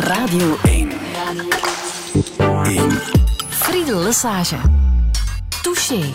Radio 0.00 0.58
1. 0.64 0.92
1. 2.38 3.00
Friedel. 3.48 4.12
Touché. 5.62 6.10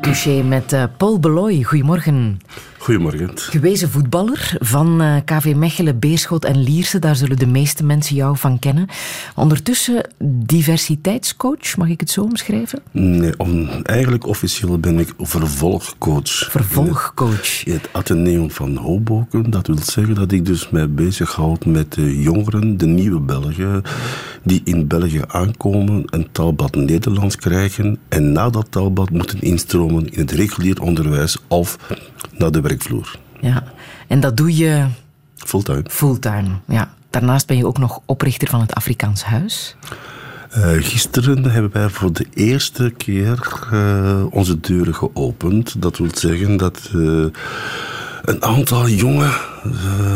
Touché 0.00 0.42
met 0.42 0.72
uh, 0.72 0.84
Paul 0.96 1.18
Beloy. 1.18 1.62
Goedemorgen. 1.62 2.40
Goedemorgen. 2.88 3.30
Gewezen 3.34 3.90
voetballer 3.90 4.56
van 4.58 5.02
uh, 5.02 5.16
KV 5.24 5.54
Mechelen, 5.56 5.98
Beerschot 5.98 6.44
en 6.44 6.62
Lierse. 6.62 6.98
Daar 6.98 7.16
zullen 7.16 7.38
de 7.38 7.46
meeste 7.46 7.84
mensen 7.84 8.16
jou 8.16 8.36
van 8.36 8.58
kennen. 8.58 8.88
Ondertussen 9.34 10.10
diversiteitscoach, 10.24 11.76
mag 11.76 11.88
ik 11.88 12.00
het 12.00 12.10
zo 12.10 12.22
omschrijven? 12.22 12.82
Nee, 12.90 13.38
om, 13.38 13.68
eigenlijk 13.82 14.26
officieel 14.26 14.78
ben 14.78 14.98
ik 14.98 15.14
vervolgcoach. 15.18 16.50
Vervolgcoach. 16.50 17.64
In 17.64 17.72
het 17.72 17.88
Atheneum 17.92 18.50
van 18.50 18.76
Hoboken. 18.76 19.50
Dat 19.50 19.66
wil 19.66 19.78
zeggen 19.82 20.14
dat 20.14 20.32
ik 20.32 20.46
dus 20.46 20.70
mij 20.70 20.90
bezighoud 20.90 21.66
met 21.66 21.92
de 21.92 22.20
jongeren, 22.20 22.76
de 22.76 22.86
nieuwe 22.86 23.20
Belgen, 23.20 23.82
die 24.42 24.60
in 24.64 24.86
België 24.86 25.22
aankomen, 25.26 26.02
een 26.06 26.28
taalbad 26.32 26.74
Nederlands 26.74 27.36
krijgen 27.36 27.98
en 28.08 28.32
na 28.32 28.50
dat 28.50 28.66
taalbad 28.70 29.10
moeten 29.10 29.40
instromen 29.40 30.12
in 30.12 30.20
het 30.20 30.30
regulier 30.30 30.82
onderwijs 30.82 31.38
of 31.48 31.78
naar 32.32 32.50
de 32.50 32.60
werkvloer. 32.60 33.18
Ja, 33.40 33.64
en 34.06 34.20
dat 34.20 34.36
doe 34.36 34.56
je... 34.56 34.86
Fulltime. 35.36 35.84
Fulltime, 35.88 36.48
ja. 36.66 36.96
Daarnaast 37.10 37.46
ben 37.46 37.56
je 37.56 37.66
ook 37.66 37.78
nog 37.78 38.00
oprichter 38.04 38.48
van 38.48 38.60
het 38.60 38.74
Afrikaans 38.74 39.24
Huis. 39.24 39.76
Uh, 40.56 40.64
gisteren 40.78 41.44
hebben 41.44 41.72
wij 41.72 41.88
voor 41.88 42.12
de 42.12 42.26
eerste 42.34 42.92
keer 42.96 43.68
uh, 43.72 44.24
onze 44.30 44.60
deuren 44.60 44.94
geopend. 44.94 45.82
Dat 45.82 45.98
wil 45.98 46.08
zeggen 46.12 46.56
dat 46.56 46.90
uh, 46.94 47.26
een 48.22 48.42
aantal 48.44 48.88
jonge, 48.88 49.30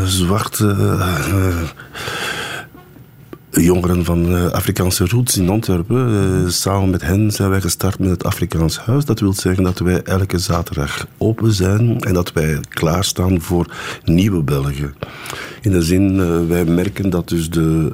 zwarte 0.04 0.66
jongeren 3.60 4.04
van 4.04 4.52
Afrikaanse 4.52 5.06
roots 5.06 5.36
in 5.36 5.48
Antwerpen. 5.48 6.52
samen 6.52 6.90
met 6.90 7.02
hen 7.02 7.30
zijn 7.30 7.50
wij 7.50 7.60
gestart 7.60 7.98
met 7.98 8.10
het 8.10 8.24
Afrikaans 8.24 8.78
Huis. 8.78 9.04
Dat 9.04 9.20
wil 9.20 9.32
zeggen 9.32 9.64
dat 9.64 9.78
wij 9.78 10.02
elke 10.02 10.38
zaterdag 10.38 11.06
open 11.18 11.52
zijn 11.52 12.00
en 12.00 12.14
dat 12.14 12.32
wij 12.32 12.60
klaarstaan 12.68 13.40
voor 13.40 13.74
nieuwe 14.04 14.42
Belgen. 14.42 14.94
In 15.60 15.70
de 15.70 15.82
zin, 15.82 16.46
wij 16.48 16.64
merken 16.64 17.10
dat 17.10 17.28
dus 17.28 17.50
de 17.50 17.92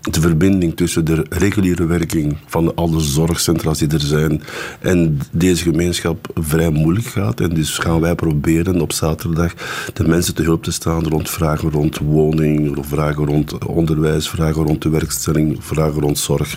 de 0.00 0.20
verbinding 0.20 0.76
tussen 0.76 1.04
de 1.04 1.26
reguliere 1.28 1.86
werking 1.86 2.36
van 2.46 2.74
alle 2.74 3.00
zorgcentra's 3.00 3.78
die 3.78 3.88
er 3.88 4.00
zijn 4.00 4.42
en 4.80 5.18
deze 5.30 5.62
gemeenschap 5.62 6.28
vrij 6.34 6.70
moeilijk 6.70 7.06
gaat. 7.06 7.40
En 7.40 7.54
dus 7.54 7.78
gaan 7.78 8.00
wij 8.00 8.14
proberen 8.14 8.80
op 8.80 8.92
zaterdag 8.92 9.54
de 9.92 10.08
mensen 10.08 10.34
te 10.34 10.42
hulp 10.42 10.62
te 10.62 10.72
staan 10.72 11.08
rond 11.08 11.30
vragen 11.30 11.70
rond 11.70 11.98
woning, 11.98 12.78
vragen 12.80 13.26
rond 13.26 13.64
onderwijs, 13.64 14.28
vragen 14.28 14.62
rond 14.62 14.82
de 14.82 14.88
werkstelling, 14.88 15.56
vragen 15.60 16.00
rond 16.00 16.18
zorg. 16.18 16.56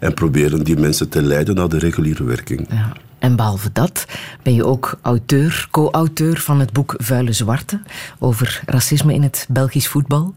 En 0.00 0.14
proberen 0.14 0.64
die 0.64 0.76
mensen 0.76 1.08
te 1.08 1.22
leiden 1.22 1.54
naar 1.54 1.68
de 1.68 1.78
reguliere 1.78 2.24
werking. 2.24 2.66
Ja. 2.70 2.92
En 3.18 3.36
behalve 3.36 3.70
dat 3.72 4.04
ben 4.42 4.54
je 4.54 4.64
ook 4.64 4.98
auteur, 5.02 5.68
co-auteur 5.70 6.40
van 6.40 6.60
het 6.60 6.72
boek 6.72 6.94
Vuile 6.96 7.32
Zwarte 7.32 7.80
over 8.18 8.62
racisme 8.66 9.14
in 9.14 9.22
het 9.22 9.46
Belgisch 9.48 9.88
voetbal. 9.88 10.34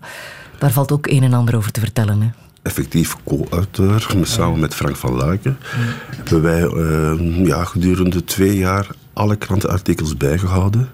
Daar 0.62 0.72
valt 0.72 0.92
ook 0.92 1.08
een 1.08 1.24
en 1.24 1.34
ander 1.34 1.56
over 1.56 1.72
te 1.72 1.80
vertellen. 1.80 2.22
Hè? 2.22 2.28
Effectief 2.62 3.16
co-auteur, 3.24 4.08
samen 4.22 4.60
met 4.60 4.76
Frank 4.76 4.96
van 4.96 5.14
Luiken, 5.14 5.58
hebben 6.16 6.42
wij 6.42 6.62
uh, 6.62 7.46
ja, 7.46 7.64
gedurende 7.64 8.24
twee 8.24 8.58
jaar 8.58 8.88
alle 9.14 9.36
krantenartikels 9.36 10.18
bijgehouden 10.18 10.90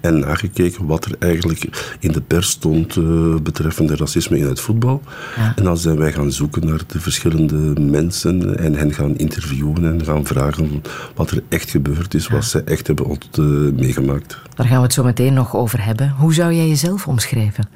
en 0.00 0.18
nagekeken 0.18 0.86
wat 0.86 1.04
er 1.04 1.14
eigenlijk 1.18 1.94
in 2.00 2.12
de 2.12 2.20
pers 2.20 2.48
stond 2.48 2.96
uh, 2.96 3.36
betreffende 3.36 3.96
racisme 3.96 4.38
in 4.38 4.46
het 4.46 4.60
voetbal. 4.60 5.02
Ja. 5.36 5.52
En 5.56 5.64
dan 5.64 5.76
zijn 5.76 5.98
wij 5.98 6.12
gaan 6.12 6.32
zoeken 6.32 6.66
naar 6.66 6.80
de 6.86 7.00
verschillende 7.00 7.80
mensen 7.80 8.58
en 8.58 8.74
hen 8.74 8.94
gaan 8.94 9.16
interviewen 9.16 9.84
en 9.84 10.04
gaan 10.04 10.26
vragen 10.26 10.82
wat 11.14 11.30
er 11.30 11.42
echt 11.48 11.70
gebeurd 11.70 12.14
is, 12.14 12.28
wat 12.28 12.44
ze 12.44 12.62
echt 12.62 12.86
hebben 12.86 13.18
uh, 13.38 13.72
meegemaakt. 13.72 14.38
Daar 14.54 14.66
gaan 14.66 14.76
we 14.76 14.82
het 14.82 14.92
zo 14.92 15.04
meteen 15.04 15.34
nog 15.34 15.56
over 15.56 15.84
hebben. 15.84 16.14
Hoe 16.18 16.34
zou 16.34 16.52
jij 16.52 16.68
jezelf 16.68 17.08
omschrijven? 17.08 17.68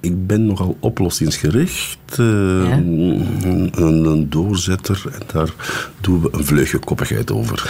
Ik 0.00 0.26
ben 0.26 0.46
nogal 0.46 0.76
oplossingsgericht. 0.80 1.98
Uh, 2.10 2.26
ja? 2.68 2.76
een, 2.76 3.72
een, 3.82 4.30
doorzetter. 4.30 5.02
En 5.12 5.20
daar 5.32 5.52
doen 6.00 6.20
we 6.20 6.28
een 6.32 6.44
vleugje 6.44 6.78
koppigheid 6.78 7.30
over. 7.30 7.66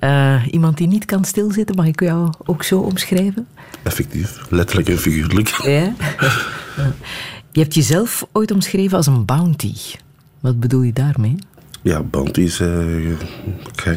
uh, 0.00 0.42
iemand 0.56 0.76
die 0.76 0.86
niet 0.86 1.04
kan 1.04 1.24
stilzitten, 1.24 1.76
mag 1.76 1.86
ik 1.86 2.00
jou 2.00 2.32
ook 2.44 2.62
zo 2.62 2.78
omschrijven? 2.80 3.46
Effectief. 3.82 4.40
Letterlijk 4.50 4.88
en 4.88 4.98
figuurlijk. 4.98 5.48
Ja? 5.48 5.94
Je 7.52 7.60
hebt 7.60 7.74
jezelf 7.74 8.26
ooit 8.32 8.50
omschreven 8.50 8.96
als 8.96 9.06
een 9.06 9.24
bounty. 9.24 9.74
Wat 10.40 10.60
bedoel 10.60 10.82
je 10.82 10.92
daarmee? 10.92 11.36
Ja, 11.84 12.02
Bounty 12.02 12.40
is... 12.40 12.60
Uh, 12.60 13.12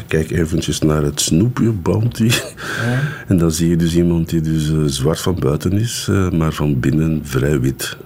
kijk 0.06 0.30
eventjes 0.30 0.80
naar 0.80 1.02
het 1.02 1.20
snoepje 1.20 1.70
Bounty. 1.70 2.24
Ja. 2.24 3.00
En 3.28 3.38
dan 3.38 3.52
zie 3.52 3.68
je 3.68 3.76
dus 3.76 3.94
iemand 3.94 4.28
die 4.28 4.40
dus 4.40 4.68
uh, 4.68 4.84
zwart 4.86 5.20
van 5.20 5.34
buiten 5.38 5.72
is, 5.72 6.06
uh, 6.10 6.30
maar 6.30 6.52
van 6.52 6.80
binnen 6.80 7.20
vrij 7.22 7.60
wit. 7.60 7.96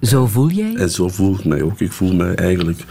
Zo 0.00 0.26
voel 0.26 0.50
jij? 0.50 0.74
En 0.74 0.90
zo 0.90 1.08
voel 1.08 1.34
ik 1.34 1.44
mij 1.44 1.62
ook. 1.62 1.80
Ik 1.80 1.92
voel 1.92 2.14
mij 2.14 2.34
eigenlijk 2.34 2.80
60% 2.80 2.84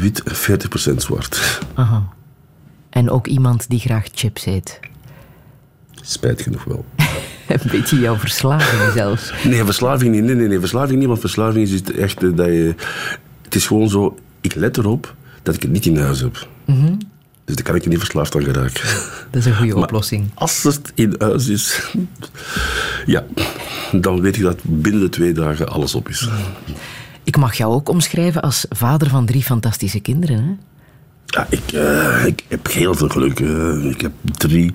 wit 0.00 0.22
en 0.22 0.58
40% 0.92 0.96
zwart. 0.96 1.60
Aha. 1.74 2.08
En 2.90 3.10
ook 3.10 3.26
iemand 3.26 3.68
die 3.68 3.80
graag 3.80 4.06
chips 4.12 4.46
eet? 4.46 4.80
Spijt 6.02 6.42
genoeg 6.42 6.64
wel. 6.64 6.84
Een 7.46 7.70
beetje 7.70 7.98
jouw 7.98 8.16
verslaving 8.16 8.92
zelfs. 8.92 9.32
Nee, 9.44 9.64
verslaving 9.64 10.14
niet. 10.14 10.24
Nee, 10.24 10.34
nee, 10.34 10.48
nee, 10.48 10.58
verslaving 10.58 10.98
niet. 10.98 11.08
Want 11.08 11.20
verslaving 11.20 11.68
is 11.68 11.82
echt 11.82 12.20
dat 12.20 12.46
je... 12.46 12.74
Het 13.50 13.58
is 13.58 13.66
gewoon 13.66 13.88
zo, 13.88 14.18
ik 14.40 14.54
let 14.54 14.76
erop 14.76 15.14
dat 15.42 15.54
ik 15.54 15.62
het 15.62 15.70
niet 15.70 15.86
in 15.86 15.96
huis 15.96 16.20
heb. 16.20 16.48
Mm 16.64 16.80
-hmm. 16.80 16.98
Dus 17.44 17.54
dan 17.54 17.64
kan 17.64 17.74
ik 17.74 17.82
er 17.82 17.88
niet 17.88 17.98
verslaafd 17.98 18.34
aan 18.34 18.42
geraken. 18.42 18.82
Dat 19.30 19.40
is 19.40 19.46
een 19.46 19.56
goede 19.56 19.76
oplossing. 19.76 20.30
Als 20.34 20.62
het 20.62 20.92
in 20.94 21.14
huis 21.18 21.48
is, 21.48 21.94
ja, 23.06 23.24
dan 23.92 24.20
weet 24.20 24.36
ik 24.36 24.42
dat 24.42 24.58
binnen 24.62 25.00
de 25.00 25.08
twee 25.08 25.32
dagen 25.32 25.68
alles 25.68 25.94
op 25.94 26.08
is. 26.08 26.28
Ik 27.24 27.36
mag 27.36 27.54
jou 27.54 27.72
ook 27.72 27.88
omschrijven 27.88 28.42
als 28.42 28.66
vader 28.68 29.08
van 29.08 29.26
drie 29.26 29.42
fantastische 29.42 30.00
kinderen, 30.00 30.36
hè? 30.36 30.52
Ja, 31.26 31.46
ik, 31.48 31.72
uh, 31.72 32.26
ik 32.26 32.44
heb 32.48 32.72
heel 32.72 32.94
veel 32.94 33.08
geluk. 33.08 33.40
Uh, 33.40 33.90
ik 33.90 34.00
heb 34.00 34.12
drie 34.22 34.74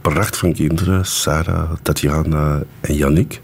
pracht 0.00 0.36
van 0.36 0.52
kinderen. 0.52 1.06
Sarah, 1.06 1.72
Tatjana 1.82 2.62
en 2.80 2.94
Yannick 2.94 3.40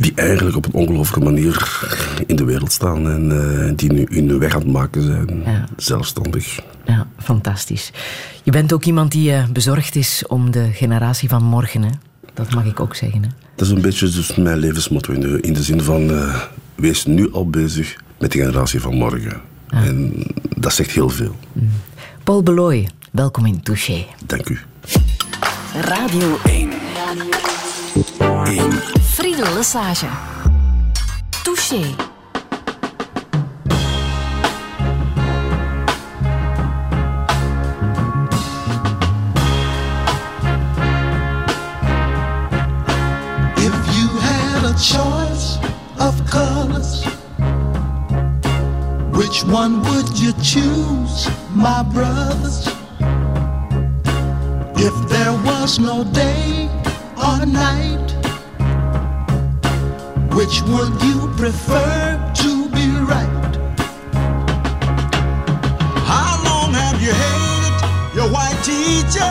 die 0.00 0.12
eigenlijk 0.14 0.56
op 0.56 0.66
een 0.66 0.72
ongelooflijke 0.72 1.30
manier 1.30 1.80
in 2.26 2.36
de 2.36 2.44
wereld 2.44 2.72
staan 2.72 3.10
en 3.10 3.30
uh, 3.30 3.72
die 3.76 3.92
nu 3.92 4.06
hun 4.10 4.38
weg 4.38 4.54
aan 4.54 4.60
het 4.60 4.70
maken 4.70 5.02
zijn, 5.02 5.42
ja. 5.44 5.68
zelfstandig. 5.76 6.60
Ja, 6.84 7.06
fantastisch. 7.18 7.92
Je 8.42 8.50
bent 8.50 8.72
ook 8.72 8.84
iemand 8.84 9.12
die 9.12 9.30
uh, 9.30 9.46
bezorgd 9.48 9.96
is 9.96 10.24
om 10.26 10.50
de 10.50 10.68
generatie 10.72 11.28
van 11.28 11.42
morgen, 11.42 11.82
hè? 11.82 11.90
Dat 12.34 12.54
mag 12.54 12.64
ik 12.64 12.80
ook 12.80 12.94
zeggen, 12.94 13.22
hè? 13.22 13.28
Dat 13.54 13.66
is 13.66 13.72
een 13.72 13.80
beetje 13.80 14.08
dus 14.08 14.34
mijn 14.34 14.58
levensmotto 14.58 15.12
in 15.12 15.20
de, 15.20 15.40
in 15.40 15.52
de 15.52 15.62
zin 15.62 15.82
van 15.82 16.10
uh, 16.10 16.40
wees 16.74 17.06
nu 17.06 17.32
al 17.32 17.50
bezig 17.50 17.96
met 18.18 18.32
de 18.32 18.38
generatie 18.38 18.80
van 18.80 18.94
morgen. 18.94 19.40
Ja. 19.68 19.82
En 19.84 20.12
dat 20.56 20.72
zegt 20.72 20.90
heel 20.90 21.08
veel. 21.08 21.36
Mm. 21.52 21.70
Paul 22.24 22.42
Beloy, 22.42 22.88
welkom 23.10 23.46
in 23.46 23.62
Touché. 23.62 24.06
Dank 24.26 24.48
u. 24.48 24.58
Radio 25.74 26.38
1. 26.44 26.70
1. 28.44 28.99
Friedel 29.20 29.52
Lesage. 29.52 30.08
Touché. 31.44 31.94
If 43.58 43.74
you 43.94 44.08
had 44.24 44.64
a 44.64 44.74
choice 44.92 45.58
of 45.98 46.14
colors, 46.24 47.04
which 49.12 49.44
one 49.44 49.82
would 49.82 50.18
you 50.18 50.32
choose, 50.42 51.28
my 51.54 51.82
brothers? 51.82 52.68
If 54.76 54.94
there 55.10 55.34
was 55.44 55.78
no 55.78 56.04
day 56.04 56.70
or 57.22 57.44
night, 57.44 58.19
which 60.34 60.62
would 60.62 61.02
you 61.02 61.28
prefer 61.36 62.32
to 62.34 62.68
be 62.70 62.86
right? 63.12 63.52
How 66.06 66.40
long 66.44 66.72
have 66.74 67.00
you 67.02 67.12
hated 67.12 67.76
your 68.14 68.28
white 68.30 68.58
teacher? 68.62 69.30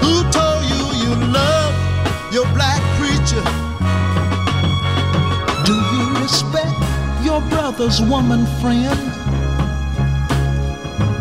Who 0.00 0.22
told 0.30 0.64
you 0.72 0.84
you 1.02 1.12
love 1.32 1.74
your 2.32 2.46
black 2.54 2.82
preacher? 2.98 3.44
Do 5.64 5.74
you 5.94 6.22
respect 6.22 6.74
your 7.24 7.40
brother's 7.50 8.00
woman 8.00 8.46
friend? 8.60 9.00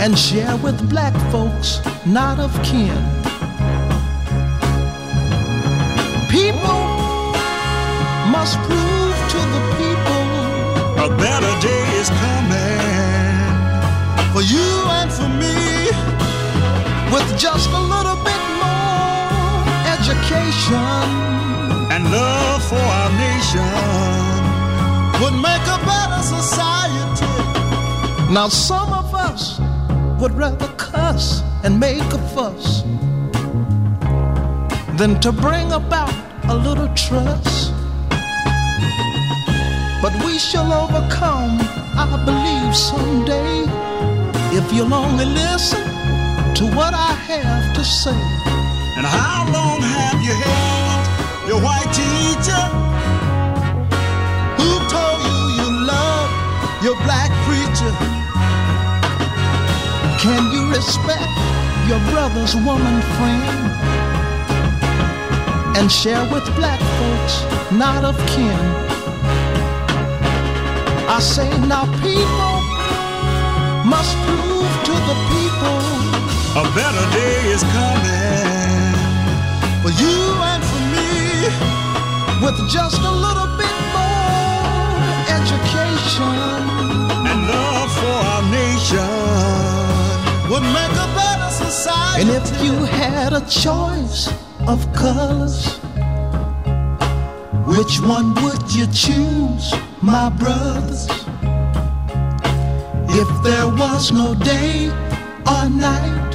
And 0.01 0.17
share 0.17 0.55
with 0.57 0.89
black 0.89 1.13
folks 1.31 1.79
not 2.05 2.39
of 2.39 2.51
kin? 2.63 3.22
must 8.43 8.59
prove 8.67 9.17
to 9.33 9.39
the 9.55 9.61
people 9.79 10.23
a 11.05 11.07
better 11.23 11.53
day 11.67 11.85
is 12.01 12.09
coming. 12.23 13.39
For 14.33 14.43
you 14.55 14.69
and 14.99 15.09
for 15.17 15.29
me 15.43 15.59
with 17.13 17.27
just 17.39 17.69
a 17.69 17.83
little 17.93 18.19
bit 18.29 18.43
more 18.63 19.63
education 19.95 21.07
and 21.93 22.01
love 22.11 22.61
for 22.71 22.85
our 22.99 23.11
nation 23.27 23.63
would 25.21 25.35
make 25.49 25.65
a 25.77 25.79
better 25.91 26.21
society. 26.35 27.35
Now 28.33 28.49
some 28.49 28.91
of 28.91 29.15
us 29.15 29.61
would 30.19 30.33
rather 30.33 30.67
cuss 30.75 31.41
and 31.63 31.79
make 31.79 32.09
a 32.19 32.21
fuss 32.35 32.83
than 34.99 35.21
to 35.21 35.31
bring 35.31 35.71
about 35.71 36.13
a 36.49 36.55
little 36.57 36.89
trust. 36.93 37.72
But 40.03 40.21
we 40.25 40.37
shall 40.37 40.67
overcome, 40.73 41.59
I 41.95 42.03
believe, 42.25 42.75
someday 42.75 43.63
if 44.51 44.73
you'll 44.73 44.93
only 44.93 45.23
listen 45.23 45.79
to 46.59 46.65
what 46.75 46.93
I 46.93 47.13
have 47.31 47.73
to 47.73 47.85
say. 47.85 48.19
And 48.99 49.05
how 49.05 49.47
long 49.47 49.79
have 49.79 50.19
you 50.21 50.35
held 50.35 51.03
your 51.47 51.61
white 51.63 51.87
teacher? 51.95 52.63
Who 54.59 54.71
told 54.91 55.19
you 55.23 55.39
you 55.63 55.69
love 55.87 56.29
your 56.83 56.99
black 57.07 57.31
preacher? 57.47 57.93
Can 60.19 60.51
you 60.51 60.67
respect 60.75 61.31
your 61.87 62.03
brother's 62.11 62.57
woman 62.57 63.01
friend? 63.15 63.71
And 65.77 65.89
share 65.89 66.27
with 66.29 66.43
black 66.57 66.81
folks 66.99 67.71
not 67.71 68.03
of 68.03 68.17
kin. 68.27 68.82
I 71.15 71.19
say 71.19 71.47
now 71.67 71.85
people 72.01 72.55
must 73.85 74.17
prove 74.25 74.73
to 74.87 74.93
the 75.09 75.15
people 75.29 75.81
A 76.57 76.63
better 76.73 77.05
day 77.13 77.37
is 77.53 77.61
coming. 77.77 78.97
for 79.83 79.91
you 80.01 80.17
and 80.51 80.61
for 80.71 80.83
me 80.95 81.13
with 82.43 82.57
just 82.67 82.97
a 82.97 83.11
little 83.25 83.49
bit 83.61 83.77
more 83.93 84.65
education 85.37 86.33
and 87.29 87.39
love 87.47 87.91
for 88.01 88.17
our 88.33 88.43
nation. 88.49 89.05
would 90.49 90.65
make 90.79 90.95
a 90.97 91.09
better 91.13 91.49
society. 91.51 92.21
And 92.21 92.29
if 92.41 92.47
you 92.63 92.73
had 92.85 93.33
a 93.33 93.41
choice 93.41 94.33
of 94.67 94.79
colors, 94.93 95.77
which 97.67 98.01
one 98.01 98.33
would 98.41 98.63
you 98.73 98.87
choose, 98.87 99.75
my 100.03 100.29
brothers? 100.29 101.07
If 103.15 103.29
there 103.43 103.67
was 103.67 104.11
no 104.11 104.35
day 104.35 104.87
or 105.47 105.69
night, 105.69 106.33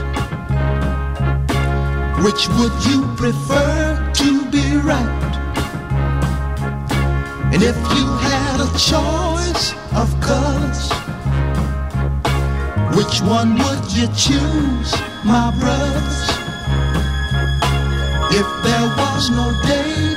which 2.24 2.48
would 2.56 2.72
you 2.88 3.04
prefer 3.16 4.10
to 4.14 4.50
be 4.50 4.64
right? 4.78 5.34
And 7.52 7.62
if 7.62 7.76
you 7.94 8.06
had 8.30 8.60
a 8.60 8.70
choice 8.78 9.74
of 9.92 10.08
colors, 10.20 10.82
which 12.96 13.20
one 13.20 13.54
would 13.54 13.92
you 13.92 14.06
choose, 14.16 14.90
my 15.24 15.52
brothers? 15.60 16.20
If 18.30 18.48
there 18.64 18.88
was 18.96 19.30
no 19.30 19.52
day 19.66 20.14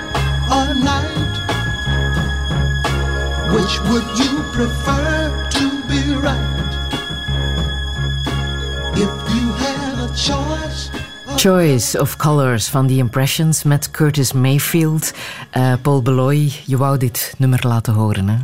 or 0.56 0.74
night, 0.74 1.21
which 3.54 3.80
would 3.90 4.18
you 4.18 4.42
prefer 4.52 5.48
to 5.50 5.70
be 5.88 6.16
right? 6.16 6.74
If 8.94 9.10
you 9.34 9.52
had 9.54 10.00
a 10.00 10.14
choice. 10.16 10.90
of 11.28 11.36
Choice 11.38 12.00
of 12.00 12.16
Colors 12.18 12.68
van 12.68 12.88
The 12.88 12.98
Impressions 12.98 13.64
met 13.64 13.92
Curtis 13.92 14.34
Mayfield. 14.34 15.12
Eh, 15.52 15.74
Paul 15.82 16.02
Beloy, 16.02 16.52
je 16.66 16.78
wou 16.78 16.98
dit 16.98 17.34
nummer 17.38 17.60
laten 17.68 17.94
horen, 17.94 18.28
hè? 18.30 18.38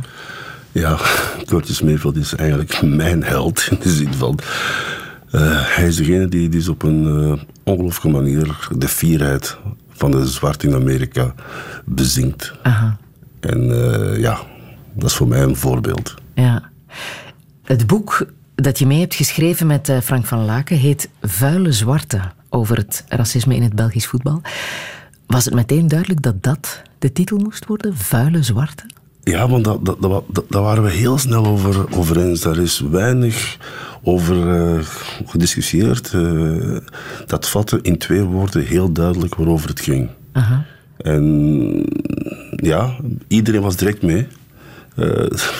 Ja, 0.72 0.98
Curtis 1.46 1.82
Mayfield 1.82 2.16
is 2.16 2.34
eigenlijk 2.34 2.82
mijn 2.82 3.24
held. 3.24 3.66
In 3.70 3.78
de 3.82 3.90
zin 3.90 4.14
van... 4.14 4.38
eh, 5.30 5.40
hij 5.52 5.86
is 5.86 5.96
degene 5.96 6.28
die, 6.28 6.48
die 6.48 6.60
is 6.60 6.68
op 6.68 6.82
een 6.82 7.06
eh, 7.06 7.42
ongelooflijke 7.72 8.08
manier 8.18 8.68
de 8.76 8.88
fierheid 8.88 9.56
van 9.90 10.10
de 10.10 10.26
zwart 10.26 10.62
in 10.62 10.74
Amerika 10.74 11.34
bezingt. 11.84 12.52
Aha, 12.62 12.96
En 13.40 13.70
eh, 13.92 14.20
ja, 14.20 14.38
dat 14.98 15.10
is 15.10 15.16
voor 15.16 15.28
mij 15.28 15.42
een 15.42 15.56
voorbeeld. 15.56 16.14
ja. 16.34 16.70
Het 17.64 17.86
boek 17.86 18.26
dat 18.54 18.78
je 18.78 18.86
mee 18.86 19.00
hebt 19.00 19.14
geschreven 19.14 19.66
met 19.66 19.88
eh, 19.88 20.00
Frank 20.00 20.26
van 20.26 20.44
Laken 20.44 20.76
heet 20.76 21.08
Vuile 21.22 21.72
Zwarte 21.72 22.20
over 22.48 22.76
het 22.76 23.04
racisme 23.08 23.54
in 23.54 23.62
het 23.62 23.74
Belgisch 23.74 24.06
voetbal. 24.06 24.40
Was 25.26 25.44
het 25.44 25.54
meteen 25.54 25.88
duidelijk 25.88 26.22
dat 26.22 26.42
dat 26.42 26.82
de 26.98 27.12
titel 27.12 27.38
moest 27.38 27.66
worden? 27.66 27.96
Vuile 27.96 28.42
Zwarte? 28.42 28.82
Ja, 29.22 29.48
want 29.48 29.64
dat, 29.64 29.84
dat, 29.84 30.02
dat, 30.02 30.24
dat- 30.28 30.44
daar 30.48 30.62
waren 30.62 30.82
we 30.82 30.90
heel 30.90 31.18
snel 31.18 31.46
over, 31.46 31.96
over 31.96 32.20
eens. 32.26 32.40
Daar 32.40 32.56
is 32.58 32.80
weinig 32.90 33.56
over 34.02 34.54
eh, 34.76 34.78
gediscussieerd. 35.26 36.12
Eh, 36.14 36.76
dat 37.26 37.48
vatte 37.48 37.78
in 37.82 37.98
twee 37.98 38.22
woorden 38.22 38.64
heel 38.64 38.92
duidelijk 38.92 39.34
waarover 39.34 39.68
het 39.68 39.80
ging. 39.80 40.08
Aha. 40.32 40.64
En 40.98 41.24
ja, 42.56 42.96
iedereen 43.28 43.62
was 43.62 43.76
direct 43.76 44.02
mee. 44.02 44.26
Eh, 44.98 45.06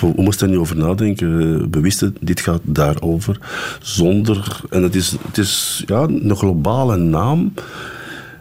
we 0.01 0.13
moesten 0.17 0.47
er 0.47 0.53
niet 0.53 0.61
over 0.61 0.77
nadenken. 0.77 1.39
We 1.71 1.81
wisten, 1.81 2.17
dit 2.21 2.41
gaat 2.41 2.61
daarover. 2.65 3.39
Zonder... 3.81 4.61
En 4.71 4.83
het 4.83 4.95
is, 4.95 5.17
het 5.27 5.39
is 5.39 5.83
ja, 5.87 6.01
een 6.03 6.37
globale 6.37 6.97
naam... 6.97 7.53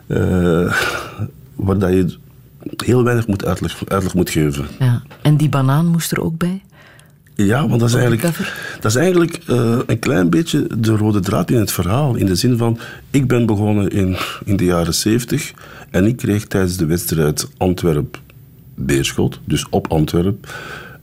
eh, 0.07 0.73
waar 1.55 1.77
dat 1.77 1.91
je 1.91 2.15
heel 2.85 3.03
weinig 3.03 3.27
moet 3.27 3.45
uitleg, 3.45 3.81
uitleg 3.87 4.13
moet 4.13 4.29
geven. 4.29 4.65
Ja. 4.79 5.03
En 5.21 5.37
die 5.37 5.49
banaan 5.49 5.85
moest 5.85 6.11
er 6.11 6.21
ook 6.21 6.37
bij? 6.37 6.61
Ja, 7.35 7.67
want 7.67 7.79
dat 7.79 7.89
is 7.89 7.95
eigenlijk, 7.95 8.21
dat 8.79 8.91
is 8.91 8.95
eigenlijk 8.95 9.39
eh, 9.47 9.79
een 9.85 9.99
klein 9.99 10.29
beetje 10.29 10.67
de 10.77 10.95
rode 10.95 11.19
draad 11.19 11.51
in 11.51 11.59
het 11.59 11.71
verhaal. 11.71 12.15
In 12.15 12.25
de 12.25 12.35
zin 12.35 12.57
van, 12.57 12.79
ik 13.11 13.27
ben 13.27 13.45
begonnen 13.45 13.89
in, 13.89 14.15
in 14.45 14.55
de 14.57 14.65
jaren 14.65 14.93
zeventig 14.93 15.53
en 15.89 16.05
ik 16.05 16.17
kreeg 16.17 16.45
tijdens 16.45 16.77
de 16.77 16.85
wedstrijd 16.85 17.47
Antwerp-Beerschot, 17.57 19.39
dus 19.45 19.65
op 19.69 19.87
Antwerp, 19.87 20.47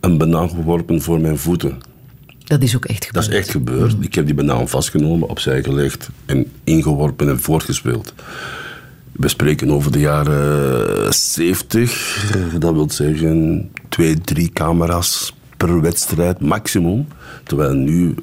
een 0.05 0.19
banaan 0.19 0.49
geworpen 0.51 1.03
voor 1.03 1.21
mijn 1.21 1.39
voeten. 1.39 1.79
Dat 2.45 2.63
is 2.63 2.77
ook 2.77 2.85
echt 2.85 3.13
Dat 3.13 3.25
gebeurd. 3.25 3.33
is 3.33 3.39
echt 3.39 3.51
gebeurd. 3.51 3.97
Ik 4.01 4.15
heb 4.15 4.25
die 4.27 4.35
banaan 4.35 4.69
vastgenomen, 4.69 5.29
opzij 5.29 5.63
gelegd 5.63 6.09
en 6.27 6.47
ingeworpen 6.65 7.29
en 7.29 7.41
voortgespeeld. 7.41 8.15
We 9.13 9.29
spreken 9.29 9.71
over 9.71 9.93
de 9.93 9.99
jaren 9.99 11.15
70. 11.15 12.35
Dat 12.59 12.73
wil 12.73 12.91
zeggen 12.91 13.71
twee, 13.89 14.21
drie 14.21 14.51
camera's 14.53 15.35
per 15.57 15.81
wedstrijd 15.81 16.41
maximum. 16.41 17.07
Terwijl 17.45 17.73
nu 17.75 18.15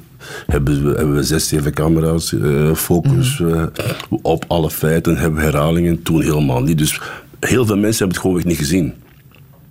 hebben 0.46 0.84
we, 0.84 0.88
hebben 0.96 1.14
we 1.14 1.22
zes, 1.22 1.48
zeven 1.48 1.72
camera's. 1.74 2.32
eh, 2.32 2.74
focus 2.74 3.40
eh, 3.40 3.64
op 4.22 4.44
alle 4.48 4.70
feiten, 4.70 5.16
hebben 5.16 5.38
we 5.40 5.44
herhalingen. 5.46 6.02
Toen 6.02 6.22
helemaal 6.22 6.62
niet. 6.62 6.78
Dus 6.78 7.00
heel 7.40 7.66
veel 7.66 7.76
mensen 7.76 7.98
hebben 7.98 8.08
het 8.08 8.18
gewoonweg 8.18 8.44
niet 8.44 8.56
gezien 8.58 8.92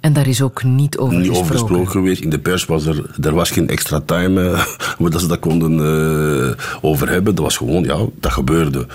En 0.02 0.14
daar 0.14 0.28
is 0.28 0.42
ook 0.42 0.64
niet 0.64 0.98
over 0.98 1.18
niet 1.18 1.28
gesproken. 1.28 1.54
over 1.54 1.60
gesproken 1.60 1.92
geweest. 1.92 2.22
In 2.22 2.30
de 2.30 2.40
pers 2.40 2.66
was 2.66 2.86
er, 2.86 3.06
er 3.22 3.34
was 3.34 3.52
geen 3.52 3.70
extra 3.70 4.00
time 4.00 4.52
eh, 4.52 4.66
waar 5.00 5.10
dat 5.10 5.22
ze 5.22 5.28
dat 5.28 5.40
konden 5.40 5.80
eh, 5.80 6.66
over 6.82 7.10
hebben. 7.10 7.36
Dat 7.36 7.44
was 7.44 7.58
gewoon, 7.58 7.84
ja, 7.84 8.06
dat 8.20 8.32
gebeurde. 8.32 8.88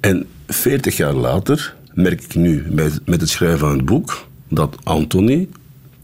En 0.00 0.26
40 0.46 0.96
jaar 0.96 1.12
later 1.12 1.74
merk 1.94 2.22
ik 2.22 2.34
nu 2.34 2.66
met, 2.70 3.00
met 3.04 3.20
het 3.20 3.30
schrijven 3.30 3.58
van 3.58 3.76
het 3.76 3.84
boek 3.84 4.26
dat 4.48 4.76
Anthony 4.82 5.48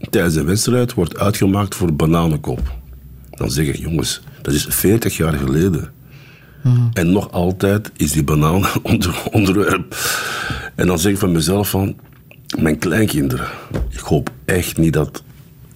tijdens 0.09 0.35
een 0.35 0.45
wedstrijd 0.45 0.93
wordt 0.93 1.17
uitgemaakt 1.17 1.75
voor 1.75 1.93
bananenkop. 1.93 2.75
Dan 3.29 3.51
zeg 3.51 3.67
ik, 3.67 3.75
jongens, 3.75 4.21
dat 4.41 4.53
is 4.53 4.65
40 4.69 5.17
jaar 5.17 5.33
geleden. 5.33 5.93
En 6.93 7.11
nog 7.11 7.31
altijd 7.31 7.91
is 7.95 8.11
die 8.11 8.23
banaan 8.23 8.65
onder, 8.83 9.23
onderwerp. 9.31 9.97
En 10.75 10.87
dan 10.87 10.99
zeg 10.99 11.11
ik 11.11 11.17
van 11.17 11.31
mezelf 11.31 11.69
van, 11.69 11.95
mijn 12.61 12.77
kleinkinderen, 12.77 13.47
ik 13.89 13.99
hoop 13.99 14.29
echt 14.45 14.77
niet 14.77 14.93
dat 14.93 15.23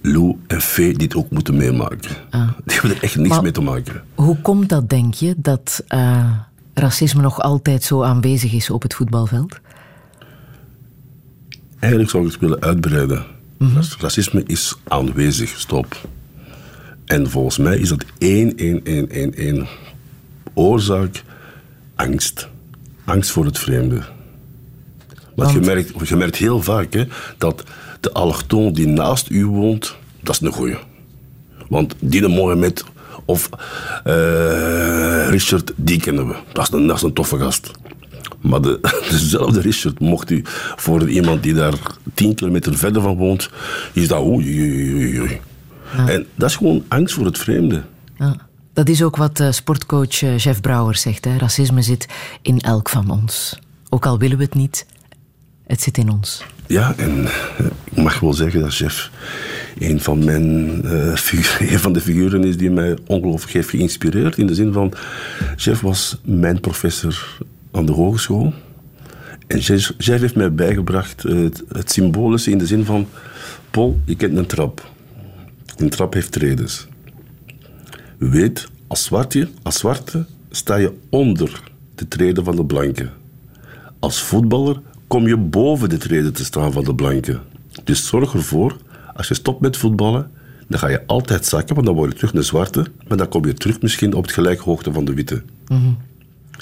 Lou 0.02 0.36
en 0.46 0.60
Fee 0.60 0.92
dit 0.96 1.14
ook 1.14 1.30
moeten 1.30 1.56
meemaken. 1.56 2.16
Die 2.64 2.74
hebben 2.80 2.90
er 2.96 3.02
echt 3.02 3.16
niks 3.16 3.28
Maar- 3.28 3.42
mee 3.42 3.52
te 3.52 3.60
maken. 3.60 4.02
Hoe 4.14 4.40
komt 4.40 4.68
dat, 4.68 4.88
denk 4.88 5.14
je, 5.14 5.34
dat 5.36 5.84
eh, 5.88 6.32
racisme 6.74 7.22
nog 7.22 7.40
altijd 7.40 7.82
zo 7.82 8.02
aanwezig 8.02 8.52
is 8.52 8.70
op 8.70 8.82
het 8.82 8.94
voetbalveld? 8.94 9.60
Eigenlijk 11.78 12.10
zou 12.12 12.24
ik 12.26 12.30
het 12.32 12.40
willen 12.40 12.60
uitbreiden. 12.60 13.24
Racisme 13.98 14.42
is 14.46 14.76
aanwezig, 14.88 15.58
stop. 15.58 16.08
En 17.04 17.30
volgens 17.30 17.58
mij 17.58 17.78
is 17.78 17.88
dat 17.88 18.04
één, 18.18 18.56
één, 18.56 18.84
één, 18.84 19.10
één, 19.10 19.34
één 19.34 19.66
oorzaak 20.54 21.22
angst. 21.94 22.48
Angst 23.04 23.30
voor 23.30 23.44
het 23.44 23.58
vreemde. 23.58 24.02
Want, 25.34 25.52
je, 25.52 25.60
merkt, 25.60 26.08
je 26.08 26.16
merkt 26.16 26.36
heel 26.36 26.62
vaak 26.62 26.92
hè, 26.92 27.04
dat 27.38 27.64
de 28.00 28.12
allochtoon 28.12 28.72
die 28.72 28.86
naast 28.86 29.30
u 29.30 29.46
woont, 29.46 29.96
dat 30.20 30.34
is 30.34 30.40
een 30.40 30.52
goeie. 30.52 30.76
Want 31.68 31.94
die 31.98 32.20
de 32.20 32.28
Mohammed 32.28 32.84
Of 33.24 33.48
eh, 34.04 35.28
Richard, 35.28 35.72
die 35.76 36.00
kennen 36.00 36.28
we. 36.28 36.34
Dat 36.52 36.68
is 36.68 36.72
een, 36.78 36.86
dat 36.86 36.96
is 36.96 37.02
een 37.02 37.12
toffe 37.12 37.38
gast. 37.38 37.70
Maar 38.40 38.60
de, 38.60 38.78
dezelfde 39.10 39.60
Richard 39.60 40.00
mocht 40.00 40.28
hij 40.28 40.40
voor 40.76 41.08
iemand 41.08 41.42
die 41.42 41.54
daar 41.54 41.74
tien 42.14 42.34
kilometer 42.34 42.76
verder 42.76 43.02
van 43.02 43.16
woont, 43.16 43.50
is 43.92 44.08
dat 44.08 44.22
oei, 44.22 44.60
oei, 44.60 44.94
oei, 44.94 45.20
oei. 45.20 45.40
En 46.06 46.26
dat 46.34 46.48
is 46.48 46.56
gewoon 46.56 46.84
angst 46.88 47.14
voor 47.14 47.24
het 47.24 47.38
vreemde. 47.38 47.82
Ja. 48.18 48.36
Dat 48.72 48.88
is 48.88 49.02
ook 49.02 49.16
wat 49.16 49.40
eh, 49.40 49.50
sportcoach 49.50 50.22
eh, 50.22 50.38
Jeff 50.38 50.60
Brouwer 50.60 50.96
zegt. 50.96 51.24
Hè. 51.24 51.36
Racisme 51.36 51.82
zit 51.82 52.08
in 52.42 52.60
elk 52.60 52.88
van 52.88 53.10
ons. 53.10 53.58
Ook 53.88 54.06
al 54.06 54.18
willen 54.18 54.36
we 54.36 54.44
het 54.44 54.54
niet, 54.54 54.86
het 55.70 55.80
zit 55.80 55.98
in 55.98 56.10
ons. 56.10 56.44
Ja, 56.66 56.94
en 56.96 57.24
eh, 57.24 57.66
ik 57.90 58.02
mag 58.02 58.20
wel 58.20 58.32
zeggen 58.32 58.60
dat 58.60 58.76
Jeff 58.76 59.10
een 59.78 60.00
van, 60.00 60.24
mijn, 60.24 60.46
een 61.72 61.78
van 61.78 61.92
de 61.92 62.00
figuren 62.00 62.44
is 62.44 62.56
die 62.56 62.70
mij 62.70 62.98
ongelooflijk 63.06 63.52
heeft 63.52 63.70
geïnspireerd. 63.70 64.38
In 64.38 64.46
de 64.46 64.54
zin 64.54 64.72
van, 64.72 64.92
Jeff 65.56 65.80
was 65.80 66.20
mijn 66.24 66.60
professor 66.60 67.38
aan 67.70 67.86
de 67.86 67.92
hogeschool. 67.92 68.52
En 69.46 69.58
Jeff 69.58 70.20
heeft 70.20 70.34
mij 70.34 70.54
bijgebracht 70.54 71.24
eh, 71.24 71.48
het, 71.68 71.92
symbolische 71.92 72.50
in 72.50 72.58
de 72.58 72.66
zin 72.66 72.84
van... 72.84 73.08
Paul, 73.70 74.00
je 74.04 74.16
kent 74.16 74.36
een 74.36 74.46
trap. 74.46 74.90
Een 75.76 75.88
trap 75.88 76.14
heeft 76.14 76.32
tredes. 76.32 76.86
Weet, 78.18 78.68
als 78.86 79.04
zwarte, 79.04 79.48
als 79.62 79.78
zwarte 79.78 80.26
sta 80.50 80.76
je 80.76 80.92
onder 81.08 81.62
de 81.94 82.08
treden 82.08 82.44
van 82.44 82.56
de 82.56 82.64
blanke. 82.64 83.08
Als 83.98 84.22
voetballer 84.22 84.80
kom 85.10 85.26
je 85.28 85.36
boven 85.36 85.88
de 85.88 85.96
treden 85.96 86.32
te 86.32 86.44
staan 86.44 86.72
van 86.72 86.84
de 86.84 86.94
blanke. 86.94 87.40
Dus 87.84 88.06
zorg 88.06 88.34
ervoor, 88.34 88.76
als 89.14 89.28
je 89.28 89.34
stopt 89.34 89.60
met 89.60 89.76
voetballen, 89.76 90.30
dan 90.68 90.78
ga 90.78 90.88
je 90.88 91.06
altijd 91.06 91.46
zakken, 91.46 91.74
want 91.74 91.86
dan 91.86 91.96
word 91.96 92.10
je 92.12 92.16
terug 92.18 92.34
een 92.34 92.44
zwarte, 92.44 92.86
maar 93.08 93.16
dan 93.16 93.28
kom 93.28 93.44
je 93.46 93.54
terug 93.54 93.80
misschien 93.80 94.14
op 94.14 94.22
het 94.22 94.32
gelijke 94.32 94.62
hoogte 94.62 94.92
van 94.92 95.04
de 95.04 95.14
witte. 95.14 95.42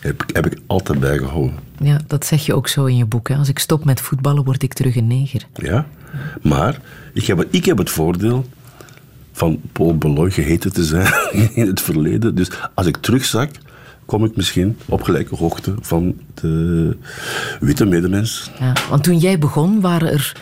Heb, 0.01 0.23
ik- 0.23 0.37
heb 0.37 0.47
ik 0.47 0.59
altijd 0.67 1.01
bijgehouden. 1.01 1.55
Ja, 1.83 2.01
dat 2.07 2.27
zeg 2.27 2.47
je 2.47 2.55
ook 2.55 2.69
zo 2.69 2.85
in 2.85 2.97
je 2.97 3.05
boek. 3.05 3.29
Hè. 3.29 3.37
Als 3.37 3.49
ik 3.49 3.59
stop 3.59 3.85
met 3.85 4.01
voetballen, 4.01 4.45
word 4.45 4.63
ik 4.63 4.73
terug 4.75 4.97
een 4.97 5.07
neger. 5.07 5.47
Ja? 5.55 5.87
Maar 6.43 6.81
ik 7.13 7.25
heb, 7.27 7.47
ik 7.51 7.65
heb 7.65 7.79
het 7.79 7.91
voordeel 7.91 8.45
van 9.33 9.61
Paul 9.73 9.97
Beloy 9.97 10.31
geheten 10.31 10.73
te 10.73 10.85
zijn 10.85 11.13
in 11.55 11.67
het 11.67 11.81
verleden. 11.81 12.35
Dus 12.35 12.51
als 12.75 12.87
ik 12.87 12.97
terugzak, 12.97 13.51
kom 14.09 14.25
ik 14.25 14.37
misschien 14.37 14.77
op 14.87 15.03
gelijke 15.03 15.35
hoogte 15.37 15.75
van 15.81 16.15
de 16.35 16.97
witte 17.61 17.85
medemens. 17.85 18.51
Ja, 18.59 18.73
want 18.91 19.05
toen 19.05 19.19
jij 19.19 19.39
begon, 19.39 19.81
waren 19.81 20.11
er 20.13 20.37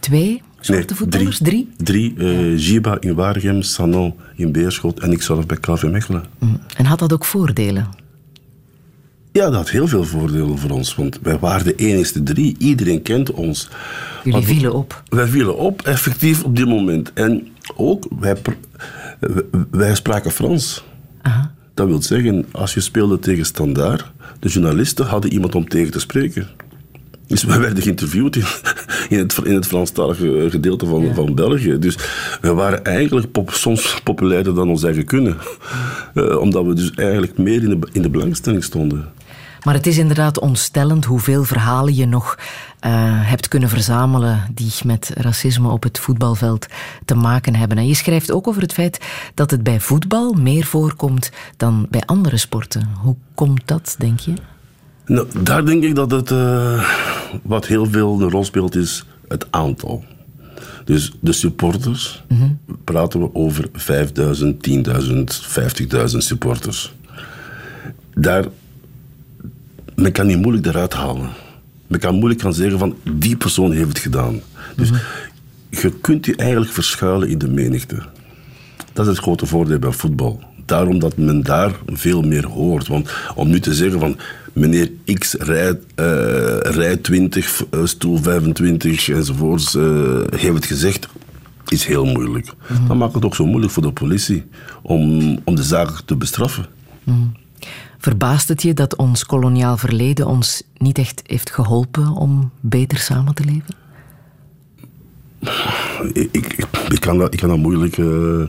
twee 0.00 0.42
zwarte 0.60 0.94
voetballers? 0.94 1.38
Drie? 1.38 1.68
Drie. 1.76 2.14
eh, 2.18 2.52
Giba 2.56 2.96
in 3.00 3.14
Waregem, 3.14 3.62
Sanon 3.62 4.14
in 4.36 4.52
Beerschot 4.52 5.00
en 5.00 5.12
ik 5.12 5.22
zelf 5.22 5.46
bij 5.46 5.56
KV 5.60 5.82
Mechelen. 5.82 6.24
Mm. 6.38 6.60
En 6.76 6.84
had 6.84 6.98
dat 6.98 7.12
ook 7.12 7.24
voordelen? 7.24 7.88
Ja, 9.32 9.44
dat 9.44 9.54
had 9.54 9.70
heel 9.70 9.88
veel 9.88 10.04
voordelen 10.04 10.58
voor 10.58 10.70
ons, 10.70 10.94
want 10.94 11.18
wij 11.22 11.38
waren 11.38 11.64
de 11.64 11.74
enigste 11.74 12.22
drie. 12.22 12.54
Iedereen 12.58 13.02
kent 13.02 13.32
ons. 13.32 13.68
Jullie 14.24 14.44
vielen 14.46 14.74
op. 14.74 15.02
Wij 15.08 15.26
vielen 15.26 15.56
op, 15.56 15.82
effectief, 15.82 16.44
op 16.44 16.56
dit 16.56 16.66
moment. 16.68 17.12
En 17.12 17.48
ook, 17.76 18.06
wij- 18.20 18.36
wij 19.70 19.94
spraken 19.94 20.30
Frans. 20.30 20.84
Aha. 21.22 21.52
Dat 21.80 21.88
wil 21.88 22.02
zeggen, 22.02 22.46
als 22.52 22.74
je 22.74 22.80
speelde 22.80 23.18
tegen 23.18 23.44
Standaard, 23.44 24.04
de 24.40 24.48
journalisten 24.48 25.06
hadden 25.06 25.32
iemand 25.32 25.54
om 25.54 25.68
tegen 25.68 25.92
te 25.92 25.98
spreken. 25.98 26.48
Dus 27.26 27.44
wij 27.44 27.60
werden 27.60 27.82
geïnterviewd 27.82 28.36
in, 28.36 28.44
in, 29.08 29.18
het, 29.18 29.38
in 29.44 29.54
het 29.54 29.66
Franstalige 29.66 30.46
gedeelte 30.50 30.86
van, 30.86 31.14
van 31.14 31.34
België. 31.34 31.78
Dus 31.78 31.98
we 32.40 32.52
waren 32.52 32.84
eigenlijk 32.84 33.32
pop- 33.32 33.50
soms 33.50 34.00
populairder 34.04 34.54
dan 34.54 34.68
ons 34.68 34.82
eigen 34.82 35.04
kunnen. 35.04 35.36
Eh, 36.14 36.38
omdat 36.38 36.64
we 36.64 36.74
dus 36.74 36.90
eigenlijk 36.90 37.38
meer 37.38 37.62
in 37.62 37.80
de, 37.80 37.88
in 37.92 38.02
de 38.02 38.10
belangstelling 38.10 38.64
stonden. 38.64 39.08
Maar 39.64 39.74
het 39.74 39.86
is 39.86 39.98
inderdaad 39.98 40.40
ontstellend 40.40 41.04
hoeveel 41.04 41.44
verhalen 41.44 41.94
je 41.94 42.06
nog 42.06 42.38
eh, 42.80 42.90
hebt 43.28 43.48
kunnen 43.48 43.68
verzamelen 43.68 44.42
die 44.54 44.72
met 44.84 45.10
racisme 45.14 45.68
op 45.68 45.82
het 45.82 45.98
voetbalveld 45.98 46.66
te 47.04 47.14
maken 47.14 47.54
hebben. 47.54 47.78
En 47.78 47.86
je 47.86 47.94
schrijft 47.94 48.30
ook 48.32 48.48
over 48.48 48.62
het 48.62 48.72
feit 48.72 49.00
dat 49.34 49.50
het 49.50 49.62
bij 49.62 49.80
voetbal 49.80 50.32
meer 50.32 50.64
voorkomt 50.64 51.30
dan 51.56 51.86
bij 51.90 52.02
andere 52.06 52.36
sporten. 52.36 52.88
Hoe 53.00 53.16
komt 53.34 53.62
dat, 53.64 53.94
denk 53.98 54.20
je? 54.20 54.32
Nou, 55.06 55.26
daar 55.42 55.64
denk 55.64 55.82
ik 55.82 55.94
dat 55.94 56.10
het, 56.10 56.30
eh, 56.30 56.90
wat 57.42 57.66
heel 57.66 57.86
veel 57.86 58.20
een 58.20 58.30
rol 58.30 58.44
speelt, 58.44 58.76
is 58.76 59.04
het 59.28 59.46
aantal. 59.50 60.04
Dus 60.84 61.12
de 61.20 61.32
supporters, 61.32 62.24
praten 62.84 63.20
we 63.20 63.34
over 63.34 63.68
5000, 63.72 64.62
10.000, 64.62 65.40
50.000 65.46 66.22
supporters. 66.22 66.94
Daar, 68.14 68.44
men 69.94 70.12
kan 70.12 70.26
niet 70.26 70.40
moeilijk 70.40 70.66
eruit 70.66 70.92
halen. 70.92 71.30
Men 71.90 72.00
kan 72.00 72.14
moeilijk 72.14 72.40
gaan 72.40 72.54
zeggen 72.54 72.78
van, 72.78 72.96
die 73.12 73.36
persoon 73.36 73.72
heeft 73.72 73.88
het 73.88 73.98
gedaan. 73.98 74.40
Dus 74.76 74.90
je 75.70 75.92
kunt 76.00 76.26
je 76.26 76.36
eigenlijk 76.36 76.72
verschuilen 76.72 77.28
in 77.28 77.38
de 77.38 77.48
menigte. 77.48 78.02
Dat 78.92 79.06
is 79.06 79.12
het 79.12 79.22
grote 79.22 79.46
voordeel 79.46 79.78
bij 79.78 79.92
voetbal. 79.92 80.42
Daarom 80.64 80.98
dat 80.98 81.16
men 81.16 81.42
daar 81.42 81.72
veel 81.86 82.22
meer 82.22 82.46
hoort. 82.46 82.88
Want 82.88 83.10
om 83.34 83.48
nu 83.48 83.60
te 83.60 83.74
zeggen 83.74 84.00
van 84.00 84.16
meneer 84.52 84.90
X 85.18 85.34
rijdt 85.34 85.84
eh, 85.94 86.04
rij 86.60 86.96
20, 86.96 87.64
eh, 87.70 87.80
stoel 87.84 88.18
25 88.18 89.08
enzovoorts, 89.08 89.74
eh, 89.74 90.20
heeft 90.30 90.54
het 90.54 90.66
gezegd, 90.66 91.08
is 91.68 91.84
heel 91.84 92.04
moeilijk. 92.04 92.52
Dat 92.88 92.96
maakt 92.96 93.14
het 93.14 93.24
ook 93.24 93.34
zo 93.34 93.46
moeilijk 93.46 93.72
voor 93.72 93.82
de 93.82 93.92
politie 93.92 94.44
om, 94.82 95.38
om 95.44 95.54
de 95.54 95.62
zaak 95.62 96.00
te 96.04 96.16
bestraffen. 96.16 96.66
Verbaast 97.98 98.48
het 98.48 98.62
je 98.62 98.74
dat 98.74 98.96
ons 98.96 99.26
koloniaal 99.26 99.76
verleden 99.76 100.26
ons 100.26 100.62
niet 100.76 100.98
echt 100.98 101.22
heeft 101.26 101.50
geholpen 101.50 102.08
om 102.08 102.50
beter 102.60 102.98
samen 102.98 103.34
te 103.34 103.44
leven? 103.44 103.74
Ik, 106.12 106.28
ik, 106.32 106.66
ik, 106.88 107.00
kan, 107.00 107.18
dat, 107.18 107.32
ik 107.32 107.38
kan 107.38 107.48
dat 107.48 107.58
moeilijk. 107.58 107.98
eh, 107.98 108.40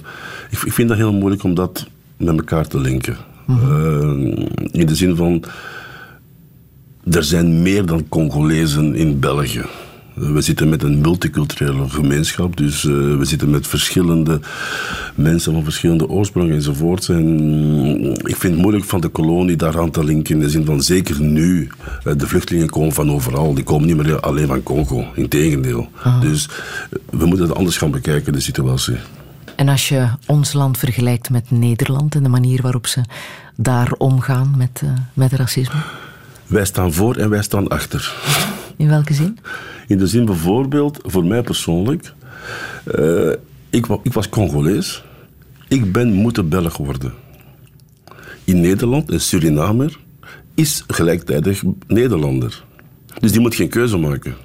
ik, 0.49 0.61
ik 0.65 0.73
vind 0.73 0.89
dat 0.89 0.97
heel 0.97 1.13
moeilijk 1.13 1.43
om 1.43 1.53
dat 1.53 1.87
met 2.17 2.37
elkaar 2.37 2.67
te 2.67 2.79
linken. 2.79 3.17
Eh, 3.47 4.09
in 4.71 4.85
de 4.85 4.95
zin 4.95 5.15
van. 5.15 5.43
Er 7.11 7.23
zijn 7.23 7.61
meer 7.61 7.85
dan 7.85 8.09
Congolezen 8.09 8.95
in 8.95 9.19
België. 9.19 9.65
Eh, 10.21 10.31
We 10.31 10.41
zitten 10.41 10.69
met 10.69 10.83
een 10.83 11.01
multiculturele 11.01 11.89
gemeenschap, 11.89 12.57
dus 12.57 12.85
eh, 12.85 12.91
we 12.91 13.25
zitten 13.25 13.49
met 13.49 13.67
verschillende 13.67 14.39
mensen 15.15 15.53
van 15.53 15.63
verschillende 15.63 16.07
oorsprong 16.09 16.51
enzovoort. 16.51 17.09
En 17.09 17.35
mm, 17.35 18.11
ik 18.11 18.35
vind 18.35 18.53
het 18.53 18.61
moeilijk 18.61 18.85
van 18.85 19.01
de 19.01 19.07
kolonie 19.07 19.55
daaraan 19.55 19.91
te 19.91 20.03
linken, 20.03 20.35
in 20.35 20.41
de 20.41 20.49
zin 20.49 20.65
van 20.65 20.83
zeker 20.83 21.21
nu, 21.21 21.69
eh, 22.03 22.13
de 22.17 22.27
vluchtelingen 22.27 22.69
komen 22.69 22.93
van 22.93 23.11
overal, 23.11 23.53
die 23.53 23.63
komen 23.63 23.87
niet 23.87 23.97
meer 23.97 24.19
alleen 24.19 24.47
van 24.47 24.63
Congo, 24.63 25.05
integendeel. 25.15 25.89
Dus 26.21 26.47
eh, 26.47 26.99
we 27.09 27.25
moeten 27.25 27.47
het 27.47 27.57
anders 27.57 27.77
gaan 27.77 27.91
bekijken, 27.91 28.33
de 28.33 28.39
situatie. 28.39 28.95
En 29.55 29.69
als 29.69 29.89
je 29.89 30.07
ons 30.25 30.53
land 30.53 30.77
vergelijkt 30.77 31.29
met 31.29 31.51
Nederland 31.51 32.15
en 32.15 32.23
de 32.23 32.29
manier 32.29 32.61
waarop 32.61 32.87
ze 32.87 33.01
daar 33.55 33.91
omgaan 33.97 34.53
met, 34.57 34.81
met 35.13 35.31
racisme, 35.31 35.79
Wij 36.47 36.65
staan 36.65 36.93
voor 36.93 37.15
en 37.15 37.29
wij 37.29 37.43
staan 37.43 37.67
achter. 37.67 38.13
In 38.81 38.87
welke 38.87 39.13
zin? 39.13 39.37
In 39.87 39.97
de 39.97 40.07
zin 40.07 40.25
bijvoorbeeld, 40.25 40.99
voor 41.03 41.25
mij 41.25 41.41
persoonlijk, 41.41 42.13
eh, 42.83 43.31
ik, 43.69 43.85
ik 44.03 44.13
was 44.13 44.29
Congolees. 44.29 45.03
Ik 45.67 45.91
ben 45.91 46.13
moeten 46.13 46.49
Belg 46.49 46.77
worden. 46.77 47.13
In 48.43 48.61
Nederland, 48.61 49.11
een 49.11 49.21
Surinamer 49.21 49.99
is 50.55 50.83
gelijktijdig 50.87 51.63
Nederlander. 51.87 52.63
Dus 53.19 53.31
die 53.31 53.41
moet 53.41 53.55
geen 53.55 53.69
keuze 53.69 53.97
maken. 53.97 54.35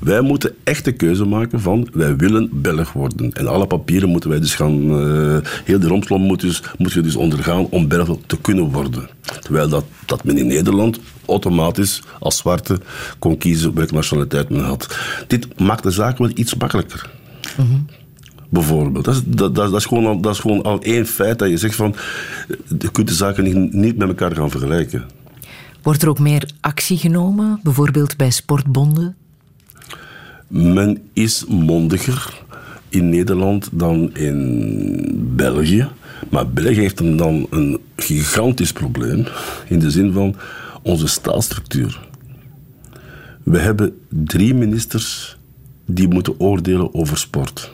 Wij 0.00 0.20
moeten 0.20 0.54
echt 0.64 0.84
de 0.84 0.92
keuze 0.92 1.24
maken 1.24 1.60
van 1.60 1.88
wij 1.92 2.16
willen 2.16 2.48
Belg 2.52 2.92
worden. 2.92 3.32
En 3.32 3.46
alle 3.46 3.66
papieren 3.66 4.08
moeten 4.08 4.30
wij 4.30 4.40
dus 4.40 4.54
gaan... 4.54 4.90
eh, 4.90 5.36
heel 5.64 5.78
de 5.78 5.86
romslom 5.86 6.22
moet, 6.22 6.40
dus, 6.40 6.62
moet 6.78 6.92
je 6.92 7.00
dus 7.00 7.16
ondergaan 7.16 7.66
om 7.70 7.88
Belg 7.88 8.18
te 8.26 8.40
kunnen 8.40 8.64
worden. 8.64 9.08
Terwijl 9.40 9.68
dat, 9.68 9.84
dat 10.06 10.24
men 10.24 10.38
in 10.38 10.46
Nederland 10.46 11.00
automatisch 11.26 12.02
als 12.18 12.36
zwarte 12.36 12.78
kon 13.18 13.38
kiezen 13.38 13.74
welke 13.74 13.94
nationaliteit 13.94 14.48
men 14.48 14.64
had. 14.64 14.98
Dit 15.26 15.60
maakt 15.60 15.82
de 15.82 15.90
zaak 15.90 16.18
wel 16.18 16.30
iets 16.34 16.54
makkelijker. 16.54 17.10
Bijvoorbeeld. 18.48 19.04
Dat 19.04 19.14
is, 19.14 19.22
dat, 19.26 19.54
dat, 19.54 19.74
is 19.74 19.84
gewoon 19.84 20.06
al, 20.06 20.20
dat 20.20 20.34
is 20.34 20.40
gewoon 20.40 20.62
al 20.62 20.82
één 20.82 21.06
feit 21.06 21.38
dat 21.38 21.48
je 21.48 21.56
zegt 21.56 21.74
van... 21.74 21.94
Je 22.78 22.90
kunt 22.90 23.08
de 23.08 23.14
zaken 23.14 23.44
niet, 23.44 23.72
niet 23.72 23.96
met 23.96 24.08
elkaar 24.08 24.34
gaan 24.34 24.50
vergelijken. 24.50 25.04
Wordt 25.82 26.02
er 26.02 26.08
ook 26.08 26.18
meer 26.18 26.50
actie 26.60 26.96
genomen, 26.96 27.60
bijvoorbeeld 27.62 28.16
bij 28.16 28.30
sportbonden? 28.30 29.16
Men 30.46 31.02
is 31.12 31.44
mondiger 31.48 32.42
in 32.88 33.08
Nederland 33.08 33.68
dan 33.72 34.14
in 34.14 35.32
België. 35.36 35.88
Maar 36.28 36.48
België 36.48 36.80
heeft 36.80 37.18
dan 37.18 37.46
een 37.50 37.80
gigantisch 37.96 38.72
probleem 38.72 39.26
in 39.68 39.78
de 39.78 39.90
zin 39.90 40.12
van 40.12 40.36
onze 40.82 41.06
staatsstructuur. 41.06 42.08
We 43.42 43.58
hebben 43.58 43.98
drie 44.08 44.54
ministers 44.54 45.36
die 45.86 46.08
moeten 46.08 46.40
oordelen 46.40 46.94
over 46.94 47.18
sport. 47.18 47.72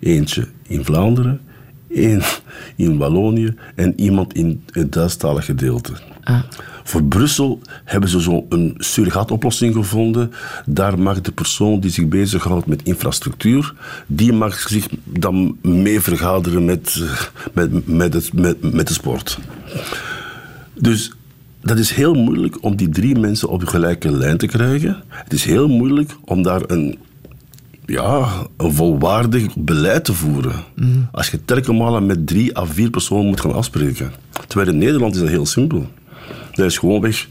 Eentje 0.00 0.48
in 0.62 0.84
Vlaanderen, 0.84 1.40
één 1.88 2.22
in 2.76 2.98
Wallonië 2.98 3.54
en 3.74 4.00
iemand 4.00 4.34
in 4.34 4.62
het 4.70 4.92
Duitsstalig 4.92 5.44
gedeelte. 5.44 5.92
Voor 6.84 7.04
Brussel 7.04 7.60
hebben 7.84 8.08
ze 8.10 8.20
zo'n 8.20 8.74
surrogaatoplossing 8.76 9.74
gevonden. 9.74 10.32
Daar 10.66 10.98
mag 10.98 11.20
de 11.20 11.32
persoon 11.32 11.80
die 11.80 11.90
zich 11.90 12.08
bezighoudt 12.08 12.66
met 12.66 12.82
infrastructuur, 12.82 13.74
die 14.06 14.32
mag 14.32 14.58
zich 14.58 14.88
dan 15.04 15.58
mee 15.62 16.00
vergaderen 16.00 16.64
met, 16.64 17.02
met, 17.52 17.86
met, 17.86 18.14
het, 18.14 18.32
met, 18.32 18.72
met 18.72 18.88
de 18.88 18.94
sport. 18.94 19.38
Dus 20.74 21.12
dat 21.68 21.78
is 21.78 21.90
heel 21.90 22.14
moeilijk 22.14 22.64
om 22.64 22.76
die 22.76 22.88
drie 22.88 23.18
mensen 23.18 23.48
op 23.48 23.60
de 23.60 23.66
gelijke 23.66 24.10
lijn 24.10 24.38
te 24.38 24.46
krijgen. 24.46 25.02
Het 25.08 25.32
is 25.32 25.44
heel 25.44 25.68
moeilijk 25.68 26.10
om 26.24 26.42
daar 26.42 26.62
een, 26.66 26.98
ja, 27.86 28.28
een 28.56 28.72
volwaardig 28.72 29.56
beleid 29.56 30.04
te 30.04 30.12
voeren. 30.12 30.64
Als 31.12 31.30
je 31.30 31.44
telkens 31.44 32.06
met 32.06 32.26
drie 32.26 32.58
à 32.58 32.66
vier 32.66 32.90
personen 32.90 33.26
moet 33.26 33.40
gaan 33.40 33.54
afspreken. 33.54 34.12
Terwijl 34.46 34.70
in 34.70 34.78
Nederland 34.78 35.14
is 35.14 35.20
dat 35.20 35.30
heel 35.30 35.46
simpel. 35.46 35.86
Dat 36.52 36.66
is 36.66 36.78
gewoonweg 36.78 37.28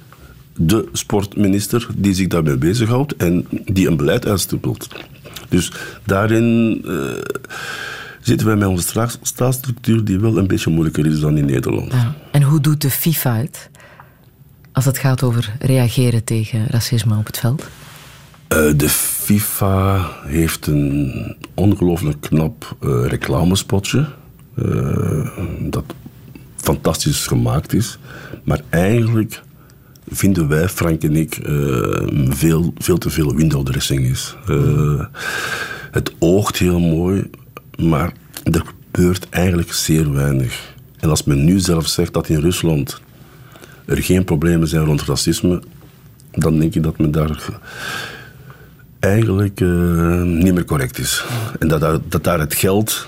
de 0.55 0.87
sportminister 0.91 1.87
die 1.95 2.13
zich 2.13 2.27
daarmee 2.27 2.57
bezighoudt 2.57 3.15
en 3.15 3.47
die 3.65 3.87
een 3.87 3.97
beleid 3.97 4.27
uitstippelt. 4.27 4.87
Dus 5.49 5.71
daarin 6.03 6.81
uh, 6.85 7.01
zitten 8.21 8.47
wij 8.47 8.55
met 8.55 8.67
onze 8.67 9.07
staatsstructuur 9.21 10.03
die 10.03 10.19
wel 10.19 10.37
een 10.37 10.47
beetje 10.47 10.71
moeilijker 10.71 11.05
is 11.05 11.19
dan 11.19 11.37
in 11.37 11.45
Nederland. 11.45 11.91
Ja. 11.91 12.15
En 12.31 12.41
hoe 12.41 12.61
doet 12.61 12.81
de 12.81 12.89
FIFA 12.89 13.35
het 13.35 13.69
als 14.77 14.85
het 14.85 14.97
gaat 14.97 15.23
over 15.23 15.55
reageren 15.59 16.23
tegen 16.23 16.67
racisme 16.67 17.17
op 17.17 17.25
het 17.25 17.37
veld? 17.37 17.61
Uh, 17.61 18.73
de 18.75 18.89
FIFA 18.89 20.09
heeft 20.25 20.67
een 20.67 21.35
ongelooflijk 21.53 22.21
knap 22.21 22.75
uh, 22.81 23.05
reclamespotje. 23.05 24.07
Uh, 24.55 25.27
dat 25.59 25.83
fantastisch 26.55 27.27
gemaakt 27.27 27.73
is. 27.73 27.97
Maar 28.43 28.61
eigenlijk 28.69 29.41
vinden 30.09 30.47
wij, 30.47 30.69
Frank 30.69 31.03
en 31.03 31.15
ik, 31.15 31.39
veel, 32.29 32.73
veel 32.77 32.97
te 32.97 33.09
veel 33.09 33.35
window 33.35 33.65
dressing 33.65 34.05
is. 34.05 34.35
het 35.91 36.11
oogt 36.19 36.57
heel 36.57 36.79
mooi, 36.79 37.29
maar 37.77 38.11
er 38.43 38.63
gebeurt 38.65 39.29
eigenlijk 39.29 39.73
zeer 39.73 40.13
weinig. 40.13 40.75
En 40.99 41.09
als 41.09 41.23
men 41.23 41.45
nu 41.45 41.59
zelf 41.59 41.87
zegt 41.87 42.13
dat 42.13 42.29
in 42.29 42.39
Rusland 42.39 43.01
er 43.87 44.03
geen 44.03 44.23
problemen 44.23 44.67
zijn 44.67 44.85
rond 44.85 45.01
racisme, 45.01 45.61
dan 46.31 46.59
denk 46.59 46.75
ik 46.75 46.83
dat 46.83 46.97
men 46.97 47.11
daar 47.11 47.49
eigenlijk 48.99 49.59
uh, 49.59 50.21
niet 50.21 50.53
meer 50.53 50.65
correct 50.65 50.97
is. 50.97 51.25
En 51.59 51.67
dat 51.67 51.79
daar, 51.79 51.99
dat 52.07 52.23
daar 52.23 52.39
het 52.39 52.55
geld 52.55 53.07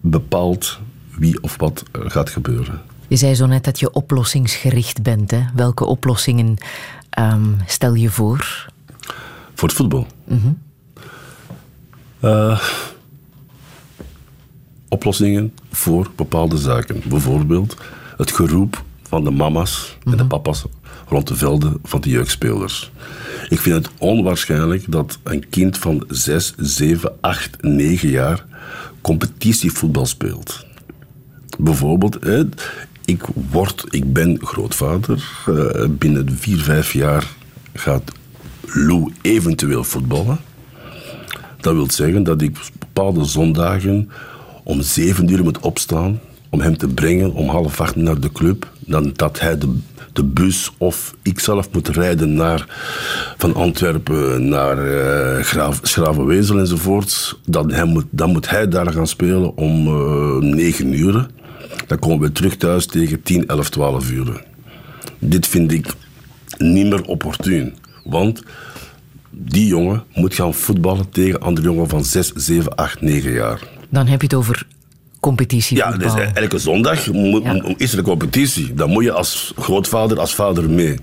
bepaalt 0.00 0.78
wie 1.18 1.42
of 1.42 1.56
wat 1.58 1.82
gaat 1.92 2.30
gebeuren. 2.30 2.80
Je 3.08 3.16
zei 3.16 3.34
zo 3.34 3.46
net 3.46 3.64
dat 3.64 3.80
je 3.80 3.92
oplossingsgericht 3.92 5.02
bent. 5.02 5.30
Hè? 5.30 5.40
Welke 5.54 5.84
oplossingen 5.84 6.56
um, 7.18 7.56
stel 7.66 7.94
je 7.94 8.10
voor? 8.10 8.70
Voor 9.54 9.68
het 9.68 9.76
voetbal? 9.76 10.06
Mm 10.24 10.40
-hmm. 10.40 10.58
uh, 12.20 12.60
oplossingen 14.88 15.54
voor 15.70 16.10
bepaalde 16.16 16.58
zaken. 16.58 17.02
Bijvoorbeeld 17.08 17.76
het 18.16 18.32
geroep 18.32 18.84
van 19.14 19.24
de 19.24 19.30
mama's 19.30 19.96
en 20.04 20.16
de 20.16 20.26
papa's 20.26 20.64
rond 21.08 21.28
de 21.28 21.34
velden 21.34 21.78
van 21.82 22.00
de 22.00 22.08
jeugdspelers. 22.08 22.90
Ik 23.48 23.60
vind 23.60 23.74
het 23.74 23.90
onwaarschijnlijk 23.98 24.92
dat 24.92 25.18
een 25.22 25.48
kind 25.48 25.78
van 25.78 26.04
6, 26.08 26.54
7, 26.56 27.12
8, 27.20 27.62
9 27.62 28.08
jaar 28.08 28.44
competitievoetbal 29.00 30.06
speelt. 30.06 30.66
Bijvoorbeeld, 31.58 32.18
ik, 33.04 33.22
word, 33.50 33.84
ik 33.90 34.12
ben 34.12 34.38
grootvader. 34.42 35.44
binnen 35.90 36.36
4, 36.38 36.58
5 36.58 36.92
jaar 36.92 37.26
gaat 37.72 38.12
Lou 38.60 39.12
eventueel 39.22 39.84
voetballen. 39.84 40.38
Dat 41.60 41.74
wil 41.74 41.90
zeggen 41.90 42.22
dat 42.22 42.42
ik 42.42 42.58
bepaalde 42.78 43.24
zondagen 43.24 44.10
om 44.62 44.82
7 44.82 45.32
uur 45.32 45.42
moet 45.42 45.58
opstaan 45.58 46.20
om 46.50 46.60
hem 46.60 46.76
te 46.76 46.88
brengen 46.88 47.32
om 47.32 47.48
half 47.48 47.80
acht 47.80 47.96
naar 47.96 48.20
de 48.20 48.32
club. 48.32 48.72
Dan 48.86 49.12
dat 49.14 49.40
hij 49.40 49.58
de, 49.58 49.78
de 50.12 50.24
bus 50.24 50.70
of 50.78 51.14
ik 51.22 51.40
zelf 51.40 51.68
moet 51.72 51.88
rijden 51.88 52.34
naar, 52.34 52.66
van 53.36 53.54
Antwerpen 53.54 54.48
naar 54.48 54.86
uh, 54.86 55.72
Schravenwezel 55.82 56.58
enzovoort. 56.58 57.38
Dan, 57.46 57.88
moet, 57.88 58.06
dan 58.10 58.30
moet 58.30 58.50
hij 58.50 58.68
daar 58.68 58.92
gaan 58.92 59.06
spelen 59.06 59.56
om 59.56 59.86
uh, 59.86 60.54
negen 60.54 60.98
uur. 60.98 61.26
Dan 61.86 61.98
komen 61.98 62.26
we 62.26 62.32
terug 62.32 62.56
thuis 62.56 62.86
tegen 62.86 63.22
10, 63.22 63.46
11, 63.46 63.70
12 63.70 64.10
uur. 64.10 64.44
Dit 65.18 65.46
vind 65.46 65.72
ik 65.72 65.86
niet 66.58 66.86
meer 66.86 67.02
opportun. 67.04 67.74
Want 68.04 68.42
die 69.30 69.66
jongen 69.66 70.02
moet 70.14 70.34
gaan 70.34 70.54
voetballen 70.54 71.10
tegen 71.10 71.40
andere 71.40 71.66
jongen 71.66 71.88
van 71.88 72.04
6, 72.04 72.32
7, 72.34 72.74
8, 72.74 73.00
9 73.00 73.32
jaar. 73.32 73.60
Dan 73.88 74.06
heb 74.06 74.20
je 74.20 74.26
het 74.26 74.36
over 74.36 74.66
competitie. 75.24 75.76
Ja, 75.76 75.90
dus 75.90 76.12
elke 76.34 76.58
zondag 76.58 77.04
ja. 77.04 77.74
is 77.76 77.92
er 77.92 77.98
een 77.98 78.04
competitie. 78.04 78.74
Dan 78.74 78.90
moet 78.90 79.04
je 79.04 79.12
als 79.12 79.52
grootvader, 79.58 80.20
als 80.20 80.34
vader 80.34 80.70
mee. 80.70 80.98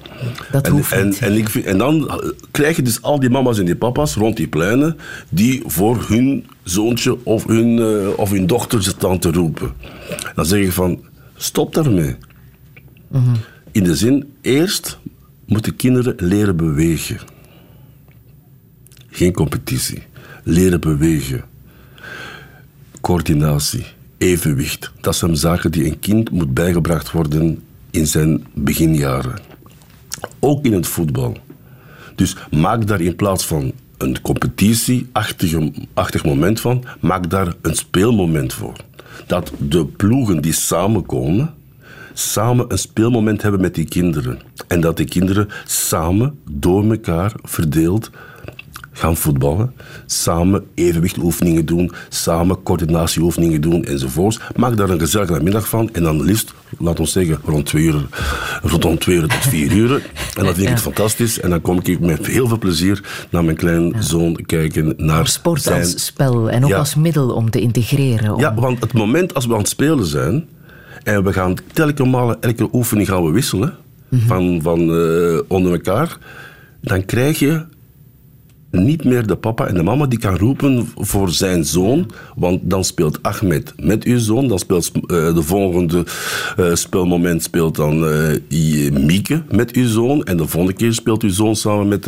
Dat 0.51 0.65
en, 0.65 0.71
hoeft 0.71 0.91
en, 0.91 1.07
niet. 1.07 1.19
En, 1.19 1.37
ik, 1.37 1.55
en 1.55 1.77
dan 1.77 2.21
krijg 2.51 2.75
je 2.75 2.81
dus 2.81 3.01
al 3.01 3.19
die 3.19 3.29
mama's 3.29 3.59
en 3.59 3.65
die 3.65 3.75
papa's 3.75 4.15
rond 4.15 4.37
die 4.37 4.47
pleinen 4.47 4.97
die 5.29 5.63
voor 5.65 6.05
hun 6.07 6.45
zoontje 6.63 7.25
of 7.25 7.47
hun, 7.47 7.77
uh, 7.77 8.07
of 8.15 8.29
hun 8.29 8.47
dochter 8.47 8.83
staan 8.83 9.19
te 9.19 9.31
roepen. 9.31 9.73
Dan 10.35 10.45
zeg 10.45 10.59
je 10.59 10.71
van, 10.71 11.03
stop 11.35 11.73
daarmee. 11.73 12.15
Mm 13.07 13.23
-hmm. 13.23 13.35
In 13.71 13.83
de 13.83 13.95
zin, 13.95 14.33
eerst 14.41 14.99
moeten 15.45 15.75
kinderen 15.75 16.13
leren 16.17 16.55
bewegen. 16.55 17.19
Geen 19.09 19.33
competitie. 19.33 20.03
Leren 20.43 20.79
bewegen. 20.79 21.43
Coördinatie 23.01 23.85
evenwicht. 24.21 24.91
Dat 25.01 25.15
zijn 25.15 25.37
zaken 25.37 25.71
die 25.71 25.85
een 25.85 25.99
kind 25.99 26.31
moet 26.31 26.53
bijgebracht 26.53 27.11
worden 27.11 27.63
in 27.91 28.07
zijn 28.07 28.45
beginjaren. 28.53 29.39
Ook 30.39 30.65
in 30.65 30.73
het 30.73 30.87
voetbal. 30.87 31.37
Dus 32.15 32.35
maak 32.51 32.87
daar 32.87 33.01
in 33.01 33.15
plaats 33.15 33.45
van 33.45 33.71
een 33.97 34.21
competitieachtig 34.21 36.23
moment 36.23 36.59
van, 36.59 36.83
maak 36.99 37.29
daar 37.29 37.53
een 37.61 37.75
speelmoment 37.75 38.53
voor. 38.53 38.75
Dat 39.27 39.51
de 39.57 39.85
ploegen 39.85 40.41
die 40.41 40.53
samenkomen, 40.53 41.53
samen 42.13 42.65
een 42.67 42.77
speelmoment 42.77 43.41
hebben 43.41 43.61
met 43.61 43.75
die 43.75 43.85
kinderen. 43.85 44.39
En 44.67 44.81
dat 44.81 44.97
die 44.97 45.05
kinderen 45.05 45.47
samen 45.65 46.39
door 46.49 46.91
elkaar 46.91 47.33
verdeeld 47.43 48.09
gaan 48.91 49.17
voetballen, 49.17 49.73
samen 50.05 50.63
evenwichtoefeningen 50.73 51.65
doen, 51.65 51.91
samen 52.09 52.63
coördinatieoefeningen 52.63 53.61
doen 53.61 53.83
enzovoorts. 53.83 54.39
Maak 54.55 54.77
daar 54.77 54.89
een 54.89 54.99
gezellige 54.99 55.43
middag 55.43 55.69
van 55.69 55.89
en 55.93 56.03
dan 56.03 56.23
liefst, 56.23 56.53
laat 56.77 56.99
ons 56.99 57.11
zeggen, 57.11 57.39
rond 57.45 57.65
twee 57.65 57.83
uur, 57.83 58.07
rond 58.61 58.99
twee 58.99 59.15
uur 59.15 59.27
tot 59.27 59.47
vier 59.47 59.71
uur. 59.71 59.91
En 60.35 60.43
dan 60.43 60.53
vind 60.53 60.67
ik 60.67 60.73
het 60.73 60.81
fantastisch 60.81 61.39
en 61.39 61.49
dan 61.49 61.61
kom 61.61 61.79
ik 61.83 61.99
met 61.99 62.27
heel 62.27 62.47
veel 62.47 62.57
plezier 62.57 63.27
naar 63.29 63.43
mijn 63.43 63.57
kleinzoon 63.57 64.29
ja. 64.29 64.43
kijken. 64.45 64.93
Naar 64.97 65.27
Sport 65.27 65.61
zijn... 65.61 65.81
als 65.81 66.05
spel 66.05 66.49
en 66.49 66.63
ook 66.63 66.69
Ja. 66.69 66.77
als 66.77 66.95
middel 66.95 67.29
om 67.29 67.49
te 67.49 67.59
integreren. 67.59 68.33
Om... 68.33 68.39
Ja, 68.39 68.53
want 68.53 68.79
het 68.79 68.93
moment 68.93 69.33
als 69.33 69.45
we 69.45 69.53
aan 69.53 69.59
het 69.59 69.69
spelen 69.69 70.05
zijn 70.05 70.47
en 71.03 71.23
we 71.23 71.33
gaan 71.33 71.55
telkens 71.73 72.37
elke 72.39 72.69
oefening 72.71 73.07
gaan 73.07 73.25
we 73.25 73.31
wisselen 73.31 73.73
van, 74.11 74.59
van 74.61 74.79
eh, 74.79 75.39
onder 75.47 75.71
elkaar, 75.71 76.17
dan 76.81 77.05
krijg 77.05 77.39
je 77.39 77.65
niet 78.71 79.03
meer 79.03 79.27
de 79.27 79.35
papa 79.35 79.67
en 79.67 79.73
de 79.73 79.83
mama 79.83 80.05
die 80.05 80.19
kan 80.19 80.37
roepen 80.37 80.87
voor 80.95 81.29
zijn 81.29 81.65
zoon. 81.65 82.11
Want 82.35 82.59
dan 82.63 82.83
speelt 82.83 83.23
Ahmed 83.23 83.73
met 83.77 84.03
uw 84.03 84.19
zoon. 84.19 84.47
Dan 84.47 84.59
speelt 84.59 84.91
uh, 84.95 85.01
de 85.07 85.41
volgende 85.41 86.05
uh, 86.59 86.75
spelmoment 86.75 87.43
speelt 87.43 87.75
dan 87.75 88.03
uh, 88.03 88.91
Mieke 88.91 89.43
met 89.51 89.71
uw 89.71 89.87
zoon. 89.87 90.23
En 90.23 90.37
de 90.37 90.47
volgende 90.47 90.77
keer 90.77 90.93
speelt 90.93 91.23
uw 91.23 91.29
zoon 91.29 91.55
samen 91.55 91.87
met 91.87 92.05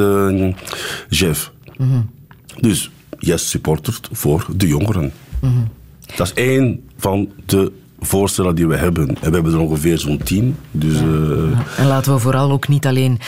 Jeff. 1.10 1.52
Dus 2.60 2.91
jij 3.19 3.38
supportert 3.38 4.10
voor 4.12 4.45
de 4.56 4.67
jongeren. 4.67 5.12
Mm-hmm. 5.41 5.67
Dat 6.15 6.28
is 6.28 6.34
één 6.34 6.84
van 6.97 7.30
de 7.45 7.71
voorstellen 8.06 8.56
die 8.56 8.68
we 8.68 8.76
hebben. 8.76 9.08
En 9.08 9.30
we 9.30 9.34
hebben 9.34 9.54
er 9.54 9.60
ongeveer 9.60 10.00
zo'n 10.00 10.22
tien. 10.24 10.58
Dus, 10.72 11.00
ja, 11.00 11.06
uh... 11.06 11.52
ja. 11.52 11.63
En 11.78 11.88
laten 11.88 12.13
we 12.13 12.20
vooral 12.20 12.52
ook 12.52 12.68
niet 12.68 12.86
alleen 12.86 13.20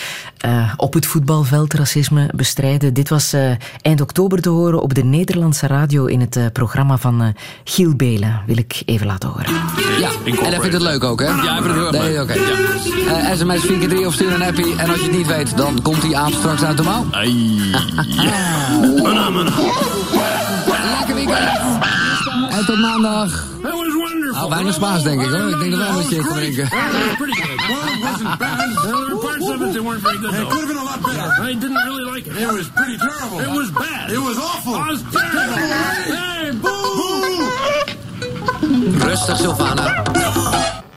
uh, 0.45 0.73
op 0.77 0.93
het 0.93 1.05
voetbalveld 1.05 1.73
racisme 1.73 2.29
bestrijden. 2.35 2.93
Dit 2.93 3.09
was 3.09 3.33
uh, 3.33 3.51
eind 3.81 4.01
oktober 4.01 4.41
te 4.41 4.49
horen 4.49 4.81
op 4.81 4.93
de 4.93 5.03
Nederlandse 5.03 5.67
radio 5.67 6.05
in 6.05 6.19
het 6.19 6.39
programma 6.53 6.97
van 6.97 7.35
Giel 7.63 7.95
Belen. 7.95 8.41
Wil 8.45 8.57
ik 8.57 8.81
even 8.85 9.07
laten 9.07 9.29
horen. 9.29 9.53
Ja, 9.99 10.09
en 10.25 10.35
hij 10.35 10.59
vindt 10.59 10.73
het 10.73 10.81
leuk 10.81 11.03
ook, 11.03 11.19
hè? 11.19 11.25
Ja, 11.25 11.57
ik 11.57 11.63
vind 11.63 11.75
het 11.75 12.01
heel 12.01 12.01
leuk. 12.01 12.21
Okay. 12.21 12.37
Ja. 13.05 13.35
SMS 13.35 13.65
4 13.65 13.87
3 13.89 14.07
of 14.07 14.13
stuur 14.13 14.33
een 14.33 14.43
appie. 14.43 14.75
En 14.75 14.89
als 14.89 14.99
je 14.99 15.03
het 15.03 15.17
niet 15.17 15.27
weet, 15.27 15.57
dan 15.57 15.81
komt 15.81 16.01
die 16.01 16.17
aap 16.17 16.31
straks 16.31 16.63
uit 16.63 16.77
de 16.77 16.83
mouw. 16.83 17.05
Lekker 20.97 21.15
weekend. 21.15 21.49
En 22.49 22.65
tot 22.65 22.79
maandag. 22.79 23.47
Nou, 24.45 24.57
weinig 24.57 24.75
Spaans 24.75 25.03
denk 25.03 25.21
ik 25.21 25.27
hoor. 25.27 25.49
Ik 25.49 25.59
denk 25.59 25.71
dat 25.71 25.79
wel 25.79 25.93
dat 25.95 26.09
je 26.09 26.15
kan 26.15 26.35
drinken. 26.35 26.67
Pretty 27.17 27.41
good. 27.41 27.59
Wasn't 28.03 28.37
bad. 28.37 28.57
There 28.81 28.93
were 28.93 29.17
parts 29.17 29.49
of 29.49 29.61
it 29.61 29.73
that 29.73 29.83
weren't 29.83 30.01
very 30.01 30.17
good. 30.17 30.33
It 30.33 30.47
could 30.47 30.61
have 30.61 30.67
been 30.67 30.77
a 30.77 30.83
lot 30.83 31.01
better. 31.01 31.49
I 31.49 31.53
didn't 31.59 31.83
really 31.87 32.11
like 32.13 32.29
it. 32.29 32.35
It 32.37 32.51
was 32.51 32.67
pretty 32.73 32.97
terrible. 32.97 33.39
It 33.39 33.53
was 33.57 33.71
bad. 33.71 34.11
It 34.11 34.19
was 34.19 34.37
awful. 34.37 34.75
It 34.75 34.85
was 34.91 35.01
terrible. 35.11 35.55
Hey, 36.15 36.53
boo! 36.61 37.49
Rustig, 39.07 39.37
Sylvana. 39.37 40.03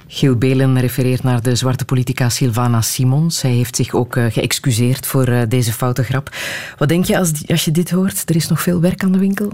Giel 0.06 0.36
Belen 0.36 0.80
refereert 0.80 1.22
naar 1.22 1.42
de 1.42 1.54
zwarte 1.54 1.84
politica 1.84 2.28
Sylvana 2.28 2.80
Simons. 2.80 3.38
Zij 3.38 3.50
heeft 3.50 3.76
zich 3.76 3.94
ook 3.94 4.16
eh, 4.16 4.24
geëxcuseerd 4.30 5.06
voor 5.06 5.26
eh, 5.28 5.42
deze 5.48 5.72
foute 5.72 6.02
grap. 6.02 6.30
Wat 6.78 6.88
denk 6.88 7.04
je 7.04 7.18
als, 7.18 7.30
als 7.46 7.64
je 7.64 7.70
dit 7.70 7.90
hoort? 7.90 8.28
Er 8.28 8.36
is 8.36 8.48
nog 8.48 8.60
veel 8.60 8.80
werk 8.80 9.02
aan 9.02 9.12
de 9.12 9.18
winkel? 9.18 9.52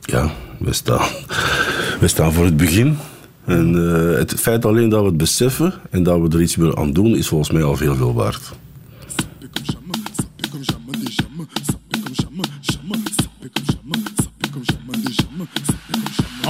Ja, 0.00 0.30
we 0.58 0.72
staan, 0.72 1.08
we 2.00 2.08
staan 2.08 2.32
voor 2.32 2.44
het 2.44 2.56
begin. 2.56 2.98
En 3.48 3.74
eh, 3.74 4.18
het 4.18 4.34
feit 4.34 4.64
alleen 4.64 4.88
dat 4.88 5.00
we 5.00 5.06
het 5.06 5.16
beseffen 5.16 5.74
en 5.90 6.02
dat 6.02 6.20
we 6.20 6.28
er 6.28 6.42
iets 6.42 6.56
willen 6.56 6.76
aan 6.76 6.92
doen, 6.92 7.16
is 7.16 7.28
volgens 7.28 7.50
mij 7.50 7.62
al 7.62 7.76
veel, 7.76 7.94
veel 7.94 8.14
waard. 8.14 8.52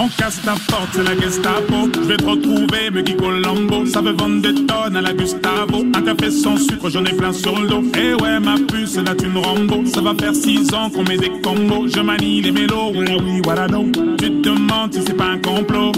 On 0.00 0.06
casse 0.06 0.40
ta 0.42 0.52
porte, 0.52 0.90
c'est 0.92 1.02
la 1.02 1.20
Gestapo. 1.20 1.90
Je 1.92 2.06
vais 2.06 2.16
te 2.16 2.24
retrouver, 2.24 2.88
me 2.92 3.02
Colombo. 3.02 3.84
Ça 3.84 4.00
veut 4.00 4.12
vendre 4.12 4.40
des 4.40 4.54
tonnes 4.54 4.94
à 4.94 5.00
la 5.00 5.12
Gustavo. 5.12 5.84
Un 5.92 6.02
café 6.02 6.30
sans 6.30 6.56
sucre, 6.56 6.88
j'en 6.88 7.04
ai 7.04 7.12
plein 7.12 7.32
sur 7.32 7.58
le 7.60 7.66
dos. 7.66 7.82
Eh 7.98 8.14
ouais, 8.14 8.38
ma 8.38 8.54
puce, 8.54 8.96
là 8.96 9.12
tu 9.16 9.26
me 9.26 9.40
Rambo. 9.40 9.84
Ça 9.86 10.00
va 10.00 10.14
faire 10.14 10.36
six 10.36 10.72
ans 10.72 10.88
qu'on 10.88 11.02
met 11.02 11.16
des 11.16 11.32
combos. 11.42 11.88
Je 11.88 12.00
manie 12.00 12.40
les 12.42 12.52
mélos, 12.52 12.92
voilà 12.94 13.16
oui, 13.16 13.40
voilà 13.42 13.66
non. 13.66 13.90
Tu 14.18 14.30
te 14.30 14.48
demandes 14.48 14.94
si 14.94 15.00
c'est 15.04 15.16
pas 15.16 15.30
un 15.30 15.38
complot. 15.38 15.90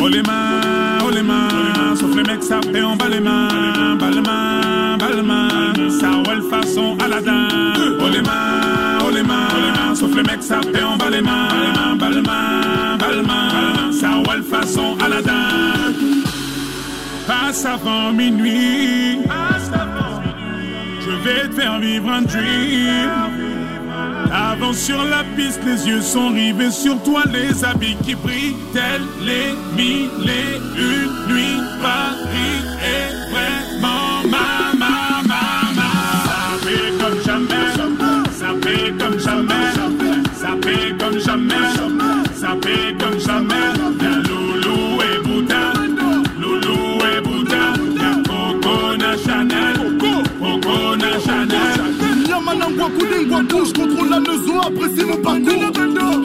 Oh 0.00 0.08
les 0.08 0.22
mains, 0.22 0.98
oh 1.06 1.10
les 1.14 1.22
mains. 1.22 1.94
Sauf 1.94 2.12
les 2.16 2.24
mecs, 2.24 2.42
ça 2.42 2.58
fait 2.60 2.82
en 2.82 2.96
bas 2.96 3.08
les 3.08 3.20
mains. 3.20 3.94
Bas 4.00 4.10
les 4.10 4.20
mains, 4.20 4.96
bas 4.98 5.10
les 5.14 5.22
mains. 5.22 5.90
Ça 6.00 6.10
roule 6.10 6.42
façon 6.50 6.98
Aladdin. 6.98 7.46
Oh 8.00 8.08
les 8.10 8.20
mains, 8.20 8.98
les 9.56 9.72
mains. 9.78 9.94
Sauf 9.94 10.14
les 10.14 10.22
mecs, 10.22 10.42
fait 10.42 10.82
en 10.82 10.96
bas 10.96 11.10
les 11.10 11.22
mains. 11.22 11.48
Ça 13.92 14.10
roule 14.26 14.42
façon 14.42 14.96
Aladdin. 15.04 15.92
Passe 17.26 17.64
avant 17.64 18.12
minuit. 18.12 19.20
Je 21.00 21.10
vais 21.10 21.48
te 21.48 21.54
faire 21.54 21.78
vivre 21.78 22.10
un 22.10 22.22
dream. 22.22 23.10
Avance 24.32 24.78
sur 24.78 25.02
la 25.04 25.22
piste, 25.36 25.60
les 25.64 25.86
yeux 25.86 26.00
sont 26.00 26.28
rivés 26.28 26.70
sur 26.70 27.00
toi, 27.02 27.22
les 27.32 27.64
habits 27.64 27.96
qui 28.04 28.14
brillent, 28.14 28.56
tels 28.72 29.02
les 29.20 29.54
mille 29.76 30.10
et 30.28 30.56
une 30.76 31.32
nuits. 31.32 31.60
Paris 31.80 32.64
est 32.82 33.23
apprécie 54.66 55.04
mon 55.04 55.16
parcours. 55.16 55.72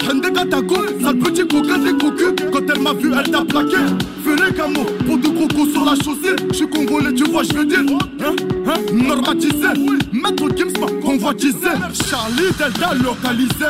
Hende 0.10 0.34
Katako, 0.34 0.76
sale 1.02 1.20
petit 1.20 1.48
coquin 1.48 1.78
des 1.78 1.94
cocus. 1.94 2.34
Quand 2.52 2.62
elle 2.74 2.82
m'a 2.82 2.94
vu, 2.94 3.12
elle 3.14 3.32
t'a 3.32 3.44
plaqué. 3.44 3.78
Fais 4.24 4.36
les 4.36 4.54
camos, 4.54 4.86
pour 5.06 5.18
deux 5.18 5.32
crocos 5.32 5.72
sur 5.72 5.86
la 5.86 5.96
chaussée. 5.96 6.36
Je 6.50 6.56
suis 6.56 6.70
congolais, 6.70 7.14
tu 7.14 7.24
vois, 7.26 7.44
je 7.44 7.54
veux 7.54 7.66
dire. 7.66 7.80
Hein, 7.80 8.36
hein, 8.68 8.74
normatisé. 8.94 9.68
Maître 10.12 10.50
Gims 10.56 10.80
m'a 10.80 10.88
convoitisé. 11.02 11.70
Charlie 12.10 12.52
Delta 12.58 12.94
localisé. 12.96 13.70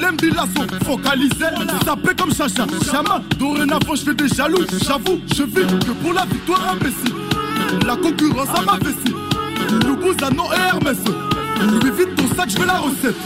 L'embilasso 0.00 0.66
focalisé. 0.84 1.46
Sapé 1.84 2.14
comme 2.16 2.32
Chacha, 2.34 2.66
Chama. 2.90 3.22
Dorénavant, 3.38 3.94
je 3.94 4.02
fais 4.02 4.14
des 4.14 4.28
jaloux. 4.28 4.64
J'avoue, 4.86 5.20
je 5.34 5.42
vis 5.42 5.66
que 5.66 5.92
pour 6.02 6.12
la 6.12 6.24
victoire 6.26 6.72
imbécile. 6.72 7.14
La 7.86 7.96
concurrence 7.96 8.48
à 8.56 8.62
ma 8.62 8.78
vessie. 8.78 9.14
Loubouzanon 9.86 10.52
et 10.52 10.68
Hermès. 10.68 11.29
Lui 11.60 11.90
vite 11.90 12.16
ton 12.16 12.34
sac, 12.34 12.50
je 12.50 12.58
veux 12.58 12.66
la 12.66 12.78
recette. 12.78 13.16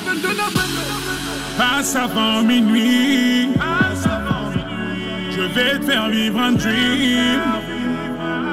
Passe 1.57 1.97
avant 1.97 2.43
minuit. 2.43 3.49
Je 5.31 5.43
vais 5.43 5.79
te 5.79 5.85
faire 5.85 6.09
vivre 6.09 6.41
un 6.41 6.53
dream. 6.53 7.41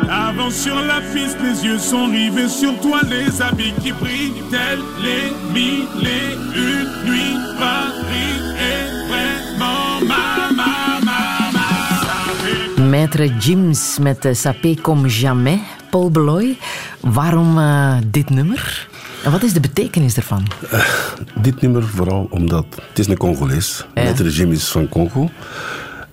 Avance 0.10 0.56
sur 0.56 0.76
la 0.76 1.00
piste, 1.14 1.38
les 1.42 1.66
yeux 1.66 1.80
sont 1.80 2.06
rivés 2.08 2.50
sur 2.50 2.78
toi, 2.82 3.00
les 3.10 3.42
habits 3.42 3.74
qui 3.82 3.92
brillent, 3.94 4.44
tels 4.50 4.80
les 5.02 5.32
mille 5.54 5.88
et 6.02 6.34
une 6.56 7.10
nuits. 7.10 7.38
Paris 7.58 8.40
est 8.60 9.08
vraiment 9.08 10.02
ma, 10.06 10.52
ma, 10.54 11.00
ma, 11.06 11.52
ma. 11.54 12.84
Maître 12.84 13.24
Jims 13.40 14.00
met 14.02 14.34
Sapé 14.34 14.76
comme 14.76 15.08
jamais. 15.08 15.60
Paul 15.92 16.10
Beloy, 16.12 16.58
waarom 17.04 17.58
uh, 17.58 18.02
dit 18.06 18.26
nummer? 18.32 18.60
En 19.24 19.32
wat 19.32 19.44
is 19.44 19.54
de 19.54 19.60
betekenis 19.60 20.16
ervan? 20.16 20.48
Uh, 20.74 20.86
dit 21.42 21.62
nummer 21.62 21.84
vooral 21.84 22.28
omdat 22.30 22.66
het 22.90 23.00
is 23.00 23.08
een 23.08 23.18
Congolees. 23.18 23.86
Ja. 23.94 24.02
Het 24.02 24.20
regime 24.20 24.54
is 24.54 24.68
van 24.68 24.90
Congo. 24.90 25.30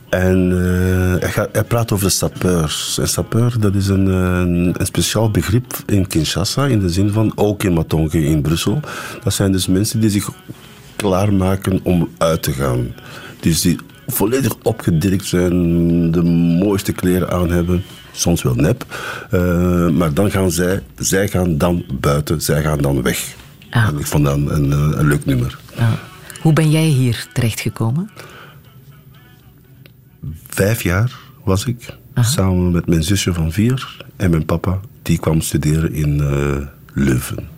En 0.09 0.51
uh, 0.51 1.21
hij, 1.21 1.31
gaat, 1.31 1.49
hij, 1.53 1.65
praat 1.65 1.93
over 1.93 2.05
de 2.05 2.13
sapeurs. 2.13 2.99
En 2.99 3.09
sapeur, 3.09 3.61
dat 3.61 3.75
is 3.75 3.89
een, 3.89 4.07
een, 4.07 4.75
een, 4.79 4.87
speciaal 4.87 5.31
begrip 5.31 5.79
in 5.87 6.07
Kinshasa, 6.07 6.67
in 6.67 6.79
de 6.79 6.89
zin 6.89 7.11
van 7.11 7.33
ook 7.35 7.63
in 7.63 7.73
Matonge 7.73 8.25
in 8.25 8.43
Brussel. 8.43 8.81
Dat 9.23 9.35
zijn 9.35 9.53
dus 9.53 9.67
mensen 9.67 10.01
die 10.01 10.11
zich 10.11 10.31
klaarmaken 10.97 11.81
om 11.83 12.09
uit 12.19 12.43
te 12.43 12.53
gaan. 12.53 12.95
Dus 13.41 13.61
die 13.61 13.79
volledig 14.07 14.55
opgedirkt 14.63 15.27
zijn, 15.27 16.11
de 16.11 16.23
mooiste 16.63 16.93
kleren 16.93 17.31
aan 17.31 17.51
hebben. 17.51 17.85
Soms 18.19 18.43
wel 18.43 18.55
nep. 18.55 18.85
Uh, 19.35 19.89
maar 19.89 20.15
dan 20.15 20.31
gaan 20.31 20.51
zij, 20.51 20.83
zij 20.97 21.29
gaan 21.29 21.59
dan 21.59 21.85
buiten, 22.01 22.41
zij 22.41 22.63
gaan 22.63 22.79
dan 22.79 23.03
weg. 23.03 23.35
Ah. 23.71 23.89
En 23.89 23.99
ik 23.99 24.07
vond 24.07 24.25
dat 24.25 24.37
een, 24.37 24.71
een, 24.71 25.07
leuk 25.07 25.25
nummer. 25.25 25.59
Ah. 25.77 25.93
Hoe 26.41 26.53
ben 26.53 26.71
jij 26.71 26.87
hier 26.87 27.27
terechtgekomen? 27.33 28.11
Vijf 30.49 30.83
jaar 30.83 31.13
was 31.45 31.65
ik, 31.65 31.97
samen 32.15 32.71
met 32.71 32.87
mijn 32.87 33.03
zusje 33.03 33.35
van 33.35 33.53
vier 33.53 34.05
en 34.17 34.31
mijn 34.31 34.45
papa. 34.45 34.81
Die 35.03 35.19
kwam 35.19 35.41
studeren 35.41 35.93
in 35.93 36.19
uh, 36.19 36.57
Leuven. 36.93 37.49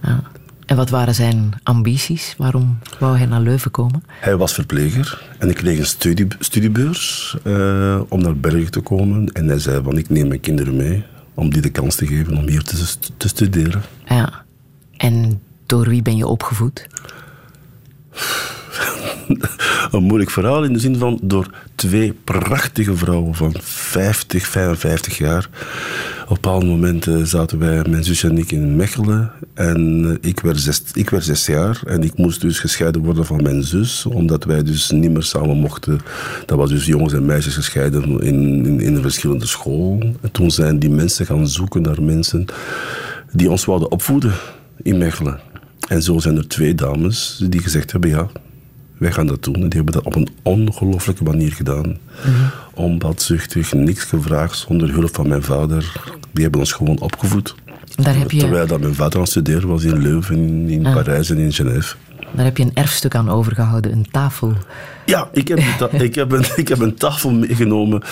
En 0.71 0.77
wat 0.77 0.91
waren 0.91 1.15
zijn 1.15 1.53
ambities? 1.63 2.35
Waarom 2.37 2.79
wou 2.99 3.17
hij 3.17 3.27
naar 3.27 3.41
Leuven 3.41 3.71
komen? 3.71 4.05
Hij 4.09 4.37
was 4.37 4.55
verpleger 4.55 5.23
en 5.39 5.49
ik 5.49 5.57
kreeg 5.57 5.79
een 5.79 5.87
studie, 5.87 6.27
studiebeurs 6.39 7.37
uh, 7.45 8.01
om 8.09 8.23
naar 8.23 8.37
Bergen 8.37 8.71
te 8.71 8.81
komen. 8.81 9.33
En 9.33 9.49
hij 9.49 9.59
zei 9.59 9.83
van 9.83 9.99
ik 9.99 10.09
neem 10.09 10.29
mijn 10.29 10.41
kinderen 10.41 10.77
mee 10.77 11.05
om 11.35 11.51
die 11.51 11.63
de 11.63 11.71
kans 11.71 11.95
te 11.95 12.07
geven 12.07 12.37
om 12.37 12.49
hier 12.49 12.63
te, 12.63 12.85
te 13.17 13.29
studeren. 13.29 13.83
Ja. 14.05 14.45
En 14.97 15.43
door 15.67 15.89
wie 15.89 16.03
ben 16.03 16.17
je 16.17 16.27
opgevoed? 16.27 16.87
een 19.93 20.03
moeilijk 20.03 20.31
verhaal 20.31 20.65
in 20.65 20.73
de 20.73 20.79
zin 20.79 20.97
van 20.97 21.19
door 21.23 21.51
twee 21.75 22.13
prachtige 22.13 22.97
vrouwen 22.97 23.35
van 23.35 23.55
50, 23.61 24.47
55 24.47 25.19
jaar. 25.19 25.49
Op 26.23 26.29
een 26.31 26.35
bepaald 26.35 26.65
moment 26.65 27.07
zaten 27.25 27.59
wij, 27.59 27.85
mijn 27.89 28.05
zusje 28.05 28.29
en 28.29 28.39
ik, 28.39 28.53
in 28.53 28.77
Mechelen. 28.77 29.33
En 29.55 30.19
ik 30.21 30.41
werd, 30.41 30.61
zes, 30.61 30.83
ik 30.93 31.11
werd 31.11 31.25
zes 31.25 31.47
jaar 31.47 31.81
en 31.87 32.03
ik 32.03 32.17
moest 32.17 32.41
dus 32.41 32.59
gescheiden 32.59 33.03
worden 33.03 33.27
van 33.27 33.43
mijn 33.43 33.63
zus, 33.63 34.07
omdat 34.07 34.45
wij 34.45 34.63
dus 34.63 34.91
niet 34.91 35.11
meer 35.11 35.23
samen 35.23 35.57
mochten. 35.57 36.01
Dat 36.47 36.59
was 36.59 36.71
dus 36.71 36.87
jongens 36.87 37.13
en 37.13 37.25
meisjes 37.25 37.55
gescheiden 37.55 38.21
in, 38.21 38.67
in, 38.67 38.81
in 38.81 39.03
verschillende 39.03 39.47
school. 39.47 39.99
En 40.21 40.31
toen 40.31 40.51
zijn 40.51 40.79
die 40.79 40.91
mensen 40.91 41.27
gaan 41.27 41.49
zoeken 41.49 41.83
naar 41.83 42.03
mensen 42.03 42.47
die 43.33 43.51
ons 43.51 43.65
wilden 43.65 43.91
opvoeden 43.91 44.33
in 44.83 44.99
Mechelen. 44.99 45.41
En 45.89 46.03
zo 46.03 46.19
zijn 46.19 46.37
er 46.37 46.49
twee 46.49 46.75
dames 46.75 47.45
die 47.49 47.63
gezegd 47.63 47.93
hebben, 47.93 48.11
ja, 48.11 48.29
wij 49.01 49.13
gaan 49.13 49.27
dat 49.27 49.45
doen. 49.45 49.55
En 49.55 49.69
die 49.69 49.83
hebben 49.83 49.93
dat 49.93 50.05
op 50.05 50.15
een 50.15 50.29
ongelooflijke 50.43 51.25
manier 51.25 51.53
gedaan. 51.53 51.87
Mm-hmm. 51.87 52.51
Onbadzuchtig, 52.75 53.73
niks 53.73 54.05
gevraagd, 54.05 54.59
zonder 54.69 54.93
hulp 54.93 55.15
van 55.15 55.29
mijn 55.29 55.43
vader. 55.43 55.93
Die 56.33 56.43
hebben 56.43 56.61
ons 56.61 56.73
gewoon 56.73 57.01
opgevoed. 57.01 57.55
Daar 57.95 58.17
heb 58.17 58.31
je... 58.31 58.39
Terwijl 58.39 58.67
dat 58.67 58.81
mijn 58.81 58.95
vader 58.95 59.15
aan 59.15 59.21
het 59.21 59.31
studeren 59.31 59.69
was 59.69 59.85
in 59.85 60.03
Leuven, 60.03 60.69
in, 60.69 60.87
ah. 60.87 60.95
Parijs 60.95 61.31
en 61.31 61.39
in 61.39 61.53
Genève. 61.53 61.97
Daar 62.33 62.45
heb 62.45 62.57
je 62.57 62.63
een 62.63 62.75
erfstuk 62.75 63.15
aan 63.15 63.31
overgehouden, 63.31 63.93
een 63.93 64.07
tafel. 64.11 64.53
Ja, 65.07 65.29
ik 65.33 65.49
heb, 65.49 65.59
een, 65.59 66.01
ik 66.09 66.15
heb, 66.15 66.33
een, 66.33 66.45
ik 66.57 66.69
heb 66.69 66.79
een 66.79 66.95
tafel 66.95 67.31
meegenomen 67.31 68.03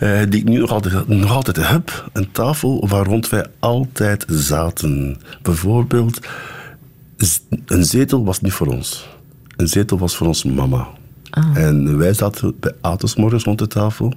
uh, 0.00 0.20
die 0.28 0.40
ik 0.40 0.48
nu 0.48 0.58
nog 0.58 0.70
altijd, 0.70 1.08
nog 1.08 1.32
altijd 1.32 1.68
heb. 1.68 2.10
Een 2.12 2.32
tafel 2.32 2.88
waar 2.88 3.04
rond 3.04 3.28
wij 3.28 3.46
altijd 3.58 4.24
zaten. 4.28 5.20
Bijvoorbeeld, 5.42 6.20
een 7.66 7.84
zetel 7.84 8.24
was 8.24 8.40
niet 8.40 8.52
voor 8.52 8.66
ons. 8.66 9.08
Een 9.60 9.68
zetel 9.68 9.98
was 9.98 10.16
voor 10.16 10.26
ons 10.26 10.44
mama. 10.44 10.88
En 11.54 11.98
wij 11.98 12.12
zaten 12.12 12.54
bij 12.60 12.72
Atos 12.80 13.16
morgens 13.16 13.44
rond 13.44 13.58
de 13.58 13.66
tafel. 13.66 14.12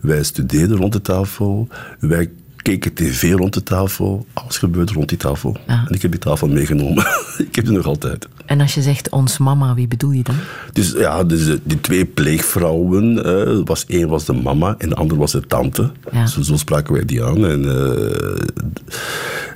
Wij 0.00 0.22
studeerden 0.22 0.76
rond 0.76 0.92
de 0.92 1.00
tafel. 1.00 1.68
Wij 1.98 2.30
keken 2.62 2.94
tv 2.94 3.32
rond 3.32 3.54
de 3.54 3.62
tafel. 3.62 4.26
Alles 4.32 4.58
gebeurde 4.58 4.92
rond 4.92 5.08
die 5.08 5.18
tafel. 5.18 5.56
En 5.66 5.86
ik 5.88 6.02
heb 6.02 6.10
die 6.10 6.20
tafel 6.20 6.48
meegenomen. 6.48 7.06
ik 7.48 7.54
heb 7.54 7.64
die 7.64 7.74
nog 7.76 7.86
altijd. 7.86 8.28
En 8.46 8.60
als 8.60 8.74
je 8.74 8.82
zegt 8.82 9.08
ons 9.08 9.38
mama, 9.38 9.74
wie 9.74 9.88
bedoel 9.88 10.10
je 10.10 10.22
dan? 10.22 10.34
Dus 10.72 10.92
ja, 10.92 11.24
dus, 11.24 11.48
eh, 11.48 11.54
die 11.62 11.80
twee 11.80 12.04
pleegvrouwen, 12.04 13.24
eh, 13.24 13.60
was, 13.64 13.86
één 13.86 14.08
was 14.08 14.24
de 14.24 14.32
mama 14.32 14.74
en 14.78 14.88
de 14.88 14.94
andere 14.94 15.20
was 15.20 15.32
de 15.32 15.46
tante. 15.46 15.90
Ja. 16.12 16.26
Zo, 16.26 16.42
zo 16.42 16.56
spraken 16.56 16.92
wij 16.92 17.04
die 17.04 17.24
aan. 17.24 17.46
En 17.46 17.64
eh, 17.64 18.44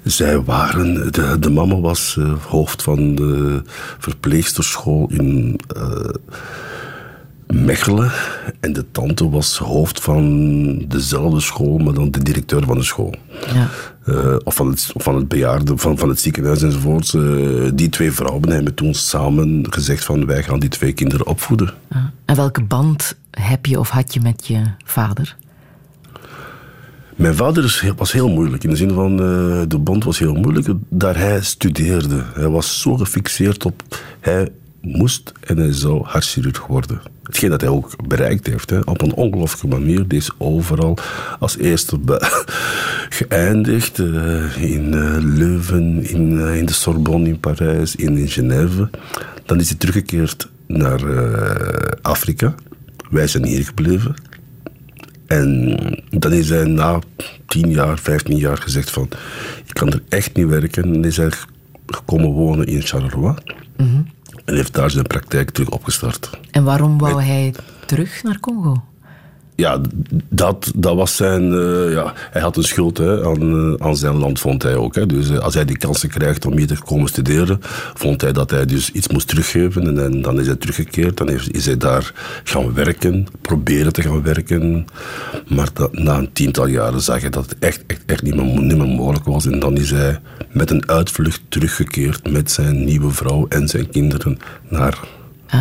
zij 0.05 0.40
waren, 0.40 1.12
de, 1.12 1.37
de 1.40 1.51
mama 1.51 1.81
was 1.81 2.19
hoofd 2.49 2.83
van 2.83 3.14
de 3.14 3.62
verpleegsterschool 3.99 5.11
in 5.11 5.61
Mechelen. 7.46 8.11
En 8.61 8.72
de 8.72 8.85
tante 8.90 9.30
was 9.30 9.59
hoofd 9.59 10.00
van 10.00 10.78
dezelfde 10.88 11.40
school, 11.40 11.78
maar 11.78 11.94
dan 11.94 12.11
de 12.11 12.22
directeur 12.22 12.64
van 12.64 12.76
de 12.76 12.85
school. 12.85 13.14
Ja. 13.54 13.68
Eh, 14.04 14.37
of 14.44 14.54
van 14.54 14.68
het, 14.68 14.90
of 14.94 15.02
van 15.02 15.16
het 15.16 15.28
bejaarde, 15.28 15.76
van, 15.76 15.98
van 15.98 16.09
het 16.09 16.20
ziekenhuis 16.20 16.62
enzovoort. 16.62 17.14
Eh, 17.14 17.70
die 17.74 17.88
twee 17.88 18.12
vrouwen 18.12 18.50
hebben 18.50 18.74
toen 18.74 18.94
samen 18.94 19.66
gezegd 19.70 20.04
van 20.04 20.26
wij 20.26 20.42
gaan 20.42 20.59
die 20.59 20.68
twee 20.68 20.92
kinderen 20.92 21.26
opvoeden. 21.26 21.74
Ah. 21.88 21.98
En 22.24 22.37
welke 22.37 22.62
band 22.62 23.16
heb 23.30 23.66
je 23.66 23.78
of 23.78 23.88
had 23.88 24.14
je 24.14 24.20
met 24.20 24.46
je 24.46 24.62
vader? 24.85 25.37
Mijn 27.16 27.35
vader 27.35 27.94
was 27.96 28.12
heel 28.12 28.28
moeilijk. 28.28 28.64
In 28.64 28.70
de 28.70 28.76
zin 28.76 28.92
van, 28.92 29.12
eh, 29.12 29.62
de 29.68 29.78
band 29.78 30.04
was 30.04 30.18
heel 30.18 30.35
moeilijk. 30.35 30.68
Daar 30.88 31.16
hij 31.16 31.42
studeerde. 31.42 32.24
Hij 32.35 32.48
was 32.48 32.80
zo 32.80 32.96
gefixeerd 32.96 33.64
op... 33.64 33.83
Hij 34.20 34.48
moest 34.85 35.33
en 35.40 35.57
hij 35.57 35.73
zou 35.73 36.05
hartchirurg 36.05 36.66
worden. 36.66 37.01
Hetgeen 37.23 37.51
dat 37.51 37.61
hij 37.61 37.70
ook 37.70 38.09
bereikt 38.09 38.47
heeft. 38.47 38.70
Hè. 38.70 38.79
Op 38.79 39.03
een 39.03 39.14
ongelooflijke 39.14 39.66
manier. 39.79 40.09
Deze 40.09 40.33
overal 40.38 40.99
als 41.38 41.57
eerste 41.57 41.99
geëindigd. 43.18 43.99
eh, 43.99 44.62
in 44.62 44.94
eh, 44.94 45.16
Leuven, 45.20 46.09
in, 46.09 46.40
eh, 46.40 46.57
in 46.57 46.66
de 46.66 46.73
Sorbonne 46.73 47.29
in 47.29 47.40
Parijs, 47.40 47.97
in, 47.97 48.16
in 48.16 48.29
Genève. 48.29 48.90
Dan 49.47 49.61
is 49.61 49.68
hij 49.68 49.79
teruggekeerd 49.79 50.49
naar 50.66 51.01
Afrika. 52.03 52.55
Wij 53.11 53.27
zijn 53.27 53.44
hier 53.44 53.64
gebleven. 53.64 54.14
En 55.27 55.79
dan 56.11 56.33
is 56.33 56.49
hij 56.49 56.64
na 56.64 56.99
10 57.47 57.70
jaar, 57.70 57.99
15 57.99 58.37
jaar 58.37 58.57
gezegd 58.57 58.90
van... 58.90 59.09
Ik 59.66 59.75
kan 59.75 59.92
er 59.92 60.03
echt 60.09 60.37
niet 60.37 60.47
werken. 60.47 60.85
En 60.94 61.05
is 61.05 61.16
hij 61.16 61.31
gekomen 61.87 62.31
wonen 62.31 62.66
in 62.66 62.83
Charleroi. 62.83 63.35
En 64.44 64.54
heeft 64.54 64.74
daar 64.74 64.90
zijn 64.90 65.07
praktijk 65.07 65.50
terug 65.50 65.68
opgestart. 65.68 66.30
En 66.50 66.64
waarom 66.64 66.98
wou 66.98 67.22
hij 67.22 67.54
terug 67.87 68.22
naar 68.22 68.40
Congo? 68.40 68.83
Ja, 69.57 69.81
dat, 70.29 70.73
dat 70.75 70.97
was 70.97 71.17
zijn... 71.17 71.53
eh, 71.53 71.93
ja, 71.93 72.12
hij 72.31 72.43
had 72.43 72.57
een 72.57 72.62
schuld 72.62 72.99
hè, 72.99 73.25
aan, 73.27 73.75
eh, 73.79 73.87
aan 73.87 73.97
zijn 73.97 74.17
land, 74.17 74.40
vond 74.40 74.62
hij 74.62 74.75
ook. 74.75 74.95
Hè. 74.95 75.07
Dus 75.07 75.31
eh, 75.31 75.38
als 75.38 75.55
hij 75.55 75.64
die 75.64 75.77
kansen 75.79 76.09
krijgt 76.09 76.47
om 76.47 76.57
hier 76.57 76.67
te 76.67 76.83
komen 76.85 77.09
studeren, 77.09 77.59
vond 77.95 78.21
hij 78.21 78.33
dat 78.33 78.51
hij 78.51 78.67
dus 78.67 78.90
iets 78.90 79.09
moest 79.09 79.29
teruggeven. 79.29 79.87
En, 79.87 79.95
dan- 79.95 80.23
dan 80.23 80.40
is 80.40 80.47
hij 80.47 80.57
teruggekeerd. 80.57 81.17
Dan 81.17 81.29
heeft, 81.29 81.55
is 81.55 81.67
hij 81.67 81.77
daar 81.77 82.12
gaan 82.45 82.75
werken, 82.75 83.27
proberen 83.40 83.93
te 83.93 84.03
gaan 84.03 84.23
werken. 84.23 84.85
Maar 85.49 85.69
dat, 85.73 85.93
na 85.99 86.19
een 86.19 86.33
tiental 86.33 86.67
jaren 86.67 87.01
zag 87.01 87.21
hij 87.21 87.31
dat 87.31 87.51
het 87.51 87.59
echt, 87.59 87.83
echt, 87.87 88.03
echt 88.07 88.23
niet, 88.23 88.35
meer, 88.35 88.45
niet 88.62 88.77
meer 88.79 88.87
mogelijk 88.88 89.25
was. 89.25 89.47
En 89.47 89.59
dan 89.59 89.77
is 89.77 89.90
hij 89.90 90.21
met 90.53 90.71
een 90.71 90.88
uitvlucht 90.88 91.40
teruggekeerd 91.49 92.31
met 92.31 92.51
zijn 92.51 92.85
nieuwe 92.85 93.11
vrouw 93.11 93.47
en 93.49 93.69
zijn 93.69 93.90
kinderen 93.90 94.38
naar 94.69 94.99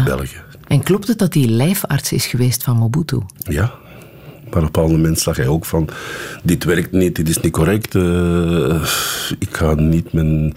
België. 0.06 0.42
En 0.68 0.84
klopt 0.84 1.08
het 1.08 1.18
dat 1.20 1.34
hij 1.34 1.46
lijfarts 1.46 2.12
is 2.12 2.26
geweest 2.26 2.64
van 2.64 2.78
Mobutu? 2.78 3.18
Ja. 3.38 3.74
Maar 4.54 4.64
op 4.64 4.68
een 4.68 4.72
bepaald 4.74 4.92
moment 4.92 5.20
zag 5.20 5.38
hij 5.38 5.48
ook 5.48 5.66
van... 5.66 5.90
Dit 6.44 6.64
werkt 6.64 6.92
niet, 6.92 7.16
dit 7.16 7.30
is 7.30 7.40
niet 7.40 7.52
correct. 7.52 7.96
eh, 7.96 8.84
ik 9.40 9.56
ga 9.56 9.74
niet 9.74 10.14
mijn... 10.14 10.54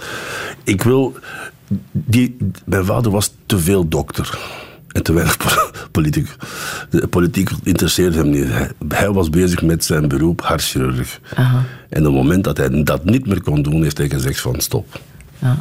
Ik 0.64 0.82
wil... 0.82 1.14
Die, 1.92 2.36
mijn 2.64 2.84
vader 2.84 3.10
was 3.10 3.34
te 3.46 3.58
veel 3.58 3.88
dokter. 3.88 4.38
En 4.92 5.02
te 5.02 5.12
weinig 5.12 5.36
po- 5.36 5.70
politiek. 5.90 6.36
De 6.90 7.06
politiek 7.06 7.50
interesseerde 7.62 8.16
hem 8.18 8.30
niet. 8.30 8.46
Hij, 8.48 8.70
hij 8.88 9.12
was 9.12 9.30
bezig 9.30 9.62
met 9.62 9.84
zijn 9.84 10.08
beroep, 10.08 10.40
hartchirurg. 10.40 11.20
Aha. 11.34 11.64
En 11.88 11.98
op 12.06 12.14
het 12.14 12.22
moment 12.22 12.44
dat 12.44 12.56
hij 12.56 12.82
dat 12.82 13.04
niet 13.04 13.26
meer 13.26 13.42
kon 13.42 13.62
doen, 13.62 13.82
heeft 13.82 13.98
hij 13.98 14.08
gezegd 14.08 14.40
van 14.40 14.60
stop. 14.60 15.00
Ja. 15.38 15.56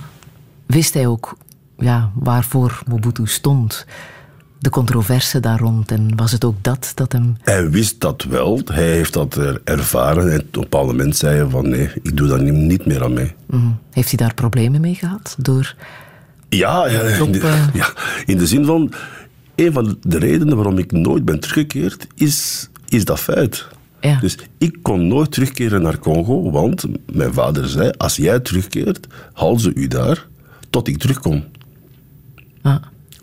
Wist 0.65 0.93
hij 0.93 1.07
ook 1.07 1.37
ja, 1.77 2.11
waarvoor 2.15 2.81
Mobutu 2.87 3.27
stond? 3.27 3.85
De 4.65 4.71
controverse 4.71 5.39
daar 5.39 5.59
rond. 5.59 5.91
En 5.91 6.15
was 6.15 6.31
het 6.31 6.45
ook 6.45 6.55
dat 6.61 6.91
dat 6.95 7.11
hem... 7.11 7.37
Hij 7.41 7.69
wist 7.69 8.01
dat 8.01 8.23
wel, 8.23 8.61
hij 8.65 8.91
heeft 8.91 9.13
dat 9.13 9.35
er 9.35 9.61
ervaren. 9.63 10.31
En 10.31 10.39
op 10.39 10.55
een 10.55 10.61
bepaald 10.61 10.87
moment 10.87 11.17
zei 11.17 11.37
hij 11.37 11.49
van 11.49 11.69
nee, 11.69 11.89
ik 12.01 12.17
doe 12.17 12.27
daar 12.27 12.41
niet- 12.41 12.85
meer 12.85 13.03
aan 13.03 13.13
mee. 13.13 13.33
Mhm. 13.45 13.67
Heeft 13.91 14.07
hij 14.07 14.17
daar 14.17 14.33
problemen 14.33 14.81
mee 14.81 14.95
gehad? 14.95 15.35
Door... 15.39 15.75
Ja, 16.49 16.87
ja, 16.87 17.01
in 17.01 17.07
de, 17.07 17.15
Kloppen. 17.15 17.69
ja, 17.81 17.93
in 18.25 18.37
de 18.37 18.47
zin 18.47 18.65
van... 18.65 18.93
Een 19.55 19.73
van 19.73 19.97
de 20.01 20.17
redenen 20.17 20.55
waarom 20.55 20.77
ik 20.77 20.91
nooit 20.91 21.25
ben 21.25 21.39
teruggekeerd, 21.39 22.07
is, 22.15 22.69
is 22.87 23.05
dat 23.05 23.19
feit. 23.19 23.67
Ja. 24.01 24.19
Dus 24.19 24.37
ik 24.57 24.77
kon 24.81 25.07
nooit 25.07 25.31
terugkeren 25.31 25.81
naar 25.81 25.99
Congo, 25.99 26.51
want 26.51 26.85
mijn 27.13 27.33
vader 27.33 27.67
zei... 27.67 27.91
Als 27.97 28.15
jij 28.15 28.39
terugkeert, 28.39 29.07
hal 29.33 29.59
ze 29.59 29.73
u 29.73 29.87
daar 29.87 30.27
tot 30.69 30.87
ik 30.87 30.97
terugkom. 30.97 31.43
Ah. 32.61 32.75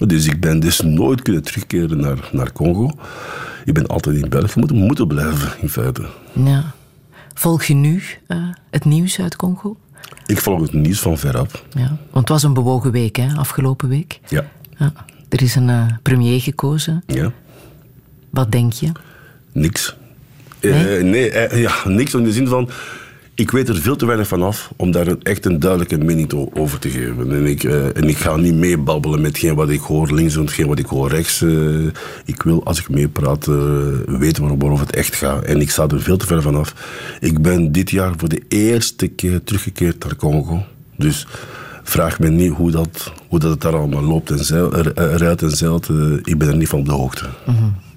Dus 0.07 0.27
ik 0.27 0.41
ben 0.41 0.61
dus 0.61 0.81
nooit 0.81 1.23
kunnen 1.23 1.43
terugkeren 1.43 2.01
naar, 2.01 2.29
naar 2.33 2.53
Congo. 2.53 2.91
Ik 3.65 3.75
ben 3.75 3.87
altijd 3.87 4.17
in 4.17 4.29
België 4.29 4.59
moeten, 4.59 4.77
moeten 4.77 5.07
blijven, 5.07 5.53
in 5.61 5.69
feite. 5.69 6.07
Ja. 6.33 6.65
Volg 7.35 7.65
je 7.65 7.75
nu 7.75 8.03
eh, 8.27 8.49
het 8.71 8.85
nieuws 8.85 9.21
uit 9.21 9.37
Congo? 9.37 9.77
Ik 10.27 10.39
volg 10.39 10.61
het 10.61 10.73
nieuws 10.73 11.01
van 11.01 11.19
veraf. 11.19 11.65
Ja. 11.71 11.87
Want 11.87 11.99
het 12.13 12.29
was 12.29 12.43
een 12.43 12.55
bewogen 12.55 12.91
week, 12.91 13.17
hè, 13.17 13.35
afgelopen 13.37 13.89
week. 13.89 14.21
Ja. 14.29 14.45
Ja. 14.77 14.93
Er 15.29 15.43
is 15.43 15.55
een 15.55 15.69
eh, 15.69 15.87
premier 16.03 16.41
gekozen. 16.41 17.03
ja. 17.07 17.33
Wat 18.31 18.53
denk 18.53 18.73
je? 18.73 18.93
Niks. 19.53 19.97
Nee? 20.61 20.73
Eh, 20.89 21.05
nee, 21.05 21.59
ja, 21.61 21.89
niks 21.89 22.15
in 22.15 22.25
de 22.25 22.33
zin 22.33 22.47
van... 22.47 22.71
Ik 23.43 23.51
weet 23.51 23.69
er 23.69 23.77
veel 23.77 23.97
te 23.97 24.07
weinig 24.07 24.29
van 24.29 24.43
af 24.43 24.73
om 24.77 24.91
daar 24.91 25.07
echt 25.23 25.45
een 25.47 25.59
duidelijke 25.61 25.99
mening 25.99 26.33
over 26.55 26.79
te 26.79 26.89
geven. 26.91 27.33
En 27.33 27.47
ik, 27.47 27.65
eh, 27.65 27.87
ik 27.95 28.17
ga 28.17 28.37
niet 28.37 28.55
meebabbelen 28.55 29.21
met 29.21 29.39
geen 29.39 29.55
wat 29.55 29.69
ik 29.71 29.81
hoor 29.81 30.13
links 30.13 30.37
en 30.37 30.49
geen 30.49 30.67
wat 30.67 30.79
ik 30.79 30.87
hoor 30.87 31.09
rechts. 31.09 31.43
eh. 31.43 31.85
ik 32.25 32.43
wil, 32.43 32.65
als 32.65 32.79
ik 32.81 32.89
meepraat, 32.89 33.49
eh, 33.49 33.55
weten 34.07 34.43
waar- 34.43 34.57
waarover 34.59 34.87
het 34.87 34.97
echt 34.97 35.15
gaat. 35.15 35.45
En 35.45 35.61
ik 35.61 35.71
sta 35.71 35.87
er 35.89 36.03
veel 36.03 36.17
te 36.17 36.27
ver 36.27 36.43
van 36.43 36.55
af. 36.57 36.75
Ik 37.21 37.43
ben 37.43 37.73
dit 37.73 37.91
jaar 37.91 38.13
voor 38.17 38.29
de 38.29 38.43
eerste 38.49 39.07
keer 39.09 39.45
teruggekeerd 39.45 40.05
naar 40.05 40.17
Congo. 40.17 40.63
Dus 40.97 41.27
vraag 41.83 42.19
me 42.19 42.29
niet 42.29 42.53
hoe 42.53 42.71
dat, 42.71 43.13
hoe 43.29 43.39
dat 43.39 43.51
het 43.51 43.61
daar 43.61 43.77
allemaal 43.77 44.03
loopt 44.03 44.31
en 44.31 44.45
zeil, 44.45 44.75
eruit 44.95 45.43
en 45.43 45.51
zeilt. 45.51 45.89
ik 46.23 46.39
ben 46.39 46.49
er 46.49 46.57
niet 46.57 46.69
van 46.69 46.79
op 46.79 46.87
de 46.87 46.93
hoogte. 46.93 47.25
This 47.45 47.92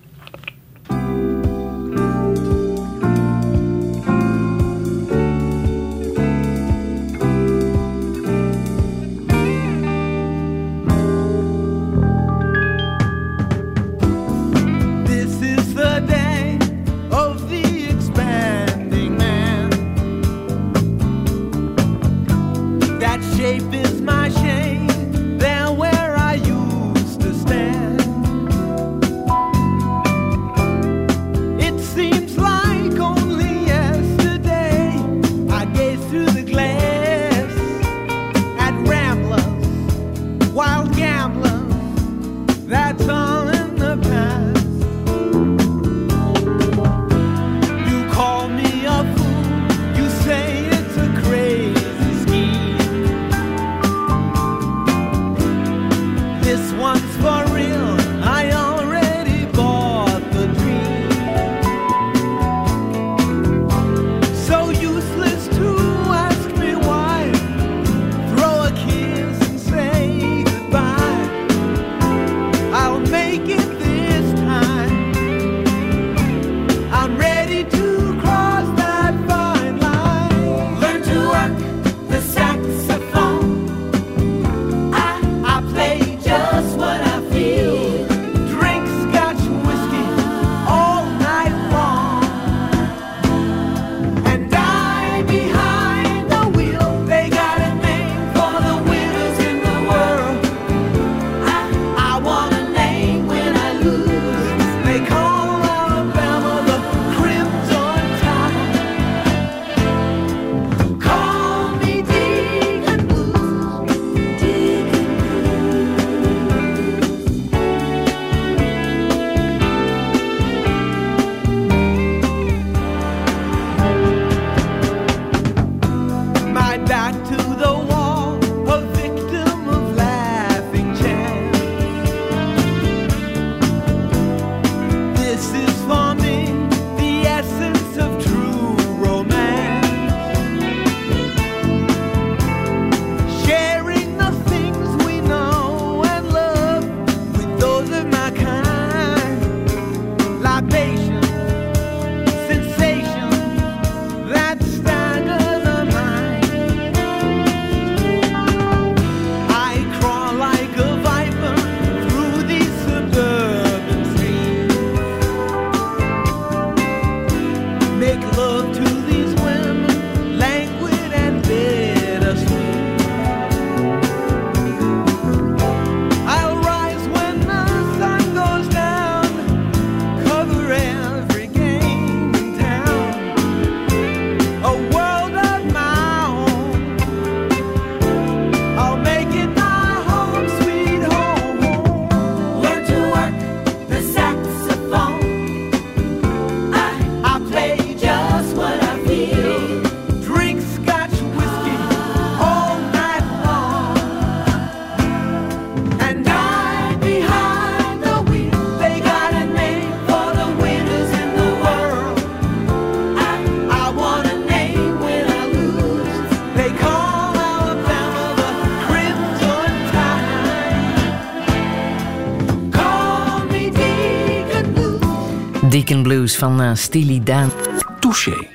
Van 226.36 226.62
uh, 226.62 226.76
Steely 226.76 227.24
Dan. 227.24 227.52
Touché. 228.00 228.48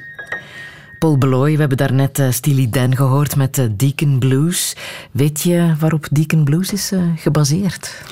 Paul 0.98 1.18
Beloy, 1.18 1.52
we 1.52 1.58
hebben 1.58 1.76
daarnet 1.76 2.18
uh, 2.18 2.30
Steely 2.30 2.70
Dan 2.70 2.96
gehoord 2.96 3.36
met 3.36 3.58
uh, 3.58 3.64
Deacon 3.76 4.18
Blues. 4.18 4.76
Weet 5.10 5.40
je 5.40 5.74
waarop 5.78 6.06
Deacon 6.10 6.44
Blues 6.44 6.72
is 6.72 6.92
uh, 6.92 7.02
gebaseerd? 7.16 8.02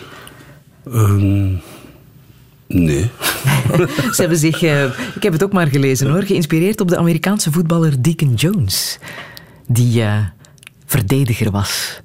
Um, 0.87 1.61
nee. 2.67 3.11
Ze 4.15 4.17
hebben 4.17 4.39
zich, 4.39 4.63
ik 5.15 5.23
heb 5.23 5.33
het 5.33 5.43
ook 5.43 5.53
maar 5.53 5.67
gelezen 5.67 6.11
hoor, 6.11 6.23
geïnspireerd 6.23 6.81
op 6.81 6.89
de 6.89 6.97
Amerikaanse 6.97 7.53
voetballer 7.53 8.03
Deacon 8.03 8.35
Jones. 8.35 8.99
Die 9.67 10.03
verdediger 10.87 11.51
was. 11.51 12.01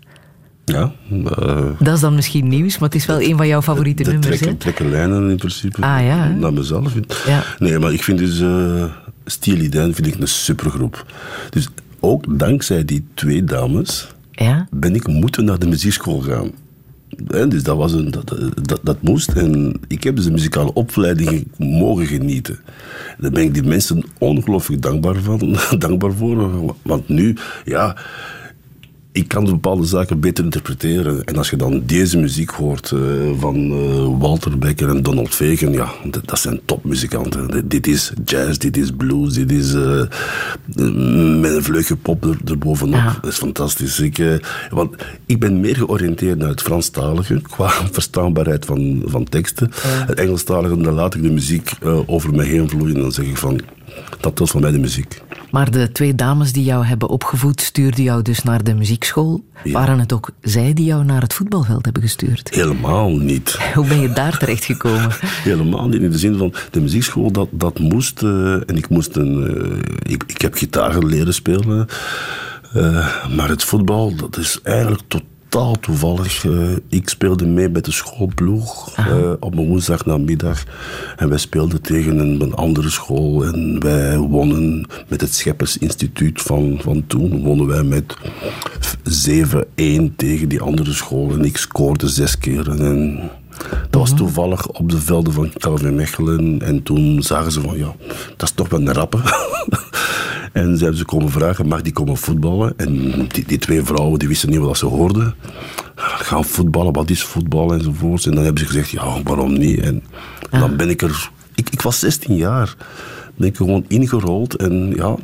Ja. 0.66 0.92
Uh, 1.12 1.70
dat 1.80 1.96
is 1.96 2.00
dan 2.00 2.16
misschien 2.16 2.48
nieuws, 2.48 2.78
maar 2.78 2.90
het 2.90 2.98
is 2.98 3.06
wel 3.06 3.22
een 3.22 3.38
van 3.38 3.48
jouw 3.48 3.62
favoriete 3.62 4.04
de 4.04 4.12
nummers. 4.12 4.38
Trekken, 4.38 4.58
trekken 4.58 4.90
lijnen 4.90 5.30
in 5.30 5.38
principe. 5.38 5.82
Ah 5.82 6.06
ja. 6.06 6.28
Naar 6.28 6.54
mezelf. 6.54 6.94
Ja. 7.26 7.44
Nee, 7.60 7.80
maar 7.80 7.94
ik 7.94 8.04
vind 8.04 8.18
dus 8.18 8.40
uh, 8.40 8.84
Steely 9.26 9.70
Dan 9.70 9.94
vind 9.94 10.08
ik 10.08 10.20
een 10.20 10.28
supergroep. 10.28 11.06
Dus 11.50 11.68
ook 12.00 12.40
dankzij 12.40 12.86
die 12.86 13.06
twee 13.14 13.44
dames 13.44 14.08
ja? 14.32 14.68
ben 14.72 14.96
ik 14.96 15.08
moeten 15.08 15.46
naar 15.46 15.60
de 15.60 15.68
muziekschool 15.68 16.20
gaan. 16.20 16.52
En 17.28 17.50
dus 17.50 17.64
dat, 17.64 17.78
was 17.78 17.92
een, 17.92 18.12
dat, 18.12 18.36
dat, 18.62 18.80
dat 18.84 19.02
moest. 19.02 19.30
En 19.30 19.80
ik 19.88 20.04
heb 20.04 20.16
dus 20.16 20.26
een 20.26 20.32
muzikale 20.32 20.74
opleiding 20.74 21.48
mogen 21.58 22.06
genieten. 22.06 22.60
Daar 23.18 23.32
ben 23.32 23.44
ik 23.44 23.54
die 23.54 23.64
mensen 23.64 24.04
ongelooflijk 24.18 24.82
dankbaar, 24.82 25.16
van, 25.16 25.58
dankbaar 25.78 26.14
voor. 26.14 26.76
Want 26.82 27.10
nu, 27.10 27.36
ja 27.66 27.98
ik 29.14 29.28
kan 29.28 29.46
bepaalde 29.46 29.86
zaken 29.86 30.20
beter 30.20 30.44
interpreteren. 30.44 31.24
En 31.24 31.38
als 31.38 31.50
je 31.50 31.56
dan 31.56 31.84
deze 31.86 32.18
muziek 32.18 32.50
hoort 32.50 32.92
uh, 32.92 33.02
van 33.40 33.72
uh, 33.72 34.20
Walter 34.20 34.58
Becker 34.58 34.90
en 34.90 35.04
Donald 35.04 35.36
Fagen, 35.36 35.72
ja, 35.72 35.92
dat, 36.04 36.28
dat 36.28 36.40
zijn 36.40 36.60
topmuzikanten. 36.66 37.68
Dit 37.68 37.88
is 37.88 38.14
jazz, 38.26 38.58
dit 38.58 38.78
is 38.78 38.92
blues, 38.92 39.34
dit 39.34 39.52
is 39.52 39.74
uh, 39.74 40.00
met 41.40 41.52
een 41.52 41.64
vleugje 41.64 41.96
pop 41.96 42.26
er, 42.26 42.38
erbovenop. 42.46 42.96
Ja. 42.96 43.18
Dat 43.22 43.32
is 43.32 43.38
fantastisch. 43.38 44.00
Ik, 44.00 44.42
want 44.70 44.96
ik 45.26 45.40
ben 45.40 45.60
meer 45.60 45.76
georiënteerd 45.76 46.38
naar 46.38 46.50
het 46.50 46.62
Franstalige, 46.62 47.42
qua 47.42 47.70
verstaanbaarheid 47.92 48.66
van, 48.66 49.04
van 49.06 49.24
teksten. 49.24 49.72
Ja. 49.84 50.06
Het 50.06 50.20
Engelstalige, 50.20 50.78
dan 50.78 50.94
laat 50.94 51.16
ik 51.16 51.24
de 51.24 51.32
muziek 51.32 51.72
over 52.06 52.36
me 52.36 52.44
heen 52.44 52.70
vloeien 52.70 52.96
en 52.96 53.02
dan 53.02 53.12
zeg 53.12 53.26
ik 53.26 53.38
van, 53.38 53.60
dat 54.20 54.40
was 54.40 54.52
van 54.52 54.62
mij 54.62 54.72
de 54.72 54.80
muziek. 54.80 55.22
Maar 55.54 55.72
de 55.72 55.92
twee 55.92 56.16
dames 56.16 56.54
die 56.54 56.64
jou 56.64 56.86
hebben 56.86 57.10
opgevoed, 57.10 57.62
stuurden 57.62 58.04
jou 58.04 58.22
dus 58.22 58.44
naar 58.44 58.64
de 58.64 58.74
muziekschool. 58.74 59.44
Ja. 59.64 59.72
Waren 59.72 60.00
het 60.00 60.14
ook 60.14 60.30
zij 60.42 60.74
die 60.74 60.86
jou 60.86 61.04
naar 61.04 61.22
het 61.22 61.34
voetbalveld 61.34 61.86
hebben 61.86 62.02
gestuurd? 62.02 62.50
Helemaal 62.56 63.10
niet. 63.10 63.52
Hoe 63.76 63.88
ben 63.88 64.00
je 64.00 64.14
daar 64.14 64.38
terecht 64.38 64.64
gekomen? 64.64 65.10
Helemaal 65.52 65.88
niet. 65.88 66.02
In 66.02 66.12
de 66.12 66.18
zin 66.18 66.38
van 66.38 66.54
de 66.72 66.82
muziekschool, 66.82 67.32
dat, 67.32 67.48
dat 67.52 67.80
moest. 67.80 68.22
Uh, 68.22 68.54
en 68.54 68.78
ik 68.78 68.90
moest 68.90 69.16
een. 69.16 69.58
Uh, 69.58 70.14
ik, 70.14 70.24
ik 70.28 70.42
heb 70.42 70.54
gitaar 70.54 71.04
leren 71.04 71.34
spelen. 71.34 71.88
Uh, 72.76 73.28
maar 73.36 73.50
het 73.50 73.64
voetbal, 73.64 74.16
dat 74.16 74.38
is 74.38 74.60
eigenlijk 74.64 75.04
tot 75.08 75.24
totaal 75.54 75.80
toevallig. 75.80 76.44
Uh, 76.44 76.76
ik 76.90 77.10
speelde 77.10 77.46
mee 77.46 77.70
met 77.70 77.86
de 77.86 77.92
schoolploeg 77.92 78.98
uh, 79.00 79.32
op 79.40 79.58
een 79.58 79.68
woensdagnamiddag. 79.68 80.64
En 81.16 81.30
wij 81.30 81.38
speelden 81.38 81.82
tegen 81.82 82.20
een, 82.20 82.42
een, 82.42 82.54
andere 82.54 82.90
school. 82.90 83.46
En 83.46 83.80
wij 83.80 84.18
wonnen 84.18 84.88
met 85.08 85.22
het 85.22 85.34
Scheppersinstituut 85.34 86.42
van, 86.42 86.80
van 86.82 87.08
toen. 87.08 87.44
Wonnen 87.44 87.68
wij 87.68 87.84
met 87.84 88.18
7-1 90.12 90.16
tegen 90.16 90.50
die 90.50 90.62
andere 90.62 90.94
school. 90.94 91.32
En 91.32 91.46
ik 91.46 91.58
scoorde 91.58 92.08
zes 92.08 92.38
keer. 92.38 92.70
En 92.70 93.20
dat 93.90 94.02
was 94.02 94.14
toevallig 94.14 94.68
op 94.68 94.90
de 94.90 95.02
velden 95.02 95.34
van 95.34 95.52
Calvin 95.58 95.96
Mechelen. 95.96 96.62
En 96.62 96.84
toen 96.84 97.24
zagen 97.24 97.52
ze 97.52 97.62
van, 97.62 97.78
ja, 97.78 97.96
dat 98.38 98.50
is 98.50 98.52
toch 98.52 98.70
wel 98.70 98.80
een 98.80 98.94
rappe. 98.94 99.18
En 100.54 100.78
ze 100.78 100.82
hebben 100.82 100.98
ze 100.98 101.06
komen 101.06 101.30
vragen, 101.30 101.68
mag 101.68 101.82
die 101.82 101.94
komen 101.94 102.18
voetballen? 102.18 102.74
En 102.78 102.94
die, 103.28 103.46
die 103.46 103.58
twee 103.58 103.84
vrouwen 103.84 104.20
die 104.20 104.28
wisten 104.28 104.50
niet 104.50 104.60
wat 104.60 104.78
ze 104.78 104.86
hoorden. 104.86 105.36
Gaan 105.96 106.46
voetballen, 106.46 106.94
wat 106.94 107.10
is 107.10 107.24
voetbal 107.24 107.74
enzovoorts. 107.74 108.26
En 108.26 108.36
dan 108.36 108.44
hebben 108.44 108.62
ze 108.62 108.68
gezegd, 108.68 108.90
ja, 108.90 109.22
waarom 109.24 109.54
niet? 109.54 109.80
En 109.80 110.04
ja. 110.52 110.60
dan 110.60 110.76
ben 110.76 110.90
ik 110.90 111.02
er... 111.02 111.30
Ik, 111.56 111.70
ik 111.70 111.82
was 111.82 112.00
16 112.00 112.36
jaar. 112.36 112.76
Ben 113.36 113.48
ik 113.48 113.58
er 113.58 113.66
gewoon 113.66 113.86
ingerold 113.88 114.56
en 114.56 114.94
ja... 114.96 115.16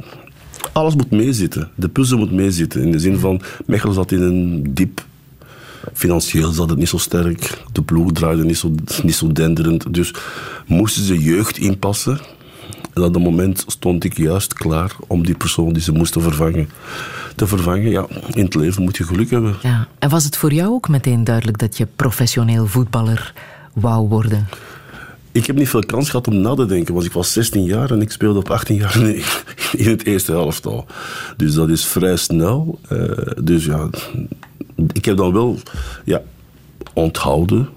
Alles 0.72 0.96
moet 0.96 1.12
meezitten. 1.12 1.70
De 1.76 1.90
puzzel 1.90 2.18
moet 2.18 2.32
meezitten. 2.32 2.82
In 2.82 2.92
de 2.92 3.00
zin 3.00 3.18
van, 3.18 3.42
Mechelen 3.66 3.94
zat 3.94 4.12
in 4.12 4.22
een 4.22 4.74
diep 4.74 5.06
Financieel 5.94 6.52
zat 6.52 6.70
het 6.70 6.80
niet 6.80 6.90
zo 6.90 6.98
sterk. 6.98 7.62
De 7.72 7.82
ploeg 7.82 8.12
draaide 8.12 8.44
niet 8.44 8.58
zo, 8.58 8.76
niet 9.04 9.16
zo 9.16 9.32
denderend. 9.32 9.94
Dus 9.94 10.14
moesten 10.66 11.04
ze 11.04 11.20
jeugd 11.20 11.58
inpassen. 11.58 12.20
En 12.94 13.04
op 13.04 13.14
dat 13.14 13.22
moment 13.22 13.64
stond 13.68 14.04
ik 14.04 14.18
juist 14.18 14.54
klaar 14.54 14.96
om 15.08 15.26
die 15.26 15.36
persoon 15.36 15.74
die 15.74 15.82
ze 15.82 15.92
moesten 15.92 16.22
vervangen 16.22 16.70
te 17.36 17.48
vervangen. 17.48 17.90
Ja, 17.90 18.08
in 18.34 18.44
het 18.44 18.56
leven 18.56 18.84
moet 18.84 18.98
je 18.98 19.04
geluk 19.04 19.30
hebben. 19.30 19.56
Ja. 19.62 19.88
En 20.00 20.10
was 20.10 20.24
het 20.24 20.38
voor 20.38 20.54
jou 20.54 20.70
ook 20.70 20.88
meteen 20.88 21.24
duidelijk 21.24 21.58
dat 21.58 21.78
je 21.78 21.88
professioneel 21.96 22.68
voetballer 22.68 23.34
wou 23.74 24.08
worden? 24.08 24.48
Ik 25.32 25.46
heb 25.46 25.56
niet 25.56 25.70
veel 25.70 25.86
kans 25.86 26.10
gehad 26.10 26.28
om 26.28 26.36
na 26.36 26.54
te 26.54 26.66
denken, 26.66 26.94
want 26.94 27.06
ik 27.06 27.12
was 27.12 27.34
16 27.34 27.64
jaar 27.64 27.92
en 27.92 28.02
ik 28.02 28.12
speelde 28.12 28.40
op 28.40 28.50
18 28.50 28.76
jaar 28.76 28.98
in 29.72 29.90
het 29.90 30.06
eerste 30.06 30.32
helftal. 30.32 30.86
Dus 31.38 31.54
dat 31.54 31.70
is 31.70 31.86
vrij 31.86 32.16
snel. 32.16 32.80
Uh, 32.92 33.12
dus 33.44 33.66
ja, 33.66 33.90
ik 34.94 35.06
heb 35.06 35.18
dan 35.18 35.34
wel 35.34 35.58
ja, 36.06 36.22
onthouden 36.94 37.70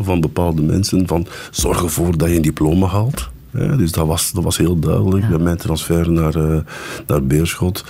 van 0.00 0.20
bepaalde 0.20 0.62
mensen 0.62 1.06
van 1.06 1.26
zorg 1.50 1.82
ervoor 1.82 2.16
dat 2.16 2.28
je 2.28 2.36
een 2.36 2.42
diploma 2.42 2.86
haalt. 2.86 3.28
Ja, 3.52 3.76
dus 3.76 3.92
dat 3.92 4.06
was, 4.06 4.32
dat 4.32 4.44
was 4.44 4.56
heel 4.56 4.78
duidelijk 4.78 5.22
ja. 5.22 5.28
bij 5.28 5.38
mijn 5.38 5.56
transfer 5.56 6.10
naar, 6.10 6.36
uh, 6.36 6.60
naar 7.06 7.22
Beerschot. 7.22 7.84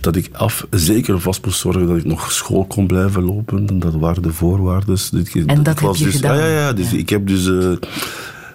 Dat 0.00 0.16
ik 0.16 0.28
af, 0.32 0.66
zeker 0.70 1.20
vast 1.20 1.44
moest 1.44 1.60
zorgen 1.60 1.86
dat 1.86 1.96
ik 1.96 2.04
nog 2.04 2.32
school 2.32 2.64
kon 2.64 2.86
blijven 2.86 3.22
lopen. 3.22 3.78
Dat 3.80 3.94
waren 3.94 4.22
de 4.22 4.32
voorwaarden. 4.32 4.98
En 5.46 5.62
dat 5.62 5.80
was 5.80 5.98
heb 5.98 6.06
je 6.06 6.12
dus, 6.12 6.14
gedaan? 6.14 6.32
Ah, 6.32 6.38
ja, 6.38 6.46
ja, 6.46 6.72
dus 6.72 6.92
Ik 6.92 7.08
heb 7.08 7.26
dus 7.26 7.46
uh, 7.46 7.70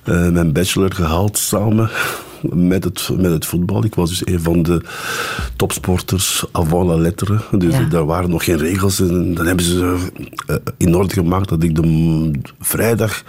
uh, 0.06 0.30
mijn 0.30 0.52
bachelor 0.52 0.94
gehaald 0.94 1.38
samen 1.38 1.90
met 2.42 2.84
het, 2.84 3.10
met 3.18 3.32
het 3.32 3.46
voetbal. 3.46 3.84
Ik 3.84 3.96
was 3.96 4.10
dus 4.10 4.26
een 4.26 4.40
van 4.40 4.64
de 4.64 4.82
topsporters 5.56 6.46
avant 6.52 6.88
la 6.88 6.96
lettre. 6.96 7.40
Dus 7.52 7.78
ja. 7.78 7.84
daar 7.84 8.06
waren 8.06 8.30
nog 8.30 8.44
geen 8.44 8.58
regels. 8.58 9.00
En 9.00 9.34
dan 9.34 9.46
hebben 9.46 9.66
ze 9.66 10.10
uh, 10.48 10.56
in 10.78 10.96
orde 10.96 11.14
gemaakt 11.14 11.50
dat 11.50 11.64
ik 11.64 11.76
de 11.76 12.32
vrijdag 12.60 13.24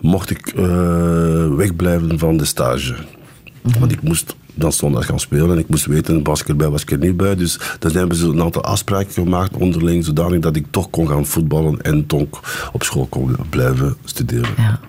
mocht 0.00 0.30
ik 0.30 0.52
uh, 0.56 1.54
wegblijven 1.54 2.18
van 2.18 2.36
de 2.36 2.44
stage. 2.44 2.92
Mm-hmm. 2.92 3.80
Want 3.80 3.92
ik 3.92 4.02
moest 4.02 4.36
dan 4.54 4.72
zondag 4.72 5.06
gaan 5.06 5.20
spelen 5.20 5.50
en 5.50 5.58
ik 5.58 5.68
moest 5.68 5.86
weten, 5.86 6.22
was 6.22 6.40
ik 6.40 6.48
erbij, 6.48 6.68
was 6.68 6.82
ik 6.82 6.90
er 6.90 6.98
niet 6.98 7.16
bij. 7.16 7.34
Dus 7.34 7.60
dan 7.78 7.92
hebben 7.92 8.16
ze 8.16 8.26
een 8.26 8.42
aantal 8.42 8.62
afspraken 8.62 9.12
gemaakt 9.12 9.56
onderling, 9.56 10.04
zodanig 10.04 10.40
dat 10.40 10.56
ik 10.56 10.66
toch 10.70 10.90
kon 10.90 11.08
gaan 11.08 11.26
voetballen 11.26 11.82
en 11.82 12.06
toch 12.06 12.26
op 12.72 12.82
school 12.82 13.06
kon 13.06 13.36
blijven 13.50 13.96
studeren. 14.04 14.54
Ja. 14.56 14.80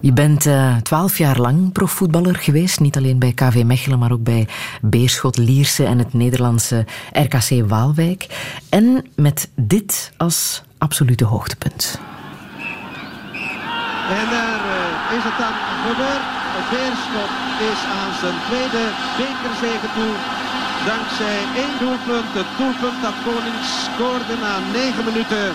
Je 0.00 0.12
bent 0.12 0.46
uh, 0.46 0.76
twaalf 0.76 1.18
jaar 1.18 1.38
lang 1.38 1.72
profvoetballer 1.72 2.34
geweest, 2.36 2.80
niet 2.80 2.96
alleen 2.96 3.18
bij 3.18 3.32
KV 3.32 3.62
Mechelen, 3.64 3.98
maar 3.98 4.12
ook 4.12 4.22
bij 4.22 4.48
Beerschot, 4.80 5.36
Lierse 5.36 5.84
en 5.84 5.98
het 5.98 6.12
Nederlandse 6.12 6.86
RKC 7.12 7.68
Waalwijk. 7.68 8.26
En 8.68 9.04
met 9.16 9.50
dit 9.54 10.12
als 10.16 10.62
absolute 10.78 11.24
hoogtepunt. 11.24 11.98
En 14.10 14.30
daar 14.30 14.60
uh, 15.10 15.16
is 15.16 15.24
het 15.24 15.38
dan 15.38 15.52
gebeurd. 15.86 16.43
Beerschot 16.70 17.32
is 17.72 17.80
aan 18.00 18.12
zijn 18.22 18.38
tweede 18.48 18.82
bekerzege 19.18 19.88
toe. 19.96 20.14
Dankzij 20.92 21.38
één 21.62 21.76
doelpunt. 21.82 22.30
Het 22.40 22.50
doelpunt 22.60 22.98
dat 23.06 23.16
Konings 23.26 23.70
scoorde 23.86 24.36
na 24.44 24.54
negen 24.78 25.04
minuten 25.10 25.46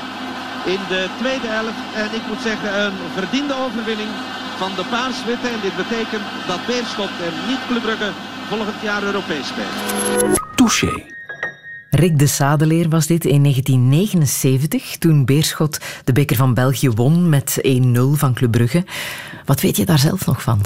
in 0.76 0.82
de 0.94 1.02
tweede 1.22 1.50
helft. 1.58 1.82
En 2.02 2.10
ik 2.20 2.24
moet 2.30 2.44
zeggen 2.50 2.70
een 2.84 2.98
verdiende 3.20 3.56
overwinning 3.66 4.12
van 4.62 4.72
de 4.80 4.86
Paars-Witte. 4.94 5.48
En 5.56 5.62
dit 5.68 5.76
betekent 5.84 6.28
dat 6.52 6.66
Beerschot 6.70 7.14
en 7.28 7.36
niet 7.50 7.64
Club 7.70 7.88
volgend 8.52 8.82
jaar 8.88 9.04
Europees 9.04 9.48
speelt. 9.52 9.78
Touché. 10.56 10.94
Rick 11.90 12.20
de 12.20 12.28
Sadeleer 12.28 12.90
was 12.90 13.08
dit 13.08 13.26
in 13.26 13.42
1979, 13.42 14.98
toen 14.98 15.26
Beerschot 15.26 15.80
de 16.04 16.12
beker 16.12 16.36
van 16.36 16.54
België 16.54 16.90
won 16.90 17.30
met 17.30 17.62
1-0 17.68 18.00
van 18.14 18.34
Club 18.34 18.52
Brugge. 18.52 18.86
Wat 19.46 19.62
weet 19.62 19.78
je 19.78 19.86
daar 19.86 20.00
zelf 20.00 20.26
nog 20.26 20.42
van? 20.42 20.62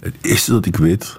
Het 0.00 0.14
eerste 0.20 0.52
dat 0.52 0.66
ik 0.66 0.76
weet, 0.76 1.18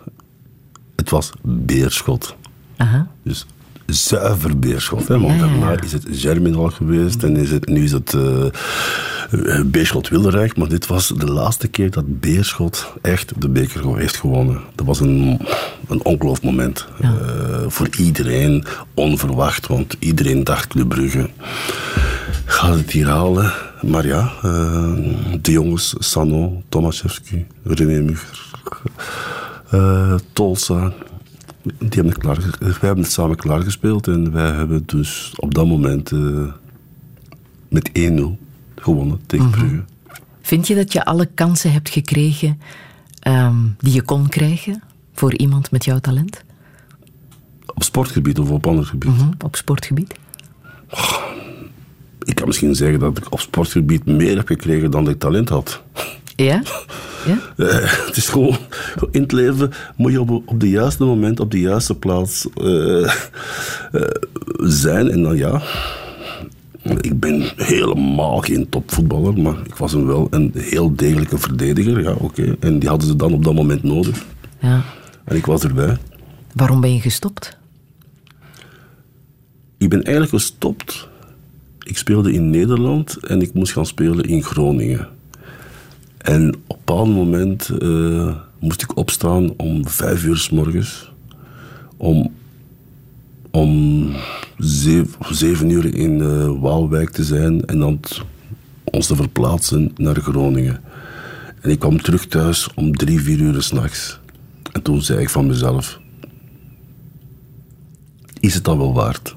het 0.96 1.10
was 1.10 1.32
Beerschot. 1.42 2.36
Aha. 2.78 3.08
Dus 3.24 3.46
zuiver 3.86 4.60
Beerschot. 4.60 5.08
Hè? 5.08 5.20
Want 5.20 5.40
ja, 5.40 5.46
ja, 5.46 5.52
ja. 5.52 5.60
daarna 5.60 5.82
is 5.82 5.92
het 5.92 6.06
Germinal 6.10 6.70
geweest 6.70 7.24
en 7.24 7.36
is 7.36 7.52
het, 7.52 7.68
nu 7.68 7.84
is 7.84 7.92
het 7.92 8.14
uh, 8.14 9.62
Beerschot 9.66 10.08
Wilderijk. 10.08 10.58
Maar 10.58 10.70
dit 10.70 10.88
was 10.88 11.08
de 11.08 11.32
laatste 11.32 11.68
keer 11.68 11.92
dat 11.92 12.20
Beerschot 12.20 12.94
echt 13.02 13.42
de 13.42 13.50
beker 13.50 13.98
heeft 13.98 14.18
gewonnen. 14.18 14.62
Dat 14.76 14.86
was 14.86 15.00
een, 15.00 15.40
een 15.88 16.06
ongelooflijk 16.06 16.56
moment. 16.56 16.88
Uh, 17.02 17.10
voor 17.68 17.90
iedereen 17.98 18.66
onverwacht, 18.94 19.68
want 19.68 19.96
iedereen 20.00 20.44
dacht 20.44 20.68
Club 20.68 20.90
Brugge 20.90 21.30
gaat 22.46 22.76
het 22.76 22.92
hier 22.92 23.08
halen. 23.08 23.54
Maar 23.82 24.06
ja, 24.08 24.32
eh, 24.42 24.94
de 25.42 25.52
jongens, 25.52 25.96
Sano, 25.98 26.62
Tomaszewski, 26.70 27.46
René 27.64 28.02
Mugger, 28.02 28.52
eh 29.70 30.16
Tolsa, 30.34 30.94
die 31.64 31.90
hebben 31.90 32.06
het 32.14 32.18
klaar, 32.18 32.38
wij 32.60 32.74
hebben 32.80 33.04
het 33.04 33.12
samen 33.12 33.36
klaargespeeld 33.38 34.08
en 34.08 34.32
wij 34.32 34.52
hebben 34.52 34.84
dus 34.86 35.34
op 35.36 35.54
dat 35.54 35.66
moment 35.68 36.12
eh, 36.12 36.54
met 37.70 37.90
1-0 38.00 38.22
gewonnen 38.76 39.20
tegen 39.26 39.50
Brugge. 39.50 39.84
Vind 40.42 40.68
je 40.68 40.76
dat 40.76 40.94
je 40.94 41.06
alle 41.06 41.26
kansen 41.26 41.72
hebt 41.72 41.90
gekregen 41.90 42.60
ehm, 43.20 43.56
die 43.78 43.94
je 43.94 44.02
kon 44.02 44.28
krijgen 44.30 44.84
voor 45.14 45.34
iemand 45.36 45.72
met 45.72 45.86
jouw 45.86 46.00
talent? 46.00 46.44
Op 47.66 47.84
sportgebied 47.84 48.40
of 48.40 48.50
op 48.50 48.68
ander 48.68 48.86
gebied? 48.86 49.12
Mhm, 49.12 49.30
Op 49.46 49.56
sportgebied? 49.56 50.14
Ik 52.24 52.36
kan 52.36 52.48
misschien 52.48 52.76
zeggen 52.76 53.00
dat 53.00 53.18
ik 53.18 53.26
op 53.30 53.40
sportgebied 53.40 54.06
meer 54.06 54.36
heb 54.36 54.48
gekregen 54.48 54.92
dan 54.92 55.04
dat 55.04 55.14
ik 55.14 55.20
talent 55.20 55.50
had. 55.50 55.82
Ja? 56.36 56.64
ja? 57.26 57.38
Eh, 57.58 58.06
het 58.06 58.18
is 58.18 58.28
gewoon, 58.28 58.58
in 59.12 59.22
het 59.22 59.32
leven 59.32 59.72
moet 59.96 60.12
je 60.12 60.22
op, 60.22 60.30
op 60.30 60.60
de 60.60 60.70
juiste 60.70 61.04
moment, 61.04 61.40
op 61.40 61.52
de 61.52 61.60
juiste 61.60 61.96
plaats 61.96 62.48
eh, 62.54 63.04
eh, 63.04 64.02
zijn. 64.58 65.10
En 65.10 65.24
dan 65.24 65.38
ja, 65.38 65.62
ik 67.02 67.20
ben 67.20 67.52
helemaal 67.56 68.40
geen 68.40 68.70
topvoetballer, 68.70 69.40
maar 69.40 69.56
ik 69.66 69.76
was 69.76 69.94
een 69.94 70.06
wel 70.06 70.28
een 70.30 70.52
heel 70.56 70.96
degelijke 70.96 71.38
verdediger. 71.38 72.02
Ja, 72.02 72.14
oké. 72.14 72.56
En 72.60 72.80
die 72.80 72.90
hadden 72.90 73.08
ze 73.08 73.16
dan 73.16 73.34
op 73.34 73.44
dat 73.44 73.54
moment 73.54 73.84
nodig. 73.84 74.26
ja. 74.60 74.84
En 75.26 75.36
ik 75.36 75.46
was 75.46 75.64
erbij. 75.64 75.98
Waarom 76.54 76.82
ben 76.82 76.94
je 76.94 77.02
gestopt? 77.02 77.58
Ik 79.78 79.90
ben 79.90 80.04
eigenlijk 80.04 80.34
gestopt. 80.34 81.08
Ik 81.90 81.98
speelde 81.98 82.34
in 82.34 82.50
Nederland 82.50 83.18
en 83.18 83.42
ik 83.42 83.54
moest 83.54 83.72
gaan 83.72 83.86
spelen 83.86 84.26
in 84.26 84.44
Groningen. 84.44 85.08
En 86.18 86.48
op 86.48 86.54
een 86.54 86.78
bepaald 86.86 87.10
moment 87.10 87.70
eh, 87.70 88.36
moest 88.60 88.82
ik 88.82 88.98
opstaan 88.98 89.54
om 89.58 89.88
vijf 89.88 90.24
uur 90.24 90.38
s 90.38 90.50
morgens. 90.50 91.12
Om, 91.98 92.34
om 93.52 94.12
zeven, 95.30 95.70
uur 95.70 95.96
in 95.96 96.22
eh, 96.22 96.62
Waalwijk 96.62 97.10
te 97.10 97.24
zijn 97.24 97.66
en 97.66 97.80
dan 97.80 98.00
ons 98.84 99.08
te 99.08 99.16
verplaatsen 99.16 99.92
naar 99.96 100.16
Groningen. 100.16 100.82
En 101.62 101.70
ik 101.70 101.80
kwam 101.80 102.02
terug 102.02 102.28
thuis 102.28 102.74
om 102.74 102.96
drie, 102.96 103.22
vier 103.22 103.40
uur 103.40 103.62
s'nachts. 103.62 104.20
En 104.72 104.82
toen 104.82 105.02
zei 105.02 105.20
ik 105.20 105.30
van 105.30 105.48
mezelf: 105.48 106.00
Is 108.40 108.54
het 108.54 108.64
dan 108.64 108.78
wel 108.78 108.94
waard? 108.94 109.36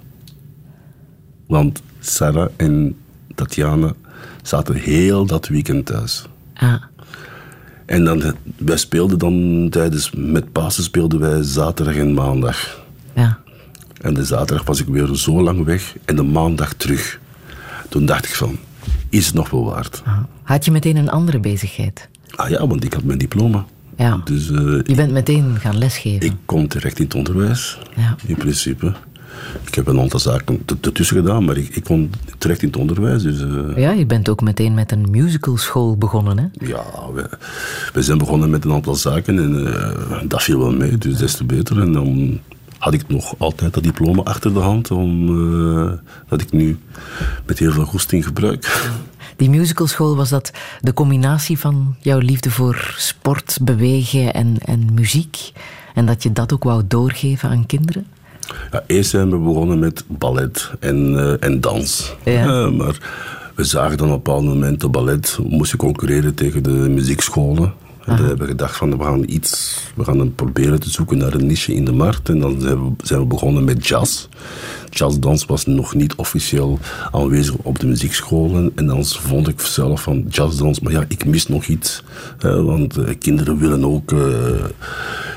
Want 1.46 1.82
Sarah 2.06 2.48
en 2.56 2.96
Tatjana 3.34 3.92
zaten 4.42 4.74
heel 4.74 5.26
dat 5.26 5.48
weekend 5.48 5.86
thuis. 5.86 6.24
Ah, 6.54 6.74
En 7.86 8.04
dan, 8.04 8.22
wij 8.56 8.76
speelden 8.76 9.18
dan 9.18 9.66
tijdens, 9.70 10.10
met 10.16 10.52
Pasen 10.52 10.82
speelden 10.84 11.20
wij 11.20 11.42
zaterdag 11.42 11.96
en 11.96 12.14
maandag. 12.14 12.80
ja. 13.14 13.40
En 14.00 14.14
de 14.14 14.24
zaterdag 14.24 14.66
was 14.66 14.80
ik 14.80 14.86
weer 14.86 15.14
zo 15.14 15.42
lang 15.42 15.64
weg 15.64 15.96
en 16.04 16.16
de 16.16 16.22
maandag 16.22 16.72
terug. 16.74 17.20
Toen 17.88 18.06
dacht 18.06 18.24
ik 18.24 18.34
van, 18.34 18.58
is 19.08 19.26
het 19.26 19.34
nog 19.34 19.50
wel 19.50 19.64
waard? 19.64 20.02
Ah. 20.04 20.18
Had 20.42 20.64
je 20.64 20.70
meteen 20.70 20.96
een 20.96 21.10
andere 21.10 21.40
bezigheid? 21.40 22.08
Ah 22.34 22.48
ja, 22.48 22.66
want 22.66 22.84
ik 22.84 22.92
had 22.92 23.02
mijn 23.04 23.18
diploma. 23.18 23.64
Ja. 23.96 24.20
Dus 24.24 24.50
eh, 24.50 24.56
Je 24.84 24.94
bent 24.96 25.12
meteen 25.12 25.56
gaan 25.60 25.78
lesgeven. 25.78 26.26
ik 26.26 26.32
kom 26.44 26.68
terecht 26.68 26.98
in 26.98 27.04
het 27.04 27.14
onderwijs, 27.14 27.78
Ja. 27.96 28.16
in 28.26 28.36
principe. 28.36 28.92
Ik 29.66 29.74
heb 29.74 29.86
een 29.86 30.00
aantal 30.00 30.20
zaken 30.20 30.62
ertussen 30.80 31.16
gedaan, 31.16 31.44
maar 31.44 31.56
ik, 31.56 31.76
ik 31.76 31.84
kom 31.84 32.10
terecht 32.38 32.62
in 32.62 32.68
het 32.68 32.76
onderwijs. 32.76 33.22
Dus 33.22 33.40
eh, 33.40 33.76
Ja, 33.76 33.90
je 33.90 34.06
bent 34.06 34.28
ook 34.28 34.40
meteen 34.40 34.74
met 34.74 34.92
een 34.92 35.10
musicalschool 35.10 35.96
begonnen, 35.96 36.38
hè? 36.38 36.66
Ja, 36.66 36.84
we, 37.14 37.28
we 37.92 38.02
zijn 38.02 38.18
begonnen 38.18 38.50
met 38.50 38.64
een 38.64 38.72
aantal 38.72 38.94
zaken 38.94 39.38
en 39.38 39.74
eh, 39.74 40.20
dat 40.24 40.42
viel 40.42 40.58
wel 40.58 40.72
mee, 40.72 40.98
dus 40.98 41.16
des 41.16 41.34
te 41.34 41.44
beter. 41.44 41.80
En 41.80 41.92
dan 41.92 42.40
had 42.78 42.94
ik 42.94 43.08
nog 43.08 43.34
altijd 43.38 43.74
dat 43.74 43.82
diploma 43.82 44.22
achter 44.22 44.54
de 44.54 44.60
hand, 44.60 44.90
om, 44.90 45.28
eh, 45.28 45.92
dat 46.28 46.40
ik 46.40 46.52
nu 46.52 46.78
met 47.46 47.58
heel 47.58 47.72
veel 47.72 47.84
goesting 47.84 48.24
gebruik. 48.24 48.90
Die 49.36 49.50
musicalschool, 49.50 50.16
was 50.16 50.28
dat 50.28 50.52
de 50.80 50.92
combinatie 50.92 51.58
van 51.58 51.96
jouw 52.00 52.18
liefde 52.18 52.50
voor 52.50 52.94
sport, 52.96 53.58
bewegen 53.62 54.34
en, 54.34 54.56
en 54.58 54.94
muziek? 54.94 55.52
En 55.94 56.06
dat 56.06 56.22
je 56.22 56.32
dat 56.32 56.52
ook 56.52 56.64
wou 56.64 56.82
doorgeven 56.86 57.48
aan 57.48 57.66
kinderen? 57.66 58.06
Ja, 58.72 58.84
eerst 58.86 59.10
zijn 59.10 59.30
we 59.30 59.36
begonnen 59.36 59.78
met 59.78 60.04
ballet 60.06 60.70
en, 60.80 61.18
eh, 61.18 61.48
en 61.48 61.60
dans. 61.60 62.14
Ja. 62.24 62.70
Maar 62.78 62.98
we 63.54 63.64
zagen 63.64 63.96
dan 63.96 64.06
op 64.06 64.12
een 64.12 64.22
bepaald 64.22 64.44
moment 64.44 64.80
de 64.80 64.88
ballet 64.88 65.38
moest 65.48 65.76
concurreren 65.76 66.34
tegen 66.34 66.62
de 66.62 66.70
muziekscholen. 66.70 67.72
En 68.04 68.16
dan 68.16 68.26
hebben 68.26 68.46
we 68.46 68.52
gedacht 68.52 68.76
van 68.76 68.98
we 68.98 69.04
gaan 69.04 69.24
iets, 69.26 69.80
we 69.94 70.04
gaan 70.04 70.34
proberen 70.34 70.80
te 70.80 70.90
zoeken 70.90 71.18
naar 71.18 71.34
een 71.34 71.46
niche 71.46 71.74
in 71.74 71.84
de 71.84 71.92
markt. 71.92 72.28
En 72.28 72.40
dan 72.40 72.60
zijn 72.60 72.78
we, 72.96 73.18
we 73.18 73.24
begonnen 73.26 73.64
met 73.64 73.86
jazz. 73.86 74.28
Jazzdans 74.90 75.44
was 75.44 75.66
nog 75.66 75.94
niet 75.94 76.14
officieel 76.14 76.78
aanwezig 77.10 77.54
op 77.54 77.78
de 77.78 77.86
muziekscholen. 77.86 78.72
En 78.74 78.86
dan 78.86 79.04
vond 79.04 79.48
ik 79.48 79.60
zelf 79.60 80.02
van 80.02 80.24
jazzdans, 80.28 80.80
maar 80.80 80.92
ja, 80.92 81.04
ik 81.08 81.24
mis 81.24 81.48
nog 81.48 81.64
iets. 81.64 82.02
Want 82.40 82.96
eh, 82.96 83.14
kinderen 83.18 83.58
willen 83.58 83.84
ook 83.84 84.12
eh, 84.12 84.18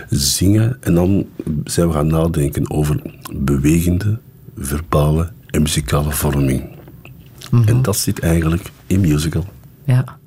zingen. 0.09 0.77
En 0.79 0.95
dan 0.95 1.25
zijn 1.63 1.87
we 1.87 1.93
gaan 1.93 2.07
nadenken 2.07 2.71
over 2.71 3.01
bewegende, 3.33 4.19
verbale 4.57 5.31
en 5.45 5.61
muzikale 5.61 6.11
vorming. 6.11 6.73
En 7.65 7.81
dat 7.81 7.97
zit 7.97 8.19
eigenlijk 8.19 8.71
in 8.87 8.99
musical. 8.99 9.45
Ja. 9.83 10.17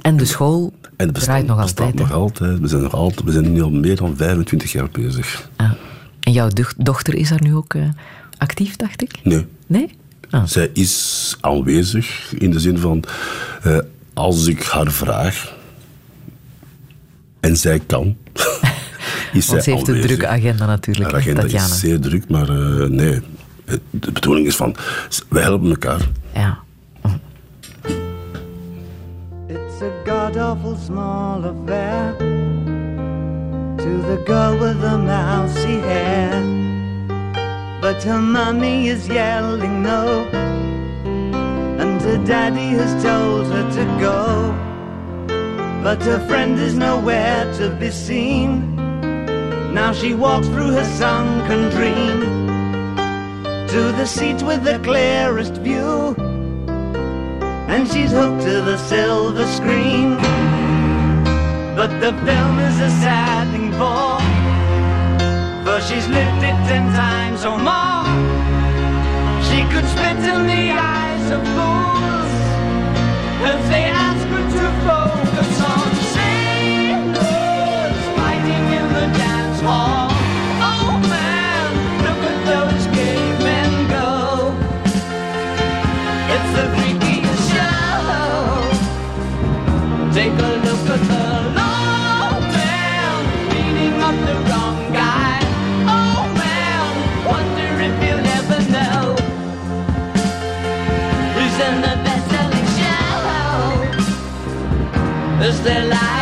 En 0.00 0.16
de 0.16 0.24
school 0.24 0.72
En 0.96 1.06
het 1.08 1.14
draait 1.14 1.46
nog 1.46 1.62
bestaat 1.62 1.86
altijd, 1.86 2.08
nog 2.08 2.12
altijd. 2.12 2.58
We 2.60 2.66
zijn 2.68 2.82
nog 2.82 2.94
altijd. 2.94 3.24
We 3.24 3.32
zijn 3.32 3.52
nu 3.52 3.62
al 3.62 3.70
meer 3.70 3.96
dan 3.96 4.16
25 4.16 4.72
jaar 4.72 4.88
bezig. 4.92 5.48
Ah. 5.56 5.70
En 6.20 6.32
jouw 6.32 6.48
doch- 6.48 6.74
dochter 6.76 7.14
is 7.14 7.28
daar 7.28 7.42
nu 7.42 7.54
ook 7.54 7.74
eh, 7.74 7.82
actief, 8.38 8.76
dacht 8.76 9.02
ik? 9.02 9.12
Nee. 9.24 9.46
Nee? 9.66 9.88
Ah. 10.30 10.44
Zij 10.46 10.70
is 10.72 11.36
aanwezig 11.40 12.32
in 12.38 12.50
de 12.50 12.60
zin 12.60 12.78
van, 12.78 13.04
eh, 13.62 13.78
als 14.14 14.46
ik 14.46 14.62
haar 14.62 14.90
vraag 14.92 15.56
en 17.40 17.56
zij 17.56 17.80
kan, 17.86 18.16
is 19.32 19.46
zij 19.46 19.54
Want 19.54 19.64
ze 19.64 19.70
heeft 19.70 19.88
een 19.88 20.00
drukke 20.00 20.26
agenda 20.26 20.66
natuurlijk, 20.66 21.10
Haar 21.10 21.20
agenda 21.20 21.40
Tatjana. 21.40 21.64
is 21.64 21.78
zeer 21.80 22.00
druk, 22.00 22.28
maar 22.28 22.48
eh, 22.48 22.88
nee. 22.88 23.20
De 23.90 24.12
bedoeling 24.12 24.46
is 24.46 24.56
van, 24.56 24.76
wij 25.28 25.42
helpen 25.42 25.68
elkaar. 25.70 26.08
Ja. 26.34 26.58
God 30.22 30.36
awful 30.36 30.76
small 30.76 31.44
affair 31.44 32.14
to 33.82 33.92
the 34.08 34.22
girl 34.24 34.56
with 34.56 34.80
the 34.80 34.96
mousy 34.96 35.80
hair. 35.80 36.40
But 37.80 38.04
her 38.04 38.22
mommy 38.22 38.86
is 38.86 39.08
yelling 39.08 39.82
no, 39.82 40.28
and 41.82 42.00
her 42.02 42.24
daddy 42.24 42.68
has 42.78 43.02
told 43.02 43.46
her 43.48 43.68
to 43.78 43.84
go. 43.98 44.54
But 45.82 46.00
her 46.04 46.24
friend 46.28 46.56
is 46.56 46.76
nowhere 46.76 47.52
to 47.54 47.70
be 47.70 47.90
seen. 47.90 48.76
Now 49.74 49.92
she 49.92 50.14
walks 50.14 50.46
through 50.46 50.70
her 50.70 50.88
sunken 51.00 51.68
dream 51.70 52.20
to 53.72 53.80
the 53.98 54.06
seat 54.06 54.40
with 54.42 54.62
the 54.62 54.78
clearest 54.84 55.54
view 55.54 56.14
and 57.68 57.86
she's 57.90 58.12
hooked 58.12 58.42
to 58.42 58.62
the 58.62 58.76
silver 58.76 59.46
screen. 59.46 60.16
But 61.76 61.90
the 62.00 62.12
film 62.26 62.58
is 62.58 62.78
a 62.80 62.90
sad 63.02 63.50
thing 63.52 63.72
for, 63.72 64.18
for 65.64 65.80
she's 65.80 66.06
lived 66.08 66.42
it 66.50 66.58
ten 66.68 66.92
times 66.92 67.44
or 67.44 67.58
more. 67.58 68.04
She 69.48 69.60
could 69.72 69.86
spit 69.94 70.18
in 70.32 70.46
the 70.46 70.64
eyes 70.72 71.26
of 71.36 71.42
fools 71.56 72.32
if 73.50 73.60
they 73.70 73.84
ask 73.84 74.26
her 74.28 74.44
to 74.56 74.86
focus 74.86 75.01
Take 90.14 90.32
a 90.32 90.52
look 90.66 90.90
at 90.90 91.00
the 91.08 91.24
long 91.56 92.42
man 92.52 93.12
the 94.26 94.34
wrong 94.48 94.78
guy. 94.92 95.38
Oh 95.88 96.22
man, 96.36 96.90
wonder 97.24 97.70
if 97.88 97.94
you'll 98.04 98.28
ever 98.38 98.60
know 98.76 99.00
who's 101.34 101.58
in 101.66 101.76
the 101.86 101.94
best-selling 102.04 102.68
show. 102.78 103.16
Is 105.48 105.56
there 105.62 105.84
life 105.88 106.21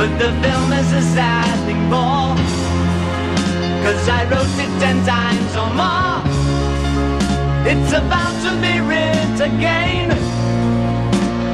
But 0.00 0.12
the 0.18 0.32
film 0.40 0.72
is 0.72 0.90
a 0.94 1.02
sad 1.12 1.58
thing 1.66 1.82
more, 1.90 2.34
cause 3.84 4.08
I 4.08 4.24
wrote 4.30 4.56
it 4.64 4.72
ten 4.80 5.04
times 5.04 5.52
or 5.60 5.68
more. 5.76 6.24
It's 7.70 7.92
about 7.92 8.34
to 8.44 8.50
be 8.64 8.80
writ 8.80 9.38
again, 9.50 10.10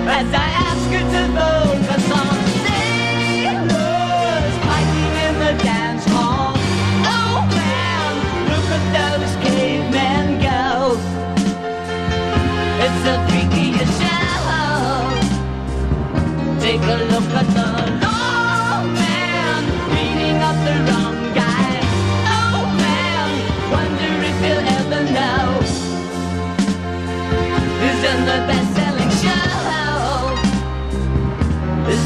as 0.06 0.28
I 0.32 0.48
ask 0.68 0.84
you 0.94 1.02
to 1.14 1.22
vote 1.34 1.80
for 1.88 2.00
some 2.12 2.38
sailors 2.66 4.54
fighting 4.66 5.14
in 5.26 5.34
the 5.44 5.52
dance 5.64 6.04
hall. 6.14 6.54
Oh 7.02 7.38
man, 7.50 8.12
look 8.50 8.68
at 8.78 8.84
those 8.96 9.34
cavemen 9.42 10.26
go. 10.46 10.62
It's 12.84 13.02
a 13.10 13.16
freakiest 13.26 13.94
show. 13.98 14.38
Take 16.60 16.84
a 16.94 16.98
look 17.10 17.28
at 17.42 17.48
the 17.56 17.65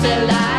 Is 0.01 0.05
there 0.05 0.50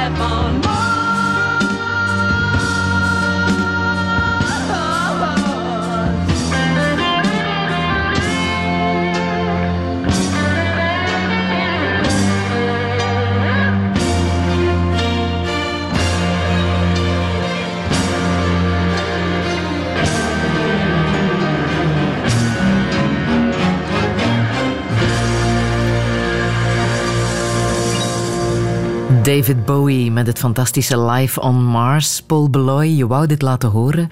David 29.31 29.65
Bowie 29.65 30.11
met 30.11 30.27
het 30.27 30.39
fantastische 30.39 31.01
Live 31.01 31.41
on 31.41 31.63
Mars. 31.63 32.21
Paul 32.21 32.49
Beloy, 32.49 32.85
je 32.85 33.07
wou 33.07 33.27
dit 33.27 33.41
laten 33.41 33.69
horen 33.69 34.09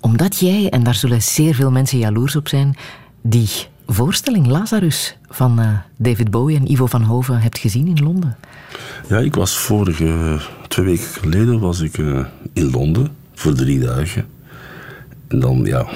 omdat 0.00 0.38
jij, 0.38 0.68
en 0.70 0.82
daar 0.82 0.94
zullen 0.94 1.22
zeer 1.22 1.54
veel 1.54 1.70
mensen 1.70 1.98
jaloers 1.98 2.36
op 2.36 2.48
zijn, 2.48 2.76
die 3.22 3.48
voorstelling 3.86 4.46
Lazarus 4.46 5.16
van 5.28 5.60
eh, 5.60 5.68
David 5.96 6.30
Bowie 6.30 6.56
en 6.56 6.70
Ivo 6.70 6.86
van 6.86 7.02
Hoven 7.02 7.40
hebt 7.40 7.58
gezien 7.58 7.86
in 7.86 8.04
Londen. 8.04 8.36
Ja, 9.08 9.18
ik 9.18 9.34
was 9.34 9.56
vorige 9.56 10.40
twee 10.68 10.86
weken 10.86 11.04
geleden 11.04 11.60
was 11.60 11.80
ik 11.80 11.98
eh, 11.98 12.24
in 12.52 12.70
Londen 12.70 13.08
voor 13.34 13.54
drie 13.54 13.78
dagen. 13.80 14.26
En 15.28 15.40
dan, 15.40 15.64
ja, 15.64 15.86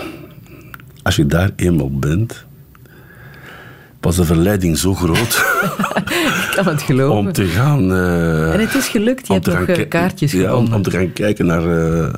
als 1.03 1.17
je 1.17 1.27
daar 1.27 1.51
eenmaal 1.57 1.99
bent, 1.99 2.47
was 4.01 4.17
de 4.17 4.25
verleiding 4.25 4.79
zo 4.79 4.95
groot 4.95 5.19
Ik 6.49 6.53
kan 6.55 6.67
het 6.67 6.83
geloven. 6.83 7.17
om 7.17 7.33
te 7.33 7.45
gaan. 7.47 7.93
eh, 7.93 8.53
En 8.55 8.61
het 8.61 8.75
is 8.75 8.89
gelukt, 8.89 9.27
je 9.27 9.33
hebt 9.33 9.47
nog 9.47 9.59
eh, 9.67 9.89
kaartjes 9.89 10.33
ja, 10.33 10.39
om, 10.43 10.47
gewonnen. 10.49 10.75
om 10.75 10.83
te 10.83 10.91
gaan 10.91 11.13
kijken 11.13 11.47
naar, 11.47 11.63
eh, 12.03 12.13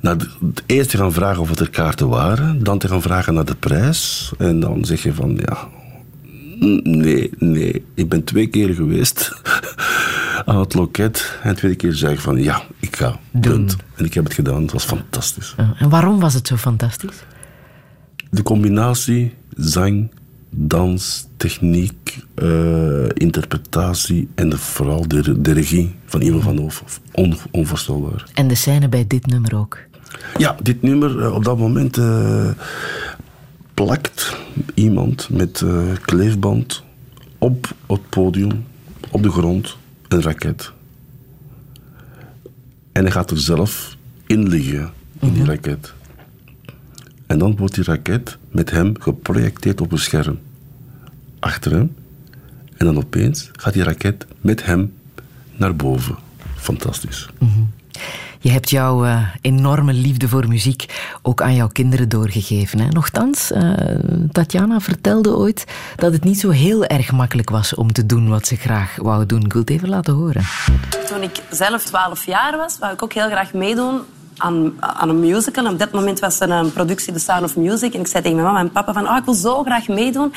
naar 0.00 0.18
de- 0.18 0.28
eerst 0.66 0.90
te 0.90 0.96
gaan 0.96 1.12
vragen 1.12 1.40
of 1.42 1.48
het 1.48 1.60
er 1.60 1.70
kaarten 1.70 2.08
waren, 2.08 2.64
dan 2.64 2.78
te 2.78 2.88
gaan 2.88 3.02
vragen 3.02 3.34
naar 3.34 3.44
de 3.44 3.54
prijs. 3.54 4.32
En 4.38 4.60
dan 4.60 4.84
zeg 4.84 5.02
je 5.02 5.14
van 5.14 5.38
ja, 5.46 5.68
nee, 6.82 7.30
nee, 7.38 7.84
ik 7.94 8.08
ben 8.08 8.24
twee 8.24 8.46
keer 8.46 8.74
geweest 8.74 9.32
aan 10.46 10.58
het 10.58 10.74
loket. 10.74 11.38
En 11.42 11.50
de 11.50 11.56
tweede 11.56 11.76
keer 11.76 11.92
zei 11.92 12.12
ik 12.12 12.20
van 12.20 12.42
ja, 12.42 12.62
ik 12.80 12.96
ga. 12.96 13.18
Punt. 13.40 13.76
En 13.96 14.04
ik 14.04 14.14
heb 14.14 14.24
het 14.24 14.34
gedaan, 14.34 14.62
het 14.62 14.72
was 14.72 14.84
fantastisch. 14.84 15.54
Ja, 15.56 15.74
En 15.78 15.88
waarom 15.88 16.20
was 16.20 16.34
het 16.34 16.46
zo 16.46 16.56
fantastisch? 16.56 17.24
De 18.30 18.42
combinatie 18.42 19.34
zang, 19.56 20.10
dans, 20.56 21.26
techniek, 21.36 22.18
eh, 22.34 23.04
interpretatie 23.14 24.28
en 24.34 24.48
de- 24.48 24.58
vooral 24.58 25.08
de, 25.08 25.40
de 25.40 25.52
regie 25.52 25.94
van 26.04 26.20
Ivo 26.22 26.40
van. 26.40 26.70
On, 27.12 27.34
onvoorstelbaar. 27.50 28.24
En 28.34 28.48
de 28.48 28.54
scène 28.54 28.88
bij 28.88 29.06
dit 29.06 29.26
nummer 29.26 29.56
ook. 29.56 29.78
Ja, 30.38 30.56
dit 30.62 30.82
nummer 30.82 31.22
eh, 31.22 31.34
op 31.34 31.44
dat 31.44 31.58
moment 31.58 31.96
eh, 31.98 32.48
plakt 33.74 34.36
iemand 34.74 35.28
met 35.30 35.64
kleefband 36.04 36.82
op 37.38 37.74
het 37.86 38.08
podium, 38.08 38.64
op 39.10 39.22
de 39.22 39.30
grond, 39.30 39.76
een 40.08 40.22
raket. 40.22 40.72
En 42.92 43.02
hij 43.02 43.10
gaat 43.10 43.30
er 43.30 43.38
zelf 43.40 43.96
in 44.26 44.48
liggen, 44.48 44.90
in 45.20 45.32
die 45.32 45.44
raket. 45.44 45.92
En 47.26 47.38
dan 47.38 47.56
wordt 47.56 47.74
die 47.74 47.84
raket 47.84 48.38
met 48.50 48.70
hem 48.70 48.94
geprojecteerd 49.00 49.80
op 49.80 49.92
een 49.92 49.98
scherm. 49.98 50.38
Achter 51.38 51.72
hem. 51.72 51.94
En 52.76 52.86
dan 52.86 52.96
opeens 52.96 53.50
gaat 53.52 53.72
die 53.72 53.82
raket 53.82 54.26
met 54.40 54.64
hem 54.64 54.94
naar 55.56 55.76
boven. 55.76 56.16
Fantastisch. 56.56 57.28
Je 58.44 58.50
hebt 58.50 58.70
jouw 58.70 59.04
eh, 59.04 59.22
enorme 59.40 59.92
liefde 59.92 60.28
voor 60.28 60.48
muziek 60.48 61.10
ook 61.22 61.42
aan 61.42 61.54
jouw 61.54 61.68
kinderen 61.68 62.08
doorgegeven. 62.08 62.78
Hè? 62.78 62.88
Nochtans, 62.88 63.52
eh, 63.52 63.72
Tatjana 64.32 64.80
vertelde 64.80 65.36
ooit 65.36 65.64
dat 65.96 66.12
het 66.12 66.24
niet 66.24 66.40
zo 66.40 66.50
heel 66.50 66.84
erg 66.84 67.12
makkelijk 67.12 67.50
was 67.50 67.74
om 67.74 67.92
te 67.92 68.06
doen 68.06 68.28
wat 68.28 68.46
ze 68.46 68.56
graag 68.56 68.96
wou 68.96 69.26
doen. 69.26 69.44
Ik 69.44 69.52
wil 69.52 69.60
het 69.60 69.70
even 69.70 69.88
laten 69.88 70.14
horen. 70.14 70.44
Toen 71.06 71.22
ik 71.22 71.42
zelf 71.50 71.84
12 71.84 72.26
jaar 72.26 72.56
was, 72.56 72.78
wou 72.78 72.92
ik 72.92 73.02
ook 73.02 73.12
heel 73.12 73.28
graag 73.28 73.52
meedoen 73.52 74.00
aan, 74.36 74.72
aan 74.80 75.08
een 75.08 75.20
musical. 75.20 75.64
En 75.64 75.72
op 75.72 75.78
dat 75.78 75.92
moment 75.92 76.20
was 76.20 76.40
er 76.40 76.50
een 76.50 76.72
productie, 76.72 77.12
The 77.12 77.18
Sound 77.18 77.42
of 77.42 77.56
Music. 77.56 77.94
En 77.94 78.00
ik 78.00 78.06
zei 78.06 78.22
tegen 78.22 78.38
mijn 78.38 78.48
mama 78.48 78.60
en 78.60 78.72
papa 78.72 78.92
van, 78.92 79.08
oh, 79.08 79.16
ik 79.16 79.24
wil 79.24 79.34
zo 79.34 79.62
graag 79.62 79.88
meedoen. 79.88 80.32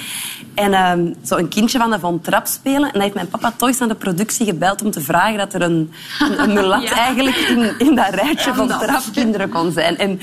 En 0.53 0.73
ehm, 0.73 1.13
zo 1.23 1.35
een 1.35 1.47
kindje 1.47 1.79
van 1.79 1.91
de 1.91 1.99
Von 1.99 2.21
Trapp 2.21 2.47
spelen. 2.47 2.83
En 2.83 2.91
dan 2.91 3.01
heeft 3.01 3.13
mijn 3.13 3.27
papa 3.27 3.53
toch 3.57 3.67
eens 3.67 3.81
aan 3.81 3.87
de 3.87 3.95
productie 3.95 4.45
gebeld 4.45 4.83
om 4.83 4.91
te 4.91 5.01
vragen 5.01 5.37
dat 5.37 5.53
er 5.53 5.61
een, 5.61 5.91
een, 6.19 6.41
een 6.41 6.53
mulat 6.53 6.81
Ja. 6.87 6.95
eigenlijk 6.95 7.35
in, 7.35 7.79
in 7.87 7.95
dat 7.95 8.09
rijtje 8.09 8.53
van 8.53 8.67
dat. 8.67 8.79
Trapp 8.79 9.03
kinderen 9.13 9.49
kon 9.49 9.71
zijn. 9.71 9.97
En 9.97 10.19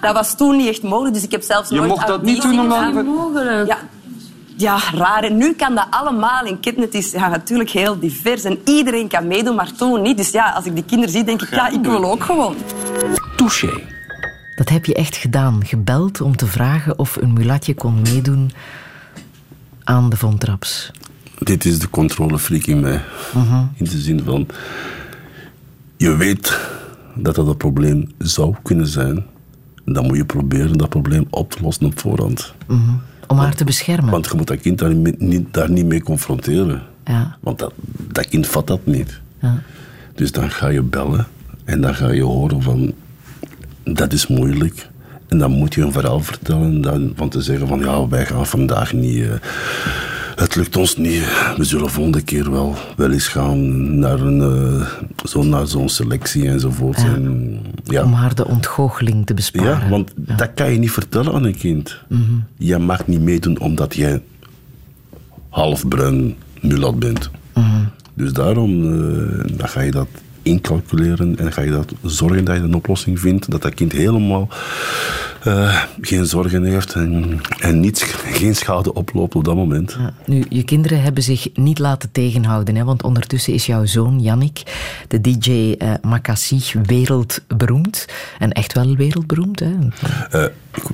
dat 0.00 0.14
was 0.14 0.36
toen 0.36 0.56
niet 0.56 0.68
echt 0.68 0.82
mogelijk. 0.82 1.14
Dus 1.14 1.24
ik 1.24 1.30
heb 1.30 1.42
zelfs 1.42 1.68
Je 1.68 1.74
nooit 1.76 1.88
mocht 1.88 2.06
dat 2.06 2.22
niet 2.22 2.42
doen 2.42 2.60
omdat-. 2.60 3.66
Ja, 3.66 3.78
ja, 4.60 4.78
raar. 4.94 5.24
En 5.24 5.36
nu 5.36 5.52
kan 5.52 5.74
dat 5.74 5.86
allemaal. 5.90 6.44
En 6.44 6.60
Kidnet 6.60 6.94
is 6.94 7.10
ja, 7.10 7.28
natuurlijk 7.28 7.70
heel 7.70 7.98
divers. 7.98 8.44
En 8.44 8.58
iedereen 8.64 9.08
kan 9.08 9.26
meedoen, 9.26 9.54
maar 9.54 9.72
toen 9.72 10.02
niet. 10.02 10.16
Dus 10.16 10.30
ja, 10.30 10.50
als 10.50 10.64
ik 10.64 10.74
die 10.74 10.84
kinderen 10.84 11.12
zie, 11.12 11.24
denk 11.24 11.42
ik, 11.42 11.50
ja, 11.50 11.68
ik 11.68 11.82
wil 11.82 12.04
ook 12.04 12.24
gewoon. 12.24 12.56
Touché. 13.36 13.82
Dat 14.56 14.68
heb 14.68 14.84
je 14.84 14.94
echt 14.94 15.16
gedaan. 15.16 15.66
Gebeld 15.66 16.20
om 16.20 16.36
te 16.36 16.46
vragen 16.46 16.98
of 16.98 17.16
een 17.16 17.32
mulatje 17.32 17.74
kon 17.74 18.02
meedoen 18.02 18.50
aan 19.84 20.10
de 20.10 20.16
Von 20.16 20.38
Traps. 20.38 20.90
Dit 21.38 21.64
is 21.64 21.78
de 21.78 21.90
controlefreak 21.90 22.64
in 22.64 22.80
mij. 22.80 23.02
Mhm. 23.34 23.64
In 23.74 23.84
de 23.84 23.98
zin 23.98 24.22
van, 24.24 24.46
je 25.96 26.16
weet 26.16 26.58
dat 27.14 27.34
dat 27.34 27.46
een 27.46 27.56
probleem 27.56 28.12
zou 28.18 28.54
kunnen 28.62 28.86
zijn. 28.86 29.26
Dan 29.84 30.06
moet 30.06 30.16
je 30.16 30.24
proberen 30.24 30.78
dat 30.78 30.88
probleem 30.88 31.26
op 31.30 31.50
te 31.50 31.62
lossen 31.62 31.86
op 31.86 32.00
voorhand. 32.00 32.54
Mhm. 32.66 32.90
Om 33.30 33.38
haar 33.38 33.54
te 33.54 33.64
beschermen. 33.64 34.10
Want 34.10 34.26
je 34.26 34.32
moet 34.36 34.46
dat 34.46 34.60
kind 34.60 34.78
daar 34.78 34.94
niet, 34.94 35.20
niet- 35.20 35.54
daar 35.54 35.70
niet 35.70 35.86
mee 35.86 36.02
confronteren. 36.02 36.82
Ja. 37.04 37.36
Want 37.40 37.58
dat, 37.58 37.72
dat 38.12 38.28
kind 38.28 38.46
vat 38.46 38.66
dat 38.66 38.86
niet. 38.86 39.20
Ja. 39.40 39.62
Dus 40.14 40.32
dan 40.32 40.50
ga 40.50 40.68
je 40.68 40.82
bellen 40.82 41.26
en 41.64 41.80
dan 41.80 41.94
ga 41.94 42.08
je 42.10 42.22
horen 42.22 42.62
van, 42.62 42.92
dat 43.84 44.12
is 44.12 44.26
moeilijk. 44.26 44.88
En 45.28 45.38
dan 45.38 45.50
moet 45.50 45.74
je 45.74 45.82
een 45.82 45.92
verhaal 45.92 46.20
vertellen 46.20 46.80
dan, 46.80 47.12
van 47.16 47.28
te 47.28 47.42
zeggen 47.42 47.68
van, 47.68 47.78
ja, 47.80 48.08
wij 48.08 48.26
gaan 48.26 48.46
vandaag 48.46 48.92
niet... 48.92 49.22
eh, 49.22 49.32
het 50.40 50.54
lukt 50.54 50.76
ons 50.76 50.96
niet. 50.96 51.24
We 51.56 51.64
zullen 51.64 51.90
volgende 51.90 52.22
keer 52.22 52.50
wel, 52.50 52.76
wel 52.96 53.10
eens 53.10 53.28
gaan 53.28 53.98
naar, 53.98 54.20
een, 54.20 54.40
eh, 54.40 54.86
zo, 55.24 55.42
naar 55.42 55.66
zo'n 55.66 55.88
selectie 55.88 56.48
enzovoort. 56.48 57.00
Ja. 57.00 57.14
En, 57.14 57.60
ja. 57.84 58.02
Om 58.02 58.12
haar 58.12 58.34
de 58.34 58.46
ontgoocheling 58.46 59.26
te 59.26 59.34
besparen. 59.34 59.84
Ja, 59.84 59.88
want 59.88 60.12
dat 60.16 60.50
kan 60.54 60.72
je 60.72 60.78
niet 60.78 60.90
vertellen 60.90 61.32
aan 61.32 61.44
een 61.44 61.56
kind. 61.56 61.96
Mhm. 62.08 62.22
Jij 62.56 62.78
mag 62.78 63.06
niet 63.06 63.20
meedoen 63.20 63.60
omdat 63.60 63.94
jij 63.94 64.22
half 65.48 65.88
bruin 65.88 66.36
mulat 66.60 66.98
bent. 66.98 67.30
Mhm. 67.54 67.84
Dus 68.14 68.32
daarom 68.32 68.84
eh, 68.84 69.56
dan 69.58 69.68
ga 69.68 69.80
je 69.80 69.90
dat 69.90 70.08
incalculeren 70.42 71.38
en 71.38 71.52
ga 71.52 71.62
je 71.62 71.70
dat 71.70 71.92
zorgen 72.02 72.44
dat 72.44 72.56
je 72.56 72.62
een 72.62 72.74
oplossing 72.74 73.20
vindt, 73.20 73.50
dat 73.50 73.62
dat 73.62 73.74
kind 73.74 73.92
helemaal 73.92 74.48
eh, 75.40 75.82
geen 76.00 76.26
zorgen 76.26 76.64
heeft 76.64 76.92
en, 76.92 77.40
en 77.60 77.80
niets, 77.80 78.02
geen 78.12 78.54
schade 78.54 78.94
oploopt 78.94 79.34
op 79.34 79.44
dat 79.44 79.54
moment. 79.54 79.96
Ja, 79.98 80.12
nu, 80.26 80.44
je 80.48 80.62
kinderen 80.62 81.02
hebben 81.02 81.22
zich 81.22 81.48
niet 81.54 81.78
laten 81.78 82.12
tegenhouden, 82.12 82.76
hè, 82.76 82.84
want 82.84 83.02
ondertussen 83.02 83.52
is 83.52 83.66
jouw 83.66 83.86
zoon 83.86 84.20
Yannick, 84.20 84.62
de 85.08 85.20
DJ 85.20 85.50
uh, 85.50 85.92
Makassi, 86.02 86.62
wereldberoemd. 86.82 88.06
En 88.38 88.52
echt 88.52 88.72
wel 88.72 88.96
wereldberoemd. 88.96 89.60
Hè? 89.60 89.70
Uh, 90.34 90.44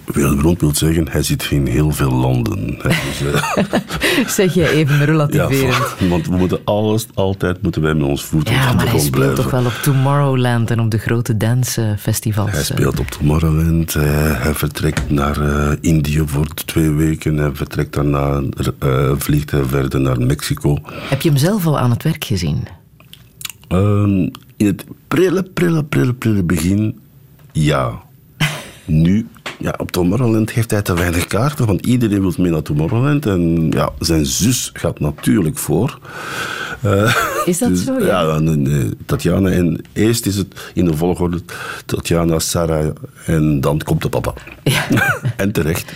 wereldberoemd 0.05 0.61
wil 0.61 0.75
zeggen, 0.75 1.09
hij 1.09 1.23
zit 1.23 1.47
in 1.51 1.67
heel 1.67 1.91
veel 1.91 2.13
landen. 2.13 2.79
Hè, 2.79 2.89
dus, 2.89 4.35
zeg 4.37 4.55
je 4.55 4.71
even 4.71 5.05
relativerend. 5.05 5.95
Ja, 5.99 6.09
want 6.09 6.27
we 6.27 6.37
moeten 6.37 6.61
alles, 6.65 7.07
altijd 7.15 7.63
moeten 7.63 7.83
wij 7.83 7.95
met 7.95 8.09
ons 8.09 8.25
voeten 8.25 8.55
ja, 8.55 8.73
op 8.73 8.79
de 8.79 8.87
grond 8.87 9.11
blijven. 9.11 9.36
Toch 9.37 9.51
wel 9.51 9.65
op 9.65 9.73
Tomorrowland 9.83 10.71
en 10.71 10.81
op 10.81 10.91
de 10.91 10.99
grote 10.99 11.37
dancefestivals. 11.37 12.51
Hij 12.51 12.65
speelt 12.65 13.01
op 13.01 13.07
Tomorrowland, 13.07 13.93
hij 13.95 14.55
vertrekt 14.55 15.11
naar 15.11 15.39
uh, 15.39 15.73
Indië 15.81 16.23
voor 16.27 16.47
twee 16.47 16.91
weken. 16.91 17.37
Hij 17.37 17.51
vertrekt 17.55 17.93
daarna, 17.93 18.43
uh, 18.83 19.13
vliegt 19.17 19.51
hij 19.51 19.65
verder 19.65 20.01
naar 20.01 20.21
Mexico. 20.21 20.79
Heb 21.09 21.23
je 21.23 21.29
hem 21.29 21.39
zelf 21.39 21.67
al 21.67 21.79
aan 21.79 21.91
het 21.91 22.03
werk 22.03 22.25
gezien? 22.25 22.67
Um, 23.69 24.31
in 24.57 24.67
het 24.67 24.85
prille, 25.09 25.43
prille, 25.43 25.85
prille, 25.85 26.15
prille 26.15 26.43
begin, 26.43 26.99
ja. 27.53 28.03
nu, 28.85 29.27
ja, 29.59 29.75
op 29.77 29.91
Tomorrowland 29.91 30.51
heeft 30.51 30.71
hij 30.71 30.83
te 30.83 30.95
weinig 30.95 31.27
kaarten, 31.27 31.67
want 31.67 31.87
iedereen 31.87 32.21
wil 32.21 32.33
mee 32.37 32.51
naar 32.51 32.63
Tomorrowland. 32.63 33.27
En 33.27 33.71
ja, 33.71 33.91
zijn 33.99 34.27
zus 34.27 34.71
gaat 34.73 35.01
natuurlijk 35.01 35.59
voor. 35.59 35.99
Uh, 36.85 37.17
is 37.45 37.59
dat 37.59 37.69
dus, 37.69 37.85
zo? 37.85 37.99
Ja, 37.99 38.21
ja 38.21 38.39
nee, 38.39 38.57
nee, 38.57 38.91
Tatjana. 39.07 39.51
En 39.51 39.85
eerst 39.93 40.27
is 40.27 40.37
het 40.37 40.71
in 40.75 40.85
de 40.85 40.97
volgorde 40.97 41.41
Tatjana, 41.87 42.39
Sarah 42.39 42.95
en 43.27 43.61
dan 43.61 43.81
komt 43.85 44.03
de 44.03 44.09
papa. 44.09 44.35
Ja. 44.63 44.85
en 45.37 45.53
terecht. 45.53 45.93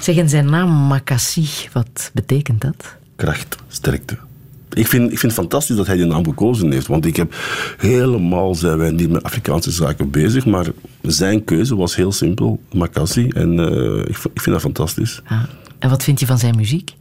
Zeg, 0.00 0.16
en 0.16 0.28
zijn 0.28 0.50
naam 0.50 0.86
Makassi, 0.86 1.48
wat 1.72 2.10
betekent 2.12 2.60
dat? 2.60 2.96
Kracht, 3.16 3.56
sterkte. 3.68 4.16
Ik 4.72 4.86
vind, 4.86 5.12
ik 5.12 5.18
vind 5.18 5.32
het 5.32 5.40
fantastisch 5.40 5.76
dat 5.76 5.86
hij 5.86 5.96
die 5.96 6.04
naam 6.04 6.24
gekozen 6.24 6.72
heeft. 6.72 6.86
Want 6.86 7.06
ik 7.06 7.16
heb 7.16 7.34
helemaal 7.78 8.54
zijn 8.54 8.78
wij 8.78 8.90
niet 8.90 9.10
met 9.10 9.22
Afrikaanse 9.22 9.70
zaken 9.70 10.10
bezig. 10.10 10.46
Maar 10.46 10.66
zijn 11.12 11.44
keuze 11.44 11.76
was 11.76 11.96
heel 11.96 12.12
simpel. 12.12 12.62
Makassi. 12.72 13.28
En 13.28 13.52
uh, 13.52 13.98
ik, 13.98 14.08
ik, 14.08 14.40
vind 14.40 14.44
dat 14.44 14.60
fantastisch. 14.60 15.22
Ah. 15.24 15.42
En 15.78 15.90
wat 15.90 16.02
vind 16.02 16.20
je 16.20 16.26
van 16.26 16.38
zijn 16.38 16.56
muziek? 16.56 16.94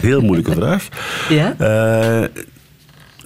Heel 0.00 0.20
moeilijke 0.20 0.52
vraag. 0.60 0.88
Ja? 1.28 1.52
Uh, 1.52 2.28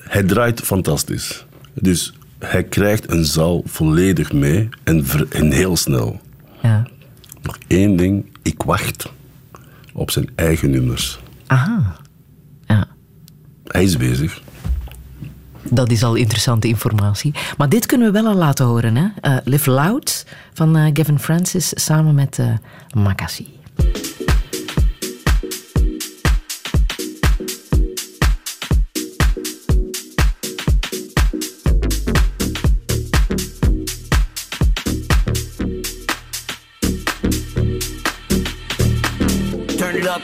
hij 0.00 0.22
draait 0.22 0.60
fantastisch. 0.60 1.46
Dus 1.74 2.12
hij 2.38 2.64
krijgt 2.64 3.10
een 3.10 3.24
zaal 3.24 3.62
volledig 3.64 4.32
mee 4.32 4.68
en, 4.84 5.04
en 5.30 5.52
heel 5.52 5.76
snel. 5.76 6.20
Ja. 6.62 6.86
Nog 7.42 7.58
één 7.66 7.96
ding. 7.96 8.26
Ik 8.42 8.62
wacht 8.62 9.12
op 9.92 10.10
zijn 10.10 10.28
eigen 10.34 10.70
nummers. 10.70 11.18
Aha. 11.46 11.96
Ja. 12.66 12.88
Hij 13.66 13.82
is 13.82 13.96
bezig. 13.96 14.40
Dat 15.70 15.90
is 15.90 16.02
al 16.02 16.14
interessante 16.14 16.68
informatie. 16.68 17.34
Maar 17.56 17.68
dit 17.68 17.86
kunnen 17.86 18.12
we 18.12 18.22
wel 18.22 18.30
al 18.30 18.36
laten 18.36 18.66
horen. 18.66 18.96
Hè? 18.96 19.04
Uh, 19.04 19.36
Live 19.44 19.70
Loud 19.70 20.26
van 20.52 20.76
uh, 20.76 20.90
Gavin 20.92 21.18
Francis 21.18 21.72
samen 21.74 22.14
met 22.14 22.38
uh, 22.38 22.46
Makassi. 22.94 23.46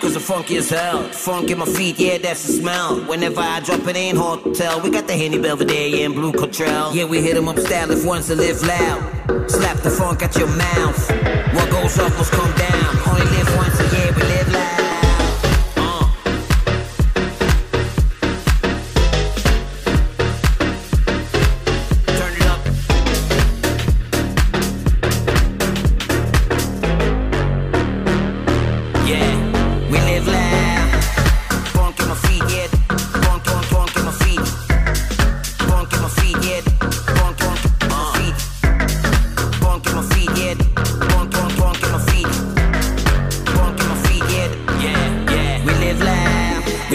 Cause 0.01 0.15
the 0.15 0.21
funky 0.21 0.57
as 0.57 0.71
hell. 0.71 1.03
Funk 1.05 1.51
in 1.51 1.59
my 1.59 1.67
feet, 1.67 1.99
yeah, 1.99 2.19
that's 2.19 2.47
the 2.47 2.53
smell. 2.53 3.01
Whenever 3.07 3.41
I 3.41 3.61
drop 3.61 3.87
it 3.87 3.97
in 3.97 4.17
hotel, 4.17 4.81
we 4.81 4.91
got 4.91 5.07
the 5.07 5.15
Henny 5.15 5.39
Belvedere 5.39 6.05
and 6.05 6.15
Blue 6.15 6.33
Cottrell. 6.33 6.95
Yeah, 6.95 7.05
we 7.05 7.21
hit 7.21 7.37
'em 7.37 7.49
up 7.49 7.59
style 7.59 7.91
if 7.91 8.05
one's 8.05 8.27
to 8.29 8.35
live 8.35 8.63
loud. 8.63 9.01
Slap 9.49 9.79
the 9.83 9.91
funk 9.91 10.23
at 10.23 10.37
your 10.37 10.49
mouth. 10.49 11.11
What 11.55 11.71
goes 11.71 11.99
up 11.99 12.13
must 12.19 12.33
come 12.33 12.53
down. 12.53 12.91
Only 13.07 13.27
live 13.37 13.57
once 13.57 13.84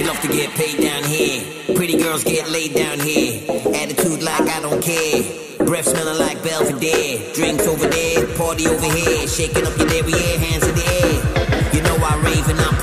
love 0.09 0.21
to 0.21 0.27
get 0.27 0.49
paid 0.55 0.81
down 0.81 1.03
here. 1.03 1.39
Pretty 1.75 1.95
girls 1.95 2.23
get 2.23 2.49
laid 2.49 2.73
down 2.73 2.99
here. 2.99 3.43
Attitude 3.75 4.23
like 4.23 4.41
I 4.41 4.59
don't 4.59 4.81
care. 4.81 5.21
Breath 5.67 5.85
smelling 5.85 6.17
like 6.17 6.41
Belvedere. 6.41 7.31
Drinks 7.33 7.67
over 7.67 7.85
there, 7.85 8.25
party 8.35 8.65
over 8.67 8.89
here. 8.89 9.27
Shaking 9.27 9.67
up 9.67 9.77
your 9.77 9.87
derriere, 9.87 10.39
hands 10.39 10.67
in 10.67 10.73
the 10.73 10.87
air. 11.03 11.73
You 11.75 11.81
know 11.83 11.95
I 12.01 12.15
rave 12.25 12.49
and 12.49 12.59
I'm 12.59 12.78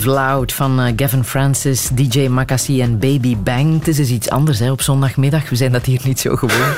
Live 0.00 0.12
Loud 0.12 0.52
van 0.52 0.80
uh, 0.80 0.92
Gavin 0.96 1.24
Francis, 1.24 1.88
DJ 1.92 2.28
Makassi 2.28 2.80
en 2.80 2.98
Baby 2.98 3.36
Bang. 3.36 3.78
Het 3.78 3.88
is 3.88 3.96
dus 3.96 4.10
iets 4.10 4.30
anders 4.30 4.58
hè, 4.58 4.70
op 4.70 4.80
zondagmiddag. 4.80 5.48
We 5.48 5.56
zijn 5.56 5.72
dat 5.72 5.84
hier 5.84 6.00
niet 6.04 6.20
zo 6.20 6.36
gewoon. 6.36 6.72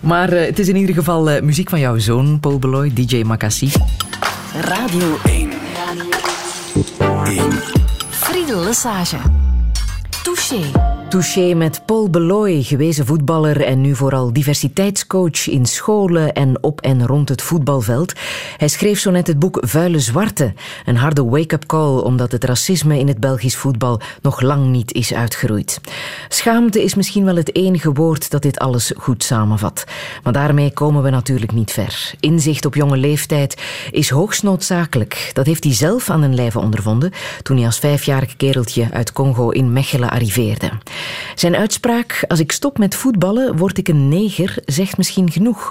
maar 0.00 0.32
uh, 0.32 0.44
het 0.46 0.58
is 0.58 0.68
in 0.68 0.76
ieder 0.76 0.94
geval 0.94 1.30
uh, 1.30 1.40
muziek 1.40 1.68
van 1.68 1.80
jouw 1.80 1.98
zoon, 1.98 2.40
Paul 2.40 2.58
Beloy, 2.58 2.92
DJ 2.92 3.22
Makassi. 3.22 3.72
Radio 4.60 5.18
1. 5.24 5.50
1. 7.24 7.52
Friedel 8.10 8.60
Lesage. 8.60 9.16
Touché. 10.22 10.60
Touché 11.08 11.54
met 11.54 11.82
Paul 11.86 12.10
Beloy, 12.10 12.62
gewezen 12.62 13.06
voetballer 13.06 13.64
en 13.64 13.80
nu 13.80 13.94
vooral 13.94 14.32
diversiteitscoach 14.32 15.48
in 15.48 15.66
scholen 15.66 16.32
en 16.32 16.62
op 16.62 16.80
en 16.80 17.06
rond 17.06 17.28
het 17.28 17.42
voetbalveld. 17.42 18.12
Hij 18.58 18.68
schreef 18.68 18.98
zo 18.98 19.10
net 19.10 19.26
het 19.26 19.38
boek 19.38 19.58
Vuile 19.60 19.98
Zwarte, 19.98 20.52
een 20.84 20.96
harde 20.96 21.24
wake-up 21.24 21.66
call 21.66 21.98
omdat 21.98 22.32
het 22.32 22.44
racisme 22.44 22.98
in 22.98 23.08
het 23.08 23.20
Belgisch 23.20 23.56
voetbal 23.56 24.00
nog 24.22 24.40
lang 24.40 24.66
niet 24.66 24.92
is 24.92 25.14
uitgeroeid. 25.14 25.80
Schaamte 26.28 26.82
is 26.82 26.94
misschien 26.94 27.24
wel 27.24 27.36
het 27.36 27.54
enige 27.54 27.92
woord 27.92 28.30
dat 28.30 28.42
dit 28.42 28.58
alles 28.58 28.92
goed 28.96 29.24
samenvat. 29.24 29.84
Maar 30.22 30.32
daarmee 30.32 30.72
komen 30.72 31.02
we 31.02 31.10
natuurlijk 31.10 31.52
niet 31.52 31.72
ver. 31.72 32.14
Inzicht 32.20 32.64
op 32.64 32.74
jonge 32.74 32.96
leeftijd 32.96 33.62
is 33.90 34.10
hoogst 34.10 34.42
noodzakelijk. 34.42 35.30
Dat 35.32 35.46
heeft 35.46 35.64
hij 35.64 35.74
zelf 35.74 36.10
aan 36.10 36.20
den 36.20 36.34
lijve 36.34 36.58
ondervonden 36.58 37.12
toen 37.42 37.56
hij 37.56 37.66
als 37.66 37.78
vijfjarig 37.78 38.36
kereltje 38.36 38.88
uit 38.92 39.12
Congo 39.12 39.50
in 39.50 39.72
Mechelen 39.72 40.10
arriveerde. 40.10 40.70
Zijn 41.34 41.56
uitspraak, 41.56 42.24
als 42.28 42.40
ik 42.40 42.52
stop 42.52 42.78
met 42.78 42.94
voetballen, 42.94 43.56
word 43.56 43.78
ik 43.78 43.88
een 43.88 44.08
neger, 44.08 44.56
zegt 44.64 44.96
misschien 44.96 45.30
genoeg. 45.30 45.70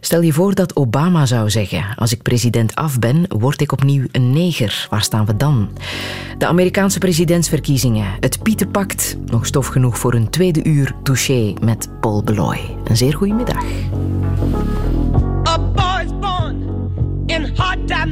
Stel 0.00 0.20
je 0.20 0.32
voor 0.32 0.54
dat 0.54 0.76
Obama 0.76 1.26
zou 1.26 1.50
zeggen, 1.50 1.84
als 1.96 2.12
ik 2.12 2.22
president 2.28 2.74
af 2.74 2.98
ben, 2.98 3.24
word 3.28 3.60
ik 3.60 3.72
opnieuw 3.72 4.06
een 4.12 4.30
neger. 4.30 4.86
Waar 4.90 5.02
staan 5.02 5.26
we 5.26 5.36
dan? 5.36 5.68
De 6.38 6.46
Amerikaanse 6.46 6.98
presidentsverkiezingen, 6.98 8.06
het 8.20 8.42
Pieterpact, 8.42 9.16
nog 9.26 9.46
stof 9.46 9.66
genoeg 9.66 9.98
voor 9.98 10.14
een 10.14 10.30
tweede 10.30 10.64
uur 10.64 10.94
touché 11.02 11.54
met 11.60 11.88
Paul 12.00 12.22
Beloy. 12.22 12.60
Een 12.84 12.96
zeer 12.96 13.14
goede 13.14 13.34
middag. 13.34 13.64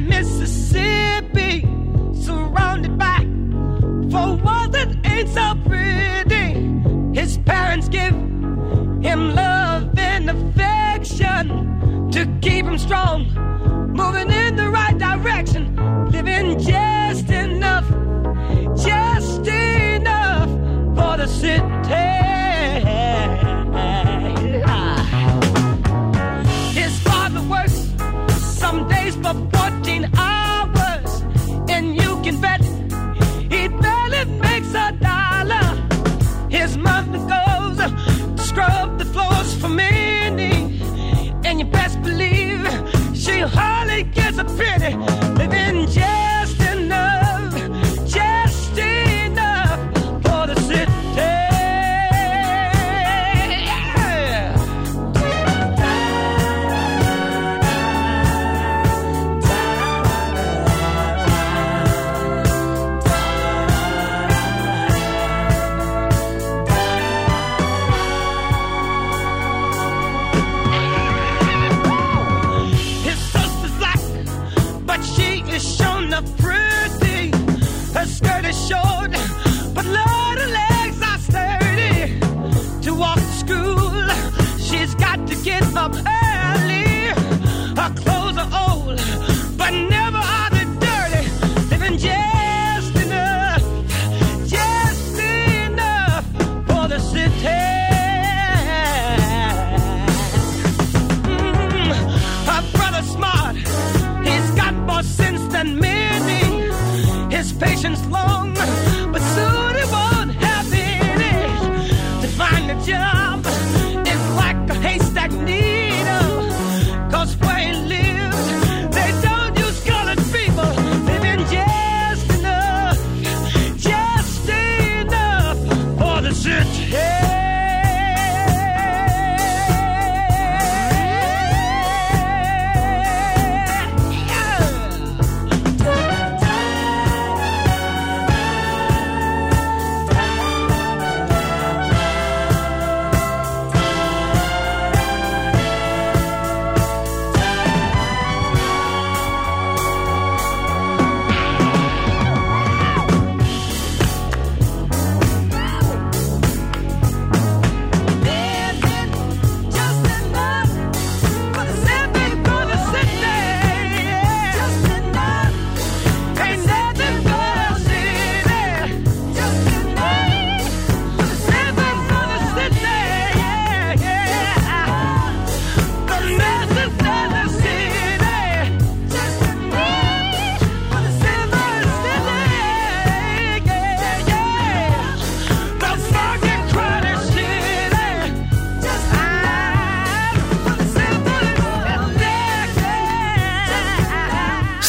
Mississippi, 0.07 1.67
surrounded 2.23 2.97
by. 2.97 3.25
His 7.13 7.37
parents 7.45 7.89
give 7.89 8.13
him 9.01 9.35
love 9.35 9.97
affection 10.29 12.09
to 12.11 12.25
keep 12.41 12.65
him 12.65 12.77
strong, 12.77 13.25
moving 13.97 14.29
in 14.29 14.55
the 14.55 14.69
right 14.69 14.95
direction, 14.97 15.75
living 16.11 16.59
just 16.59 17.29
enough, 17.31 17.87
just 18.77 19.47
enough 19.47 20.49
for 20.95 21.17
the 21.17 21.27
city. 21.27 21.63
Ah. 24.65 25.01
His 26.73 26.99
father 26.99 27.41
works 27.49 27.77
some 28.61 28.87
days 28.87 29.15
for 29.15 29.33
14 29.57 30.11
hours, 30.15 30.66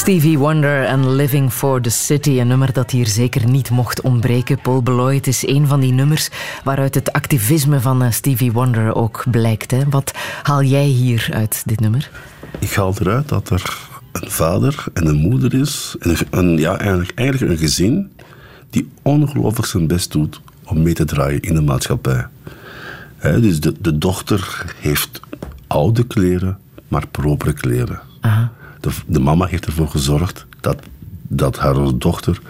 Stevie 0.09 0.39
Wonder 0.39 0.85
en 0.85 1.15
Living 1.15 1.53
for 1.53 1.81
the 1.81 1.91
City. 1.91 2.31
Een 2.31 2.47
nummer 2.47 2.73
dat 2.73 2.91
hier 2.91 3.07
zeker 3.07 3.49
niet 3.49 3.71
mocht 3.71 4.01
ontbreken. 4.01 4.61
Paul 4.61 4.83
Beloy, 4.83 5.15
het 5.15 5.27
is 5.27 5.47
een 5.47 5.67
van 5.67 5.81
die 5.81 5.93
nummers 5.93 6.29
waaruit 6.65 6.95
het 6.95 7.13
activisme 7.13 7.81
van 7.81 8.03
eh, 8.03 8.11
Stevie 8.11 8.53
Wonder 8.53 8.95
ook 8.95 9.25
blijkt. 9.31 9.71
Hè? 9.71 9.89
Wat 9.91 10.13
haal 10.43 10.63
jij 10.63 10.85
hier 10.85 11.29
uit 11.33 11.63
dit 11.67 11.81
nummer? 11.81 12.11
Ik 12.59 12.73
haal 12.73 12.95
eruit 13.01 13.29
dat 13.29 13.51
er 13.51 13.79
een 14.13 14.31
vader 14.31 14.85
en 14.93 15.07
een 15.07 15.17
moeder 15.17 15.55
is. 15.55 15.97
En 16.01 16.17
een, 16.31 16.59
ja, 16.59 16.79
eigenlijk, 16.79 17.13
eigenlijk 17.15 17.53
een 17.53 17.59
gezin 17.59 18.11
die 18.71 18.89
ongelooflijk 19.03 19.69
zijn 19.69 19.87
best 19.87 20.13
doet 20.13 20.41
om 20.65 20.83
mee 20.83 20.95
te 20.95 21.05
draaien 21.05 21.41
in 21.41 21.55
de 21.55 21.63
maatschappij. 21.63 22.27
Dus 23.23 23.61
de, 23.61 23.75
de 23.81 23.99
dochter 23.99 24.65
heeft 24.81 25.21
oude 25.67 26.07
kleren, 26.07 26.59
maar 26.89 27.07
propere 27.07 27.53
kleren. 27.53 28.01
De, 28.81 28.91
de 29.07 29.21
mama 29.21 29.47
heeft 29.47 29.67
ervoor 29.67 29.89
gezorgd 29.89 30.47
dat, 30.61 30.83
dat 31.23 31.59
haar 31.59 31.99
dochter 31.99 32.41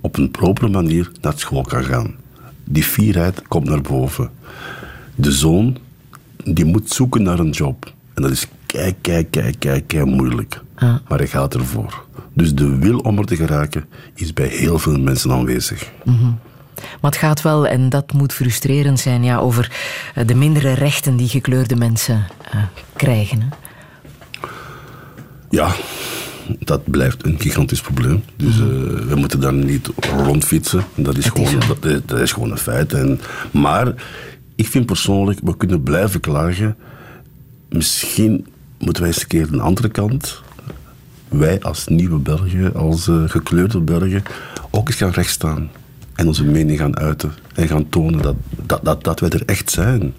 op 0.00 0.18
een 0.18 0.30
propere 0.30 0.68
manier 0.68 1.10
naar 1.20 1.32
school 1.36 1.62
kan 1.62 1.84
gaan. 1.84 2.14
Die 2.64 2.82
fierheid 2.84 3.42
komt 3.48 3.68
naar 3.68 3.80
boven. 3.80 4.30
De 5.14 5.32
zoon 5.32 5.78
die 6.44 6.64
moet 6.64 6.90
zoeken 6.90 7.22
naar 7.22 7.38
een 7.38 7.50
job. 7.50 7.92
En 8.14 8.22
dat 8.22 8.30
is 8.30 8.46
kei, 8.66 8.94
kei, 9.00 9.30
kei, 9.30 9.58
kei, 9.58 9.86
kei 9.86 10.04
moeilijk. 10.04 10.62
Maar 11.08 11.18
hij 11.18 11.26
gaat 11.26 11.54
ervoor. 11.54 12.04
Dus 12.32 12.54
de 12.54 12.78
wil 12.78 12.98
om 12.98 13.18
er 13.18 13.24
te 13.24 13.36
geraken 13.36 13.84
is 14.14 14.32
bij 14.32 14.46
heel 14.46 14.78
veel 14.78 14.98
mensen 14.98 15.30
aanwezig. 15.30 15.90
Mhm. 16.04 16.32
Maar 17.00 17.10
het 17.10 17.20
gaat 17.20 17.42
wel, 17.42 17.66
en 17.66 17.88
dat 17.88 18.12
moet 18.12 18.32
frustrerend 18.32 19.00
zijn, 19.00 19.24
ja, 19.24 19.38
over 19.38 19.72
eh, 20.14 20.26
de 20.26 20.34
mindere 20.34 20.72
rechten 20.72 21.16
die 21.16 21.28
gekleurde 21.28 21.76
mensen 21.76 22.26
eh, 22.50 22.62
krijgen. 22.96 23.40
Hè? 23.40 23.46
Ja, 25.50 25.74
dat 26.58 26.90
blijft 26.90 27.24
een 27.24 27.40
gigantisch 27.40 27.80
probleem. 27.80 28.22
Dus 28.36 28.58
uh, 28.58 28.64
we 29.08 29.14
moeten 29.14 29.40
daar 29.40 29.52
niet 29.52 29.90
rondfietsen. 30.24 30.84
Dat 30.94 31.16
is, 31.16 31.26
gewoon, 31.26 31.62
dat, 31.80 32.02
dat, 32.08 32.18
is 32.18 32.32
gewoon 32.32 32.50
een 32.50 32.58
feit. 32.58 32.92
En, 32.92 33.20
maar 33.50 33.94
ik 34.54 34.66
vind 34.66 34.86
persoonlijk, 34.86 35.38
we 35.42 35.56
kunnen 35.56 35.82
blijven 35.82 36.20
klagen. 36.20 36.76
Misschien 37.68 38.46
moeten 38.78 39.02
wij 39.02 39.12
eens 39.12 39.22
een 39.22 39.28
keer 39.28 39.50
de 39.50 39.60
andere 39.60 39.88
kant, 39.88 40.42
wij 41.28 41.60
als 41.62 41.86
nieuwe 41.86 42.18
Belgen, 42.18 42.74
als 42.74 43.06
uh, 43.06 43.22
gekleurde 43.26 43.80
Belgen, 43.80 44.22
ook 44.70 44.88
eens 44.88 44.96
gaan 44.96 45.10
rechtstaan. 45.10 45.70
En 46.14 46.26
onze 46.26 46.44
mening 46.44 46.78
gaan 46.78 46.96
uiten. 46.96 47.32
En 47.54 47.68
gaan 47.68 47.88
tonen 47.88 48.22
dat, 48.22 48.36
dat, 48.66 48.84
dat, 48.84 49.04
dat 49.04 49.20
wij 49.20 49.30
er 49.30 49.44
echt 49.46 49.70
zijn. 49.70 50.14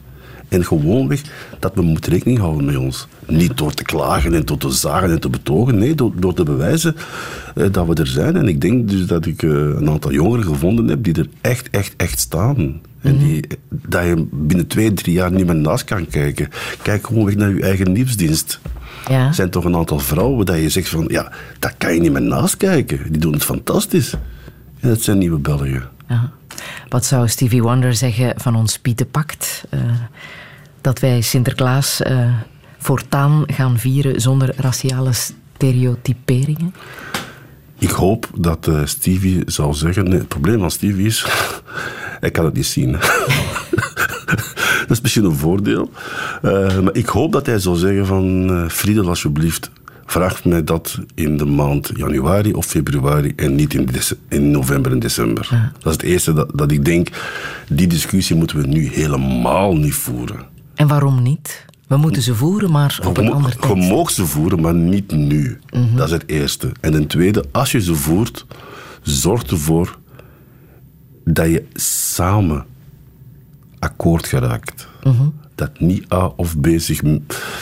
En 0.51 0.65
gewoonweg 0.65 1.21
dat 1.59 1.71
we 1.73 1.81
moeten 1.81 2.11
rekening 2.11 2.39
houden 2.39 2.65
met 2.65 2.77
ons. 2.77 3.07
Niet 3.27 3.57
door 3.57 3.73
te 3.73 3.83
klagen 3.83 4.33
en 4.33 4.45
door 4.45 4.57
te 4.57 4.69
zagen 4.69 5.11
en 5.11 5.19
te 5.19 5.29
betogen. 5.29 5.77
Nee, 5.77 5.95
door, 5.95 6.11
door 6.15 6.33
te 6.33 6.43
bewijzen 6.43 6.95
eh, 7.55 7.65
dat 7.71 7.87
we 7.87 7.93
er 7.93 8.07
zijn. 8.07 8.35
En 8.35 8.47
ik 8.47 8.61
denk 8.61 8.89
dus 8.89 9.05
dat 9.05 9.25
ik 9.25 9.43
eh, 9.43 9.49
een 9.49 9.89
aantal 9.89 10.11
jongeren 10.11 10.45
gevonden 10.45 10.87
heb 10.87 11.03
die 11.03 11.13
er 11.13 11.27
echt, 11.41 11.69
echt, 11.69 11.93
echt 11.97 12.19
staan. 12.19 12.81
En 13.01 13.17
die, 13.17 13.47
dat 13.69 14.03
je 14.03 14.27
binnen 14.31 14.67
twee, 14.67 14.93
drie 14.93 15.13
jaar 15.13 15.31
niet 15.31 15.45
meer 15.45 15.55
naast 15.55 15.83
kan 15.83 16.07
kijken. 16.07 16.49
Kijk 16.81 17.07
gewoon 17.07 17.25
weg 17.25 17.35
naar 17.35 17.55
je 17.55 17.61
eigen 17.61 17.91
nieuwsdienst. 17.91 18.59
Ja. 19.07 19.27
Er 19.27 19.33
zijn 19.33 19.49
toch 19.49 19.65
een 19.65 19.75
aantal 19.75 19.99
vrouwen 19.99 20.45
dat 20.45 20.57
je 20.57 20.69
zegt 20.69 20.89
van, 20.89 21.05
ja, 21.07 21.31
dat 21.59 21.73
kan 21.77 21.93
je 21.93 21.99
niet 21.99 22.11
meer 22.11 22.21
naast 22.21 22.57
kijken. 22.57 23.11
Die 23.11 23.21
doen 23.21 23.33
het 23.33 23.43
fantastisch. 23.43 24.13
En 24.79 24.89
dat 24.89 25.01
zijn 25.01 25.17
nieuwe 25.17 25.39
Belgen. 25.39 25.83
Ja. 26.07 26.31
Wat 26.89 27.05
zou 27.05 27.27
Stevie 27.27 27.61
Wonder 27.61 27.95
zeggen 27.95 28.33
van 28.37 28.55
ons 28.55 28.79
Pietenpact? 28.79 29.63
Uh, 29.73 29.79
dat 30.81 30.99
wij 30.99 31.21
Sinterklaas 31.21 32.01
uh, 32.01 32.33
voortaan 32.77 33.43
gaan 33.47 33.77
vieren 33.77 34.21
zonder 34.21 34.53
raciale 34.57 35.11
stereotyperingen? 35.13 36.73
Ik 37.81 37.89
hoop 37.89 38.29
dat 38.35 38.67
uh, 38.67 38.81
Stevie 38.83 39.43
zou 39.45 39.73
zeggen... 39.73 40.09
Nee, 40.09 40.19
het 40.19 40.27
probleem 40.27 40.59
van 40.59 40.71
Stevie 40.71 41.05
is... 41.05 41.25
hij 42.19 42.31
kan 42.31 42.45
het 42.45 42.53
niet 42.53 42.65
zien. 42.65 42.91
dat 44.87 44.89
is 44.89 45.01
misschien 45.01 45.23
een 45.23 45.35
voordeel. 45.35 45.91
Uh, 46.41 46.79
maar 46.79 46.95
ik 46.95 47.07
hoop 47.07 47.31
dat 47.31 47.45
hij 47.45 47.59
zou 47.59 47.77
zeggen 47.77 48.05
van... 48.05 48.51
Uh, 48.51 48.69
Friedel, 48.69 49.07
alsjeblieft, 49.07 49.71
vraag 50.05 50.45
mij 50.45 50.63
dat 50.63 50.99
in 51.15 51.37
de 51.37 51.45
maand 51.45 51.91
januari 51.95 52.53
of 52.53 52.65
februari 52.65 53.33
en 53.35 53.55
niet 53.55 53.73
in, 53.73 53.89
in 54.29 54.51
november 54.51 54.91
en 54.91 54.99
december. 54.99 55.47
Ja. 55.51 55.71
Dat 55.79 55.85
is 55.85 55.91
het 55.91 56.03
eerste 56.03 56.33
dat, 56.33 56.49
dat 56.53 56.71
ik 56.71 56.85
denk... 56.85 57.07
Die 57.69 57.87
discussie 57.87 58.35
moeten 58.35 58.57
we 58.57 58.67
nu 58.67 58.89
helemaal 58.93 59.77
niet 59.77 59.93
voeren. 59.93 60.50
En 60.81 60.87
waarom 60.87 61.21
niet? 61.21 61.65
We 61.87 61.97
moeten 61.97 62.21
ze 62.21 62.35
voeren, 62.35 62.71
maar 62.71 62.99
op 63.05 63.17
een 63.17 63.31
ander 63.31 63.55
tijd. 63.57 63.83
Je 63.83 63.93
mag 63.93 64.09
ze 64.09 64.25
voeren, 64.25 64.61
maar 64.61 64.73
niet 64.73 65.11
nu. 65.11 65.59
Mm 65.69 65.83
-hmm. 65.83 65.95
Dat 65.95 66.05
is 66.05 66.11
het 66.11 66.27
eerste. 66.27 66.71
En 66.79 66.91
ten 66.91 67.07
tweede, 67.07 67.45
als 67.51 67.71
je 67.71 67.81
ze 67.81 67.95
voert, 67.95 68.45
zorg 69.01 69.43
ervoor 69.43 69.97
dat 71.23 71.47
je 71.47 71.65
samen 71.73 72.65
akkoord 73.79 74.27
geraakt. 74.27 74.87
Mm 75.03 75.11
-hmm. 75.11 75.33
Dat 75.55 75.79
niet 75.79 76.13
A 76.13 76.25
of 76.35 76.59
B 76.59 76.67
zich 76.75 77.01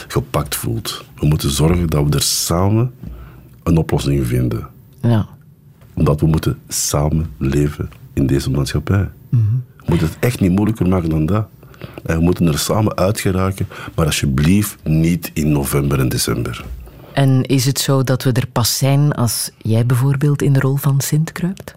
gepakt 0.08 0.56
voelt. 0.56 1.04
We 1.16 1.26
moeten 1.26 1.50
zorgen 1.50 1.86
dat 1.86 2.04
we 2.04 2.10
er 2.10 2.22
samen 2.22 2.92
een 3.62 3.76
oplossing 3.76 4.26
vinden. 4.26 4.68
Ja. 5.00 5.28
Omdat 5.94 6.20
we 6.20 6.26
moeten 6.26 6.58
samen 6.68 7.30
leven 7.38 7.90
in 8.12 8.26
deze 8.26 8.50
maatschappij. 8.50 9.08
Mm 9.28 9.46
-hmm. 9.48 9.64
We 9.76 9.84
moeten 9.86 10.06
het 10.06 10.16
echt 10.20 10.40
niet 10.40 10.52
moeilijker 10.52 10.88
maken 10.88 11.08
dan 11.08 11.26
dat. 11.26 11.48
En 12.04 12.16
we 12.16 12.22
moeten 12.22 12.46
er 12.46 12.58
samen 12.58 12.96
uit 12.96 13.20
geraken, 13.20 13.68
maar 13.94 14.06
alsjeblieft 14.06 14.76
niet 14.84 15.30
in 15.32 15.52
november 15.52 16.00
en 16.00 16.08
december. 16.08 16.64
En 17.12 17.42
is 17.42 17.64
het 17.64 17.78
zo 17.78 18.02
dat 18.02 18.22
we 18.22 18.32
er 18.32 18.46
pas 18.46 18.78
zijn 18.78 19.12
als 19.12 19.50
jij 19.58 19.86
bijvoorbeeld 19.86 20.42
in 20.42 20.52
de 20.52 20.60
rol 20.60 20.76
van 20.76 21.00
Sint 21.00 21.32
kruipt? 21.32 21.74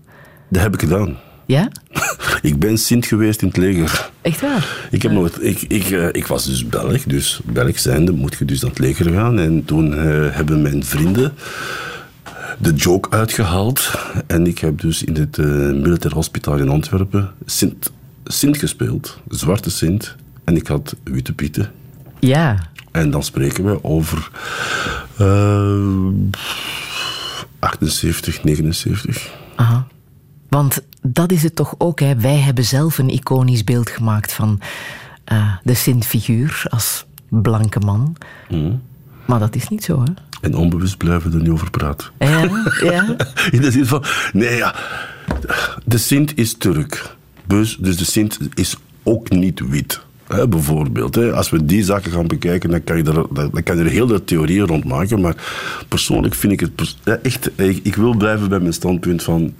Dat 0.49 0.62
heb 0.62 0.74
ik 0.74 0.80
gedaan. 0.80 1.18
Ja? 1.45 1.68
ik 2.41 2.60
ben 2.60 2.78
Sint 2.78 3.06
geweest 3.06 3.41
in 3.41 3.47
het 3.47 3.58
leger. 3.58 4.10
Echt 4.22 4.41
waar? 4.41 4.88
Ik, 4.91 5.01
heb 5.01 5.12
ja. 5.12 5.18
nooit, 5.18 5.43
ik, 5.43 5.62
ik, 5.62 5.89
uh, 5.89 6.08
ik 6.12 6.28
was 6.28 6.45
dus 6.45 6.68
Belg, 6.68 7.04
dus 7.04 7.41
Belg 7.45 7.80
zijnde 7.80 8.12
moet 8.12 8.36
je 8.39 8.45
dus 8.45 8.62
naar 8.62 8.70
het 8.70 8.80
leger 8.80 9.14
gaan. 9.14 9.39
En 9.39 9.66
toen 9.66 9.91
uh, 9.91 10.36
hebben 10.36 10.62
mijn 10.62 10.86
vrienden 10.86 11.34
de 12.60 12.74
joke 12.74 13.10
uitgehaald. 13.10 13.91
En 14.28 14.47
ik 14.47 14.60
heb 14.60 14.82
dus 14.82 15.04
in 15.04 15.16
het 15.16 15.38
uh, 15.38 15.45
militair 15.72 16.14
hospitaal 16.14 16.58
in 16.58 16.70
Antwerpen 16.70 17.32
Sint 17.45 17.91
Sint 18.24 18.57
gespeeld, 18.57 19.19
Zwarte 19.28 19.69
Sint, 19.69 20.15
en 20.43 20.55
ik 20.55 20.67
had 20.67 20.95
Witte 21.03 21.34
Pieten. 21.34 21.71
Ja. 22.19 22.69
En 22.91 23.11
dan 23.11 23.24
spreken 23.24 23.65
we 23.65 23.84
over 23.84 24.30
uh, 25.21 26.07
78, 27.59 28.43
79. 28.43 29.34
Aha. 29.55 29.88
Want 30.49 30.82
dat 31.01 31.32
is 31.32 31.43
het 31.43 31.55
toch 31.55 31.76
ook, 31.78 31.99
hè? 31.99 32.15
Wij 32.15 32.38
hebben 32.38 32.63
zelf 32.63 32.97
een 32.97 33.09
iconisch 33.09 33.63
beeld 33.63 33.89
gemaakt 33.89 34.34
van 34.34 34.59
uh, 35.32 35.55
de 35.63 35.74
Sint-figuur 35.74 36.65
als 36.69 37.05
blanke 37.30 37.80
man. 37.80 38.15
Mm. 38.49 38.82
Maar 39.26 39.39
dat 39.39 39.55
is 39.55 39.67
niet 39.67 39.84
zo, 39.84 40.03
hè? 40.03 40.11
En 40.41 40.55
onbewust 40.55 40.97
blijven 40.97 41.32
we 41.32 41.38
er 41.38 41.43
niet 41.43 41.51
over 41.51 41.69
praten. 41.69 42.07
Ja, 42.19 42.39
ja. 42.82 43.15
In 43.51 43.61
de 43.61 43.71
zin 43.71 43.86
van, 43.86 44.03
nee 44.34 44.55
ja, 44.55 44.76
de 45.86 45.97
Sint 45.97 46.38
is 46.38 46.57
Turk. 46.57 47.15
Dus, 47.46 47.78
dus 47.80 47.98
de 47.98 48.06
Sint 48.06 48.38
is 48.54 48.76
ook 49.04 49.30
niet 49.30 49.68
wit. 49.70 50.02
Hè, 50.28 50.48
bijvoorbeeld. 50.48 51.16
Hè. 51.16 51.34
Als 51.34 51.50
we 51.50 51.66
die 51.66 51.84
zaken 51.84 52.12
gaan 52.12 52.28
bekijken, 52.28 52.70
dan 52.70 52.84
kan 52.84 52.98
je 52.98 53.04
er, 53.04 53.26
dan 53.52 53.64
kan 53.64 53.78
je 53.78 53.84
er 53.84 53.89
heel 53.89 54.08
veel 54.08 54.24
theorieën 54.24 54.68
rond 54.68 54.84
maken. 54.84 55.22
Maar 55.22 55.36
persoonlijk 55.88 56.36
vind 56.36 56.54
ik 56.54 56.60
het 56.60 56.96
echt... 57.22 57.50
Ik, 57.56 57.80
ik 57.84 57.96
wil 57.96 58.16
blijven 58.16 58.50
bij 58.50 58.60
mijn 58.60 58.74
standpunt 58.74 59.24
van... 59.24 59.54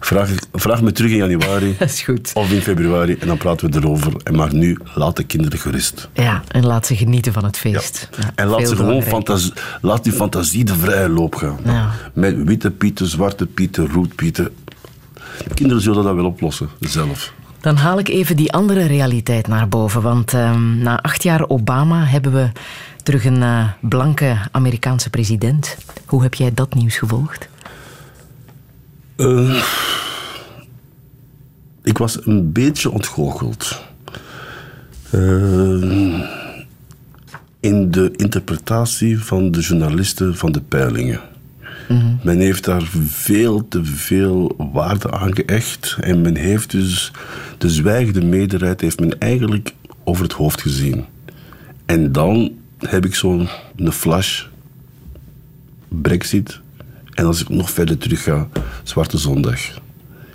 Vraag, 0.00 0.30
vraag 0.52 0.82
me 0.82 0.92
terug 0.92 1.10
in 1.10 1.16
januari. 1.16 1.74
Dat 1.78 1.88
is 1.88 2.02
goed. 2.02 2.30
Of 2.34 2.50
in 2.50 2.60
februari. 2.60 3.16
En 3.20 3.26
dan 3.26 3.36
praten 3.36 3.70
we 3.70 3.78
erover. 3.78 4.12
En 4.24 4.36
maar 4.36 4.54
nu, 4.54 4.78
laat 4.94 5.16
de 5.16 5.24
kinderen 5.24 5.58
gerust. 5.58 6.08
Ja, 6.12 6.42
en 6.48 6.66
laat 6.66 6.86
ze 6.86 6.96
genieten 6.96 7.32
van 7.32 7.44
het 7.44 7.56
feest. 7.56 8.08
Ja. 8.10 8.18
Ja, 8.22 8.32
en 8.34 8.46
laat 8.48 8.68
ze 8.68 8.76
gewoon 8.76 9.02
fantasie, 9.02 9.52
laat 9.80 10.04
die 10.04 10.12
fantasie 10.12 10.64
de 10.64 10.74
vrije 10.74 11.08
loop 11.08 11.34
gaan. 11.34 11.58
Ja. 11.64 11.90
Met 12.12 12.44
witte 12.44 12.70
pieten, 12.70 13.06
zwarte 13.06 13.46
pieten, 13.46 13.88
roetpieten. 13.88 14.48
De 15.46 15.54
kinderen 15.54 15.82
zullen 15.82 16.04
dat 16.04 16.14
wel 16.14 16.24
oplossen, 16.24 16.68
zelf. 16.80 17.32
Dan 17.60 17.76
haal 17.76 17.98
ik 17.98 18.08
even 18.08 18.36
die 18.36 18.52
andere 18.52 18.86
realiteit 18.86 19.46
naar 19.46 19.68
boven. 19.68 20.02
Want 20.02 20.32
uh, 20.32 20.60
na 20.60 21.02
acht 21.02 21.22
jaar 21.22 21.48
Obama 21.48 22.04
hebben 22.04 22.32
we 22.32 22.50
terug 23.02 23.24
een 23.24 23.42
uh, 23.42 23.68
blanke 23.80 24.36
Amerikaanse 24.50 25.10
president. 25.10 25.76
Hoe 26.06 26.22
heb 26.22 26.34
jij 26.34 26.54
dat 26.54 26.74
nieuws 26.74 26.96
gevolgd? 26.96 27.48
Uh, 29.16 29.62
ik 31.82 31.98
was 31.98 32.26
een 32.26 32.52
beetje 32.52 32.90
ontgoocheld. 32.90 33.82
in 37.60 37.90
de 37.90 38.10
interpretatie 38.16 39.24
van 39.24 39.50
de 39.50 39.60
journalisten 39.60 40.36
van 40.36 40.52
de 40.52 40.60
peilingen. 40.60 41.20
Mm-hmm. 41.88 42.18
Men 42.22 42.38
heeft 42.38 42.64
daar 42.64 42.88
veel 43.06 43.68
te 43.68 43.84
veel 43.84 44.70
waarde 44.72 45.10
aan 45.10 45.34
geëcht. 45.34 45.96
En 46.00 46.20
men 46.20 46.36
heeft 46.36 46.70
dus 46.70 47.12
de 47.58 47.70
zwijgende 47.70 48.24
meerderheid 48.24 48.80
heeft 48.80 49.00
men 49.00 49.18
eigenlijk 49.18 49.74
over 50.04 50.22
het 50.22 50.32
hoofd 50.32 50.60
gezien. 50.60 51.04
En 51.86 52.12
dan 52.12 52.52
heb 52.78 53.04
ik 53.04 53.14
zo'n 53.14 53.48
flash. 53.90 54.44
Brexit. 55.88 56.60
En 57.14 57.24
als 57.24 57.40
ik 57.40 57.48
nog 57.48 57.70
verder 57.70 57.98
terug 57.98 58.22
ga, 58.22 58.48
Zwarte 58.82 59.18
Zondag. 59.18 59.60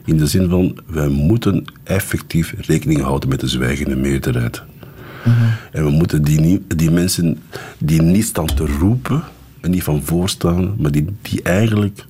In 0.06 0.18
de 0.18 0.28
zin 0.28 0.49
van, 0.49 0.78
wij 0.86 1.08
moeten 1.08 1.66
effectief 1.84 2.54
rekening 2.58 3.01
houden 3.01 3.30
met 3.30 3.39
de 3.39 3.47
zwijgende 3.47 3.95
meerderheid. 3.95 4.64
Mm-hmm. 5.26 5.49
En 5.72 5.84
we 5.84 5.89
moeten 5.89 6.24
die, 6.24 6.66
die 6.76 6.91
mensen 6.91 7.39
die 7.78 8.01
niet 8.01 8.26
staan 8.26 8.45
te 8.45 8.66
roepen 8.80 9.24
en 9.64 9.72
niet 9.72 9.84
van 9.84 10.03
voorstaan, 10.03 10.76
maar 10.78 10.91
die, 10.91 11.05
die 11.22 11.41
eigenlijk 11.41 12.05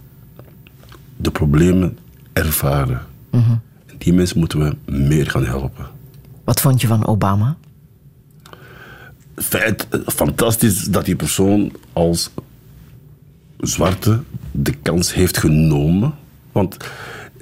de 1.17 1.31
problemen 1.31 1.97
ervaren. 2.33 3.01
Mm-hmm. 3.31 3.61
Die 3.97 4.13
mensen 4.13 4.39
moeten 4.39 4.59
we 4.59 4.91
meer 4.91 5.29
gaan 5.29 5.45
helpen. 5.45 5.85
Wat 6.43 6.61
vond 6.61 6.81
je 6.81 6.87
van 6.87 7.05
Obama? 7.05 7.57
Feit, 9.35 9.87
fantastisch 10.05 10.83
dat 10.83 11.05
die 11.05 11.15
persoon 11.15 11.71
als 11.93 12.29
zwarte 13.59 14.21
de 14.51 14.73
kans 14.73 15.13
heeft 15.13 15.37
genomen. 15.37 16.13
Want 16.51 16.77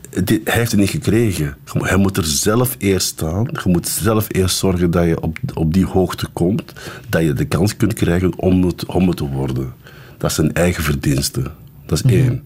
hij 0.09 0.41
heeft 0.43 0.72
het 0.72 0.80
niet 0.80 0.89
gekregen. 0.89 1.57
Hij 1.74 1.97
moet 1.97 2.18
er 2.18 2.26
zelf 2.26 2.76
eerst 2.78 3.07
staan. 3.07 3.47
Je 3.64 3.70
moet 3.70 3.88
zelf 3.88 4.28
eerst 4.32 4.57
zorgen 4.57 4.91
dat 4.91 5.05
je 5.05 5.22
op, 5.22 5.38
op 5.53 5.74
die 5.74 5.86
hoogte 5.86 6.28
komt. 6.34 6.74
Dat 7.09 7.22
je 7.22 7.34
de 7.34 7.45
kans 7.45 7.76
kunt 7.78 7.93
krijgen 7.93 8.39
om 8.39 8.64
het, 8.64 8.86
om 8.86 9.07
het 9.07 9.18
te 9.18 9.30
worden. 9.30 9.74
Dat 10.22 10.30
is 10.30 10.36
zijn 10.36 10.53
eigen 10.53 10.84
verdienste. 10.84 11.41
Dat 11.86 12.03
is 12.05 12.11
één. 12.11 12.45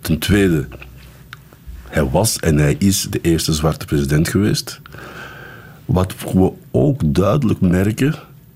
Ten 0.00 0.18
tweede, 0.18 0.66
Hij 1.88 2.04
was 2.04 2.38
en 2.38 2.58
hij 2.58 2.76
is 2.78 3.06
de 3.10 3.20
eerste 3.22 3.52
zwarte 3.52 3.86
president 3.86 4.28
geweest. 4.28 4.80
Wat 5.84 6.14
we 6.32 6.52
ook 6.70 7.14
duidelijk 7.14 7.60
merken 7.60 8.14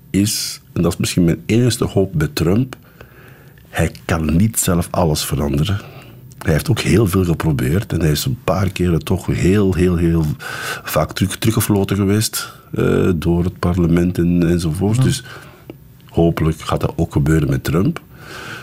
is, 0.09 0.61
en 0.73 0.81
dat 0.81 0.91
is 0.91 0.97
misschien 0.97 1.23
mijn 1.23 1.43
enige 1.45 1.85
hoop 1.85 2.11
bij 2.13 2.29
Trump, 2.33 2.75
hij 3.69 3.91
kan 4.05 4.35
niet 4.35 4.59
zelf 4.59 4.87
alles 4.91 5.25
veranderen. 5.25 5.79
Hij 6.37 6.53
heeft 6.53 6.69
ook 6.69 6.79
heel 6.79 7.07
veel 7.07 7.25
geprobeerd 7.25 7.93
en 7.93 7.99
hij 7.99 8.11
is 8.11 8.25
een 8.25 8.39
paar 8.43 8.69
keren 8.69 9.03
toch 9.03 9.25
heel, 9.25 9.73
heel, 9.73 9.95
heel 9.95 10.25
vaak 10.83 11.13
terug, 11.13 11.37
teruggefloten 11.37 11.95
geweest 11.95 12.53
eh, 12.73 13.09
door 13.15 13.43
het 13.43 13.59
parlement 13.59 14.17
en, 14.17 14.49
enzovoort. 14.49 15.03
Dus 15.03 15.23
hopelijk 16.09 16.61
gaat 16.61 16.81
dat 16.81 16.93
ook 16.95 17.13
gebeuren 17.13 17.49
met 17.49 17.63
Trump. 17.63 18.01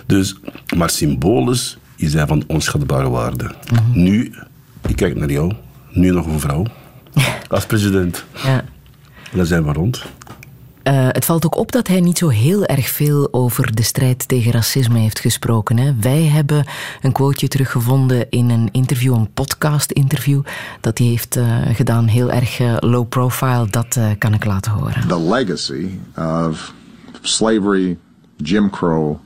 Dus, 0.07 0.37
maar 0.77 0.91
symbolisch 0.91 1.79
is 1.97 2.13
hij 2.13 2.27
van 2.27 2.45
onschatbare 2.47 3.09
waarde. 3.09 3.55
Nu, 3.93 4.35
ik 4.89 4.97
kijk 4.97 5.17
naar 5.17 5.31
jou, 5.31 5.53
nu 5.91 6.11
nog 6.11 6.27
een 6.27 6.41
vrouw 6.41 6.67
als 7.49 7.67
president. 7.67 8.25
Ja. 8.45 8.65
Dan 9.33 9.47
zijn 9.47 9.65
we 9.65 9.73
rond. 9.73 10.05
Eh, 10.87 11.09
het 11.09 11.25
valt 11.25 11.45
ook 11.45 11.57
op 11.57 11.73
dat 11.73 11.87
hij 11.87 12.01
niet 12.01 12.19
zo 12.19 12.29
heel 12.29 12.65
erg 12.65 12.89
veel 12.89 13.29
over 13.31 13.75
de 13.75 13.83
strijd 13.83 14.29
tegen 14.29 14.53
racisme 14.53 14.99
heeft 14.99 15.21
gesproken. 15.21 15.79
Hè. 15.79 15.95
Wij 16.01 16.23
hebben 16.23 16.65
een 17.03 17.13
quoteje 17.13 17.49
teruggevonden 17.49 18.31
in 18.31 18.51
een 18.51 18.69
interview, 18.73 19.15
een 19.15 19.33
podcast-interview, 19.33 20.43
dat 20.81 20.99
hij 20.99 21.07
heeft 21.07 21.37
eh, 21.37 21.61
gedaan, 21.73 22.07
heel 22.07 22.31
erg 22.31 22.61
eh, 22.61 22.77
low 22.81 23.09
profile. 23.09 23.67
Dat 23.71 23.97
eh, 23.97 24.11
kan 24.19 24.35
ik 24.35 24.45
laten 24.45 24.73
horen. 24.73 25.09
the 25.09 25.21
legacy 25.21 25.89
of 26.49 26.73
slavery, 27.21 27.99
Jim 28.37 28.71
Crow, 28.71 29.17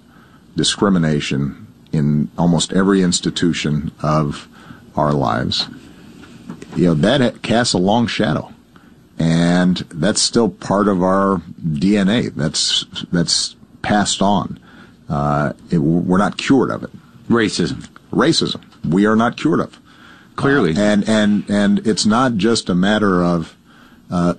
discrimination 0.60 1.66
in 1.90 2.30
almost 2.36 2.70
every 2.74 3.00
institution 3.00 3.90
of 4.02 4.46
our 4.94 5.14
lives, 5.14 5.66
you 6.76 6.84
know, 6.84 6.92
that 6.92 7.40
casts 7.40 7.72
a 7.72 7.78
long 7.78 8.06
shadow. 8.06 8.52
And 9.18 9.78
that's 9.88 10.20
still 10.20 10.50
part 10.50 10.86
of 10.86 11.02
our 11.02 11.38
DNA. 11.62 12.34
That's, 12.34 12.84
that's 13.10 13.56
passed 13.80 14.20
on. 14.20 14.58
Uh, 15.08 15.54
it, 15.70 15.78
we're 15.78 16.18
not 16.18 16.36
cured 16.36 16.70
of 16.70 16.84
it. 16.84 16.90
Racism. 17.30 17.88
Racism. 18.12 18.62
We 18.84 19.06
are 19.06 19.16
not 19.16 19.38
cured 19.38 19.60
of. 19.60 19.78
Clearly. 20.36 20.76
Uh, 20.76 20.80
and, 20.80 21.08
and, 21.08 21.48
and 21.48 21.86
it's 21.86 22.04
not 22.04 22.34
just 22.36 22.68
a 22.68 22.74
matter 22.74 23.24
of, 23.24 23.56
uh, 24.10 24.34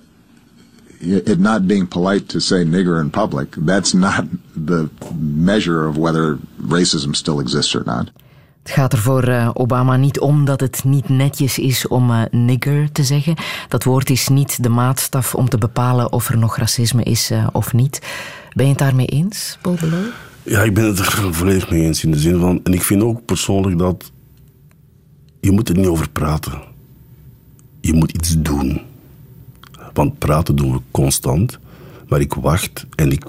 it 1.02 1.38
not 1.38 1.66
being 1.66 1.88
polite 1.88 2.26
to 2.26 2.38
say 2.38 2.64
nigger 2.64 3.00
in 3.00 3.10
public. 3.10 3.56
That's 3.66 3.92
not 3.92 4.24
the 4.66 4.88
measure 5.20 5.88
of 5.88 5.96
whether 5.96 6.38
racism 6.68 7.14
still 7.14 7.40
exists 7.40 7.74
or 7.74 7.82
not. 7.84 8.12
Het 8.62 8.70
gaat 8.72 8.92
er 8.92 8.98
voor 8.98 9.22
eh, 9.22 9.50
Obama 9.52 9.96
niet 9.96 10.20
om 10.20 10.44
dat 10.44 10.60
het 10.60 10.84
niet 10.84 11.08
netjes 11.08 11.58
is 11.58 11.88
om 11.88 12.10
eh, 12.10 12.22
nigger 12.30 12.92
te 12.92 13.04
zeggen. 13.04 13.36
Dat 13.68 13.84
woord 13.84 14.10
is 14.10 14.28
niet 14.28 14.62
de 14.62 14.68
maatstaf 14.68 15.34
om 15.34 15.48
te 15.48 15.58
bepalen 15.58 16.12
of 16.12 16.28
er 16.28 16.38
nog 16.38 16.56
racisme 16.56 17.02
is 17.02 17.30
eh, 17.30 17.46
of 17.52 17.72
niet. 17.72 18.00
Ben 18.52 18.64
je 18.64 18.70
het 18.70 18.80
daarmee 18.80 19.06
eens, 19.06 19.58
Paul? 19.60 19.76
Ja, 20.42 20.62
ik 20.62 20.74
ben 20.74 20.84
het 20.84 20.98
er 20.98 21.34
volledig 21.34 21.70
mee 21.70 21.82
eens 21.82 22.04
in 22.04 22.10
de 22.10 22.18
zin 22.18 22.38
van... 22.38 22.60
En 22.62 22.72
ik 22.72 22.82
vind 22.82 23.02
ook 23.02 23.24
persoonlijk 23.24 23.78
dat... 23.78 24.12
Je 25.40 25.50
moet 25.50 25.68
er 25.68 25.76
niet 25.76 25.86
over 25.86 26.10
praten. 26.10 26.62
Je 27.80 27.92
moet 27.92 28.12
iets 28.12 28.34
doen. 28.38 28.80
Want 29.92 30.18
praten 30.18 30.56
doen 30.56 30.72
we 30.72 30.80
constant. 30.90 31.58
Maar 32.08 32.20
ik 32.20 32.34
wacht 32.34 32.86
en 32.94 33.12
ik 33.12 33.24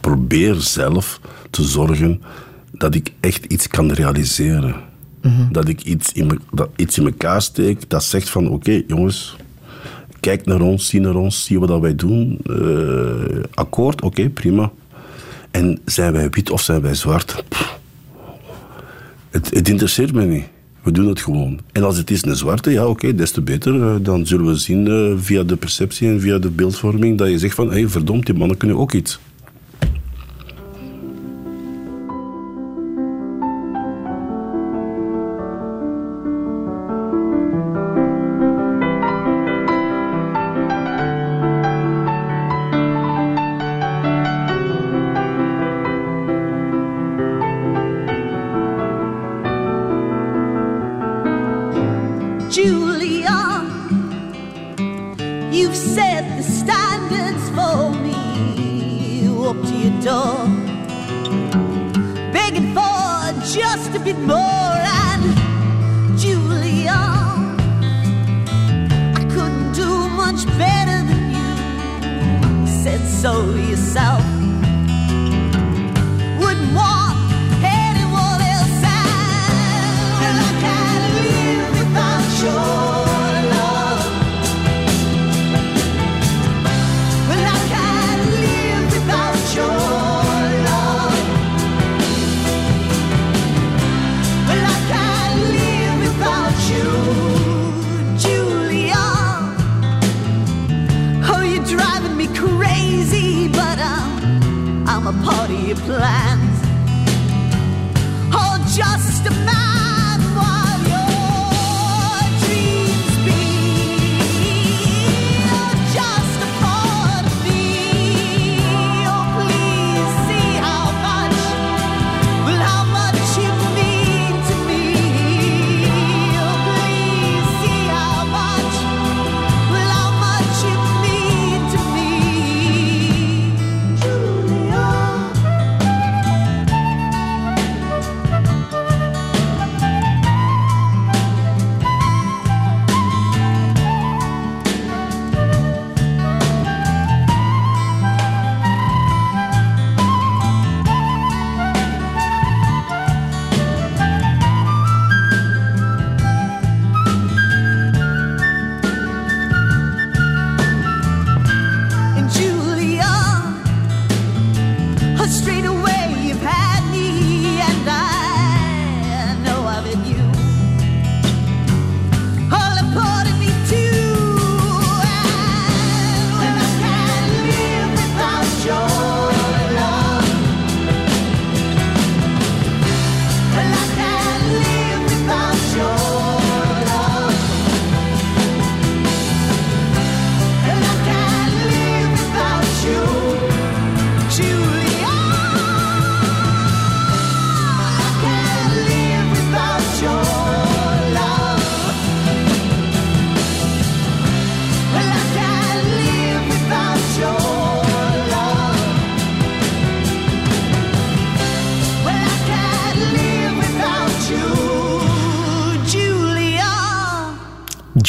probeer 0.00 0.54
zelf 0.54 1.20
te 1.50 1.62
zorgen 1.62 2.22
dat 2.72 2.94
ik 2.94 3.12
echt 3.20 3.44
iets 3.44 3.68
kan 3.68 3.92
realiseren. 3.92 4.74
Dat 5.50 5.68
ik 5.68 5.82
iets 5.82 6.12
in, 6.12 6.26
me, 6.26 6.38
dat 6.52 6.68
iets 6.76 6.98
in 6.98 7.04
elkaar 7.06 7.42
steek 7.42 7.90
dat 7.90 8.04
zegt 8.04 8.28
van... 8.28 8.48
Oké, 8.48 8.82
jongens, 8.86 9.36
kijk 10.20 10.46
naar 10.46 10.60
ons, 10.60 10.88
zie 10.88 11.00
naar 11.00 11.14
ons, 11.14 11.44
zie 11.44 11.60
wat 11.60 11.80
wij 11.80 11.94
doen. 11.94 12.38
Eh, 12.44 13.42
akkoord, 13.54 14.02
oké, 14.02 14.28
prima. 14.28 14.70
En 15.50 15.78
zijn 15.84 16.12
wij 16.12 16.30
wit 16.30 16.50
of 16.50 16.60
zijn 16.60 16.80
wij 16.80 16.94
zwart? 16.94 17.44
Pff. 17.48 17.78
Het, 19.30 19.50
het 19.54 19.68
interesseert 19.68 20.12
me 20.12 20.24
niet. 20.24 20.44
We 20.82 20.92
doen 20.92 21.08
het 21.08 21.20
gewoon. 21.20 21.60
En 21.72 21.82
als 21.82 21.96
het 21.96 22.10
is 22.10 22.24
een 22.24 22.36
zwarte, 22.36 22.70
ja 22.70 22.86
oké, 22.86 23.14
des 23.14 23.30
te 23.30 23.40
beter. 23.40 23.82
Eh, 23.82 23.94
Dan 24.02 24.26
zullen 24.26 24.46
we 24.46 24.56
zien 24.56 24.88
eh, 24.88 25.12
via 25.16 25.42
de 25.42 25.56
perceptie 25.56 26.08
en 26.08 26.20
via 26.20 26.38
de 26.38 26.50
beeldvorming 26.50 27.18
dat 27.18 27.28
je 27.28 27.38
zegt 27.38 27.54
van, 27.54 27.68
hé 27.68 27.78
hey, 27.78 27.88
verdomd, 27.88 28.26
die 28.26 28.34
mannen 28.34 28.56
kunnen 28.56 28.76
ook 28.76 28.92
iets. 28.92 29.18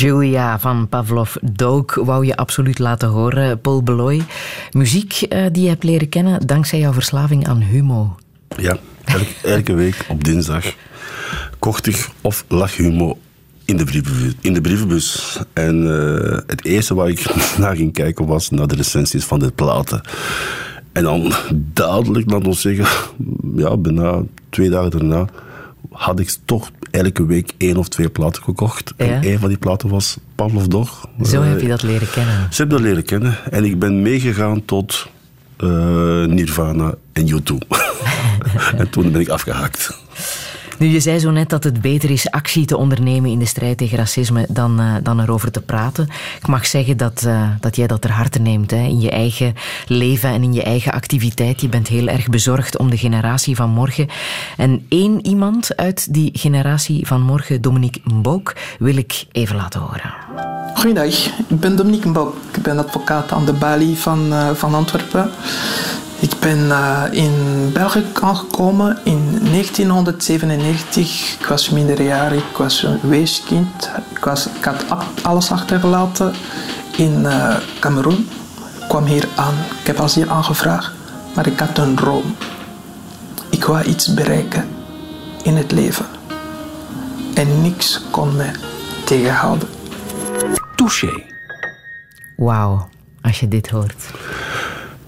Julia 0.02 0.60
van 0.60 0.89
Pavlov 0.89 1.36
Dook 1.41 1.93
wou 1.93 2.26
je 2.26 2.36
absoluut 2.36 2.80
laten 2.80 3.08
horen. 3.08 3.62
Paul 3.62 3.84
Beloy, 3.84 4.22
muziek 4.72 5.22
eh, 5.22 5.45
die 5.52 5.64
je 5.64 5.70
hebt 5.70 5.84
leren 5.84 6.10
kennen 6.10 6.47
dankzij 6.47 6.80
jouw 6.80 6.93
verslaving 6.93 7.47
aan 7.47 7.62
humo. 7.62 8.16
Ja, 8.58 8.78
elke, 9.43 9.74
week 9.74 10.06
op 10.10 10.24
dinsdag 10.24 10.66
kocht 11.60 11.88
ik 11.88 12.10
of 12.22 12.45
lag 12.47 12.76
humo 12.76 13.18
in 13.66 13.78
de 13.78 13.84
brievenbus. 13.84 14.34
In 14.41 14.54
de 14.54 14.62
brievenbus. 14.62 15.39
En 15.54 15.76
eh, 15.84 16.38
het 16.47 16.65
eerste 16.65 16.95
waar 16.95 17.10
ik 17.10 17.36
naar 17.57 17.76
ging 17.76 17.94
kijken 17.94 18.26
was 18.26 18.49
naar 18.49 18.68
de 18.68 18.76
recensies 18.76 19.23
van 19.23 19.40
de 19.40 19.52
platen. 19.52 20.02
En 20.91 21.03
dan 21.03 21.34
dadelijk, 21.73 22.32
laat 22.32 22.48
ons 22.48 22.61
zeggen, 22.61 22.88
ja, 23.56 23.78
bijna 23.78 24.23
twee 24.49 24.69
dagen 24.69 24.91
daarna, 24.91 25.28
had 25.91 26.19
ik 26.19 26.35
toch 26.45 26.72
elke 26.91 27.26
week 27.26 27.53
één 27.57 27.77
of 27.77 27.88
twee 27.88 28.09
platen 28.09 28.43
gekocht. 28.43 28.93
Ja. 28.97 29.05
En 29.05 29.22
één 29.23 29.39
van 29.39 29.49
die 29.49 29.57
platen 29.57 29.89
was 29.89 30.18
Pavlov 30.35 30.65
Dog. 30.65 31.07
Zo 31.23 31.41
Eh, 31.41 31.49
heb 31.49 31.61
je 31.61 31.68
dat 31.68 31.84
leren 31.84 32.09
kennen. 32.09 32.47
Ze 32.49 32.57
hebben 32.61 32.77
dat 32.77 32.88
leren 32.88 33.03
kennen. 33.03 33.38
En 33.51 33.63
ik 33.65 33.80
ben 33.80 34.01
meegegaan 34.01 34.65
tot 34.65 35.07
eh, 35.57 35.68
Nirvana 36.26 36.93
en 37.13 37.27
U2. 37.27 37.57
en 38.77 38.89
toen 38.89 39.11
ben 39.11 39.22
ik 39.22 39.30
afgehaakt. 39.30 39.97
Nu, 40.82 40.88
je 40.88 40.99
zei 40.99 41.20
zo 41.20 41.32
net 41.32 41.49
dat 41.49 41.64
het 41.64 41.82
beter 41.82 42.10
is 42.10 42.32
actie 42.32 42.66
te 42.66 42.78
ondernemen 42.78 43.30
in 43.30 43.40
de 43.40 43.45
strijd 43.45 43.78
tegen 43.78 43.98
racisme 43.98 44.45
dan, 44.49 44.80
eh, 44.80 44.95
dan 45.03 45.20
erover 45.20 45.52
te 45.52 45.62
praten. 45.62 46.08
Ik 46.40 46.48
mag 46.48 46.66
zeggen 46.66 46.98
dat, 46.98 47.24
eh, 47.24 47.49
dat 47.60 47.76
jij 47.76 47.88
dat 47.88 48.02
ter 48.02 48.12
harte 48.12 48.40
neemt 48.40 48.72
hè, 48.72 48.78
in 48.78 48.99
je 48.99 49.10
eigen 49.10 49.53
leven 49.88 50.30
en 50.30 50.44
in 50.44 50.53
je 50.53 50.64
eigen 50.64 50.91
activiteit. 50.91 51.62
Je 51.62 51.70
bent 51.70 51.88
heel 51.88 52.08
erg 52.08 52.28
bezorgd 52.28 52.78
om 52.78 52.90
de 52.90 52.98
generatie 52.98 53.56
van 53.56 53.70
morgen. 53.70 54.08
En 54.58 54.86
één 54.90 55.26
iemand 55.26 55.76
uit 55.76 56.14
die 56.14 56.30
generatie 56.34 57.08
van 57.08 57.22
morgen, 57.22 57.62
Dominique 57.62 58.02
Mbok, 58.03 58.56
wil 58.80 58.98
ik 58.98 59.26
even 59.32 59.56
laten 59.56 59.80
horen. 59.80 60.14
Goedendag, 60.74 61.26
ik 61.48 61.60
ben 61.60 61.76
Dominique 61.76 62.10
Mbok. 62.10 62.36
Ik 62.56 62.64
ben 62.64 62.78
advocaat 62.78 63.32
aan 63.32 63.45
de 63.45 63.53
Balie 63.53 63.95
van, 63.95 64.34
eh, 64.34 64.49
van 64.49 64.74
Antwerpen. 64.74 65.32
Ik 66.22 66.39
ben 66.39 66.72
eh, 66.72 67.03
in 67.11 67.69
België 67.73 68.06
aangekomen 68.22 68.98
in 69.03 69.39
1997. 69.52 71.38
Ik 71.39 71.45
was 71.45 71.69
minderjarig, 71.69 72.49
ik 72.49 72.57
was 72.57 72.84
een 72.84 72.99
weeskind. 73.02 73.89
Ik, 74.15 74.23
was, 74.23 74.45
ik 74.45 74.64
had 74.64 74.85
alles 75.23 75.52
achtergelaten 75.52 76.34
in 76.98 77.26
eh, 77.26 77.56
Cameroen. 77.80 78.30
Ik 78.80 78.88
kwam 78.88 79.06
hier 79.06 79.27
aan, 79.35 79.53
ik 79.80 79.88
heb 79.88 79.99
asiel 79.99 80.30
aangevraagd, 80.30 80.91
maar 81.35 81.48
ik 81.48 81.60
had 81.60 81.77
een 81.77 81.95
droom. 81.95 82.35
Ik 83.49 83.64
wou 83.64 83.84
iets 83.84 84.14
bereiken 84.14 84.68
in 85.43 85.56
het 85.56 85.72
leven. 85.72 86.06
En 87.34 87.61
niks 87.61 88.02
kon 88.11 88.35
me 88.35 88.52
tegenhouden. 89.06 89.68
Touché. 90.76 91.23
Wauw, 92.38 92.89
als 93.22 93.39
je 93.39 93.48
dit 93.48 93.69
hoort. 93.69 94.11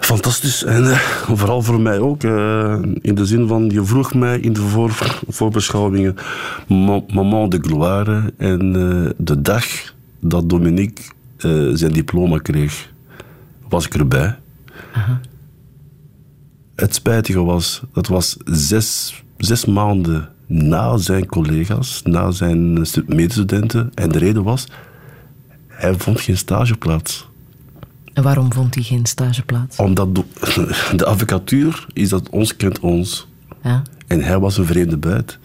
Fantastisch. 0.04 0.64
En 0.64 0.84
eh, 0.92 0.98
vooral 1.34 1.62
voor 1.62 1.80
mij 1.82 2.00
ook. 2.00 2.24
eh, 2.24 2.78
in 3.02 3.16
de 3.16 3.26
zin 3.26 3.48
van, 3.48 3.70
je 3.70 3.84
vroeg 3.86 4.14
mij 4.14 4.40
in 4.40 4.54
de 4.54 4.62
voor, 4.62 5.20
voorbeschouwingen 5.28 6.16
mo- 6.68 7.06
moment 7.14 7.52
de 7.52 7.60
gloire. 7.62 8.34
En 8.38 8.76
eh, 8.76 9.10
de 9.18 9.42
dag 9.42 9.66
dat 10.20 10.50
Dominique 10.50 11.04
zijn 11.74 11.92
diploma 11.94 12.38
kreeg, 12.38 12.92
was 13.70 13.86
ik 13.86 13.94
erbij. 13.96 14.38
Het 16.76 16.96
spijtige 16.96 17.44
was, 17.44 17.82
dat 17.94 18.08
was 18.08 18.38
zes, 18.46 19.24
zes 19.38 19.66
maanden 19.66 20.30
na 20.48 20.98
zijn 20.98 21.26
collega's, 21.26 22.02
na 22.04 22.32
zijn 22.32 22.86
stu- 22.86 23.04
medestudenten. 23.08 23.92
En 23.94 24.10
de 24.10 24.20
reden 24.20 24.44
was, 24.44 24.68
hij 25.68 25.94
vond 25.94 26.20
geen 26.22 26.38
stageplaats. 26.38 27.30
En 28.14 28.24
waarom 28.24 28.54
vond 28.54 28.76
hij 28.76 28.84
geen 28.84 29.06
stageplaats? 29.06 29.78
Omdat 29.78 30.16
de, 30.16 30.24
de 30.96 31.06
advocatuur 31.06 31.86
is 31.94 32.10
dat 32.10 32.30
ons 32.30 32.56
kent 32.56 32.80
ons. 32.80 33.28
Ja. 33.64 33.82
En 34.08 34.22
hij 34.22 34.40
was 34.40 34.58
een 34.58 34.66
vreemde 34.66 34.98
buit. 34.98 35.40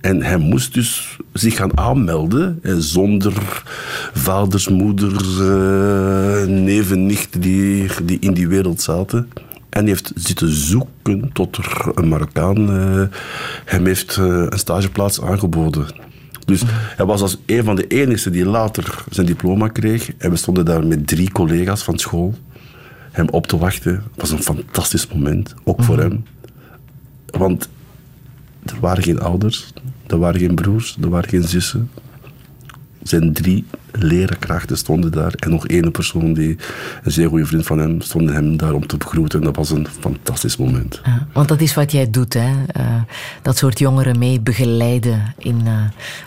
En 0.00 0.22
hij 0.22 0.36
moest 0.36 0.74
dus 0.74 1.16
zich 1.32 1.56
gaan 1.56 1.78
aanmelden 1.78 2.60
zonder 2.78 3.62
vaders, 4.12 4.68
moeders, 4.68 5.38
eh, 5.40 6.44
neven, 6.46 7.06
nichten 7.06 7.40
die, 7.40 7.88
die 8.02 8.18
in 8.18 8.34
die 8.34 8.48
wereld 8.48 8.80
zaten. 8.80 9.28
En 9.70 9.80
hij 9.80 9.88
heeft 9.88 10.12
zitten 10.14 10.48
zoeken 10.48 11.30
tot 11.32 11.56
er 11.56 11.92
een 11.94 12.08
Marokkaan 12.08 12.70
eh, 12.70 13.18
hem 13.64 13.86
heeft 13.86 14.16
eh, 14.16 14.24
een 14.24 14.58
stageplaats 14.58 15.20
aangeboden. 15.20 15.86
Dus 16.44 16.62
hij 16.96 17.06
was 17.06 17.20
als 17.20 17.36
een 17.46 17.64
van 17.64 17.76
de 17.76 17.86
enigen 17.86 18.32
die 18.32 18.44
later 18.46 19.04
zijn 19.10 19.26
diploma 19.26 19.68
kreeg. 19.68 20.12
En 20.16 20.30
we 20.30 20.36
stonden 20.36 20.64
daar 20.64 20.86
met 20.86 21.06
drie 21.06 21.30
collega's 21.30 21.82
van 21.82 21.98
school 21.98 22.34
hem 23.10 23.28
op 23.28 23.46
te 23.46 23.58
wachten. 23.58 23.92
Het 23.92 24.20
was 24.20 24.30
een 24.30 24.42
fantastisch 24.42 25.08
moment, 25.08 25.54
ook 25.64 25.82
voor 25.82 25.98
hem. 25.98 26.24
Want 27.26 27.68
er 28.64 28.76
waren 28.80 29.02
geen 29.02 29.20
ouders, 29.20 29.72
er 30.06 30.18
waren 30.18 30.40
geen 30.40 30.54
broers, 30.54 30.96
er 31.00 31.08
waren 31.08 31.28
geen 31.28 31.44
zussen. 31.44 31.90
Zijn 33.04 33.32
drie 33.32 33.64
leerkrachten 33.92 34.76
stonden 34.76 35.12
daar 35.12 35.32
en 35.32 35.50
nog 35.50 35.66
één 35.66 35.90
persoon, 35.90 36.34
die, 36.34 36.56
een 37.02 37.12
zeer 37.12 37.28
goede 37.28 37.46
vriend 37.46 37.66
van 37.66 37.78
hem, 37.78 38.00
stonden 38.00 38.34
hem 38.34 38.56
daar 38.56 38.72
om 38.72 38.86
te 38.86 38.96
begroeten. 38.96 39.38
En 39.38 39.44
dat 39.44 39.56
was 39.56 39.70
een 39.70 39.86
fantastisch 40.00 40.56
moment. 40.56 41.00
Ja, 41.04 41.26
want 41.32 41.48
dat 41.48 41.60
is 41.60 41.74
wat 41.74 41.92
jij 41.92 42.10
doet, 42.10 42.34
hè? 42.34 42.52
Eh, 42.66 43.02
dat 43.42 43.56
soort 43.56 43.78
jongeren 43.78 44.18
mee 44.18 44.40
begeleiden 44.40 45.34
in 45.38 45.62
eh, 45.64 45.72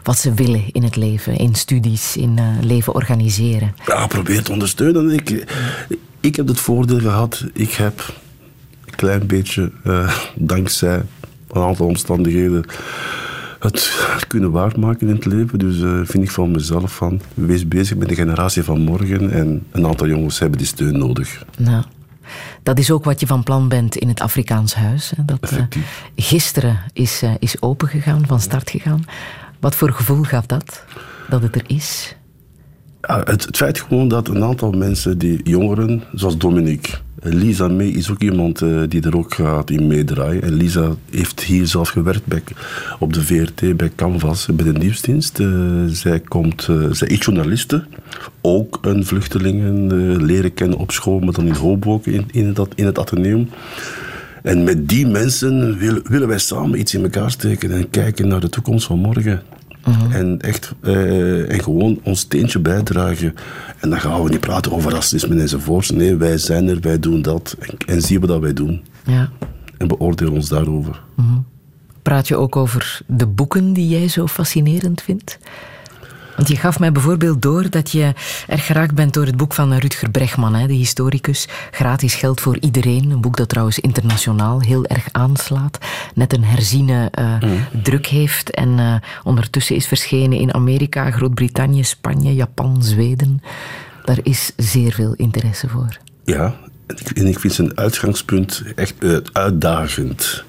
wat 0.04 0.18
ze 0.18 0.34
willen 0.34 0.64
in 0.72 0.84
het 0.84 0.96
leven, 0.96 1.38
in 1.38 1.56
studies, 1.56 2.18
in 2.18 2.38
eh, 2.38 2.46
leven 2.62 2.94
organiseren. 2.94 3.74
Ja, 3.86 4.08
probeer 4.08 4.44
te 4.44 4.52
ondersteunen. 4.52 5.10
Ik, 5.10 5.46
ik 6.20 6.36
heb 6.36 6.48
het 6.48 6.60
voordeel 6.60 7.00
gehad, 7.00 7.46
ik 7.54 7.72
heb 7.72 8.14
een 8.86 8.96
klein 8.96 9.28
beetje, 9.28 9.72
dankzij 10.36 11.04
een 11.48 11.62
aantal 11.62 11.86
omstandigheden, 11.86 12.66
het 13.74 14.28
kunnen 14.28 14.52
waarmaken 14.52 15.08
in 15.08 15.16
het 15.16 15.26
leven. 15.26 15.60
Dus 15.60 15.82
eh, 15.82 16.00
vind 16.04 16.24
ik 16.24 16.32
van 16.32 16.52
mezelf 16.52 16.96
van, 16.96 17.22
wees 17.34 17.68
bezig 17.68 17.98
met 17.98 18.10
de 18.10 18.16
generatie 18.16 18.64
van 18.64 18.82
morgen. 18.82 19.32
En 19.32 19.66
een 19.72 19.86
aantal 19.86 20.08
jongens 20.08 20.40
hebben 20.40 20.58
die 20.58 20.68
steun 20.68 20.98
nodig. 20.98 21.46
Nou, 21.58 21.84
dat 22.64 22.80
is 22.80 22.92
ook 22.92 23.04
wat 23.04 23.20
je 23.20 23.28
van 23.28 23.44
plan 23.44 23.68
bent 23.68 23.96
in 23.96 24.08
het 24.08 24.22
Afrikaans 24.22 24.76
huis. 24.76 25.14
Hè? 25.16 25.26
Dat 25.26 25.52
eh, 25.52 25.64
gisteren 26.16 26.80
is, 26.94 27.22
eh, 27.22 27.32
is 27.40 27.62
opengegaan, 27.62 28.28
van 28.28 28.40
start 28.40 28.70
gegaan. 28.70 29.06
Wat 29.60 29.76
voor 29.76 29.92
gevoel 29.92 30.24
gaf 30.24 30.46
dat? 30.46 30.84
Dat 31.30 31.42
het 31.42 31.56
er 31.56 31.64
is? 31.68 32.16
Het, 33.08 33.46
het 33.46 33.58
feit 33.58 33.80
gewoon 33.80 34.08
dat 34.08 34.28
een 34.28 34.44
aantal 34.44 34.72
mensen, 34.72 35.18
die 35.18 35.40
jongeren, 35.44 36.04
zoals 36.14 36.38
Dominique, 36.38 36.98
eh, 37.22 37.32
Lisa 37.32 37.68
May 37.68 37.88
is 37.88 38.12
ook 38.12 38.22
iemand 38.22 38.62
eh, 38.62 38.82
die 38.88 39.02
er 39.02 39.18
ook 39.18 39.34
gaat 39.34 39.70
in 39.70 39.88
meedraaien. 39.88 40.42
En 40.42 40.54
Lisa 40.54 40.96
heeft 41.10 41.42
hier 41.42 41.68
zelf 41.68 41.90
gewerkt 41.90 42.26
bij, 42.26 42.44
op 43.00 43.14
de 43.14 43.24
VRT 43.24 43.78
bij 43.78 43.92
Canvas 43.96 44.46
bij 44.46 44.66
de 44.66 44.80
nieuwsdienst. 44.80 45.40
Eh, 45.40 45.48
zij, 45.88 46.20
komt, 46.20 46.70
zij 46.92 47.08
is 47.08 47.26
journaliste, 47.26 47.84
ook 48.42 48.80
een 48.82 49.06
vluchtelingen 49.06 50.26
leren 50.26 50.54
kennen 50.54 50.78
op 50.78 50.92
school, 50.92 51.20
maar 51.20 51.34
dan 51.34 51.48
in 51.48 51.54
Hoboken 51.54 52.14
in, 52.14 52.26
in, 52.32 52.54
dat, 52.54 52.70
in 52.76 52.86
het 52.86 53.00
ateneum. 53.00 53.50
En 54.44 54.64
met 54.64 54.90
die 54.90 55.08
mensen 55.08 55.78
willen 56.04 56.28
wij 56.28 56.40
samen 56.40 56.80
iets 56.80 56.94
in 56.94 57.04
elkaar 57.04 57.32
steken 57.32 57.72
en 57.72 57.90
kijken 57.90 58.28
naar 58.28 58.40
de 58.40 58.50
toekomst 58.50 58.86
van 58.86 59.00
morgen. 59.00 59.42
En 60.12 60.42
echt, 60.42 60.74
eh, 60.82 61.52
en 61.52 61.64
gewoon 61.64 62.00
ons 62.04 62.20
steentje 62.20 62.60
bijdragen. 62.60 63.36
En 63.80 63.90
dan 63.90 64.00
gaan 64.00 64.24
we 64.24 64.30
niet 64.30 64.40
praten 64.40 64.72
over 64.72 64.92
racisme 64.92 65.42
enzovoorts. 65.42 65.90
Nee, 65.90 66.16
wij 66.16 66.38
zijn 66.38 66.68
er, 66.68 66.80
wij 66.80 67.00
doen 67.00 67.22
dat. 67.22 67.56
En, 67.60 67.78
en 67.86 68.02
zien 68.02 68.22
we 68.22 68.28
dat 68.28 68.42
wij 68.42 68.54
doen. 68.54 68.82
Ja. 69.06 69.30
En 69.78 69.88
beoordelen 69.88 70.34
ons 70.34 70.50
daarover. 70.50 71.02
Mhm. 71.16 71.38
Praat 72.02 72.28
je 72.28 72.36
ook 72.38 72.56
over 72.56 73.02
de 73.08 73.28
boeken 73.28 73.74
die 73.74 73.88
jij 73.88 74.08
zo 74.08 74.28
fascinerend 74.28 75.02
vindt? 75.02 75.40
Want 76.38 76.50
je 76.50 76.56
gaf 76.56 76.80
mij 76.80 76.92
bijvoorbeeld 76.92 77.42
door 77.42 77.70
dat 77.70 77.92
je 77.92 78.14
erg 78.48 78.66
geraakt 78.66 78.96
bent 78.96 79.14
door 79.14 79.26
het 79.26 79.38
boek 79.38 79.54
van 79.54 79.74
Rutger 79.74 80.10
Bregman, 80.10 80.56
hè, 80.56 80.68
de 80.68 80.74
historicus. 80.74 81.48
Gratis 81.72 82.16
geld 82.16 82.42
voor 82.42 82.58
iedereen. 82.60 83.12
Een 83.12 83.22
boek 83.22 83.38
dat 83.38 83.50
trouwens 83.50 83.80
internationaal 83.80 84.62
heel 84.62 84.86
erg 84.86 85.08
aanslaat. 85.12 85.78
Net 86.14 86.34
een 86.34 86.44
herziene 86.44 87.10
eh, 87.12 87.34
druk 87.84 88.06
heeft. 88.06 88.52
En 88.52 88.80
eh, 88.80 88.96
ondertussen 89.24 89.76
is 89.76 89.88
verschenen 89.88 90.38
in 90.38 90.54
Amerika, 90.54 91.12
Groot-Brittannië, 91.12 91.84
Spanje, 91.84 92.36
Japan, 92.36 92.84
Zweden. 92.84 93.42
Daar 94.06 94.20
is 94.24 94.52
zeer 94.58 94.94
veel 94.94 95.14
interesse 95.14 95.68
voor. 95.68 95.98
Ja, 96.24 96.56
en 97.16 97.28
ik, 97.28 97.40
vind 97.40 97.54
zijn 97.54 97.78
uitgangspunt 97.78 98.64
echt 98.76 98.94
eh, 99.00 99.18
uitdagend. 99.32 100.44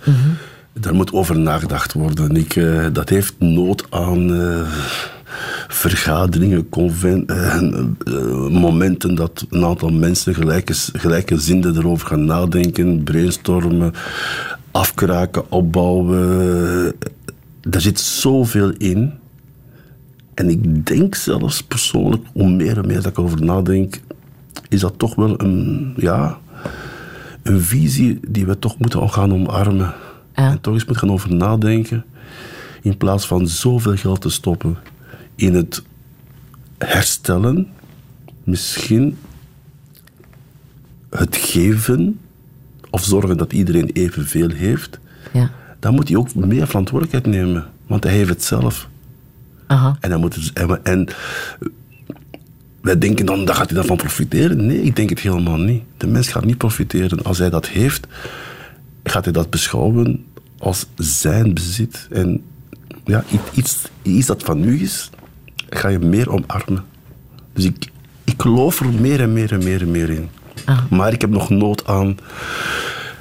Daar 0.73 0.95
moet 0.95 1.13
over 1.13 1.39
nagedacht 1.39 1.93
worden. 1.93 2.37
Ik, 2.37 2.61
dat 2.93 3.09
heeft 3.09 3.35
nood 3.39 3.87
aan 3.91 4.31
vergaderingen, 5.69 6.69
conven, 6.69 7.27
eh, 7.27 7.61
momenten 8.49 9.15
dat 9.15 9.47
een 9.51 9.65
aantal 9.65 9.89
mensen 9.89 10.35
gelijke, 10.35 10.75
gelijke 10.75 11.39
zinnen 11.39 11.77
erover 11.77 12.07
gaan 12.07 12.25
nadenken, 12.25 13.03
brainstormen, 13.03 13.93
afkraken, 14.71 15.51
opbouwen. 15.51 16.95
Daar 17.61 17.81
zit 17.81 18.01
zoveel 18.01 18.73
in. 18.79 19.13
En 20.35 20.49
ik 20.51 20.87
denk 20.87 21.15
zelfs 21.15 21.63
persoonlijk, 21.63 22.23
hoe 22.33 22.51
meer 22.51 22.79
en 22.79 22.87
meer 22.87 23.03
dat 23.03 23.07
ik 23.07 23.19
over 23.19 23.45
nadenk, 23.45 24.01
is 24.69 24.81
dat 24.81 24.95
toch 24.97 25.15
wel 25.15 25.41
een, 25.41 25.95
ja, 25.97 26.39
een 27.43 27.61
visie 27.61 28.21
die 28.29 28.47
we 28.47 28.59
toch 28.59 28.79
moeten 28.79 29.11
gaan 29.11 29.33
omarmen. 29.33 29.95
En 30.33 30.61
toch 30.61 30.75
eens 30.75 30.85
moeten 30.85 31.07
gaan 31.07 31.15
over 31.15 31.35
nadenken. 31.35 32.05
In 32.83 32.97
plaats 32.97 33.27
van 33.27 33.49
zoveel 33.49 33.97
geld 33.97 34.21
te 34.21 34.31
stoppen 34.31 34.77
in 35.39 35.55
het 35.55 35.83
herstellen, 36.79 37.69
misschien 38.45 39.19
het 41.11 41.37
geven 41.37 42.19
of 42.91 43.05
zorgen 43.05 43.37
dat 43.37 43.53
iedereen 43.53 43.91
evenveel 43.93 44.49
heeft, 44.51 44.99
Ja. 45.33 45.51
dan 45.79 45.95
moet 45.95 46.09
hij 46.09 46.17
ook 46.17 46.35
meer 46.35 46.67
verantwoordelijkheid 46.67 47.37
nemen. 47.37 47.67
Want 47.87 48.05
hij 48.05 48.13
heeft 48.13 48.29
het 48.29 48.45
zelf. 48.45 48.89
Aha. 49.67 49.97
En, 50.01 50.11
dan 50.11 50.21
moet 50.21 50.35
het, 50.35 50.53
en, 50.53 50.69
we- 50.69 50.81
en 50.83 51.07
wij 52.81 52.99
denken 52.99 53.27
dan, 53.27 53.45
daar 53.45 53.55
gaat 53.55 53.67
hij 53.67 53.75
daarvan 53.79 53.97
profiteren. 53.97 54.67
Nee, 54.67 54.83
ik 54.83 54.97
denk 54.97 55.09
het 55.09 55.21
helemaal 55.21 55.57
niet. 55.57 55.83
De 55.97 56.07
mens 56.07 56.29
gaat 56.29 56.45
niet 56.45 56.59
profiteren. 56.59 57.23
Als 57.23 57.39
hij 57.39 57.51
dat 57.51 57.67
heeft, 57.69 58.07
gaat 59.05 59.25
hij 59.25 59.33
dat 59.33 59.51
beschouwen 59.51 60.25
als 60.59 60.87
zijn 60.97 61.55
bezit. 61.55 62.07
En 62.11 62.43
ja, 63.05 63.25
iets, 63.55 63.79
iets 64.03 64.27
dat 64.27 64.43
van 64.43 64.61
nu 64.61 64.81
is, 64.81 65.11
ga 65.69 65.89
je 65.89 65.99
meer 65.99 66.31
omarmen. 66.31 66.85
Dus 67.53 67.65
ik, 67.65 67.91
ik 68.25 68.43
geloof 68.43 68.81
er 68.81 68.87
meer 68.87 69.21
en 69.21 69.33
meer 69.33 69.53
en 69.53 69.65
meer 69.65 69.81
en 69.81 69.91
meer 69.91 70.11
in. 70.11 70.29
Maar 70.91 71.13
ik 71.13 71.21
heb 71.21 71.31
nog 71.31 71.51
nood 71.51 71.87
aan 71.87 72.17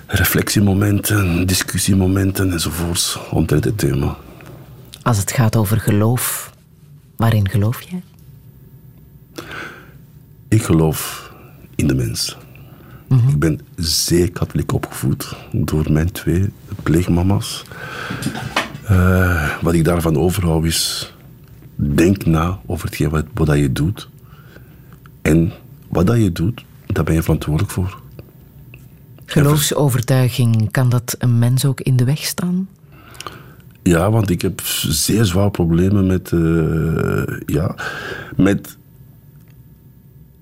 reflectiemomenten, 0.07 1.47
discussiemomenten 1.47 2.51
enzovoorts 2.51 3.19
omtrent 3.31 3.63
het 3.63 3.77
thema. 3.77 4.17
Als 5.03 5.17
het 5.17 5.31
gaat 5.31 5.55
over 5.55 5.79
geloof, 5.79 6.53
waarin 7.15 7.49
geloof 7.49 7.81
jij? 7.81 8.03
Ik 10.47 10.63
geloof 10.63 11.31
in 11.75 11.87
de 11.87 11.95
mens. 11.95 12.37
Ik 13.27 13.39
ben 13.39 13.59
zeer 13.75 14.31
katholiek 14.31 14.73
opgevoed 14.73 15.35
door 15.51 15.91
mijn 15.91 16.11
twee 16.11 16.49
pleegmama's. 16.83 17.63
Eh, 18.83 19.49
wat 19.61 19.73
ik 19.73 19.83
daarvan 19.83 20.17
overhoud 20.17 20.65
is, 20.65 21.13
denk 21.77 22.25
na 22.25 22.59
over 22.65 22.85
hetgeen 22.85 23.09
wat, 23.09 23.25
wat 23.33 23.47
dat 23.47 23.57
je 23.57 23.71
doet. 23.71 24.09
En 25.21 25.51
wat 25.87 26.07
dat 26.07 26.17
je 26.17 26.31
doet, 26.31 26.65
daar 26.85 27.03
ben 27.03 27.13
je 27.13 27.21
verantwoordelijk 27.21 27.73
voor. 27.73 28.01
Geloofsovertuiging, 29.25 30.71
kan 30.71 30.89
dat 30.89 31.15
een 31.19 31.39
mens 31.39 31.65
ook 31.65 31.81
in 31.81 31.95
de 31.95 32.03
weg 32.03 32.19
staan? 32.19 32.69
Ja, 33.83 34.11
want 34.11 34.29
ik 34.29 34.41
heb 34.41 34.61
zeer 34.89 35.25
zwaar 35.25 35.51
problemen 35.51 36.05
met, 36.05 36.31
eh, 36.31 37.39
ja, 37.45 37.75
met 38.35 38.77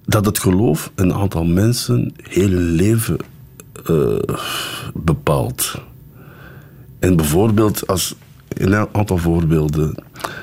dat 0.05 0.25
het 0.25 0.39
geloof 0.39 0.91
een 0.95 1.13
aantal 1.13 1.45
mensen 1.45 2.13
heel 2.21 2.49
hun 2.49 2.71
leven 2.71 3.17
eh, 3.85 4.35
bepaalt. 4.93 5.81
En 6.99 7.15
bijvoorbeeld, 7.15 7.87
als 7.87 8.15
een 8.57 8.87
aantal 8.91 9.17
voorbeelden, 9.17 9.95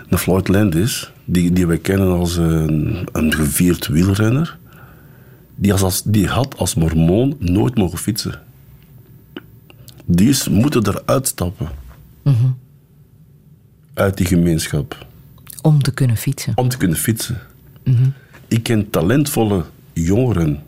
de 0.08 0.18
Floyd 0.18 0.48
Landis, 0.48 1.12
die, 1.24 1.52
die 1.52 1.66
wij 1.66 1.78
kennen 1.78 2.08
als 2.08 2.36
een, 2.36 3.08
een 3.12 3.34
gevierd 3.34 3.86
wielrenner, 3.86 4.58
die, 5.54 5.72
als, 5.72 6.02
die 6.02 6.26
had 6.26 6.56
als 6.56 6.74
mormoon 6.74 7.36
nooit 7.38 7.76
mogen 7.76 7.98
fietsen. 7.98 8.40
Die 10.04 10.28
is 10.28 10.48
moeten 10.48 10.86
eruit 10.86 11.26
stappen 11.26 11.68
Mhm. 12.22 12.46
uit 13.94 14.16
die 14.16 14.26
gemeenschap. 14.26 15.06
Om 15.62 15.82
te 15.82 15.92
kunnen 15.92 16.16
fietsen. 16.16 16.52
Om 16.56 16.68
te 16.68 16.76
kunnen 16.76 16.96
fietsen. 16.96 17.38
Mhm. 17.84 18.08
Ik 18.48 18.62
ken 18.62 18.90
talentvolle 18.90 19.64
jongeren 19.92 20.62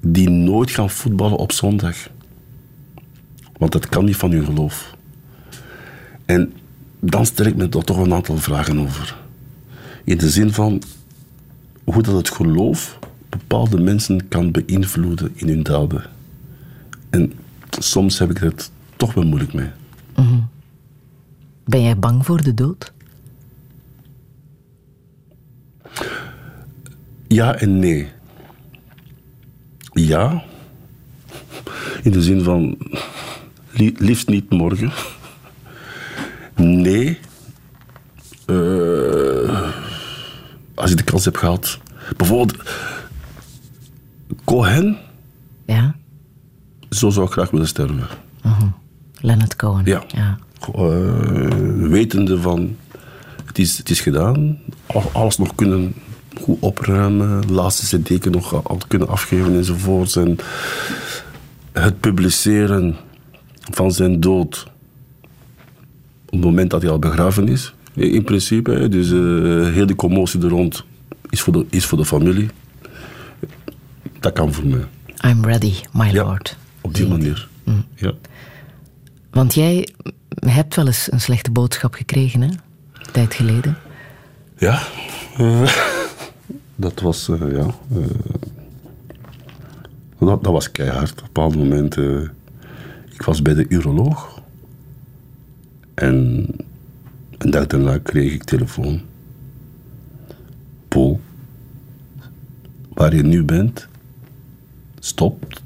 die 0.00 0.30
nooit 0.30 0.70
gaan 0.70 0.90
voetballen 0.90 1.36
op 1.38 1.52
zondag. 1.52 1.96
Want 3.58 3.72
dat 3.72 3.88
kan 3.88 4.04
niet 4.04 4.16
van 4.16 4.30
hun 4.30 4.44
geloof. 4.44 4.96
En 6.30 6.52
dan 7.00 7.26
stel 7.26 7.46
ik 7.46 7.56
me 7.56 7.68
er 7.68 7.84
toch 7.84 7.96
een 7.96 8.12
aantal 8.14 8.36
vragen 8.36 8.78
over. 8.78 9.16
In 10.04 10.18
de 10.18 10.30
zin 10.30 10.52
van 10.52 10.82
hoe 11.84 12.02
dat 12.02 12.14
het 12.14 12.30
geloof 12.30 12.98
bepaalde 13.28 13.80
mensen 13.80 14.28
kan 14.28 14.50
beïnvloeden 14.50 15.30
in 15.34 15.48
hun 15.48 15.62
daden. 15.62 16.02
En 17.10 17.32
soms 17.78 18.18
heb 18.18 18.30
ik 18.30 18.38
het 18.38 18.70
toch 18.96 19.14
wel 19.14 19.24
moeilijk 19.24 19.52
mee. 19.52 19.68
Mhm. 20.16 20.38
Ben 21.64 21.82
jij 21.82 21.98
bang 21.98 22.26
voor 22.26 22.42
de 22.42 22.54
dood? 22.54 22.92
Ja 27.28 27.54
en 27.54 27.78
nee. 27.78 28.08
Ja. 29.92 30.42
In 32.02 32.10
de 32.12 32.22
zin 32.22 32.42
van 32.42 32.78
li- 33.70 33.94
liefst 33.98 34.28
niet 34.28 34.50
morgen. 34.50 34.92
Nee. 36.60 37.18
Eh, 38.46 39.70
als 40.74 40.90
je 40.90 40.96
de 40.96 41.02
kans 41.04 41.24
hebt 41.24 41.38
gehad. 41.38 41.78
Bijvoorbeeld 42.16 42.62
Cohen. 44.44 44.96
Ja. 45.66 45.94
Zo 46.90 47.10
zou 47.10 47.26
ik 47.26 47.32
graag 47.32 47.50
willen 47.50 47.68
sterven. 47.68 48.06
Mhm. 48.42 48.66
Leonard 49.20 49.56
Cohen. 49.56 49.84
Ja. 49.84 50.02
ja. 50.08 50.38
Eh, 50.74 51.88
wetende 51.88 52.40
van 52.40 52.76
het 53.44 53.58
is, 53.58 53.78
het 53.78 53.90
is 53.90 54.00
gedaan. 54.00 54.58
Al- 54.86 55.10
Alles 55.12 55.38
nog 55.38 55.54
kunnen 55.54 55.94
goed 56.40 56.56
opruimen. 56.60 57.52
Laatste 57.52 57.98
cd 58.00 58.30
nog 58.30 58.64
al 58.68 58.78
kunnen 58.88 59.08
afgeven 59.08 59.54
enzovoorts. 59.54 60.16
En 60.16 60.38
het 61.72 62.00
publiceren 62.00 62.96
van 63.72 63.92
zijn 63.92 64.20
dood 64.20 64.70
op 66.30 66.36
het 66.36 66.44
moment 66.44 66.70
dat 66.70 66.82
hij 66.82 66.90
al 66.90 66.98
begraven 66.98 67.48
is. 67.48 67.74
In 67.94 68.24
principe, 68.24 68.88
dus 68.88 69.10
eh, 69.10 69.74
heel 69.74 69.86
die 69.86 69.96
commotie 69.96 70.42
er 70.42 70.48
rond 70.48 70.84
is 71.30 71.40
voor 71.40 71.52
de, 71.52 71.66
is 71.70 71.86
voor 71.86 71.98
de 71.98 72.04
familie. 72.04 72.48
Dat 74.20 74.32
kan 74.32 74.52
voor 74.52 74.66
mij. 74.66 74.84
I'm 75.24 75.44
ready, 75.44 75.72
my 75.92 76.12
lord. 76.12 76.56
Op 76.80 76.94
die 76.94 77.06
manier. 77.08 77.48
Mm. 77.64 77.84
Ja. 77.94 78.12
Want 79.30 79.54
jij 79.54 79.88
hebt 80.34 80.74
wel 80.76 80.86
eens 80.86 81.12
een 81.12 81.20
slechte 81.20 81.50
boodschap 81.50 81.94
gekregen, 81.94 82.40
hè? 82.40 82.48
Een 82.48 83.12
tijd 83.12 83.34
geleden. 83.34 83.76
Ja. 84.58 84.82
eh, 85.36 85.74
dat 86.76 87.00
was, 87.00 87.28
eh, 87.28 87.52
ja. 87.52 87.66
dat, 90.18 90.44
dat 90.44 90.52
was 90.52 90.70
keihard. 90.70 91.10
Op 91.10 91.18
een 91.18 91.24
bepaald 91.24 91.56
moment. 91.56 91.96
ik 93.12 93.22
was 93.22 93.42
bij 93.42 93.54
de 93.54 93.66
uroloog. 93.68 94.39
En 96.00 96.46
een 97.38 97.50
dag 97.50 97.66
daarna 97.66 97.98
kreeg 97.98 98.32
ik 98.32 98.44
telefoon. 98.44 99.00
Paul, 100.88 101.20
waar 102.88 103.14
je 103.14 103.22
nu 103.22 103.44
bent, 103.44 103.88
stopt. 104.98 105.62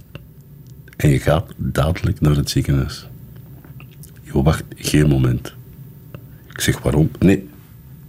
En 0.96 1.08
je 1.08 1.18
gaat 1.18 1.52
dadelijk 1.56 2.20
naar 2.20 2.36
het 2.36 2.50
ziekenhuis. 2.50 3.08
Je 4.22 4.42
wacht 4.42 4.64
geen 4.74 5.08
moment. 5.08 5.54
Ik 6.48 6.60
zeg 6.60 6.78
waarom? 6.82 7.10
Nee, 7.18 7.48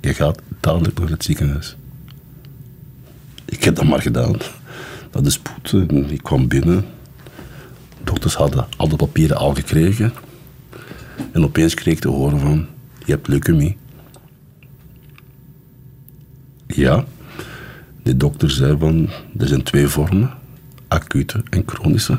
je 0.01 0.13
gaat 0.13 0.41
dadelijk 0.59 0.99
naar 0.99 1.09
het 1.09 1.23
ziekenhuis. 1.23 1.75
Ik 3.45 3.63
heb 3.63 3.75
dat 3.75 3.85
maar 3.85 4.01
gedaan. 4.01 4.35
Dat 5.11 5.25
is 5.25 5.33
spoed. 5.33 5.73
Ik 6.11 6.23
kwam 6.23 6.47
binnen. 6.47 6.85
Dokters 8.03 8.35
hadden 8.35 8.65
al 8.77 8.87
de 8.87 8.95
papieren 8.95 9.37
al 9.37 9.53
gekregen. 9.53 10.13
En 11.31 11.43
opeens 11.43 11.73
kreeg 11.73 11.93
ik 11.93 11.99
te 11.99 12.07
horen 12.07 12.39
van, 12.39 12.65
je 13.05 13.11
hebt 13.11 13.27
leukemie. 13.27 13.77
Ja. 16.67 17.05
De 18.03 18.17
dokter 18.17 18.51
zei 18.51 18.77
van, 18.77 19.09
er 19.37 19.47
zijn 19.47 19.63
twee 19.63 19.87
vormen. 19.87 20.29
Acute 20.87 21.43
en 21.49 21.63
chronische. 21.65 22.17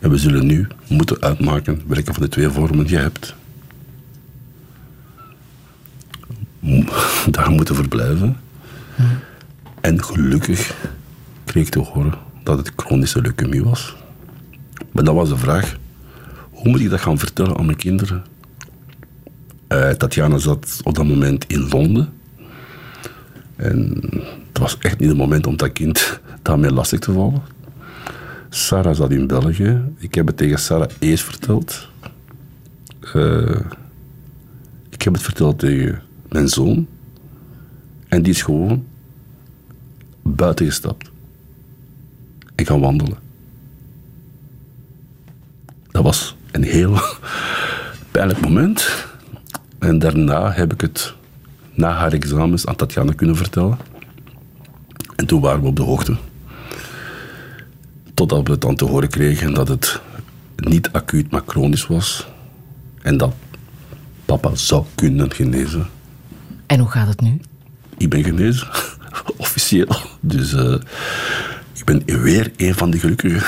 En 0.00 0.10
we 0.10 0.16
zullen 0.16 0.46
nu 0.46 0.66
moeten 0.88 1.20
uitmaken 1.20 1.82
welke 1.86 2.12
van 2.12 2.22
de 2.22 2.28
twee 2.28 2.48
vormen 2.48 2.88
je 2.88 2.96
hebt. 2.96 3.34
Daar 7.30 7.50
moeten 7.50 7.74
verblijven. 7.74 8.36
En 9.80 10.04
gelukkig 10.04 10.74
kreeg 11.44 11.64
ik 11.66 11.72
te 11.72 11.78
horen 11.78 12.14
dat 12.42 12.58
het 12.58 12.72
chronische 12.76 13.20
leukemie 13.20 13.64
was. 13.64 13.96
Maar 14.92 15.04
dat 15.04 15.14
was 15.14 15.28
de 15.28 15.36
vraag, 15.36 15.76
hoe 16.62 16.70
moet 16.70 16.80
ik 16.80 16.90
dat 16.90 17.00
gaan 17.00 17.18
vertellen 17.18 17.56
aan 17.56 17.64
mijn 17.64 17.76
kinderen? 17.76 18.24
Eh, 19.66 19.90
Tatjana 19.90 20.38
zat 20.38 20.80
op 20.84 20.94
dat 20.94 21.06
moment 21.06 21.44
in 21.46 21.68
Londen. 21.68 22.12
En 23.56 24.00
het 24.48 24.58
was 24.58 24.78
echt 24.78 24.98
niet 24.98 25.08
het 25.08 25.18
moment 25.18 25.46
om 25.46 25.56
dat 25.56 25.72
kind 25.72 26.20
daarmee 26.42 26.72
lastig 26.72 26.98
te 26.98 27.12
vallen. 27.12 27.42
Sarah 28.48 28.94
zat 28.94 29.10
in 29.10 29.26
België. 29.26 29.82
Ik 29.98 30.14
heb 30.14 30.26
het 30.26 30.36
tegen 30.36 30.58
Sarah 30.58 30.88
eerst 30.98 31.24
verteld. 31.24 31.88
Eh, 33.14 33.60
ik 34.90 35.02
heb 35.02 35.12
het 35.12 35.22
verteld 35.22 35.58
tegen 35.58 36.02
mijn 36.28 36.48
zoon. 36.48 36.86
En 38.08 38.22
die 38.22 38.32
is 38.32 38.42
gewoon 38.42 38.84
buiten 40.22 40.66
gestapt. 40.66 41.10
En 42.54 42.66
gaan 42.66 42.80
wandelen. 42.80 43.18
Dat 45.90 46.02
was 46.02 46.36
een 46.52 46.62
heel 46.62 46.98
pijnlijk 48.10 48.40
moment. 48.40 49.06
En 49.78 49.98
daarna 49.98 50.52
heb 50.52 50.72
ik 50.72 50.80
het 50.80 51.14
na 51.74 51.90
haar 51.90 52.12
examens 52.12 52.66
aan 52.66 52.76
Tatjana 52.76 53.12
kunnen 53.12 53.36
vertellen. 53.36 53.78
En 55.16 55.26
toen 55.26 55.40
waren 55.40 55.60
we 55.60 55.66
op 55.66 55.76
de 55.76 55.82
hoogte. 55.82 56.16
Totdat 58.14 58.46
we 58.46 58.52
het 58.52 58.60
dan 58.60 58.74
te 58.74 58.84
horen 58.84 59.08
kregen 59.08 59.54
dat 59.54 59.68
het 59.68 60.00
niet 60.56 60.92
acuut, 60.92 61.30
maar 61.30 61.42
chronisch 61.46 61.86
was. 61.86 62.28
En 63.02 63.16
dat 63.16 63.34
papa 64.24 64.54
zou 64.54 64.84
kunnen 64.94 65.32
genezen. 65.32 65.86
En 66.66 66.78
hoe 66.78 66.90
gaat 66.90 67.08
het 67.08 67.20
nu? 67.20 67.40
Ik 67.96 68.10
ben 68.10 68.24
genezen, 68.24 68.68
officieel. 69.36 69.96
Dus 70.20 70.52
eh, 70.52 70.74
ik 71.74 71.84
ben 71.84 72.22
weer 72.22 72.52
een 72.56 72.74
van 72.74 72.90
die 72.90 73.00
gelukkigen 73.00 73.42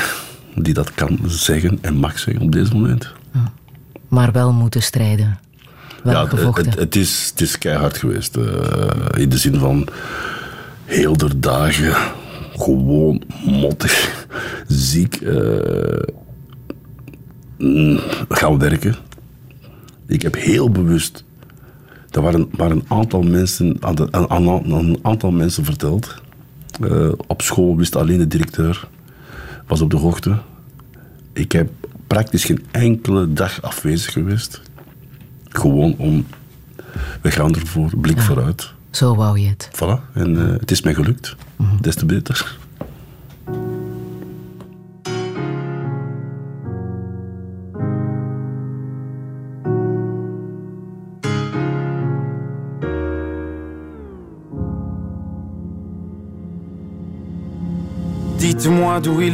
die 0.55 0.75
dat 0.75 0.95
kan 0.95 1.19
zeggen 1.27 1.79
en 1.81 1.95
mag 1.95 2.19
zeggen 2.19 2.43
op 2.45 2.53
deze 2.53 2.73
moment. 2.75 3.13
Maar 4.09 4.33
wel 4.33 4.53
moeten 4.53 4.83
strijden. 4.83 5.39
Wel 6.03 6.13
ja, 6.15 6.21
het- 6.21 6.29
gevochten. 6.29 6.69
het, 6.71 6.79
het, 6.79 6.97
is, 6.97 7.29
het 7.31 7.41
is 7.41 7.59
keihard 7.59 7.97
geweest. 7.97 8.37
eh, 8.37 8.45
in 9.15 9.29
de 9.29 9.39
zin 9.39 9.59
van 9.59 9.89
heel 10.85 11.17
de 11.17 11.39
dagen 11.39 11.95
gewoon 12.57 13.23
mottig, 13.45 14.27
ziek 14.69 15.21
mm, 17.59 17.99
gaan 18.29 18.59
werken. 18.59 18.95
Ik 20.07 20.23
heb 20.23 20.35
heel 20.35 20.71
bewust. 20.71 21.25
Er 22.11 22.23
waren, 22.23 22.49
waren 22.57 22.77
een 22.77 22.85
aantal 22.89 23.23
mensen 23.23 23.77
aan, 23.81 23.95
de, 23.95 24.09
aan, 24.11 24.31
aan- 24.31 24.49
aan 24.49 24.73
een 24.73 24.99
aantal 25.03 25.31
mensen 25.31 25.65
verteld. 25.65 26.15
Eh, 26.81 27.09
op 27.27 27.43
school 27.43 27.77
wist 27.77 27.97
alleen 27.97 28.19
de 28.19 28.27
directeur, 28.27 28.89
was 29.67 29.81
op 29.81 29.91
de 29.91 29.97
hoogte. 29.97 30.39
Ik 31.33 31.53
heb 31.53 31.71
praktisch 32.07 32.45
geen 32.45 32.65
enkele 32.71 33.33
dag 33.33 33.63
afwezig 33.63 34.13
geweest. 34.13 34.61
Gewoon 35.49 35.95
om, 35.97 36.27
we 37.21 37.31
gaan 37.31 37.55
ervoor, 37.55 37.91
blik 37.97 38.21
vooruit. 38.21 38.73
Zo 38.91 39.15
wou 39.15 39.39
je 39.39 39.49
het. 39.49 39.71
Voilà, 39.73 40.13
en 40.13 40.37
eh, 40.37 40.61
het 40.61 40.71
is 40.71 40.83
mij 40.83 40.95
gelukt. 40.95 41.37
Des 41.81 41.95
te 41.95 42.07
beter. 42.07 42.57
Dites-moi 58.45 59.01
d'où 59.01 59.21
il 59.21 59.34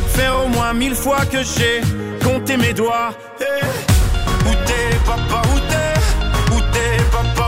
faire 0.15 0.35
au 0.43 0.47
moins 0.47 0.73
mille 0.73 0.95
fois 0.95 1.25
que 1.25 1.37
j'ai 1.43 1.81
compté 2.23 2.57
mes 2.57 2.73
doigts. 2.73 3.11
Eh, 3.39 3.65
Où 4.49 4.53
t'es 4.65 4.97
papa, 5.05 5.41
où 5.53 5.59
t'es? 5.71 6.55
Où 6.55 6.59
t'es 6.73 7.03
papa, 7.11 7.47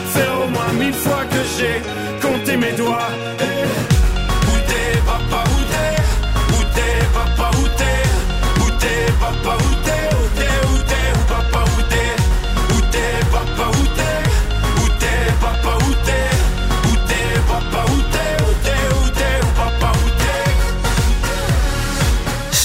faire 0.13 0.35
au 0.43 0.49
moins 0.49 0.73
que 1.29 1.41
j'ai 1.57 2.57
mes 2.57 2.73
doigts. 2.73 3.11
Eh, 3.39 3.91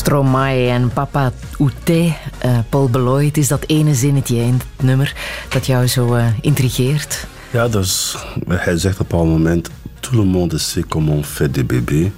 Stromae 0.07 0.71
en 0.71 0.89
Papa 0.89 1.33
Oute, 1.59 1.91
eh, 1.91 2.59
Paul 2.69 2.89
Beloy. 2.91 3.25
Het 3.27 3.37
is 3.37 3.49
dat 3.49 3.65
ene 3.67 3.95
zinnetje 3.95 4.37
in 4.37 4.53
het 4.53 4.83
nummer 4.83 5.15
dat 5.49 5.67
jou 5.67 5.87
zo 5.87 6.15
eh, 6.15 6.27
intrigeert. 6.41 7.27
Ja, 7.51 7.69
dus 7.69 8.17
hij 8.49 8.79
zegt 8.79 9.01
op 9.01 9.13
een 9.13 9.29
moment: 9.29 9.71
Tout 10.01 10.15
le 10.15 10.25
monde 10.25 10.59
sait 10.59 10.89
comment 10.89 11.19
on 11.19 11.25
fait 11.25 11.55
des 11.55 11.67
bébés, 11.67 12.11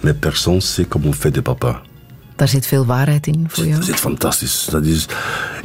mais 0.00 0.16
personne 0.18 0.60
sait 0.60 0.88
comment 0.88 1.14
on 1.14 1.18
fait 1.18 1.34
des 1.34 1.42
papas. 1.42 1.76
Daar 2.38 2.48
zit 2.48 2.66
veel 2.66 2.86
waarheid 2.86 3.26
in 3.26 3.44
voor 3.48 3.66
jou? 3.66 3.80
Dat 3.80 3.88
is 3.88 4.00
fantastisch. 4.00 4.66
Dat 4.70 4.84
is, 4.84 5.06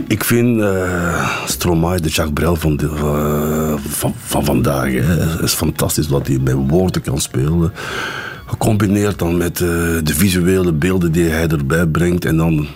ik 0.08 0.24
vind 0.24 0.62
eh 0.62 1.30
Stromae, 1.46 2.00
de 2.00 2.10
Jacques 2.10 2.34
Brel 2.34 2.56
van, 2.56 2.78
de, 2.78 2.88
eh, 2.88 3.92
van, 3.92 4.14
van 4.18 4.46
vandaag, 4.46 4.92
het 4.94 5.42
is 5.42 5.54
fantastisch 5.54 6.08
wat 6.08 6.28
hij 6.28 6.38
met 6.38 6.56
woorden 6.68 7.02
kan 7.02 7.22
spelen. 7.22 7.74
Gecombineerd 8.46 9.20
dan 9.20 9.38
met 9.38 9.62
eh, 9.62 9.68
de 10.04 10.14
visuele 10.14 10.72
beelden 10.72 11.12
die 11.12 11.30
hij 11.30 11.48
erbij 11.48 11.86
brengt. 11.86 12.26
En 12.26 12.38
dan, 12.38 12.68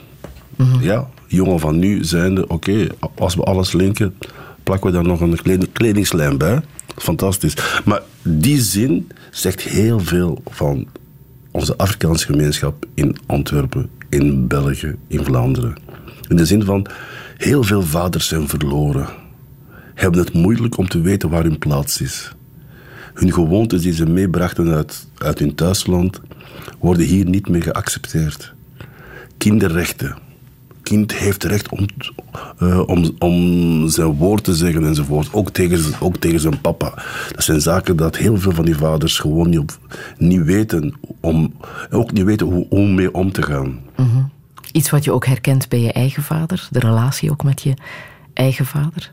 ja, 0.81 1.07
jongen 1.27 1.59
van 1.59 1.79
nu 1.79 2.03
zijnde, 2.03 2.47
oké, 2.47 2.87
als 3.15 3.35
we 3.35 3.43
alles 3.43 3.71
linken, 3.71 4.13
plakken 4.67 4.89
we 4.89 4.95
daar 4.95 5.07
nog 5.07 5.21
een 5.21 5.41
kled- 5.41 5.71
kledingslijn 5.71 6.37
bij. 6.37 6.61
Fantastisch. 6.95 7.57
Maar 7.85 8.01
die 8.21 8.61
zin 8.61 9.11
zegt 9.31 9.61
heel 9.61 9.99
veel 9.99 10.41
van 10.45 10.87
onze 11.51 11.77
Afrikaanse 11.77 12.25
gemeenschap 12.25 12.85
in 12.93 13.15
Antwerpen, 13.25 13.89
in 14.09 14.47
België, 14.47 14.95
in 15.07 15.23
Vlaanderen. 15.23 15.75
In 16.27 16.35
de 16.35 16.45
zin 16.45 16.63
van, 16.63 16.87
heel 17.37 17.63
veel 17.63 17.81
vaders 17.81 18.27
zijn 18.27 18.47
verloren. 18.47 19.07
Hebben 19.93 20.19
het 20.19 20.33
moeilijk 20.33 20.77
om 20.77 20.87
te 20.87 21.01
weten 21.01 21.29
waar 21.29 21.43
hun 21.43 21.57
plaats 21.57 22.01
is. 22.01 22.31
Hun 23.13 23.33
gewoontes 23.33 23.81
die 23.81 23.93
ze 23.93 24.05
meebrachten 24.05 24.73
uit, 24.73 25.07
uit 25.17 25.39
hun 25.39 25.55
thuisland, 25.55 26.21
worden 26.79 27.05
hier 27.05 27.25
niet 27.25 27.49
meer 27.49 27.63
geaccepteerd. 27.63 28.53
Kinderrechten. 29.37 30.26
Kind 30.87 31.15
heeft 31.15 31.43
recht 31.43 31.69
om, 31.69 31.85
eh, 32.57 32.87
om, 32.87 33.11
om 33.19 33.89
zijn 33.89 34.07
woord 34.07 34.43
te 34.43 34.55
zeggen 34.55 34.85
enzovoort. 34.85 35.33
Ook 35.33 35.49
tegen, 35.49 35.93
ook 35.99 36.17
tegen 36.17 36.39
zijn 36.39 36.61
papa. 36.61 37.03
Dat 37.31 37.43
zijn 37.43 37.61
zaken 37.61 37.95
dat 37.95 38.17
heel 38.17 38.37
veel 38.37 38.51
van 38.51 38.65
die 38.65 38.75
vaders 38.75 39.19
gewoon 39.19 39.49
niet, 39.49 39.59
op, 39.59 39.79
niet 40.17 40.43
weten. 40.43 40.93
Om, 41.19 41.53
ook 41.89 42.11
niet 42.11 42.23
weten 42.23 42.47
hoe 42.47 42.65
om 42.69 42.95
mee 42.95 43.13
om 43.13 43.31
te 43.31 43.41
gaan. 43.41 43.79
Mhm. 43.95 44.23
Iets 44.71 44.89
wat 44.89 45.03
je 45.03 45.11
ook 45.11 45.25
herkent 45.25 45.69
bij 45.69 45.79
je 45.79 45.91
eigen 45.91 46.23
vader, 46.23 46.67
de 46.71 46.79
relatie 46.79 47.31
ook 47.31 47.43
met 47.43 47.61
je 47.61 47.73
eigen 48.33 48.65
vader. 48.65 49.11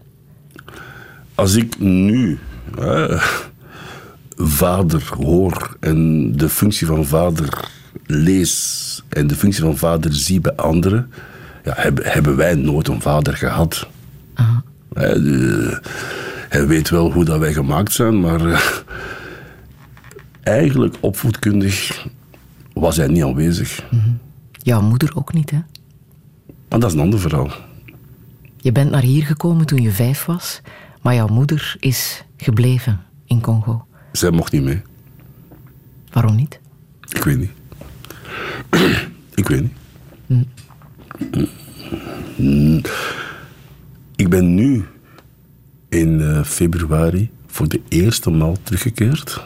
Als 1.34 1.54
ik 1.54 1.78
nu 1.78 2.38
eh, 2.78 3.22
vader 4.36 5.08
hoor 5.18 5.76
en 5.80 6.32
de 6.36 6.48
functie 6.48 6.86
van 6.86 7.06
vader 7.06 7.68
lees 8.06 9.02
en 9.08 9.26
de 9.26 9.34
functie 9.34 9.62
van 9.62 9.76
vader 9.76 10.14
zie 10.14 10.40
bij 10.40 10.54
anderen, 10.54 11.10
ja, 11.64 11.72
hebben, 11.76 12.04
hebben 12.06 12.36
wij 12.36 12.54
nooit 12.54 12.88
een 12.88 13.00
vader 13.00 13.36
gehad. 13.36 13.88
Eh, 14.34 14.52
de- 15.12 15.80
hij 16.48 16.66
weet 16.66 16.90
wel 16.90 17.12
hoe 17.12 17.24
dat 17.24 17.38
wij 17.38 17.52
gemaakt 17.52 17.92
zijn, 17.92 18.20
maar 18.20 18.46
eh, 18.52 18.60
eigenlijk 20.42 20.96
opvoedkundig 21.00 22.06
was 22.72 22.96
hij 22.96 23.06
niet 23.06 23.22
aanwezig. 23.22 23.84
Jouw 24.52 24.80
moeder 24.82 25.16
ook 25.16 25.32
niet, 25.32 25.50
hè? 25.50 25.58
Maar 26.68 26.78
dat 26.80 26.84
is 26.90 26.94
een 26.96 27.02
ander 27.02 27.20
verhaal. 27.20 27.50
Je 28.56 28.72
bent 28.72 28.90
naar 28.90 29.02
hier 29.02 29.22
gekomen 29.24 29.66
toen 29.66 29.82
je 29.82 29.90
vijf 29.90 30.24
was, 30.24 30.60
maar 31.02 31.14
jouw 31.14 31.26
moeder 31.26 31.76
is 31.80 32.24
gebleven 32.36 33.00
in 33.26 33.40
Congo. 33.40 33.86
Zij 34.12 34.30
mocht 34.30 34.52
niet 34.52 34.62
mee. 34.62 34.82
Waarom 36.12 36.34
niet? 36.36 36.60
Ik 37.08 37.24
weet 37.24 37.38
niet. 37.38 37.50
ik 39.34 39.48
weet 39.48 39.60
niet. 39.60 39.72
Mm. 40.26 40.46
Ik 44.16 44.28
ben 44.28 44.54
nu 44.54 44.84
in 45.88 46.20
eh, 46.20 46.44
februari 46.44 47.30
voor 47.46 47.68
de 47.68 47.80
eerste 47.88 48.30
maal 48.30 48.56
teruggekeerd. 48.62 49.44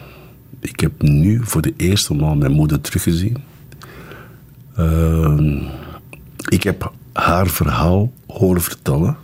Ik 0.60 0.80
heb 0.80 1.02
nu 1.02 1.40
voor 1.44 1.62
de 1.62 1.74
eerste 1.76 2.14
maal 2.14 2.36
mijn 2.36 2.52
moeder 2.52 2.80
teruggezien. 2.80 3.36
Ehm, 4.76 5.62
ik 6.48 6.62
heb 6.62 6.92
haar 7.12 7.46
verhaal 7.46 8.12
horen 8.26 8.62
vertellen 8.62 9.16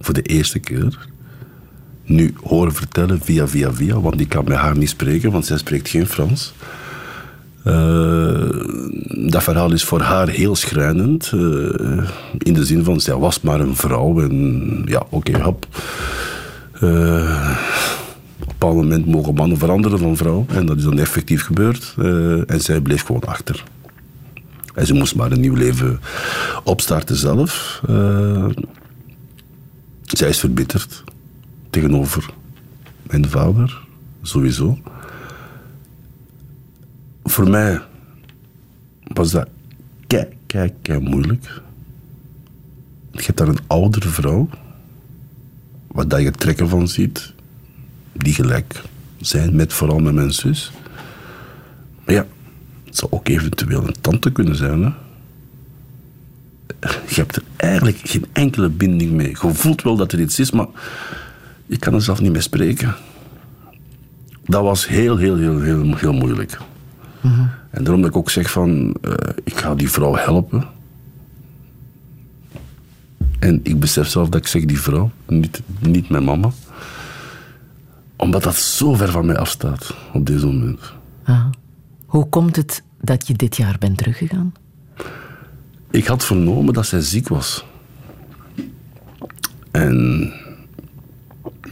voor 0.00 0.14
de 0.14 0.22
eerste 0.22 0.58
keer. 0.58 1.08
Nu 2.04 2.34
horen 2.42 2.72
vertellen 2.74 3.20
via 3.20 3.48
via 3.48 3.72
via, 3.72 4.00
want 4.00 4.20
ik 4.20 4.28
kan 4.28 4.44
met 4.44 4.56
haar 4.56 4.76
niet 4.76 4.88
spreken, 4.88 5.30
want 5.30 5.46
zij 5.46 5.58
spreekt 5.58 5.88
geen 5.88 6.06
Frans. 6.06 6.54
Eh, 7.64 8.50
dat 9.30 9.42
verhaal 9.42 9.72
is 9.72 9.84
voor 9.84 10.00
haar 10.00 10.28
heel 10.28 10.56
schrijnend. 10.56 11.30
eh, 11.32 12.08
in 12.38 12.54
de 12.54 12.64
zin 12.64 12.84
van, 12.84 13.00
zij 13.00 13.16
was 13.16 13.40
maar 13.40 13.60
een 13.60 13.76
vrouw. 13.76 14.20
En 14.20 14.82
ja, 14.86 15.06
oké, 15.08 15.42
hop. 15.42 15.66
Eh, 16.72 17.56
op 18.40 18.40
een 18.40 18.46
bepaald 18.46 18.74
moment 18.74 19.06
mogen 19.06 19.34
mannen 19.34 19.58
veranderen 19.58 19.98
van 19.98 20.16
vrouw. 20.16 20.46
En 20.48 20.66
dat 20.66 20.76
is 20.76 20.82
dan 20.82 20.98
effectief 20.98 21.44
gebeurd. 21.44 21.94
En 22.46 22.60
zij 22.60 22.80
bleef 22.80 23.02
gewoon 23.02 23.24
achter. 23.24 23.64
En 24.74 24.86
ze 24.86 24.94
moest 24.94 25.14
maar 25.14 25.32
een 25.32 25.40
nieuw 25.40 25.54
leven 25.54 26.00
opstarten 26.64 27.16
zelf. 27.16 27.82
Zij 30.02 30.28
is 30.28 30.38
verbitterd 30.38 31.04
tegenover 31.70 32.30
mijn 33.02 33.28
vader, 33.28 33.78
sowieso. 34.22 34.78
Voor 37.24 37.50
mij 37.50 37.80
was 39.02 39.30
dat 39.30 39.48
kei, 40.06 40.26
kei, 40.46 40.72
kei 40.82 41.00
moeilijk. 41.00 41.62
Je 43.10 43.22
hebt 43.22 43.38
daar 43.38 43.48
een 43.48 43.66
oudere 43.66 44.08
vrouw, 44.08 44.48
waar 45.86 46.08
dat 46.08 46.20
je 46.20 46.30
trekken 46.30 46.68
van 46.68 46.88
ziet, 46.88 47.32
die 48.12 48.34
gelijk 48.34 48.82
zijn 49.20 49.56
met 49.56 49.72
vooral 49.72 49.98
met 49.98 50.14
mijn 50.14 50.32
zus. 50.32 50.72
Maar 52.04 52.14
ja, 52.14 52.26
het 52.84 52.96
zou 52.96 53.12
ook 53.12 53.28
eventueel 53.28 53.86
een 53.86 54.00
tante 54.00 54.32
kunnen 54.32 54.56
zijn. 54.56 54.82
Hè? 54.82 54.90
Je 57.08 57.14
hebt 57.14 57.36
er 57.36 57.42
eigenlijk 57.56 57.98
geen 58.02 58.26
enkele 58.32 58.68
binding 58.68 59.10
mee. 59.10 59.28
Je 59.28 59.54
voelt 59.54 59.82
wel 59.82 59.96
dat 59.96 60.12
er 60.12 60.20
iets 60.20 60.38
is, 60.38 60.50
maar 60.50 60.66
je 61.66 61.78
kan 61.78 61.94
er 61.94 62.02
zelf 62.02 62.20
niet 62.20 62.32
mee 62.32 62.40
spreken. 62.40 62.94
Dat 64.44 64.62
was 64.62 64.88
heel, 64.88 65.16
heel, 65.16 65.36
heel, 65.36 65.60
heel, 65.60 65.96
heel 65.96 66.12
moeilijk. 66.12 66.58
En 67.70 67.84
daarom 67.84 68.00
dat 68.00 68.10
ik 68.10 68.16
ook 68.16 68.30
zeg 68.30 68.50
van, 68.50 68.94
eh, 69.00 69.12
ik 69.44 69.56
ga 69.56 69.74
die 69.74 69.90
vrouw 69.90 70.14
helpen. 70.14 70.64
En 73.38 73.60
ik 73.62 73.80
besef 73.80 74.08
zelf 74.08 74.28
dat 74.28 74.40
ik 74.40 74.46
zeg 74.46 74.64
die 74.64 74.80
vrouw, 74.80 75.10
niet, 75.26 75.62
niet 75.80 76.08
mijn 76.08 76.24
mama. 76.24 76.50
Omdat 78.16 78.42
dat 78.42 78.56
zo 78.56 78.94
ver 78.94 79.10
van 79.10 79.26
mij 79.26 79.36
afstaat 79.36 79.94
op 80.12 80.26
deze 80.26 80.46
moment. 80.46 80.92
Ah. 81.24 81.46
Hoe 82.06 82.28
komt 82.28 82.56
het 82.56 82.82
dat 83.00 83.26
je 83.26 83.34
dit 83.34 83.56
jaar 83.56 83.76
bent 83.78 83.98
teruggegaan? 83.98 84.52
Ik 85.90 86.06
had 86.06 86.24
vernomen 86.24 86.74
dat 86.74 86.86
zij 86.86 87.00
ziek 87.00 87.28
was. 87.28 87.64
En 89.70 89.96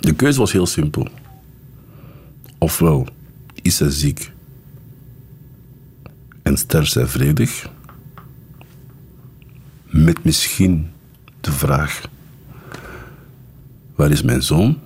de 0.01 0.13
keuze 0.13 0.39
was 0.39 0.53
heel 0.53 0.67
simpel. 0.67 1.09
Ofwel 2.59 3.07
is 3.63 3.77
zij 3.77 3.91
ziek 3.91 4.33
en 6.43 6.57
sterft 6.57 6.93
zij 6.93 7.07
vredig, 7.07 7.71
met 9.85 10.25
misschien 10.25 10.91
de 11.41 11.53
vraag: 11.53 12.09
waar 13.95 14.11
is 14.11 14.23
mijn 14.23 14.43
zoon? 14.43 14.79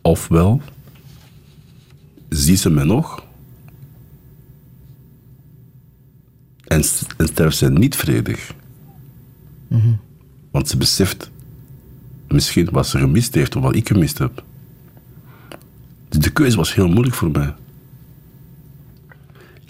Ofwel 0.00 0.60
ziet 2.28 2.58
ze 2.58 2.70
mij 2.70 2.84
nog 2.84 3.24
en, 6.64 6.82
en 7.16 7.26
sterft 7.26 7.56
zij 7.56 7.68
niet 7.68 7.96
vredig. 7.96 8.54
Want 10.50 10.68
ze 10.68 10.76
beseft 10.76 11.30
misschien 12.28 12.68
wat 12.70 12.86
ze 12.86 12.98
gemist 12.98 13.34
heeft 13.34 13.56
of 13.56 13.62
wat 13.62 13.74
ik 13.74 13.88
gemist 13.88 14.18
heb. 14.18 14.44
Dus 16.08 16.20
de 16.20 16.30
keuze 16.30 16.56
was 16.56 16.74
heel 16.74 16.88
moeilijk 16.88 17.14
voor 17.14 17.30
mij. 17.30 17.54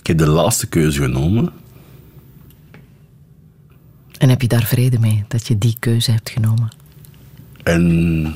Ik 0.02 0.08
heb 0.08 0.18
de 0.18 0.28
laatste 0.28 0.66
keuze 0.68 1.02
genomen. 1.02 1.52
En 4.18 4.28
heb 4.28 4.42
je 4.42 4.48
daar 4.48 4.64
vrede 4.64 4.98
mee 4.98 5.24
dat 5.28 5.46
je 5.46 5.58
die 5.58 5.76
keuze 5.78 6.10
hebt 6.10 6.30
genomen? 6.30 6.68
En 7.62 8.34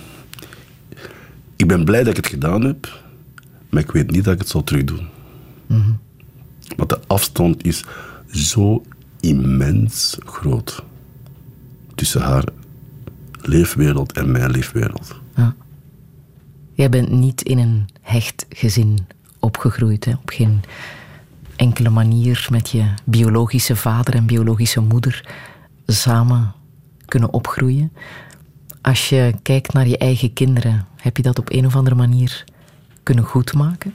ik 1.56 1.66
ben 1.66 1.84
blij 1.84 1.98
dat 1.98 2.08
ik 2.08 2.16
het 2.16 2.26
gedaan 2.26 2.62
heb, 2.62 3.02
maar 3.68 3.82
ik 3.82 3.90
weet 3.90 4.10
niet 4.10 4.24
dat 4.24 4.32
ik 4.34 4.38
het 4.38 4.48
zal 4.48 4.64
terugdoen. 4.64 5.08
Mhm. 5.66 5.90
Want 6.76 6.88
de 6.88 7.00
afstand 7.06 7.64
is 7.64 7.84
zo 8.30 8.82
immens 9.20 10.16
groot 10.24 10.84
tussen 11.94 12.20
haar 12.20 12.44
leefwereld 13.40 14.12
en 14.12 14.30
mijn 14.30 14.50
leefwereld. 14.50 15.14
Jij 16.72 16.88
bent 16.88 17.10
niet 17.10 17.42
in 17.42 17.58
een 17.58 17.88
hecht 18.00 18.46
gezin 18.48 18.98
opgegroeid, 19.40 20.04
hè? 20.04 20.12
op 20.12 20.30
geen 20.30 20.60
enkele 21.56 21.90
manier 21.90 22.46
met 22.50 22.70
je 22.70 22.84
biologische 23.04 23.76
vader 23.76 24.14
en 24.14 24.26
biologische 24.26 24.80
moeder 24.80 25.28
samen 25.86 26.52
kunnen 27.04 27.32
opgroeien. 27.32 27.92
Als 28.80 29.08
je 29.08 29.34
kijkt 29.42 29.72
naar 29.72 29.88
je 29.88 29.98
eigen 29.98 30.32
kinderen, 30.32 30.86
heb 30.96 31.16
je 31.16 31.22
dat 31.22 31.38
op 31.38 31.52
een 31.52 31.66
of 31.66 31.76
andere 31.76 31.96
manier 31.96 32.44
kunnen 33.02 33.24
goedmaken? 33.24 33.94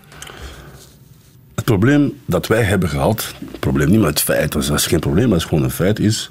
Het 1.56 1.66
probleem 1.66 2.14
dat 2.26 2.48
wij 2.48 2.64
hebben 2.64 2.90
gehad, 2.90 3.36
het 3.52 3.60
probleem 3.60 3.90
niet 3.90 4.00
met 4.00 4.10
het 4.10 4.22
feit, 4.22 4.52
dat 4.52 4.70
is, 4.70 4.86
geen 4.86 5.00
probleem, 5.00 5.24
maar 5.24 5.34
het 5.34 5.42
is 5.42 5.50
gewoon 5.50 5.64
een 5.64 5.72
feit, 5.72 6.00
is 6.00 6.30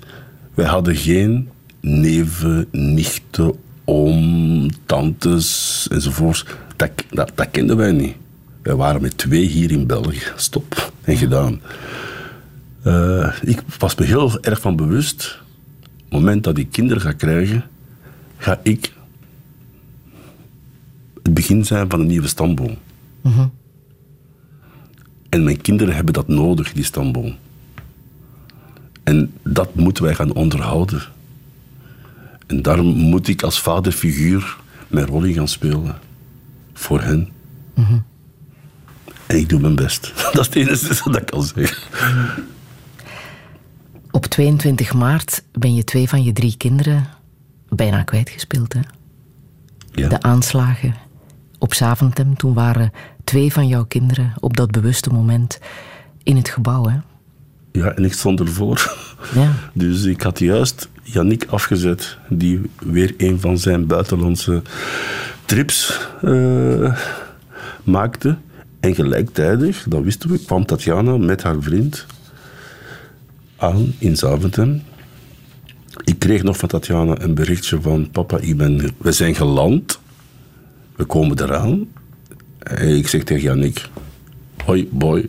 wij 0.54 0.66
hadden 0.66 0.96
geen 0.96 1.48
neven, 1.80 2.68
nichten, 2.70 3.54
oom, 3.84 4.68
tantes 4.86 5.86
enzovoorts. 5.90 6.44
Dat, 6.76 6.90
dat 7.10 7.50
kenden 7.50 7.76
wij 7.76 7.92
niet. 7.92 8.16
Wij 8.62 8.74
waren 8.74 9.02
met 9.02 9.18
twee 9.18 9.46
hier 9.46 9.70
in 9.70 9.86
België. 9.86 10.32
Stop. 10.36 10.92
En 11.02 11.16
gedaan. 11.16 11.60
Eh, 12.82 13.36
ik 13.42 13.62
was 13.78 13.94
me 13.94 14.04
heel 14.04 14.42
erg 14.42 14.60
van 14.60 14.76
bewust. 14.76 15.38
Op 15.82 16.00
het 16.00 16.12
moment 16.12 16.44
dat 16.44 16.58
ik 16.58 16.70
kinderen 16.70 17.02
ga 17.02 17.12
krijgen, 17.12 17.64
ga 18.36 18.60
ik 18.62 18.92
het 21.22 21.34
begin 21.34 21.64
zijn 21.64 21.90
van 21.90 22.00
een 22.00 22.06
nieuwe 22.06 22.28
stamboom. 22.28 22.76
En 25.28 25.44
mijn 25.44 25.60
kinderen 25.60 25.94
hebben 25.94 26.14
dat 26.14 26.28
nodig, 26.28 26.72
die 26.72 26.84
stamboom. 26.84 27.36
En 29.02 29.32
dat 29.42 29.74
moeten 29.74 30.04
wij 30.04 30.14
gaan 30.14 30.32
onderhouden. 30.32 31.02
En 32.46 32.62
daarom 32.62 32.86
moet 32.86 33.28
ik 33.28 33.42
als 33.42 33.60
vaderfiguur 33.60 34.56
mijn 34.88 35.06
rol 35.06 35.24
in 35.24 35.34
gaan 35.34 35.48
spelen. 35.48 35.98
Voor 36.72 37.00
hen. 37.00 37.28
En 39.30 39.36
ik 39.36 39.48
doe 39.48 39.60
mijn 39.60 39.74
best. 39.74 40.12
Dat 40.32 40.40
is 40.40 40.46
het 40.46 40.54
enige 40.54 41.10
dat 41.10 41.16
ik 41.16 41.26
kan 41.26 41.42
zeggen. 41.42 41.82
Op 44.10 44.26
22 44.26 44.94
maart 44.94 45.42
ben 45.52 45.74
je 45.74 45.84
twee 45.84 46.08
van 46.08 46.22
je 46.22 46.32
drie 46.32 46.56
kinderen 46.56 47.06
bijna 47.68 48.02
kwijtgespeeld. 48.02 48.72
Hè? 48.72 48.80
De 50.08 50.22
aanslagen 50.22 50.94
op 51.58 51.74
Zaventem, 51.74 52.36
toen 52.36 52.54
waren 52.54 52.92
twee 53.24 53.52
van 53.52 53.66
jouw 53.66 53.84
kinderen 53.84 54.32
op 54.40 54.56
dat 54.56 54.70
bewuste 54.70 55.10
moment 55.10 55.58
in 56.22 56.36
het 56.36 56.48
gebouw. 56.48 56.86
Hè? 56.88 56.96
Ja, 57.72 57.92
en 57.92 58.04
ik 58.04 58.12
stond 58.12 58.40
ervoor. 58.40 58.96
Ja. 59.34 59.52
Dus 59.72 60.04
ik 60.04 60.22
had 60.22 60.38
juist 60.38 60.88
Yannick 61.02 61.46
afgezet, 61.48 62.18
die 62.28 62.70
weer 62.78 63.14
een 63.16 63.40
van 63.40 63.58
zijn 63.58 63.86
buitenlandse 63.86 64.62
trips 65.44 66.08
eh, 66.22 66.94
maakte. 67.82 68.36
En 68.80 68.94
gelijktijdig, 68.94 69.84
dat 69.88 70.02
wisten 70.02 70.30
we, 70.30 70.38
kwam 70.38 70.66
Tatjana 70.66 71.16
met 71.16 71.42
haar 71.42 71.62
vriend 71.62 72.06
aan 73.56 73.92
in 73.98 74.16
Zaventem. 74.16 74.82
Ik 76.04 76.18
kreeg 76.18 76.42
nog 76.42 76.56
van 76.56 76.68
Tatjana 76.68 77.20
een 77.20 77.34
berichtje 77.34 77.80
van 77.80 78.10
papa, 78.10 78.38
ik 78.38 78.56
ben, 78.56 78.90
we 78.98 79.12
zijn 79.12 79.34
geland. 79.34 79.98
We 80.96 81.04
komen 81.04 81.42
eraan. 81.42 81.88
En 82.58 82.96
ik 82.96 83.08
zeg 83.08 83.22
tegen 83.22 83.42
Yannick, 83.42 83.88
hoi 84.64 84.88
boy, 84.90 85.28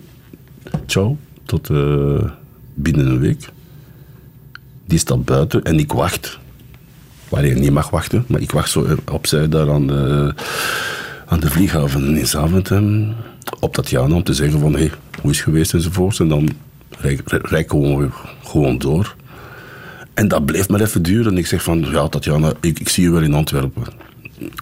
ciao, 0.85 1.17
tot 1.45 1.69
eh, 1.69 2.23
binnen 2.73 3.07
een 3.07 3.19
week. 3.19 3.49
Die 4.85 4.99
staat 4.99 5.25
buiten 5.25 5.63
en 5.63 5.79
ik 5.79 5.91
wacht. 5.91 6.39
Waar 7.29 7.45
je 7.45 7.53
niet 7.53 7.71
mag 7.71 7.89
wachten, 7.89 8.25
maar 8.27 8.41
ik 8.41 8.51
wacht 8.51 8.69
zo 8.69 8.97
opzij 9.11 9.49
daar 9.49 9.71
aan 9.71 9.87
de, 9.87 10.33
aan 11.25 11.39
de 11.39 11.49
vlieghaven 11.49 12.17
in 12.17 12.27
Zaventem 12.27 13.15
op 13.59 13.73
Tatjana 13.73 14.15
om 14.15 14.23
te 14.23 14.33
zeggen 14.33 14.59
van, 14.59 14.73
hé, 14.73 14.79
hey, 14.79 14.91
hoe 15.21 15.31
is 15.31 15.37
het 15.37 15.45
geweest 15.45 15.73
enzovoorts. 15.73 16.19
En 16.19 16.27
dan 16.27 16.49
ik 17.01 17.69
gewoon, 17.69 18.13
gewoon 18.43 18.77
door. 18.77 19.15
En 20.13 20.27
dat 20.27 20.45
bleef 20.45 20.69
maar 20.69 20.81
even 20.81 21.01
duren. 21.01 21.31
En 21.31 21.37
ik 21.37 21.47
zeg 21.47 21.63
van, 21.63 21.79
ja 21.79 22.07
Tatjana, 22.07 22.53
ik, 22.59 22.79
ik 22.79 22.89
zie 22.89 23.03
je 23.03 23.11
wel 23.11 23.21
in 23.21 23.33
Antwerpen. 23.33 23.83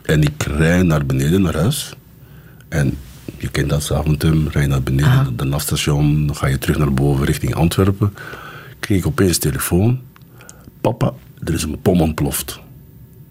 En 0.04 0.22
ik 0.22 0.44
rij 0.44 0.82
naar 0.82 1.06
beneden, 1.06 1.42
naar 1.42 1.56
huis. 1.56 1.94
En 2.70 2.98
je 3.38 3.50
kent 3.50 3.70
dat, 3.70 3.84
Zaventem, 3.84 4.48
rij 4.48 4.68
naar 4.68 4.84
beneden, 4.84 5.12
naar 5.12 5.36
de 5.36 5.44
NAF-station. 5.44 6.28
Dan 6.28 6.36
ga 6.36 6.48
je 6.48 6.58
terug 6.58 6.78
naar 6.78 6.94
boven 6.94 7.26
richting 7.26 7.56
Antwerpen. 7.56 8.14
Kreeg 8.80 8.98
ik 8.98 9.08
opeens 9.08 9.38
telefoon. 9.38 10.02
Papa, 10.82 11.14
er 11.44 11.54
is 11.54 11.64
een 11.64 11.80
bom 11.82 12.02
ontploft. 12.02 12.60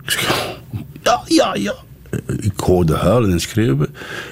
Ik 0.04 0.10
zeg, 0.10 0.56
ja, 1.02 1.22
ja, 1.26 1.54
ja. 1.54 1.74
Ik 2.40 2.60
hoorde 2.60 2.94
huilen 2.94 3.30
en 3.32 3.40
schreeuwen. 3.40 3.88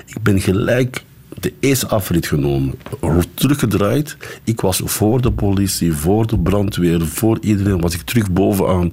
Ik 0.06 0.22
ben 0.22 0.40
gelijk 0.40 1.04
de 1.40 1.52
eerste 1.60 1.86
afrit 1.86 2.26
genomen. 2.26 2.74
Teruggedraaid. 3.34 4.16
Ik 4.44 4.60
was 4.60 4.80
voor 4.84 5.20
de 5.20 5.32
politie, 5.32 5.92
voor 5.92 6.26
de 6.26 6.38
brandweer, 6.38 7.06
voor 7.06 7.38
iedereen. 7.40 7.80
Was 7.80 7.94
ik 7.94 8.00
terug 8.00 8.30
bovenaan 8.30 8.92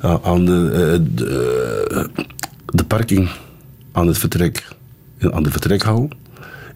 aan, 0.00 0.20
aan 0.22 0.44
de, 0.44 0.70
eh, 0.72 1.14
de, 1.14 1.86
eh, 1.90 2.24
de 2.66 2.84
parking, 2.84 3.28
aan 3.92 4.06
het 4.06 4.18
vertrek, 4.18 4.68
aan 5.30 5.42
de 5.42 5.50
vertrekhal. 5.50 6.08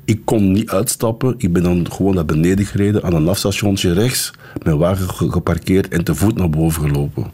Ik 0.04 0.20
kon 0.24 0.52
niet 0.52 0.70
uitstappen. 0.70 1.34
Ik 1.38 1.52
ben 1.52 1.62
dan 1.62 1.86
gewoon 1.92 2.14
naar 2.14 2.24
beneden 2.24 2.66
gereden, 2.66 3.02
aan 3.02 3.14
een 3.14 3.28
afstationnetje 3.28 3.92
rechts, 3.92 4.30
mijn 4.62 4.78
wagen 4.78 5.08
ge- 5.10 5.30
geparkeerd 5.30 5.88
en 5.88 6.04
te 6.04 6.14
voet 6.14 6.36
naar 6.36 6.50
boven 6.50 6.82
gelopen. 6.82 7.26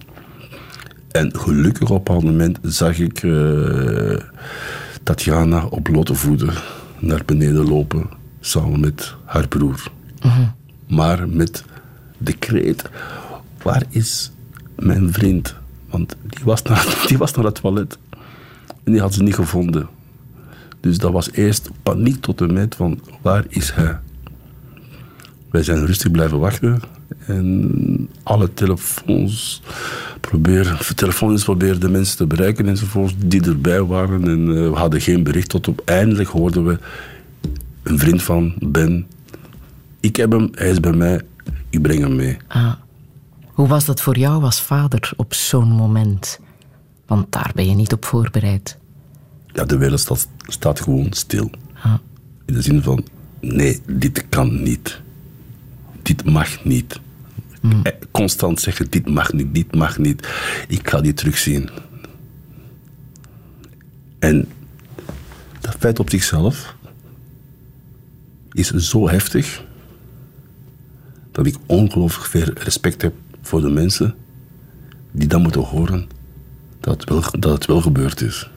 En 1.12 1.38
gelukkig 1.38 1.90
op 1.90 2.08
een 2.08 2.24
moment 2.24 2.58
zag 2.62 2.98
ik 2.98 3.22
eh, 3.22 4.16
Tatjana 5.02 5.64
op 5.64 5.82
blote 5.82 6.14
voeten 6.14 6.52
naar 6.98 7.22
beneden 7.24 7.68
lopen, 7.68 8.08
samen 8.40 8.80
met 8.80 9.14
haar 9.24 9.48
broer. 9.48 9.90
Maar 10.88 11.28
met 11.28 11.64
de 12.18 12.32
kreet, 12.32 12.84
waar 13.62 13.82
is 13.88 14.32
mijn 14.78 15.12
vriend? 15.12 15.54
Want 15.90 16.16
die 16.22 16.44
was 16.44 16.62
naar, 16.62 16.96
die 17.08 17.18
was 17.18 17.32
naar 17.32 17.44
het 17.44 17.54
toilet. 17.54 17.98
En 18.84 18.92
die 18.92 19.00
had 19.00 19.14
ze 19.14 19.22
niet 19.22 19.34
gevonden. 19.34 19.88
Dus 20.80 20.98
dat 20.98 21.12
was 21.12 21.32
eerst 21.32 21.70
paniek 21.82 22.20
tot 22.20 22.40
en 22.40 22.52
met 22.52 22.74
van, 22.74 23.00
waar 23.22 23.44
is 23.48 23.72
hij? 23.72 23.98
Wij 25.50 25.62
zijn 25.62 25.86
rustig 25.86 26.10
blijven 26.10 26.38
wachten. 26.38 26.80
En 27.26 28.01
alle 28.22 28.54
telefoons 28.54 29.62
proberen, 30.20 30.78
telefoons 30.94 31.44
probeerden 31.44 31.90
mensen 31.90 32.16
te 32.16 32.26
bereiken 32.26 32.68
enzovoort, 32.68 33.14
die 33.18 33.42
erbij 33.42 33.82
waren. 33.82 34.24
En 34.24 34.48
eh, 34.48 34.70
we 34.70 34.76
hadden 34.76 35.00
geen 35.00 35.22
bericht. 35.22 35.48
Tot 35.48 35.68
op 35.68 35.82
eindelijk 35.84 36.28
hoorden 36.28 36.64
we 36.64 36.78
een 37.82 37.98
vriend 37.98 38.22
van 38.22 38.54
Ben. 38.60 39.06
Ik 40.00 40.16
heb 40.16 40.32
hem, 40.32 40.48
hij 40.52 40.70
is 40.70 40.80
bij 40.80 40.92
mij, 40.92 41.20
ik 41.70 41.82
breng 41.82 42.00
hem 42.00 42.16
mee. 42.16 42.36
Ah. 42.48 42.72
Hoe 43.52 43.68
was 43.68 43.84
dat 43.84 44.00
voor 44.00 44.18
jou 44.18 44.42
als 44.42 44.62
vader 44.62 45.12
op 45.16 45.34
zo'n 45.34 45.68
moment? 45.68 46.40
Want 47.06 47.32
daar 47.32 47.50
ben 47.54 47.68
je 47.68 47.74
niet 47.74 47.92
op 47.92 48.04
voorbereid. 48.04 48.78
Ja, 49.46 49.64
de 49.64 49.76
wereld 49.76 50.00
staat, 50.00 50.28
staat 50.46 50.80
gewoon 50.80 51.06
stil. 51.10 51.50
Ah. 51.82 51.94
In 52.46 52.54
de 52.54 52.62
zin 52.62 52.82
van, 52.82 53.04
nee, 53.40 53.80
dit 53.86 54.28
kan 54.28 54.62
niet. 54.62 55.00
Dit 56.02 56.24
mag 56.24 56.64
niet. 56.64 57.00
Eh, 57.62 57.92
Constant 58.10 58.60
zeggen, 58.60 58.90
dit 58.90 59.08
mag 59.08 59.32
niet, 59.32 59.54
dit 59.54 59.74
mag 59.74 59.98
niet. 59.98 60.28
Ik 60.68 60.88
ga 60.88 61.00
die 61.00 61.12
terugzien. 61.12 61.70
En 64.18 64.48
dat 65.60 65.76
feit 65.78 65.98
op 65.98 66.10
zichzelf 66.10 66.76
is 68.52 68.70
zo 68.70 69.08
heftig 69.08 69.64
dat 71.30 71.46
ik 71.46 71.56
ongelooflijk 71.66 72.26
veel 72.26 72.52
respect 72.54 73.02
heb 73.02 73.14
voor 73.42 73.60
de 73.60 73.70
mensen 73.70 74.14
die 75.10 75.28
dan 75.28 75.42
moeten 75.42 75.60
horen 75.60 76.08
dat 76.80 77.00
het 77.00 77.08
wel, 77.08 77.22
dat 77.38 77.52
het 77.52 77.66
wel 77.66 77.80
gebeurd 77.80 78.20
is. 78.20 78.50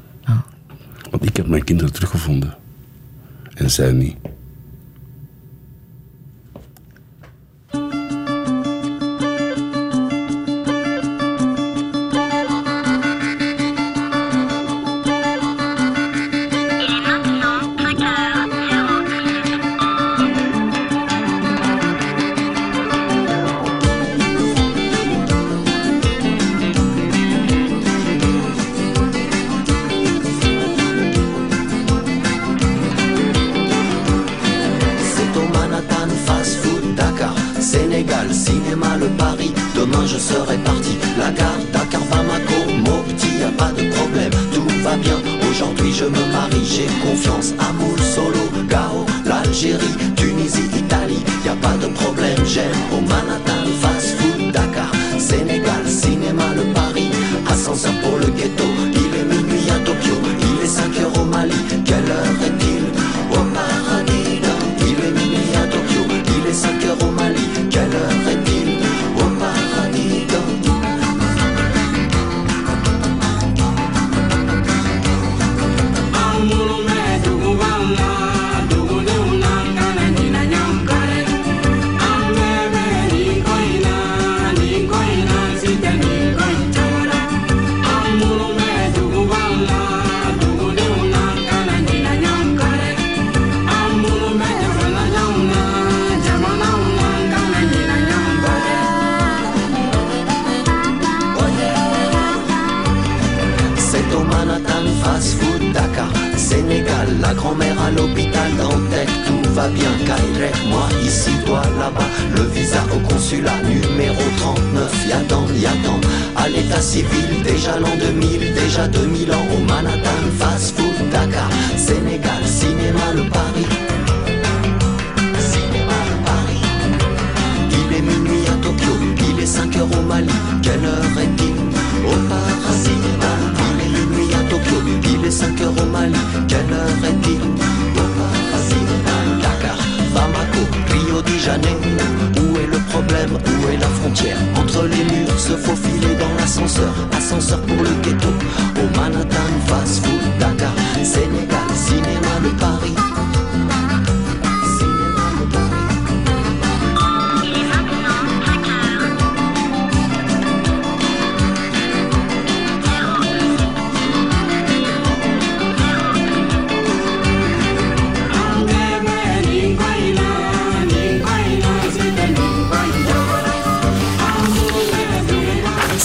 Want 1.12 1.26
ik 1.26 1.38
heb 1.38 1.48
mijn 1.48 1.64
kinderen 1.64 1.94
teruggevonden. 1.94 2.58
En 3.54 3.72
zij 3.72 3.92
niet. 3.92 4.18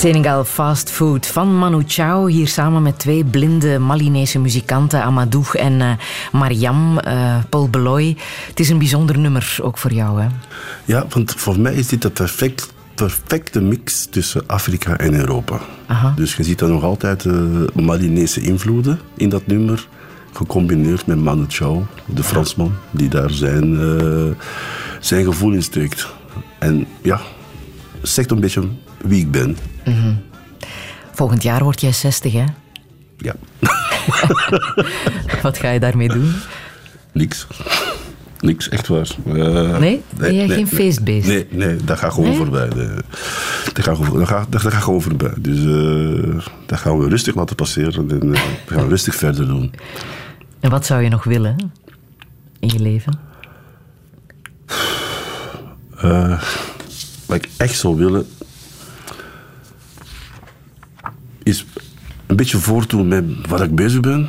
Senegal 0.01 0.45
Fast 0.45 0.91
Food 0.91 1.27
van 1.27 1.59
Manu 1.59 1.83
Chao. 1.87 2.27
Hier 2.27 2.49
samen 2.49 2.83
met 2.83 2.99
twee 2.99 3.25
blinde 3.25 3.79
Malinese 3.79 4.39
muzikanten, 4.39 5.03
Amadou 5.03 5.45
en 5.53 5.81
eh, 5.81 5.91
Mariam, 6.33 6.99
eh, 6.99 7.37
Paul 7.49 7.69
Beloy. 7.69 8.17
Het 8.49 8.61
is 8.61 8.69
een 8.69 8.79
bijzonder 8.79 9.19
nummer, 9.19 9.59
ook 9.63 9.79
voor 9.79 9.93
jou. 9.93 10.21
Hè? 10.21 10.29
Ja, 10.85 11.07
want 11.09 11.35
voor 11.37 11.59
mij 11.59 11.75
is 11.75 11.89
dit 11.89 12.03
de 12.03 12.11
perfect, 12.11 12.73
perfecte 12.95 13.61
mix 13.61 14.07
tussen 14.11 14.43
Afrika 14.47 14.97
en 14.97 15.15
Europa. 15.15 15.61
Aha. 15.87 16.13
Dus 16.17 16.37
je 16.37 16.43
ziet 16.43 16.59
daar 16.59 16.69
nog 16.69 16.83
altijd 16.83 17.23
de 17.23 17.67
Malinese 17.75 18.41
invloeden 18.41 19.01
in 19.17 19.29
dat 19.29 19.47
nummer. 19.47 19.89
Gecombineerd 20.33 21.07
met 21.07 21.19
Manu 21.19 21.45
Chao, 21.49 21.87
de 22.07 22.23
Fransman, 22.23 22.73
die 22.91 23.09
daar 23.09 23.31
zijn, 23.31 23.81
eh, 23.81 24.45
zijn 25.01 25.25
gevoel 25.25 25.53
in 25.53 25.63
steekt. 25.63 26.09
En 26.59 26.87
ja, 27.03 27.21
zegt 28.03 28.31
een 28.31 28.41
beetje 28.41 28.69
wie 29.05 29.21
ik 29.21 29.31
ben. 29.31 29.57
Mhm. 29.85 30.15
Volgend 31.13 31.43
jaar 31.43 31.63
word 31.63 31.81
jij 31.81 31.93
60, 31.93 32.33
hè? 32.33 32.45
Ja. 33.19 33.35
Wat 35.43 35.59
ga 35.59 35.71
je 35.71 35.81
daarmee 35.81 36.09
doen? 36.09 36.33
Niks. 37.13 37.47
Niks, 38.41 38.69
echt 38.69 38.89
waar. 38.89 39.09
Eh, 39.27 39.79
Nee? 39.79 40.03
Ben 40.17 40.35
jij 40.35 40.49
geen 40.49 40.67
feestbeest? 40.69 41.27
Nee, 41.27 41.47
nee, 41.51 41.77
dat 41.77 41.99
gaat 41.99 42.13
gewoon 42.13 42.29
Nee? 42.29 42.39
voorbij. 42.39 42.69
Nee. 42.77 42.89
Dat, 43.73 43.85
gaat, 43.85 43.97
gewoon- 43.97 44.19
dat, 44.19 44.29
gaat, 44.29 44.53
dat, 44.53 44.63
dat 44.63 44.73
gaat 44.73 44.83
gewoon 44.83 45.03
voorbij. 45.03 45.33
Dus 45.39 45.59
eh, 45.59 46.47
dat 46.67 46.79
gaan 46.79 46.99
we 46.99 47.09
rustig 47.09 47.35
laten 47.35 47.57
passeren 47.57 48.11
en 48.11 48.35
eh, 48.35 48.41
we 48.67 48.75
gaan 48.75 48.89
rustig 48.89 49.15
verder 49.15 49.47
doen. 49.47 49.73
En 50.61 50.71
wat 50.71 50.87
zou 50.87 51.03
je 51.03 51.09
nog 51.09 51.25
willen 51.25 51.57
in 52.61 52.69
je 52.69 52.79
leven? 52.81 53.19
Eh, 55.97 56.43
wat 57.31 57.45
ik 57.45 57.51
echt 57.57 57.79
zou 57.79 57.97
willen, 57.97 58.27
is 61.43 61.67
een 62.27 62.37
beetje 62.37 62.59
voortdoen 62.59 63.09
met 63.09 63.25
waar 63.49 63.63
ik 63.63 63.75
bezig 63.75 64.01
ben. 64.01 64.29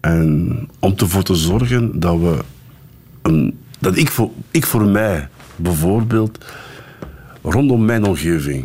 En 0.00 0.68
om 0.78 0.94
ervoor 0.96 1.22
te 1.22 1.34
zorgen 1.34 2.00
dat 2.00 2.18
we. 2.20 2.44
Een, 3.22 3.58
dat 3.78 3.96
ik 3.96 4.10
voor, 4.10 4.30
ik 4.50 4.66
voor 4.66 4.84
mij 4.84 5.28
bijvoorbeeld, 5.56 6.44
rondom 7.42 7.84
mijn 7.84 8.04
omgeving, 8.04 8.64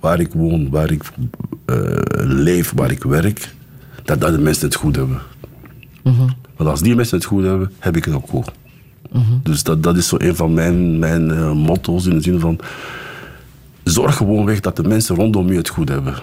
waar 0.00 0.20
ik 0.20 0.32
woon, 0.32 0.70
waar 0.70 0.90
ik 0.90 1.02
eh, 1.64 1.98
leef, 2.24 2.72
waar 2.74 2.90
ik 2.90 3.02
werk, 3.02 3.54
dat, 4.04 4.20
dat 4.20 4.32
de 4.32 4.38
mensen 4.38 4.66
het 4.66 4.74
goed 4.74 4.96
hebben. 4.96 5.20
Want 6.56 6.70
als 6.70 6.80
die 6.80 6.94
mensen 6.94 7.16
het 7.16 7.26
goed 7.26 7.44
hebben, 7.44 7.72
heb 7.78 7.96
ik 7.96 8.04
het 8.04 8.14
ook 8.14 8.28
goed. 8.28 8.52
Dus 9.42 9.62
dat, 9.62 9.82
dat 9.82 9.96
is 9.96 10.08
zo 10.08 10.16
een 10.18 10.36
van 10.36 10.54
mijn, 10.54 10.98
mijn 10.98 11.30
eh, 11.30 11.52
motto's 11.52 12.06
in 12.06 12.16
de 12.16 12.20
zin 12.22 12.40
van... 12.40 12.58
Zorg 13.84 14.16
gewoon 14.16 14.44
weg 14.44 14.60
dat 14.60 14.76
de 14.76 14.82
mensen 14.82 15.16
rondom 15.16 15.48
je 15.50 15.56
het 15.56 15.68
goed 15.68 15.88
hebben. 15.88 16.14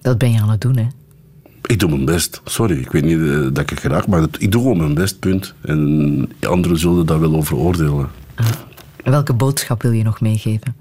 Dat 0.00 0.18
ben 0.18 0.32
je 0.32 0.40
aan 0.40 0.50
het 0.50 0.60
doen, 0.60 0.76
hè? 0.76 0.86
Ik 1.66 1.78
doe 1.78 1.90
mijn 1.90 2.04
best. 2.04 2.40
Sorry, 2.44 2.78
ik 2.78 2.90
weet 2.92 3.04
niet 3.04 3.18
eh, 3.20 3.40
dat 3.40 3.58
ik 3.58 3.70
het 3.70 3.78
graag... 3.78 4.06
Maar 4.06 4.20
dat- 4.20 4.36
ik 4.40 4.52
doe 4.52 4.62
gewoon 4.62 4.76
mijn 4.76 4.94
best, 4.94 5.18
punt. 5.18 5.54
En 5.60 6.28
anderen 6.48 6.78
zullen 6.78 7.06
daar 7.06 7.20
wel 7.20 7.34
over 7.36 7.56
oordelen. 7.56 8.08
En 9.04 9.10
welke 9.10 9.32
boodschap 9.32 9.82
wil 9.82 9.92
je 9.92 10.02
nog 10.02 10.20
meegeven? 10.20 10.76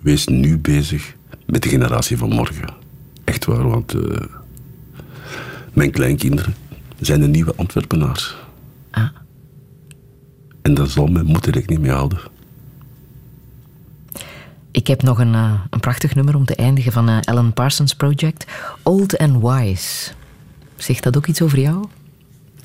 Wees 0.00 0.26
nu 0.26 0.58
bezig 0.58 1.14
met 1.46 1.62
de 1.62 1.68
generatie 1.68 2.16
van 2.16 2.28
morgen. 2.28 2.68
Echt 3.24 3.44
waar, 3.44 3.68
want... 3.68 3.94
eh, 3.94 4.20
mijn 5.72 5.90
kleinkinderen 5.90 6.54
zijn 7.00 7.20
de 7.20 7.28
nieuwe 7.28 7.52
Antwerpenaars. 7.56 8.36
En 10.62 10.74
daar 10.74 10.86
zal 10.86 11.06
mijn 11.06 11.26
moeder 11.26 11.50
rekening 11.52 11.80
mee 11.82 11.90
houden. 11.90 12.18
Ik 14.70 14.86
heb 14.86 15.02
nog 15.02 15.18
een, 15.18 15.34
eh, 15.34 15.60
een 15.70 15.80
prachtig 15.80 16.14
nummer 16.14 16.36
om 16.36 16.44
te 16.44 16.54
eindigen 16.54 16.92
van 16.92 17.08
eh, 17.08 17.18
Alan 17.20 17.52
Parsons 17.52 17.94
Project. 17.94 18.44
Old 18.82 19.18
and 19.18 19.42
Wise. 19.42 20.10
Zegt 20.76 21.02
dat 21.02 21.16
ook 21.16 21.26
iets 21.26 21.42
over 21.42 21.58
jou? 21.60 21.84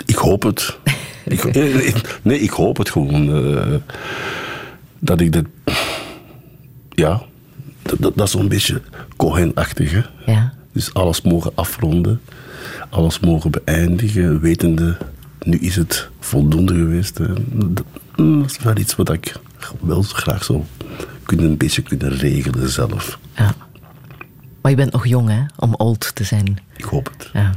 Ik 0.05 0.15
hoop 0.15 0.43
het. 0.43 0.77
ik, 1.25 2.19
nee, 2.21 2.39
ik 2.39 2.49
hoop 2.49 2.77
het 2.77 2.89
gewoon. 2.89 3.45
eh, 3.57 3.75
dat 4.99 5.21
ik 5.21 5.31
dat... 5.31 5.45
Ja, 6.89 7.21
dat, 7.81 7.95
dat, 7.99 8.17
dat 8.17 8.25
is 8.25 8.31
zo'n 8.31 8.47
beetje 8.47 8.81
Cohen-achtig. 9.17 10.11
Ja. 10.25 10.53
Dus 10.71 10.93
alles 10.93 11.21
mogen 11.21 11.51
afronden. 11.55 12.21
Alles 12.89 13.19
mogen 13.19 13.51
beëindigen. 13.51 14.39
Wetende, 14.39 14.97
nu 15.45 15.57
is 15.57 15.75
het 15.75 16.09
voldoende 16.19 16.73
geweest. 16.73 17.17
Dat, 17.17 17.83
dat 18.15 18.49
is 18.49 18.57
wel 18.57 18.77
iets 18.77 18.95
wat 18.95 19.13
ik 19.13 19.35
wel 19.81 20.01
graag 20.01 20.43
zou 20.43 20.63
kunnen, 21.23 21.45
een 21.45 21.57
beetje 21.57 21.81
kunnen 21.81 22.09
regelen 22.09 22.69
zelf. 22.69 23.19
Ja. 23.35 23.55
Maar 24.61 24.71
je 24.71 24.77
bent 24.77 24.91
nog 24.91 25.07
jong, 25.07 25.29
hè? 25.29 25.41
Om 25.55 25.73
old 25.75 26.15
te 26.15 26.23
zijn. 26.23 26.59
Ik 26.77 26.83
hoop 26.83 27.09
het. 27.17 27.29
Ja. 27.33 27.51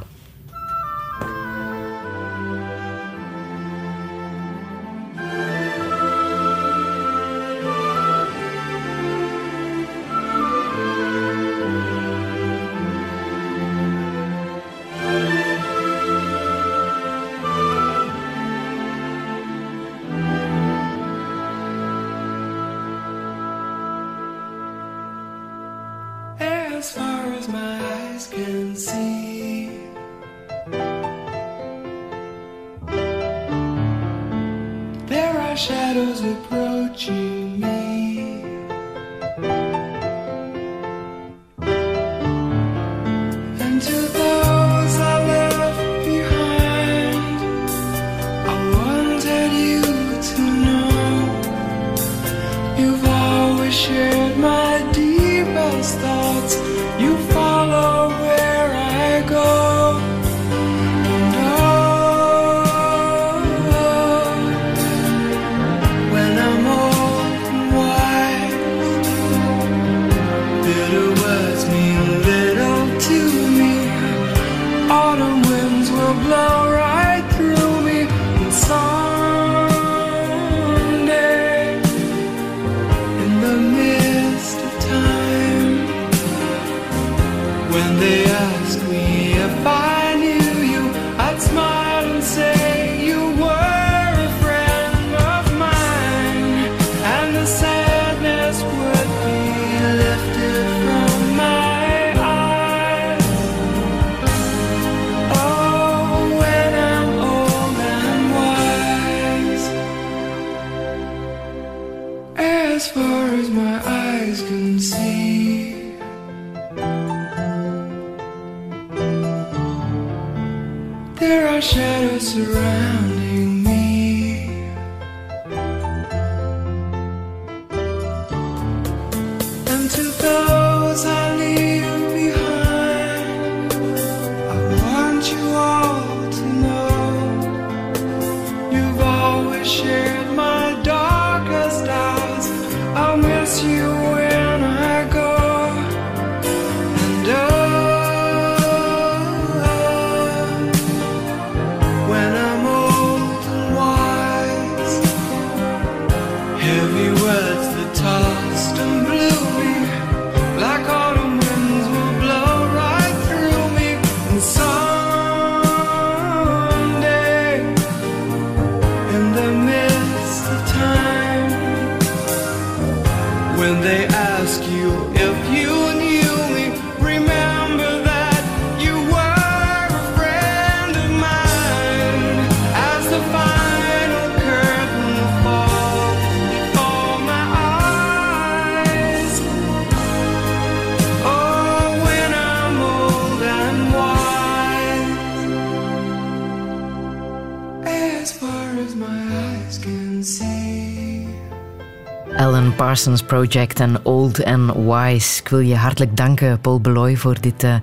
Project 203.39 203.81
en 203.81 204.05
Old 204.05 204.45
and 204.45 204.73
Wise. 204.75 205.41
Ik 205.41 205.49
wil 205.49 205.59
je 205.59 205.77
hartelijk 205.77 206.17
danken, 206.17 206.61
Paul 206.61 206.81
Beloy, 206.81 207.17
voor 207.17 207.41
dit 207.41 207.63
eh, 207.63 207.75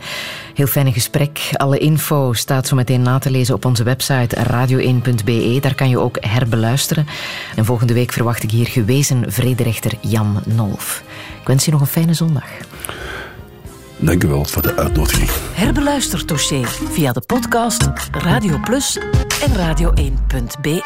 heel 0.54 0.68
fijne 0.68 0.92
gesprek. 0.92 1.50
Alle 1.54 1.78
info 1.78 2.34
staat 2.34 2.68
zo 2.68 2.76
meteen 2.76 3.02
na 3.02 3.20
te 3.20 3.32
lezen 3.32 3.56
op 3.56 3.66
onze 3.66 3.84
website 3.84 4.36
radio1.be. 4.36 5.58
Daar 5.62 5.76
kan 5.76 5.90
je 5.90 6.00
ook 6.00 6.18
herbeluisteren. 6.20 7.08
En 7.56 7.66
volgende 7.66 7.94
week 7.94 8.12
verwacht 8.12 8.44
ik 8.44 8.52
hier 8.52 8.68
gewezen 8.68 9.32
vrederechter 9.32 9.92
Jan 10.02 10.42
Nolf. 10.46 11.04
Ik 11.42 11.48
wens 11.48 11.66
je 11.66 11.72
nog 11.72 11.82
een 11.82 11.88
fijne 11.88 12.14
zondag. 12.14 12.48
Dank 13.98 14.24
u 14.24 14.28
wel 14.28 14.46
voor 14.46 14.62
de 14.62 14.76
uitnodiging. 14.76 15.30
Herbeluister 15.54 16.26
dossier 16.26 16.68
via 16.92 17.12
de 17.12 17.22
podcast 17.22 17.90
Radio 18.12 18.60
Plus 18.64 18.98
en 19.42 19.52
radio1.be. 19.56 20.82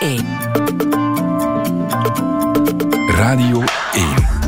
Radio 3.07 3.63
1. 3.93 4.38